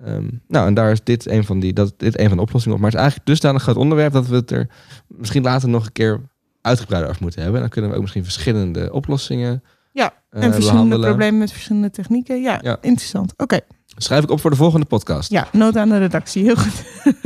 Ehm, 0.05 0.27
nou, 0.47 0.67
en 0.67 0.73
daar 0.73 0.91
is 0.91 1.03
dit 1.03 1.27
een 1.29 1.43
van, 1.43 1.59
die, 1.59 1.73
dat, 1.73 1.93
dit 1.97 2.19
een 2.19 2.27
van 2.27 2.37
de 2.37 2.43
oplossingen 2.43 2.75
op. 2.75 2.81
Maar 2.83 2.91
het 2.91 2.99
is 2.99 3.03
eigenlijk 3.05 3.29
dusdanig 3.29 3.61
groot 3.61 3.75
onderwerp 3.77 4.13
dat 4.13 4.27
we 4.27 4.35
het 4.35 4.51
er 4.51 4.67
misschien 5.07 5.43
later 5.43 5.69
nog 5.69 5.85
een 5.85 5.91
keer 5.91 6.21
uitgebreider 6.65 7.09
over 7.09 7.21
moeten 7.21 7.41
hebben. 7.41 7.57
En 7.61 7.65
dan 7.65 7.73
kunnen 7.73 7.89
we 7.91 7.95
ook 7.95 8.01
misschien 8.03 8.23
verschillende 8.23 8.91
oplossingen 8.93 9.63
Ja, 9.91 10.05
eh, 10.29 10.43
en 10.43 10.53
verschillende 10.53 10.71
behandelen. 10.73 11.07
problemen 11.09 11.39
met 11.39 11.51
verschillende 11.51 11.89
technieken. 11.91 12.41
Ja, 12.41 12.59
Ja. 12.61 12.77
interessant. 12.81 13.33
Oké, 13.37 13.59
Schrijf 13.97 14.23
ik 14.23 14.29
op 14.31 14.39
voor 14.39 14.49
de 14.49 14.55
volgende 14.55 14.85
podcast. 14.85 15.29
ja, 15.31 15.47
nood 15.51 15.77
aan 15.77 15.89
de 15.89 15.97
redactie. 15.97 16.43
Heel 16.43 16.55
goed. 16.55 16.83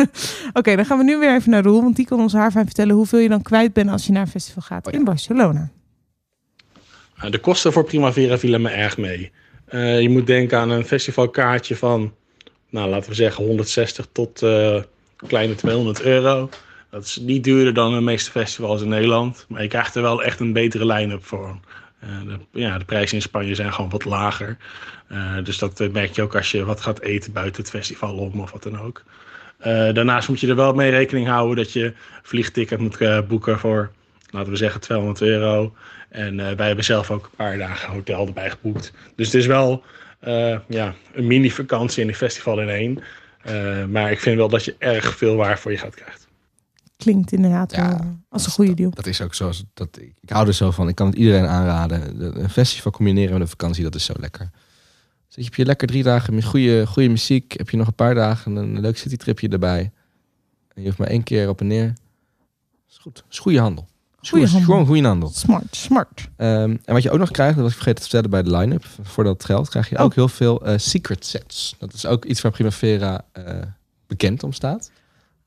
Oké, 0.59 0.75
dan 0.75 0.85
gaan 0.85 0.97
we 0.97 1.03
nu 1.03 1.17
weer 1.17 1.35
even 1.35 1.51
naar 1.51 1.63
Roel. 1.63 1.81
Want 1.81 1.95
die 1.95 2.05
kan 2.05 2.19
ons 2.19 2.33
haarfijn 2.33 2.65
vertellen 2.65 2.95
hoeveel 2.95 3.19
je 3.19 3.29
dan 3.29 3.41
kwijt 3.41 3.73
bent 3.73 3.89
als 3.89 4.05
je 4.05 4.11
naar 4.11 4.21
een 4.21 4.27
festival 4.27 4.61
gaat 4.63 4.87
Oh 4.87 4.93
ja. 4.93 4.99
in 4.99 5.05
Barcelona. 5.05 5.69
De 7.29 7.39
kosten 7.39 7.73
voor 7.73 7.83
Primavera 7.83 8.37
vielen 8.37 8.61
me 8.61 8.69
erg 8.69 8.97
mee. 8.97 9.31
Uh, 9.69 10.01
je 10.01 10.09
moet 10.09 10.27
denken 10.27 10.57
aan 10.59 10.69
een 10.69 10.85
festivalkaartje 10.85 11.75
van, 11.75 12.13
nou, 12.69 12.89
laten 12.89 13.09
we 13.09 13.15
zeggen 13.15 13.45
160 13.45 14.07
tot 14.11 14.41
uh, 14.41 14.81
kleine 15.27 15.55
200 15.55 16.01
euro. 16.01 16.49
Dat 16.89 17.03
is 17.03 17.17
niet 17.17 17.43
duurder 17.43 17.73
dan 17.73 17.93
de 17.93 18.01
meeste 18.01 18.31
festivals 18.31 18.81
in 18.81 18.89
Nederland. 18.89 19.45
Maar 19.47 19.61
je 19.61 19.67
krijgt 19.67 19.95
er 19.95 20.01
wel 20.01 20.23
echt 20.23 20.39
een 20.39 20.53
betere 20.53 20.85
line-up 20.85 21.25
voor. 21.25 21.59
de, 21.99 22.39
ja, 22.51 22.77
de 22.77 22.85
prijzen 22.85 23.15
in 23.15 23.21
Spanje 23.21 23.55
zijn 23.55 23.73
gewoon 23.73 23.89
wat 23.89 24.05
lager. 24.05 24.57
dus 25.43 25.57
dat 25.57 25.89
merk 25.91 26.15
je 26.15 26.21
ook 26.21 26.35
als 26.35 26.51
je 26.51 26.65
wat 26.65 26.81
gaat 26.81 27.01
eten 27.01 27.33
buiten 27.33 27.61
het 27.61 27.71
festival 27.71 28.17
om 28.17 28.39
of 28.39 28.51
wat 28.51 28.63
dan 28.63 28.79
ook. 28.79 29.03
daarnaast 29.93 30.29
moet 30.29 30.39
je 30.39 30.47
er 30.47 30.55
wel 30.55 30.73
mee 30.73 30.89
rekening 30.89 31.27
houden 31.27 31.55
dat 31.55 31.73
je 31.73 31.93
vliegticket 32.23 32.79
moet 32.79 33.27
boeken 33.27 33.59
voor, 33.59 33.91
laten 34.29 34.51
we 34.51 34.57
zeggen, 34.57 34.81
200 34.81 35.21
euro. 35.21 35.73
En 36.09 36.35
wij 36.35 36.67
hebben 36.67 36.85
zelf 36.85 37.11
ook 37.11 37.23
een 37.23 37.35
paar 37.37 37.57
dagen 37.57 37.93
hotel 37.93 38.27
erbij 38.27 38.49
geboekt. 38.49 38.93
Dus 39.15 39.25
het 39.25 39.35
is 39.35 39.45
wel 39.45 39.83
ja, 40.67 40.93
een 41.13 41.27
mini-vakantie 41.27 42.01
in 42.01 42.07
een 42.07 42.15
festival 42.15 42.61
in 42.61 42.69
één. 42.69 43.03
Maar 43.91 44.11
ik 44.11 44.19
vind 44.19 44.37
wel 44.37 44.49
dat 44.49 44.65
je 44.65 44.75
erg 44.77 45.17
veel 45.17 45.35
waar 45.35 45.59
voor 45.59 45.71
je 45.71 45.77
gaat 45.77 45.95
krijgt. 45.95 46.18
Klinkt 46.99 47.31
inderdaad 47.31 47.71
ja, 47.71 47.89
wel 47.89 48.17
als 48.29 48.45
een 48.45 48.51
goede 48.51 48.73
deal. 48.73 48.89
Dat 48.89 49.05
is 49.05 49.21
ook 49.21 49.33
zo. 49.33 49.51
Dat, 49.73 49.97
ik, 49.99 50.29
hou 50.29 50.47
er 50.47 50.53
zo 50.53 50.71
van. 50.71 50.87
Ik 50.87 50.95
kan 50.95 51.07
het 51.07 51.15
iedereen 51.15 51.45
aanraden. 51.45 52.21
Een 52.41 52.49
festival 52.49 52.91
combineren 52.91 53.33
met 53.33 53.41
een 53.41 53.47
vakantie, 53.47 53.83
dat 53.83 53.95
is 53.95 54.05
zo 54.05 54.13
lekker. 54.19 54.49
Dus 55.27 55.45
heb 55.45 55.55
je 55.55 55.65
lekker 55.65 55.87
drie 55.87 56.03
dagen 56.03 56.33
met 56.33 56.43
goede, 56.43 56.87
goede 56.87 57.09
muziek. 57.09 57.53
Heb 57.57 57.69
je 57.69 57.77
nog 57.77 57.87
een 57.87 57.93
paar 57.93 58.15
dagen 58.15 58.55
een 58.55 58.79
leuk 58.79 58.97
citytripje 58.97 59.49
erbij. 59.49 59.91
En 60.67 60.81
je 60.81 60.83
hoeft 60.83 60.97
maar 60.97 61.07
één 61.07 61.23
keer 61.23 61.49
op 61.49 61.59
en 61.59 61.67
neer. 61.67 61.87
Dat 61.87 61.95
is 62.89 62.97
goed. 62.97 63.15
Dat 63.15 63.25
is 63.29 63.39
goede 63.39 63.59
handel. 63.59 63.87
Goeie 64.21 64.45
handel. 64.45 64.65
Gewoon 64.65 64.85
goede 64.85 65.07
handel. 65.07 65.29
Smart, 65.29 65.75
smart. 65.75 66.29
Um, 66.37 66.79
en 66.85 66.93
wat 66.93 67.03
je 67.03 67.11
ook 67.11 67.19
nog 67.19 67.31
krijgt, 67.31 67.55
dat 67.55 67.63
was 67.63 67.71
ik 67.71 67.77
vergeten 67.77 68.03
te 68.03 68.09
vertellen 68.09 68.29
bij 68.29 68.43
de 68.43 68.57
line-up. 68.57 68.85
Voor 69.01 69.23
dat 69.23 69.45
geld 69.45 69.69
krijg 69.69 69.89
je 69.89 69.97
Oh. 69.97 70.03
ook 70.03 70.15
heel 70.15 70.27
veel 70.27 70.67
uh, 70.67 70.73
secret 70.77 71.25
sets. 71.25 71.75
Dat 71.77 71.93
is 71.93 72.05
ook 72.05 72.25
iets 72.25 72.41
waar 72.41 72.51
Primavera 72.51 73.25
uh, 73.37 73.61
bekend 74.07 74.43
om 74.43 74.53
staat. 74.53 74.91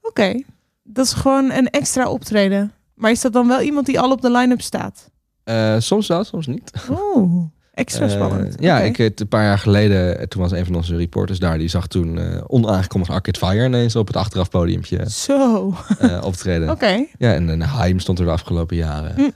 Oké. 0.00 0.08
Okay. 0.08 0.44
Dat 0.92 1.06
is 1.06 1.12
gewoon 1.12 1.50
een 1.50 1.70
extra 1.70 2.08
optreden. 2.08 2.72
Maar 2.94 3.10
is 3.10 3.20
dat 3.20 3.32
dan 3.32 3.48
wel 3.48 3.60
iemand 3.60 3.86
die 3.86 4.00
al 4.00 4.10
op 4.10 4.22
de 4.22 4.30
line-up 4.30 4.60
staat? 4.60 5.10
Uh, 5.44 5.74
soms 5.78 6.06
wel, 6.06 6.24
soms 6.24 6.46
niet. 6.46 6.72
Oh, 6.90 7.44
extra 7.72 8.08
spannend. 8.08 8.56
ja, 8.60 8.76
okay. 8.76 9.06
ik, 9.06 9.20
een 9.20 9.28
paar 9.28 9.44
jaar 9.44 9.58
geleden, 9.58 10.28
toen 10.28 10.42
was 10.42 10.52
een 10.52 10.64
van 10.64 10.74
onze 10.74 10.96
reporters 10.96 11.38
daar. 11.38 11.58
Die 11.58 11.68
zag 11.68 11.86
toen 11.86 12.20
onaangekondigd 12.46 13.12
Arcade 13.12 13.38
Fire 13.38 13.64
ineens 13.64 13.96
op 13.96 14.06
het 14.06 14.16
achterafpodiumpje 14.16 15.10
Zo. 15.10 15.74
Optreden. 16.24 16.70
Oké. 16.70 16.84
Okay. 16.84 17.08
Ja, 17.18 17.34
en, 17.34 17.50
en 17.50 17.60
Haim 17.60 17.98
stond 17.98 18.18
er 18.18 18.24
de 18.24 18.30
afgelopen 18.30 18.76
jaren. 18.76 19.14
Hm. 19.14 19.30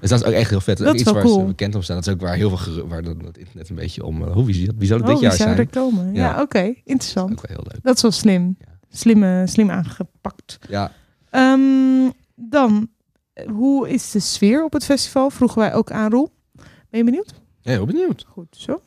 Dus 0.00 0.10
dat 0.10 0.20
is 0.20 0.26
ook 0.26 0.32
echt 0.32 0.50
heel 0.50 0.60
vet. 0.60 0.76
Dat, 0.76 0.86
dat 0.86 0.94
is 0.94 1.00
is 1.00 1.06
iets 1.06 1.12
wel 1.12 1.22
waar 1.22 1.32
cool. 1.32 1.40
ze 1.40 1.46
bekend 1.46 1.74
om 1.74 1.82
staan. 1.82 1.96
Dat 1.96 2.06
is 2.06 2.12
ook 2.12 2.20
waar 2.20 2.34
heel 2.34 2.56
veel 2.56 2.86
waar 2.86 3.02
dat, 3.02 3.22
dat 3.22 3.38
internet 3.38 3.68
een 3.68 3.76
beetje 3.76 4.04
om. 4.04 4.22
Hoe 4.22 4.44
wie, 4.44 4.70
wie 4.76 4.86
zou 4.86 5.00
het 5.00 5.08
oh, 5.08 5.14
dit 5.14 5.22
jaar 5.22 5.30
wie 5.30 5.40
zou 5.40 5.54
zijn? 5.54 5.58
er 5.58 5.66
komen? 5.66 6.14
Ja, 6.14 6.20
ja 6.20 6.32
oké, 6.32 6.42
okay. 6.42 6.82
interessant. 6.84 7.28
Dat 7.28 7.36
is 7.36 7.42
ook 7.42 7.48
wel 7.48 7.56
heel 7.56 7.72
leuk. 7.72 7.84
Dat 7.84 7.96
is 7.96 8.02
wel 8.02 8.10
slim. 8.10 8.56
Ja. 8.58 8.77
Slim, 8.90 9.46
slim 9.46 9.70
aangepakt. 9.70 10.58
Ja. 10.68 10.92
Um, 11.32 12.12
dan, 12.34 12.90
hoe 13.46 13.88
is 13.88 14.10
de 14.10 14.20
sfeer 14.20 14.64
op 14.64 14.72
het 14.72 14.84
festival? 14.84 15.30
Vroegen 15.30 15.58
wij 15.58 15.74
ook 15.74 15.90
aan 15.90 16.10
Roel. 16.10 16.30
Ben 16.90 16.98
je 16.98 17.04
benieuwd? 17.04 17.34
Ja, 17.60 17.70
heel 17.70 17.86
benieuwd. 17.86 18.24
Goed, 18.28 18.56
zo. 18.56 18.82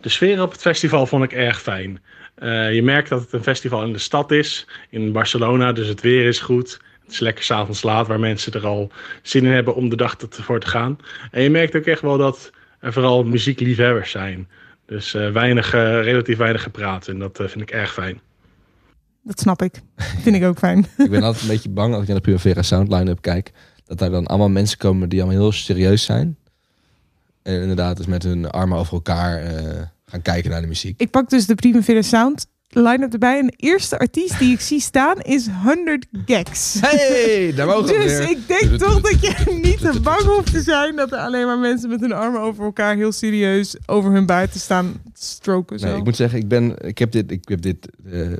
De 0.00 0.08
sfeer 0.08 0.42
op 0.42 0.52
het 0.52 0.60
festival 0.60 1.06
vond 1.06 1.24
ik 1.24 1.32
erg 1.32 1.62
fijn. 1.62 2.02
Uh, 2.38 2.74
je 2.74 2.82
merkt 2.82 3.08
dat 3.08 3.20
het 3.20 3.32
een 3.32 3.42
festival 3.42 3.84
in 3.84 3.92
de 3.92 3.98
stad 3.98 4.30
is, 4.30 4.66
in 4.90 5.12
Barcelona, 5.12 5.72
dus 5.72 5.88
het 5.88 6.00
weer 6.00 6.26
is 6.26 6.40
goed. 6.40 6.80
Het 7.02 7.12
is 7.12 7.18
lekker 7.18 7.44
s'avonds 7.44 7.82
laat, 7.82 8.06
waar 8.06 8.20
mensen 8.20 8.52
er 8.52 8.66
al 8.66 8.90
zin 9.22 9.44
in 9.44 9.52
hebben 9.52 9.74
om 9.74 9.88
de 9.88 9.96
dag 9.96 10.16
ervoor 10.16 10.60
te 10.60 10.66
gaan. 10.66 10.98
En 11.30 11.42
je 11.42 11.50
merkt 11.50 11.76
ook 11.76 11.84
echt 11.84 12.00
wel 12.00 12.16
dat 12.18 12.50
er 12.80 12.92
vooral 12.92 13.24
muziekliefhebbers 13.24 14.10
zijn. 14.10 14.48
Dus 14.86 15.14
uh, 15.14 15.30
weinig, 15.30 15.74
uh, 15.74 16.02
relatief 16.02 16.36
weinig 16.36 16.62
gepraat 16.62 17.08
en 17.08 17.18
dat 17.18 17.36
vind 17.44 17.60
ik 17.60 17.70
erg 17.70 17.92
fijn. 17.92 18.20
Dat 19.24 19.40
snap 19.40 19.62
ik. 19.62 19.80
Vind 19.96 20.36
ik 20.36 20.44
ook 20.44 20.58
fijn. 20.58 20.78
ik 20.96 21.10
ben 21.10 21.22
altijd 21.22 21.42
een 21.42 21.48
beetje 21.48 21.68
bang 21.68 21.92
als 21.92 22.02
ik 22.02 22.08
naar 22.08 22.16
de 22.16 22.22
Primavera 22.22 22.62
Sound 22.62 22.92
line-up 22.92 23.20
kijk. 23.20 23.52
Dat 23.84 23.98
daar 23.98 24.10
dan 24.10 24.26
allemaal 24.26 24.50
mensen 24.50 24.78
komen 24.78 25.08
die 25.08 25.22
allemaal 25.22 25.40
heel 25.40 25.52
serieus 25.52 26.04
zijn. 26.04 26.36
En 27.42 27.60
inderdaad 27.60 27.96
dus 27.96 28.06
met 28.06 28.22
hun 28.22 28.50
armen 28.50 28.78
over 28.78 28.92
elkaar 28.92 29.42
uh, 29.42 29.82
gaan 30.06 30.22
kijken 30.22 30.50
naar 30.50 30.60
de 30.60 30.66
muziek. 30.66 31.00
Ik 31.00 31.10
pak 31.10 31.30
dus 31.30 31.46
de 31.46 31.54
Primavera 31.54 32.02
Sound 32.02 32.46
line-up 32.68 33.12
erbij. 33.12 33.38
En 33.38 33.46
de 33.46 33.54
eerste 33.56 33.98
artiest 33.98 34.38
die 34.38 34.52
ik 34.52 34.60
zie 34.60 34.80
staan 34.80 35.20
is 35.20 35.48
100 35.62 36.06
Gags. 36.26 36.76
Hey, 36.80 37.52
daar 37.56 37.66
mogen 37.66 37.84
we 37.84 37.92
Dus 37.92 38.18
weer. 38.18 38.30
ik 38.30 38.48
denk 38.48 38.78
toch 38.84 39.00
dat 39.00 39.20
je 39.20 39.58
niet 39.62 39.78
te 39.78 40.00
bang 40.00 40.22
hoeft 40.22 40.52
te 40.52 40.62
zijn... 40.62 40.96
dat 40.96 41.12
er 41.12 41.18
alleen 41.18 41.46
maar 41.46 41.58
mensen 41.58 41.88
met 41.88 42.00
hun 42.00 42.12
armen 42.12 42.40
over 42.40 42.64
elkaar... 42.64 42.96
heel 42.96 43.12
serieus 43.12 43.76
over 43.86 44.12
hun 44.12 44.26
buiten 44.26 44.60
staan 44.60 45.02
stroken. 45.12 45.78
Zo. 45.78 45.86
Nee, 45.86 45.96
ik 45.96 46.04
moet 46.04 46.16
zeggen, 46.16 46.38
ik, 46.38 46.48
ben, 46.48 46.76
ik 46.78 46.98
heb 46.98 47.12
dit... 47.12 47.30
Ik 47.30 47.48
heb 47.48 47.62
dit 47.62 47.88
uh, 48.06 48.32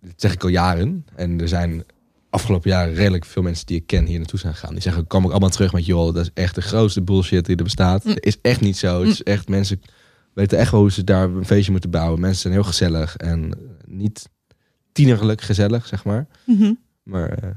dit 0.00 0.20
zeg 0.20 0.32
ik 0.32 0.42
al 0.42 0.48
jaren. 0.48 1.04
En 1.14 1.40
er 1.40 1.48
zijn 1.48 1.84
afgelopen 2.30 2.70
jaren 2.70 2.94
redelijk 2.94 3.24
veel 3.24 3.42
mensen 3.42 3.66
die 3.66 3.76
ik 3.76 3.86
ken 3.86 4.06
hier 4.06 4.18
naartoe 4.18 4.38
zijn 4.38 4.54
gegaan. 4.54 4.72
Die 4.72 4.82
zeggen, 4.82 5.06
kom 5.06 5.24
ik 5.24 5.30
allemaal 5.30 5.48
terug 5.48 5.72
met, 5.72 5.86
joh, 5.86 6.14
dat 6.14 6.24
is 6.24 6.30
echt 6.34 6.54
de 6.54 6.62
grootste 6.62 7.02
bullshit 7.02 7.46
die 7.46 7.56
er 7.56 7.64
bestaat. 7.64 8.04
Mm. 8.04 8.14
is 8.16 8.40
echt 8.40 8.60
niet 8.60 8.76
zo. 8.76 8.98
Mm. 8.98 9.04
Het 9.04 9.12
is 9.12 9.22
echt, 9.22 9.48
mensen 9.48 9.82
weten 10.32 10.58
echt 10.58 10.70
wel 10.70 10.80
hoe 10.80 10.92
ze 10.92 11.04
daar 11.04 11.28
een 11.28 11.46
feestje 11.46 11.70
moeten 11.70 11.90
bouwen. 11.90 12.20
Mensen 12.20 12.40
zijn 12.40 12.52
heel 12.52 12.62
gezellig 12.62 13.16
en 13.16 13.52
niet 13.86 14.28
tienerlijk 14.92 15.40
gezellig, 15.40 15.86
zeg 15.86 16.04
maar. 16.04 16.26
Mm 16.46 16.58
-hmm. 16.58 16.78
Maar 17.02 17.44
uh, 17.44 17.50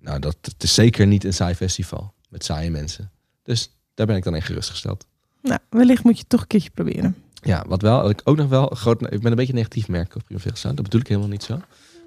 nou, 0.00 0.18
dat 0.18 0.36
het 0.40 0.62
is 0.62 0.74
zeker 0.74 1.06
niet 1.06 1.24
een 1.24 1.34
saai 1.34 1.54
festival 1.54 2.14
met 2.28 2.44
saaie 2.44 2.70
mensen. 2.70 3.10
Dus 3.42 3.76
daar 3.94 4.06
ben 4.06 4.16
ik 4.16 4.24
dan 4.24 4.34
in 4.34 4.42
gerustgesteld. 4.42 5.06
Nou, 5.42 5.60
wellicht 5.70 6.04
moet 6.04 6.18
je 6.18 6.24
toch 6.26 6.40
een 6.40 6.46
keertje 6.46 6.70
proberen. 6.70 7.16
Ja, 7.42 7.64
wat 7.68 7.82
wel, 7.82 8.10
ik 8.10 8.20
ook 8.24 8.36
nog 8.36 8.48
wel 8.48 8.66
groot, 8.66 9.02
ik 9.02 9.20
ben 9.20 9.30
een 9.30 9.36
beetje 9.36 9.52
negatief 9.52 9.88
merk 9.88 10.14
op 10.14 10.24
Primavera 10.24 10.54
Sound. 10.54 10.76
Dat 10.76 10.84
bedoel 10.84 11.00
ik 11.00 11.08
helemaal 11.08 11.28
niet 11.28 11.42
zo. 11.42 11.60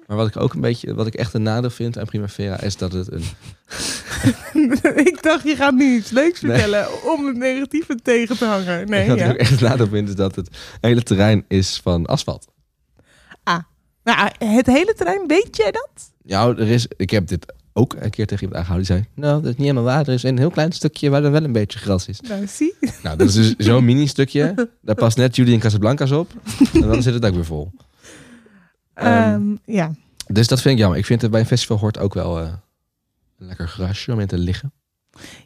Maar 0.06 0.16
wat 0.16 0.26
ik 0.26 0.36
ook 0.36 0.54
een 0.54 0.60
beetje, 0.60 0.94
wat 0.94 1.06
ik 1.06 1.14
echt 1.14 1.34
een 1.34 1.42
nadeel 1.42 1.70
vind 1.70 1.98
aan 1.98 2.06
Primavera 2.06 2.60
is 2.60 2.76
dat 2.76 2.92
het 2.92 3.12
een. 3.12 3.24
ik 5.10 5.22
dacht, 5.22 5.44
je 5.44 5.56
gaat 5.56 5.74
nu 5.74 5.96
iets 5.96 6.10
leuks 6.10 6.38
vertellen 6.38 6.86
nee. 6.90 7.12
om 7.12 7.26
het 7.26 7.36
negatieve 7.36 7.98
tegen 8.02 8.36
te 8.36 8.44
hangen. 8.44 8.88
Nee, 8.88 9.08
wat 9.08 9.18
ja. 9.18 9.24
ik 9.24 9.30
ook 9.30 9.36
echt 9.36 9.60
een 9.60 9.68
nadeel 9.68 9.88
vind 9.88 10.08
is 10.08 10.14
dat 10.14 10.36
het 10.36 10.48
hele 10.80 11.02
terrein 11.02 11.44
is 11.48 11.80
van 11.82 12.06
asfalt. 12.06 12.46
Ah, 13.42 13.58
nou, 14.04 14.30
het 14.38 14.66
hele 14.66 14.94
terrein, 14.96 15.26
weet 15.26 15.56
jij 15.56 15.70
dat? 15.70 15.90
Ja, 16.22 16.48
er 16.48 16.68
is, 16.68 16.86
ik 16.96 17.10
heb 17.10 17.26
dit 17.26 17.52
ook 17.72 17.96
een 17.98 18.10
keer 18.10 18.26
tegen 18.26 18.42
iemand 18.42 18.60
aangehouden. 18.60 18.86
Die 18.86 18.96
zei, 18.96 19.26
nou, 19.26 19.42
dat 19.42 19.50
is 19.50 19.56
niet 19.56 19.66
helemaal 19.66 19.94
waar. 19.94 20.06
Er 20.06 20.12
is 20.14 20.22
een 20.22 20.38
heel 20.38 20.50
klein 20.50 20.72
stukje 20.72 21.10
waar 21.10 21.24
er 21.24 21.30
wel 21.30 21.44
een 21.44 21.52
beetje 21.52 21.78
gras 21.78 22.08
is. 22.08 22.20
Nou, 22.20 22.46
zie. 22.46 22.74
Nou, 23.02 23.16
dat 23.16 23.28
is 23.28 23.34
dus 23.34 23.54
zo'n 23.56 23.84
mini 23.84 24.06
stukje. 24.06 24.54
Daar 24.82 24.94
past 24.94 25.16
net 25.16 25.36
Judy 25.36 25.52
en 25.52 25.58
Casablancas 25.58 26.12
op. 26.12 26.32
En 26.72 26.80
dan 26.80 27.02
zit 27.02 27.14
het 27.14 27.24
ook 27.24 27.34
weer 27.34 27.44
vol. 27.44 27.70
Um, 29.02 29.58
ja. 29.64 29.92
Dus 30.26 30.48
dat 30.48 30.60
vind 30.60 30.74
ik 30.74 30.80
jammer. 30.80 30.98
Ik 30.98 31.06
vind 31.06 31.22
het 31.22 31.30
bij 31.30 31.40
een 31.40 31.46
festival 31.46 31.78
hoort 31.78 31.98
ook 31.98 32.14
wel 32.14 32.40
uh, 32.40 32.46
een 33.38 33.46
lekker 33.46 33.68
grasje 33.68 34.12
om 34.12 34.20
in 34.20 34.26
te 34.26 34.38
liggen. 34.38 34.72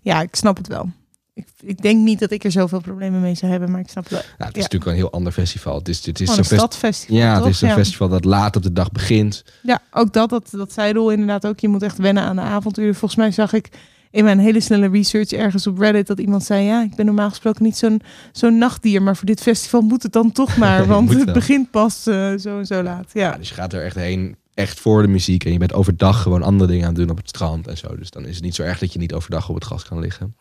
Ja, 0.03 0.20
ik 0.20 0.34
snap 0.34 0.57
het 0.57 0.66
wel. 0.66 0.90
Ik, 1.34 1.46
ik 1.61 1.82
denk 1.82 2.05
niet 2.05 2.18
dat 2.18 2.30
ik 2.30 2.44
er 2.44 2.51
zoveel 2.51 2.80
problemen 2.80 3.20
mee 3.20 3.34
zou 3.34 3.51
hebben, 3.51 3.70
maar 3.70 3.80
ik 3.80 3.88
snap 3.88 4.03
het 4.03 4.12
wel. 4.12 4.22
Nou, 4.22 4.34
het 4.36 4.49
is 4.49 4.55
ja. 4.55 4.61
natuurlijk 4.62 4.84
wel 4.84 4.92
een 4.92 4.99
heel 4.99 5.12
ander 5.12 5.32
festival. 5.32 5.78
Het 5.78 5.88
is, 5.88 6.07
het 6.07 6.20
is 6.20 6.28
een 6.28 6.34
zo'n 6.34 6.44
fest 6.44 6.61
stadfestival. 6.61 7.16
Ja, 7.16 7.34
toch? 7.34 7.44
het 7.44 7.55
is 7.55 7.61
een 7.61 7.68
ja. 7.68 7.74
festival 7.74 8.09
dat 8.09 8.24
laat 8.24 8.57
op 8.57 8.62
de 8.62 8.72
dag 8.72 8.92
begint. 8.92 9.44
Ja, 9.62 9.80
ook 9.90 10.12
dat, 10.12 10.30
dat, 10.30 10.49
dat 10.51 10.72
zei 10.72 10.92
Roel 10.92 11.11
inderdaad 11.11 11.46
ook. 11.46 11.61
Je 11.61 11.68
moet 11.68 11.82
echt 11.82 11.99
wennen 11.99 12.22
aan 12.22 12.36
de 12.36 12.42
avonturen. 12.42 12.94
Volgens 12.94 13.20
mij 13.20 13.30
zag 13.30 13.53
ik 13.53 13.68
in 14.11 14.24
mijn 14.24 14.38
hele 14.38 14.61
snelle 14.61 14.88
research 14.88 15.32
ergens 15.32 15.66
op 15.66 15.78
Reddit 15.78 16.06
dat 16.06 16.18
iemand 16.18 16.44
zei: 16.44 16.64
Ja, 16.64 16.82
ik 16.82 16.94
ben 16.94 17.06
normaal 17.06 17.28
gesproken 17.28 17.64
niet 17.64 17.76
zo'n 17.76 18.00
zo'n 18.32 18.59
nachtdier, 18.59 19.02
maar 19.02 19.16
voor 19.16 19.26
dit 19.26 19.40
festival 19.40 19.80
moet 19.80 20.02
het 20.02 20.12
dan 20.12 20.32
toch 20.32 20.56
maar, 20.56 20.86
want 20.94 21.14
het 21.14 21.32
begint 21.32 21.70
pas 21.70 22.06
uh, 22.06 22.34
zo 22.38 22.59
en 22.59 22.66
zo 22.66 22.82
laat. 22.82 23.11
Ja. 23.12 23.30
ja, 23.30 23.36
dus 23.36 23.48
je 23.48 23.54
gaat 23.54 23.72
er 23.72 23.84
echt 23.84 23.96
heen, 23.96 24.36
echt 24.54 24.80
voor 24.80 25.02
de 25.02 25.09
muziek. 25.09 25.44
En 25.44 25.52
je 25.52 25.59
bent 25.59 25.72
overdag 25.72 26.22
gewoon 26.22 26.42
andere 26.42 26.70
dingen 26.70 26.86
aan 26.86 26.92
het 26.92 27.00
doen 27.00 27.11
op 27.11 27.16
het 27.16 27.28
strand 27.28 27.66
en 27.66 27.76
zo. 27.76 27.96
Dus 27.96 28.11
dan 28.11 28.24
is 28.24 28.34
het 28.34 28.44
niet 28.44 28.54
zo 28.54 28.62
erg 28.62 28.78
dat 28.78 28.92
je 28.92 28.98
niet 28.98 29.14
overdag 29.14 29.48
op 29.48 29.54
het 29.54 29.64
gras 29.64 29.84
kan 29.84 29.98
liggen. 29.98 30.34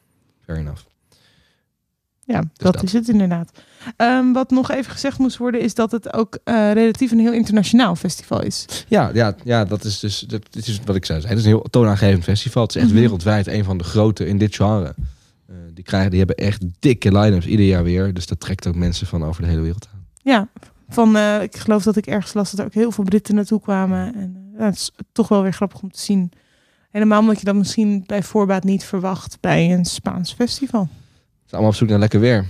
Fair 0.45 0.59
enough. 0.59 0.81
Ja, 2.23 2.39
dus 2.39 2.49
dat, 2.53 2.73
dat, 2.73 2.83
is 2.83 2.93
het 2.93 3.09
inderdaad. 3.09 3.51
Um, 3.97 4.33
wat 4.33 4.49
nog 4.49 4.71
even 4.71 4.91
gezegd 4.91 5.17
moest 5.17 5.37
worden, 5.37 5.61
is 5.61 5.73
dat 5.73 5.91
het 5.91 6.13
ook 6.13 6.39
uh, 6.45 6.71
relatief 6.73 7.11
een 7.11 7.19
heel 7.19 7.33
internationaal 7.33 7.95
festival 7.95 8.41
is. 8.41 8.65
Ja, 8.87 9.09
ja, 9.13 9.35
ja 9.43 9.65
dat 9.65 9.83
is 9.83 9.99
dus 9.99 10.19
dat 10.19 10.41
is 10.51 10.79
wat 10.85 10.95
ik 10.95 11.05
zei. 11.05 11.21
Het 11.21 11.37
is 11.37 11.43
een 11.43 11.49
heel 11.49 11.65
toonaangevend 11.69 12.23
festival. 12.23 12.63
Het 12.63 12.71
is 12.71 12.75
echt 12.75 12.85
mm 12.85 12.91
-hmm. 12.91 13.01
wereldwijd 13.01 13.47
een 13.47 13.63
van 13.63 13.77
de 13.77 13.83
grote 13.83 14.27
in 14.27 14.37
dit 14.37 14.55
genre. 14.55 14.95
Uh, 15.49 15.55
die, 15.73 15.83
krijgen, 15.83 16.09
die 16.09 16.19
hebben 16.19 16.35
echt 16.35 16.63
dikke 16.79 17.17
line-ups 17.17 17.45
ieder 17.45 17.65
jaar 17.65 17.83
weer. 17.83 18.13
Dus 18.13 18.27
dat 18.27 18.39
trekt 18.39 18.67
ook 18.67 18.75
mensen 18.75 19.07
van 19.07 19.23
over 19.23 19.41
de 19.41 19.47
hele 19.47 19.61
wereld 19.61 19.87
aan. 19.93 20.05
Ja, 20.23 20.47
van, 20.89 21.15
uh, 21.15 21.41
ik 21.41 21.57
geloof 21.57 21.83
dat 21.83 21.95
ik 21.95 22.05
ergens 22.05 22.33
las 22.33 22.51
dat 22.51 22.59
er 22.59 22.65
ook 22.65 22.73
heel 22.73 22.91
veel 22.91 23.03
Britten 23.03 23.35
naartoe 23.35 23.61
kwamen. 23.61 24.15
En 24.15 24.53
het 24.57 24.75
is 24.75 24.91
toch 25.11 25.27
wel 25.27 25.41
weer 25.41 25.53
grappig 25.53 25.81
om 25.81 25.91
te 25.91 25.99
zien. 25.99 26.31
Helemaal 26.91 27.19
omdat 27.19 27.39
je 27.39 27.45
dat 27.45 27.55
misschien 27.55 28.03
bij 28.05 28.23
voorbaat 28.23 28.63
niet 28.63 28.83
verwacht 28.83 29.37
bij 29.39 29.73
een 29.73 29.85
Spaans 29.85 30.33
festival. 30.33 30.83
Ze 30.83 30.89
zijn 31.23 31.51
allemaal 31.51 31.69
op 31.69 31.75
zoek 31.75 31.89
naar 31.89 31.99
lekker 31.99 32.19
weer. 32.19 32.45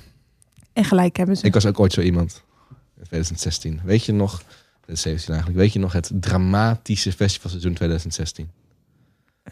En 0.78 0.86
gelijk 0.86 1.18
hebben 1.18 1.38
ze. 1.38 1.46
Ik 1.46 1.54
was 1.54 1.66
ook 1.66 1.80
ooit 1.80 1.94
zo 1.94 2.02
iemand. 2.02 2.44
In 2.70 3.04
2016. 3.04 3.82
Weet 3.84 4.06
je 4.06 4.12
nog, 4.12 4.42
2017 4.82 5.34
eigenlijk, 5.34 5.64
weet 5.64 5.74
je 5.74 5.80
nog 5.80 5.94
het 5.94 6.12
dramatische 6.14 7.12
festivalseizoen 7.12 7.74
2016? 7.74 8.50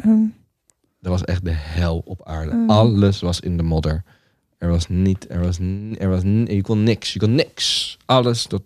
Um, 0.05 0.33
dat 0.99 1.11
was 1.11 1.23
echt 1.23 1.45
de 1.45 1.51
hel 1.51 2.01
op 2.05 2.21
aarde. 2.23 2.51
Um, 2.51 2.69
Alles 2.69 3.19
was 3.19 3.39
in 3.39 3.57
de 3.57 3.63
modder. 3.63 4.03
Er 4.57 4.69
was 4.69 4.87
niet, 4.87 5.29
er 5.29 5.39
was, 5.39 5.59
er 5.97 6.09
was, 6.09 6.21
je 6.45 6.61
kon 6.61 6.83
niks, 6.83 7.13
je 7.13 7.19
kon 7.19 7.35
niks. 7.35 7.97
Alles 8.05 8.45
tot 8.45 8.63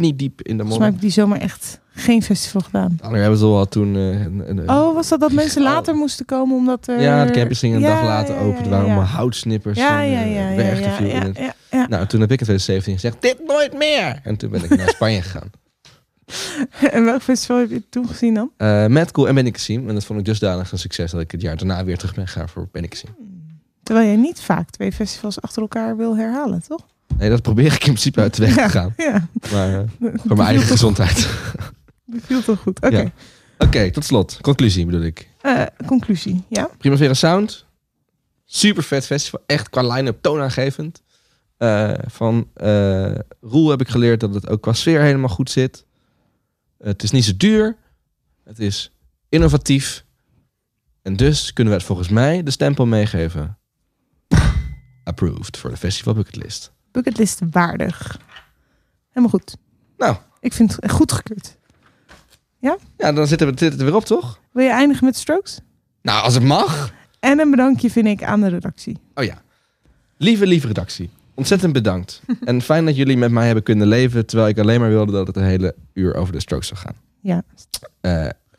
kniediep 0.00 0.42
in 0.42 0.56
de 0.56 0.64
Volgens 0.64 0.78
mij 0.78 0.86
heb 0.86 0.94
modder. 0.94 0.94
ik 0.94 1.00
die 1.00 1.10
zomer 1.10 1.40
echt 1.40 1.80
geen 1.94 2.22
festival 2.22 2.60
gedaan. 2.60 2.98
Nou, 3.00 3.12
we 3.12 3.18
hebben 3.18 3.38
ze 3.38 3.44
al 3.44 3.68
toen... 3.68 3.96
eh, 3.96 4.20
een- 4.20 4.42
een- 4.48 4.70
Oh, 4.70 4.94
was 4.94 5.08
dat 5.08 5.20
dat 5.20 5.32
mensen 5.32 5.62
later 5.62 5.94
moesten 5.94 6.24
komen 6.24 6.56
omdat 6.56 6.86
er... 6.88 7.00
Ja, 7.00 7.24
de 7.24 7.32
campings 7.32 7.58
gingen 7.58 7.76
een 7.76 7.82
Ja, 7.82 7.94
dag 7.94 8.04
later 8.04 8.34
ja, 8.34 8.40
open. 8.40 8.58
ja, 8.58 8.64
Er 8.64 8.70
waren 8.70 8.86
ja. 8.86 8.92
allemaal 8.92 9.10
houtsnippers. 9.12 9.78
Ja, 9.78 10.02
en, 10.02 10.08
ja, 10.10 10.16
eh, 10.50 11.34
ja, 11.34 11.54
ja. 11.70 11.86
Nou, 11.88 12.06
toen 12.06 12.20
heb 12.20 12.30
ik 12.32 12.40
in 12.40 12.46
2017 12.46 12.92
gezegd, 12.94 13.16
dit 13.22 13.46
nooit 13.46 13.78
meer. 13.78 14.20
En 14.22 14.36
toen 14.36 14.50
ben 14.50 14.64
ik 14.64 14.76
naar 14.76 14.88
Spanje 14.98 15.22
gegaan. 15.22 15.50
en 16.92 17.04
welk 17.04 17.22
festival 17.22 17.58
heb 17.58 17.70
je 17.70 17.82
toen 17.88 18.08
gezien 18.08 18.34
dan? 18.34 18.50
Eh 18.56 18.86
Mad 18.86 19.10
Cool 19.10 19.28
en 19.28 19.34
Ben 19.34 19.46
ik 19.46 19.56
gezien. 19.56 19.88
En 19.88 19.94
dat 19.94 20.04
vond 20.04 20.18
ik 20.18 20.24
dusdanig 20.24 20.72
een 20.72 20.78
succes 20.78 21.10
dat 21.10 21.20
ik 21.20 21.30
het 21.30 21.40
jaar 21.40 21.56
daarna 21.56 21.84
weer 21.84 21.98
terug 21.98 22.14
ben 22.14 22.28
gegaan 22.28 22.48
voor 22.48 22.68
Ben 22.72 22.82
ik 22.82 22.92
gezien. 22.92 23.10
Terwijl 23.82 24.06
jij 24.06 24.16
niet 24.16 24.40
vaak 24.40 24.70
twee 24.70 24.92
festivals 24.92 25.40
achter 25.40 25.62
elkaar 25.62 25.96
wil 25.96 26.16
herhalen, 26.16 26.62
toch? 26.68 26.80
Nee, 27.22 27.30
dat 27.30 27.42
probeer 27.42 27.66
ik 27.66 27.72
in 27.72 27.78
principe 27.78 28.20
uit 28.20 28.36
de 28.36 28.42
weg 28.42 28.54
te 28.54 28.68
gaan. 28.68 28.94
Ja. 28.96 29.28
Maar 29.52 29.74
eh, 29.74 29.88
voor 30.26 30.36
mijn 30.36 30.48
eigen 30.48 30.66
gezondheid. 30.66 31.28
Beviel 32.04 32.42
toch 32.42 32.58
goed. 32.58 32.80
Oké. 32.80 32.96
Ja. 32.96 33.12
Oké, 33.58 33.90
tot 33.90 34.04
slot. 34.04 34.38
Conclusie 34.40 34.86
bedoel 34.86 35.02
ik. 35.02 35.28
Eh, 35.40 35.62
conclusie, 35.86 36.44
ja? 36.48 36.70
Primavera 36.78 37.14
Sound. 37.14 37.66
Super 38.44 38.82
vet 38.82 39.06
festival. 39.06 39.42
Echt 39.46 39.70
qua 39.70 39.82
line-up 39.92 40.22
toonaangevend. 40.22 41.02
Eh, 41.56 41.92
van 42.06 42.48
Roel 43.40 43.70
heb 43.70 43.80
ik 43.80 43.88
geleerd 43.88 44.20
dat 44.20 44.34
het 44.34 44.48
ook 44.48 44.62
qua 44.62 44.72
sfeer 44.72 45.00
helemaal 45.00 45.28
goed 45.28 45.50
zit. 45.50 45.84
het 46.78 47.02
is 47.02 47.10
niet 47.10 47.24
zo 47.24 47.32
duur. 47.36 47.76
Het 48.44 48.58
is 48.58 48.92
innovatief. 49.28 50.04
En 51.02 51.16
dus 51.16 51.52
kunnen 51.52 51.72
we 51.72 51.78
het 51.78 51.88
volgens 51.88 52.08
mij 52.08 52.42
de 52.42 52.50
stempel 52.50 52.86
meegeven. 52.86 53.58
Approved 55.04 55.56
voor 55.56 55.70
de 55.70 55.76
Festival 55.76 56.14
Bucketlist. 56.14 56.72
Bucketlist 56.92 57.40
waardig. 57.50 58.20
Helemaal 59.08 59.30
goed. 59.30 59.56
Nou. 59.96 60.16
Ik 60.40 60.52
vind 60.52 60.76
het 60.80 60.90
goed 60.90 61.12
gekeurd. 61.12 61.56
Ja? 62.58 62.76
Ja, 62.96 63.12
dan 63.12 63.26
zitten 63.26 63.46
we, 63.46 63.58
zitten 63.58 63.78
we 63.78 63.84
er 63.84 63.90
weer 63.90 64.00
op, 64.00 64.04
toch? 64.04 64.38
Wil 64.52 64.64
je 64.64 64.70
eindigen 64.70 65.04
met 65.04 65.16
strokes? 65.16 65.60
Nou, 66.02 66.22
als 66.22 66.34
het 66.34 66.42
mag. 66.42 66.92
En 67.20 67.40
een 67.40 67.50
bedankje 67.50 67.90
vind 67.90 68.06
ik 68.06 68.22
aan 68.22 68.40
de 68.40 68.48
redactie. 68.48 68.98
Oh 69.14 69.24
ja. 69.24 69.42
Lieve, 70.16 70.46
lieve 70.46 70.66
redactie. 70.66 71.10
Ontzettend 71.34 71.72
bedankt. 71.72 72.22
en 72.44 72.62
fijn 72.62 72.84
dat 72.84 72.96
jullie 72.96 73.16
met 73.16 73.30
mij 73.30 73.44
hebben 73.44 73.64
kunnen 73.64 73.86
leven. 73.86 74.26
Terwijl 74.26 74.48
ik 74.48 74.58
alleen 74.58 74.80
maar 74.80 74.88
wilde 74.88 75.12
dat 75.12 75.26
het 75.26 75.36
een 75.36 75.44
hele 75.44 75.74
uur 75.92 76.14
over 76.14 76.32
de 76.32 76.40
strokes 76.40 76.66
zou 76.66 76.80
gaan. 76.80 76.94
Ja. 77.20 77.42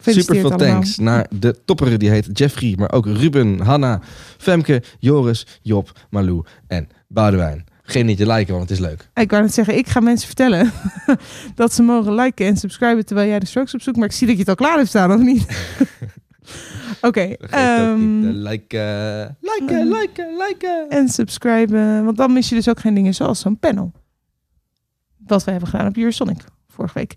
Gefeliciteerd 0.03 0.37
super 0.37 0.57
veel 0.59 0.67
thanks 0.67 0.97
naar 0.97 1.27
de 1.29 1.59
topperen 1.65 1.99
die 1.99 2.09
heet 2.09 2.29
Jeffrey, 2.33 2.75
maar 2.77 2.91
ook 2.91 3.05
Ruben, 3.05 3.59
Hanna, 3.59 4.01
Femke, 4.37 4.83
Joris, 4.99 5.47
Job, 5.61 5.99
Malou 6.09 6.45
en 6.67 6.89
Boudewijn. 7.07 7.65
Geen 7.93 8.05
niet 8.05 8.17
te 8.17 8.27
liken, 8.27 8.53
want 8.53 8.69
het 8.69 8.79
is 8.79 8.85
leuk. 8.85 9.09
Ik 9.13 9.29
wou 9.29 9.43
net 9.43 9.53
zeggen, 9.53 9.77
ik 9.77 9.87
ga 9.87 9.99
mensen 9.99 10.27
vertellen 10.27 10.71
dat 11.55 11.73
ze 11.73 11.81
mogen 11.81 12.15
liken 12.15 12.45
en 12.45 12.57
subscriben 12.57 13.05
terwijl 13.05 13.27
jij 13.27 13.39
de 13.39 13.45
strokes 13.45 13.73
opzoekt. 13.73 13.97
Maar 13.97 14.05
ik 14.05 14.11
zie 14.11 14.27
dat 14.27 14.35
je 14.35 14.41
het 14.41 14.49
al 14.49 14.55
klaar 14.55 14.77
hebt 14.77 14.87
staan, 14.87 15.11
of 15.11 15.19
niet? 15.19 15.45
Oké. 17.01 17.35
Vergeet 17.39 17.79
ook 17.79 17.97
ehm, 17.97 18.21
te 18.21 18.33
liken, 18.33 19.37
liken, 19.41 19.87
liken, 19.87 20.37
liken. 20.37 20.89
en 20.89 21.09
subscriben, 21.09 22.05
want 22.05 22.17
dan 22.17 22.33
mis 22.33 22.49
je 22.49 22.55
dus 22.55 22.69
ook 22.69 22.79
geen 22.79 22.93
dingen 22.93 23.13
zoals 23.13 23.39
zo'n 23.39 23.59
panel. 23.59 23.91
Wat 25.17 25.43
we 25.43 25.51
hebben 25.51 25.69
gedaan 25.69 25.87
op 25.87 25.97
Eurosonic 25.97 26.43
vorige 26.67 26.99
week. 26.99 27.15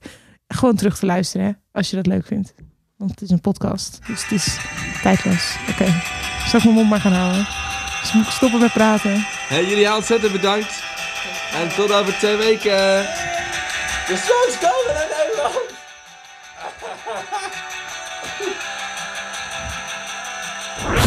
Gewoon 0.48 0.76
terug 0.76 0.98
te 0.98 1.06
luisteren, 1.06 1.46
hè, 1.46 1.52
als 1.72 1.90
je 1.90 1.96
dat 1.96 2.06
leuk 2.06 2.26
vindt. 2.26 2.54
Want 2.96 3.10
het 3.10 3.22
is 3.22 3.30
een 3.30 3.40
podcast, 3.40 4.00
dus 4.06 4.22
het 4.22 4.32
is 4.32 4.58
tijdloos. 5.02 5.56
Oké, 5.70 5.86
zal 6.46 6.58
ik 6.58 6.64
mijn 6.64 6.74
mond 6.74 6.88
maar 6.88 7.00
gaan 7.00 7.12
houden? 7.12 7.65
Dus 8.06 8.14
moet 8.14 8.26
ik 8.26 8.32
stoppen 8.32 8.60
met 8.60 8.72
praten? 8.72 9.26
Hey, 9.48 9.64
jullie 9.64 9.94
ontzettend 9.94 10.32
bedankt. 10.32 10.82
En 11.52 11.68
tot 11.74 11.92
over 11.92 12.18
twee 12.18 12.36
weken. 12.36 12.76
De 14.06 14.16
strokes 14.16 14.58
komen 14.60 14.94
naar 14.94 15.08
Nederland. 15.18 15.74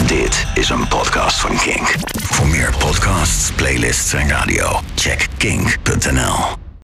Dit 0.08 0.46
is 0.54 0.70
een 0.70 0.88
podcast 0.88 1.40
van 1.40 1.58
Kink. 1.58 1.96
Voor 2.24 2.48
meer 2.48 2.74
podcasts, 2.78 3.52
playlists 3.52 4.14
en 4.14 4.30
radio, 4.30 4.82
check 4.96 5.28
kink.nl. 5.38 6.69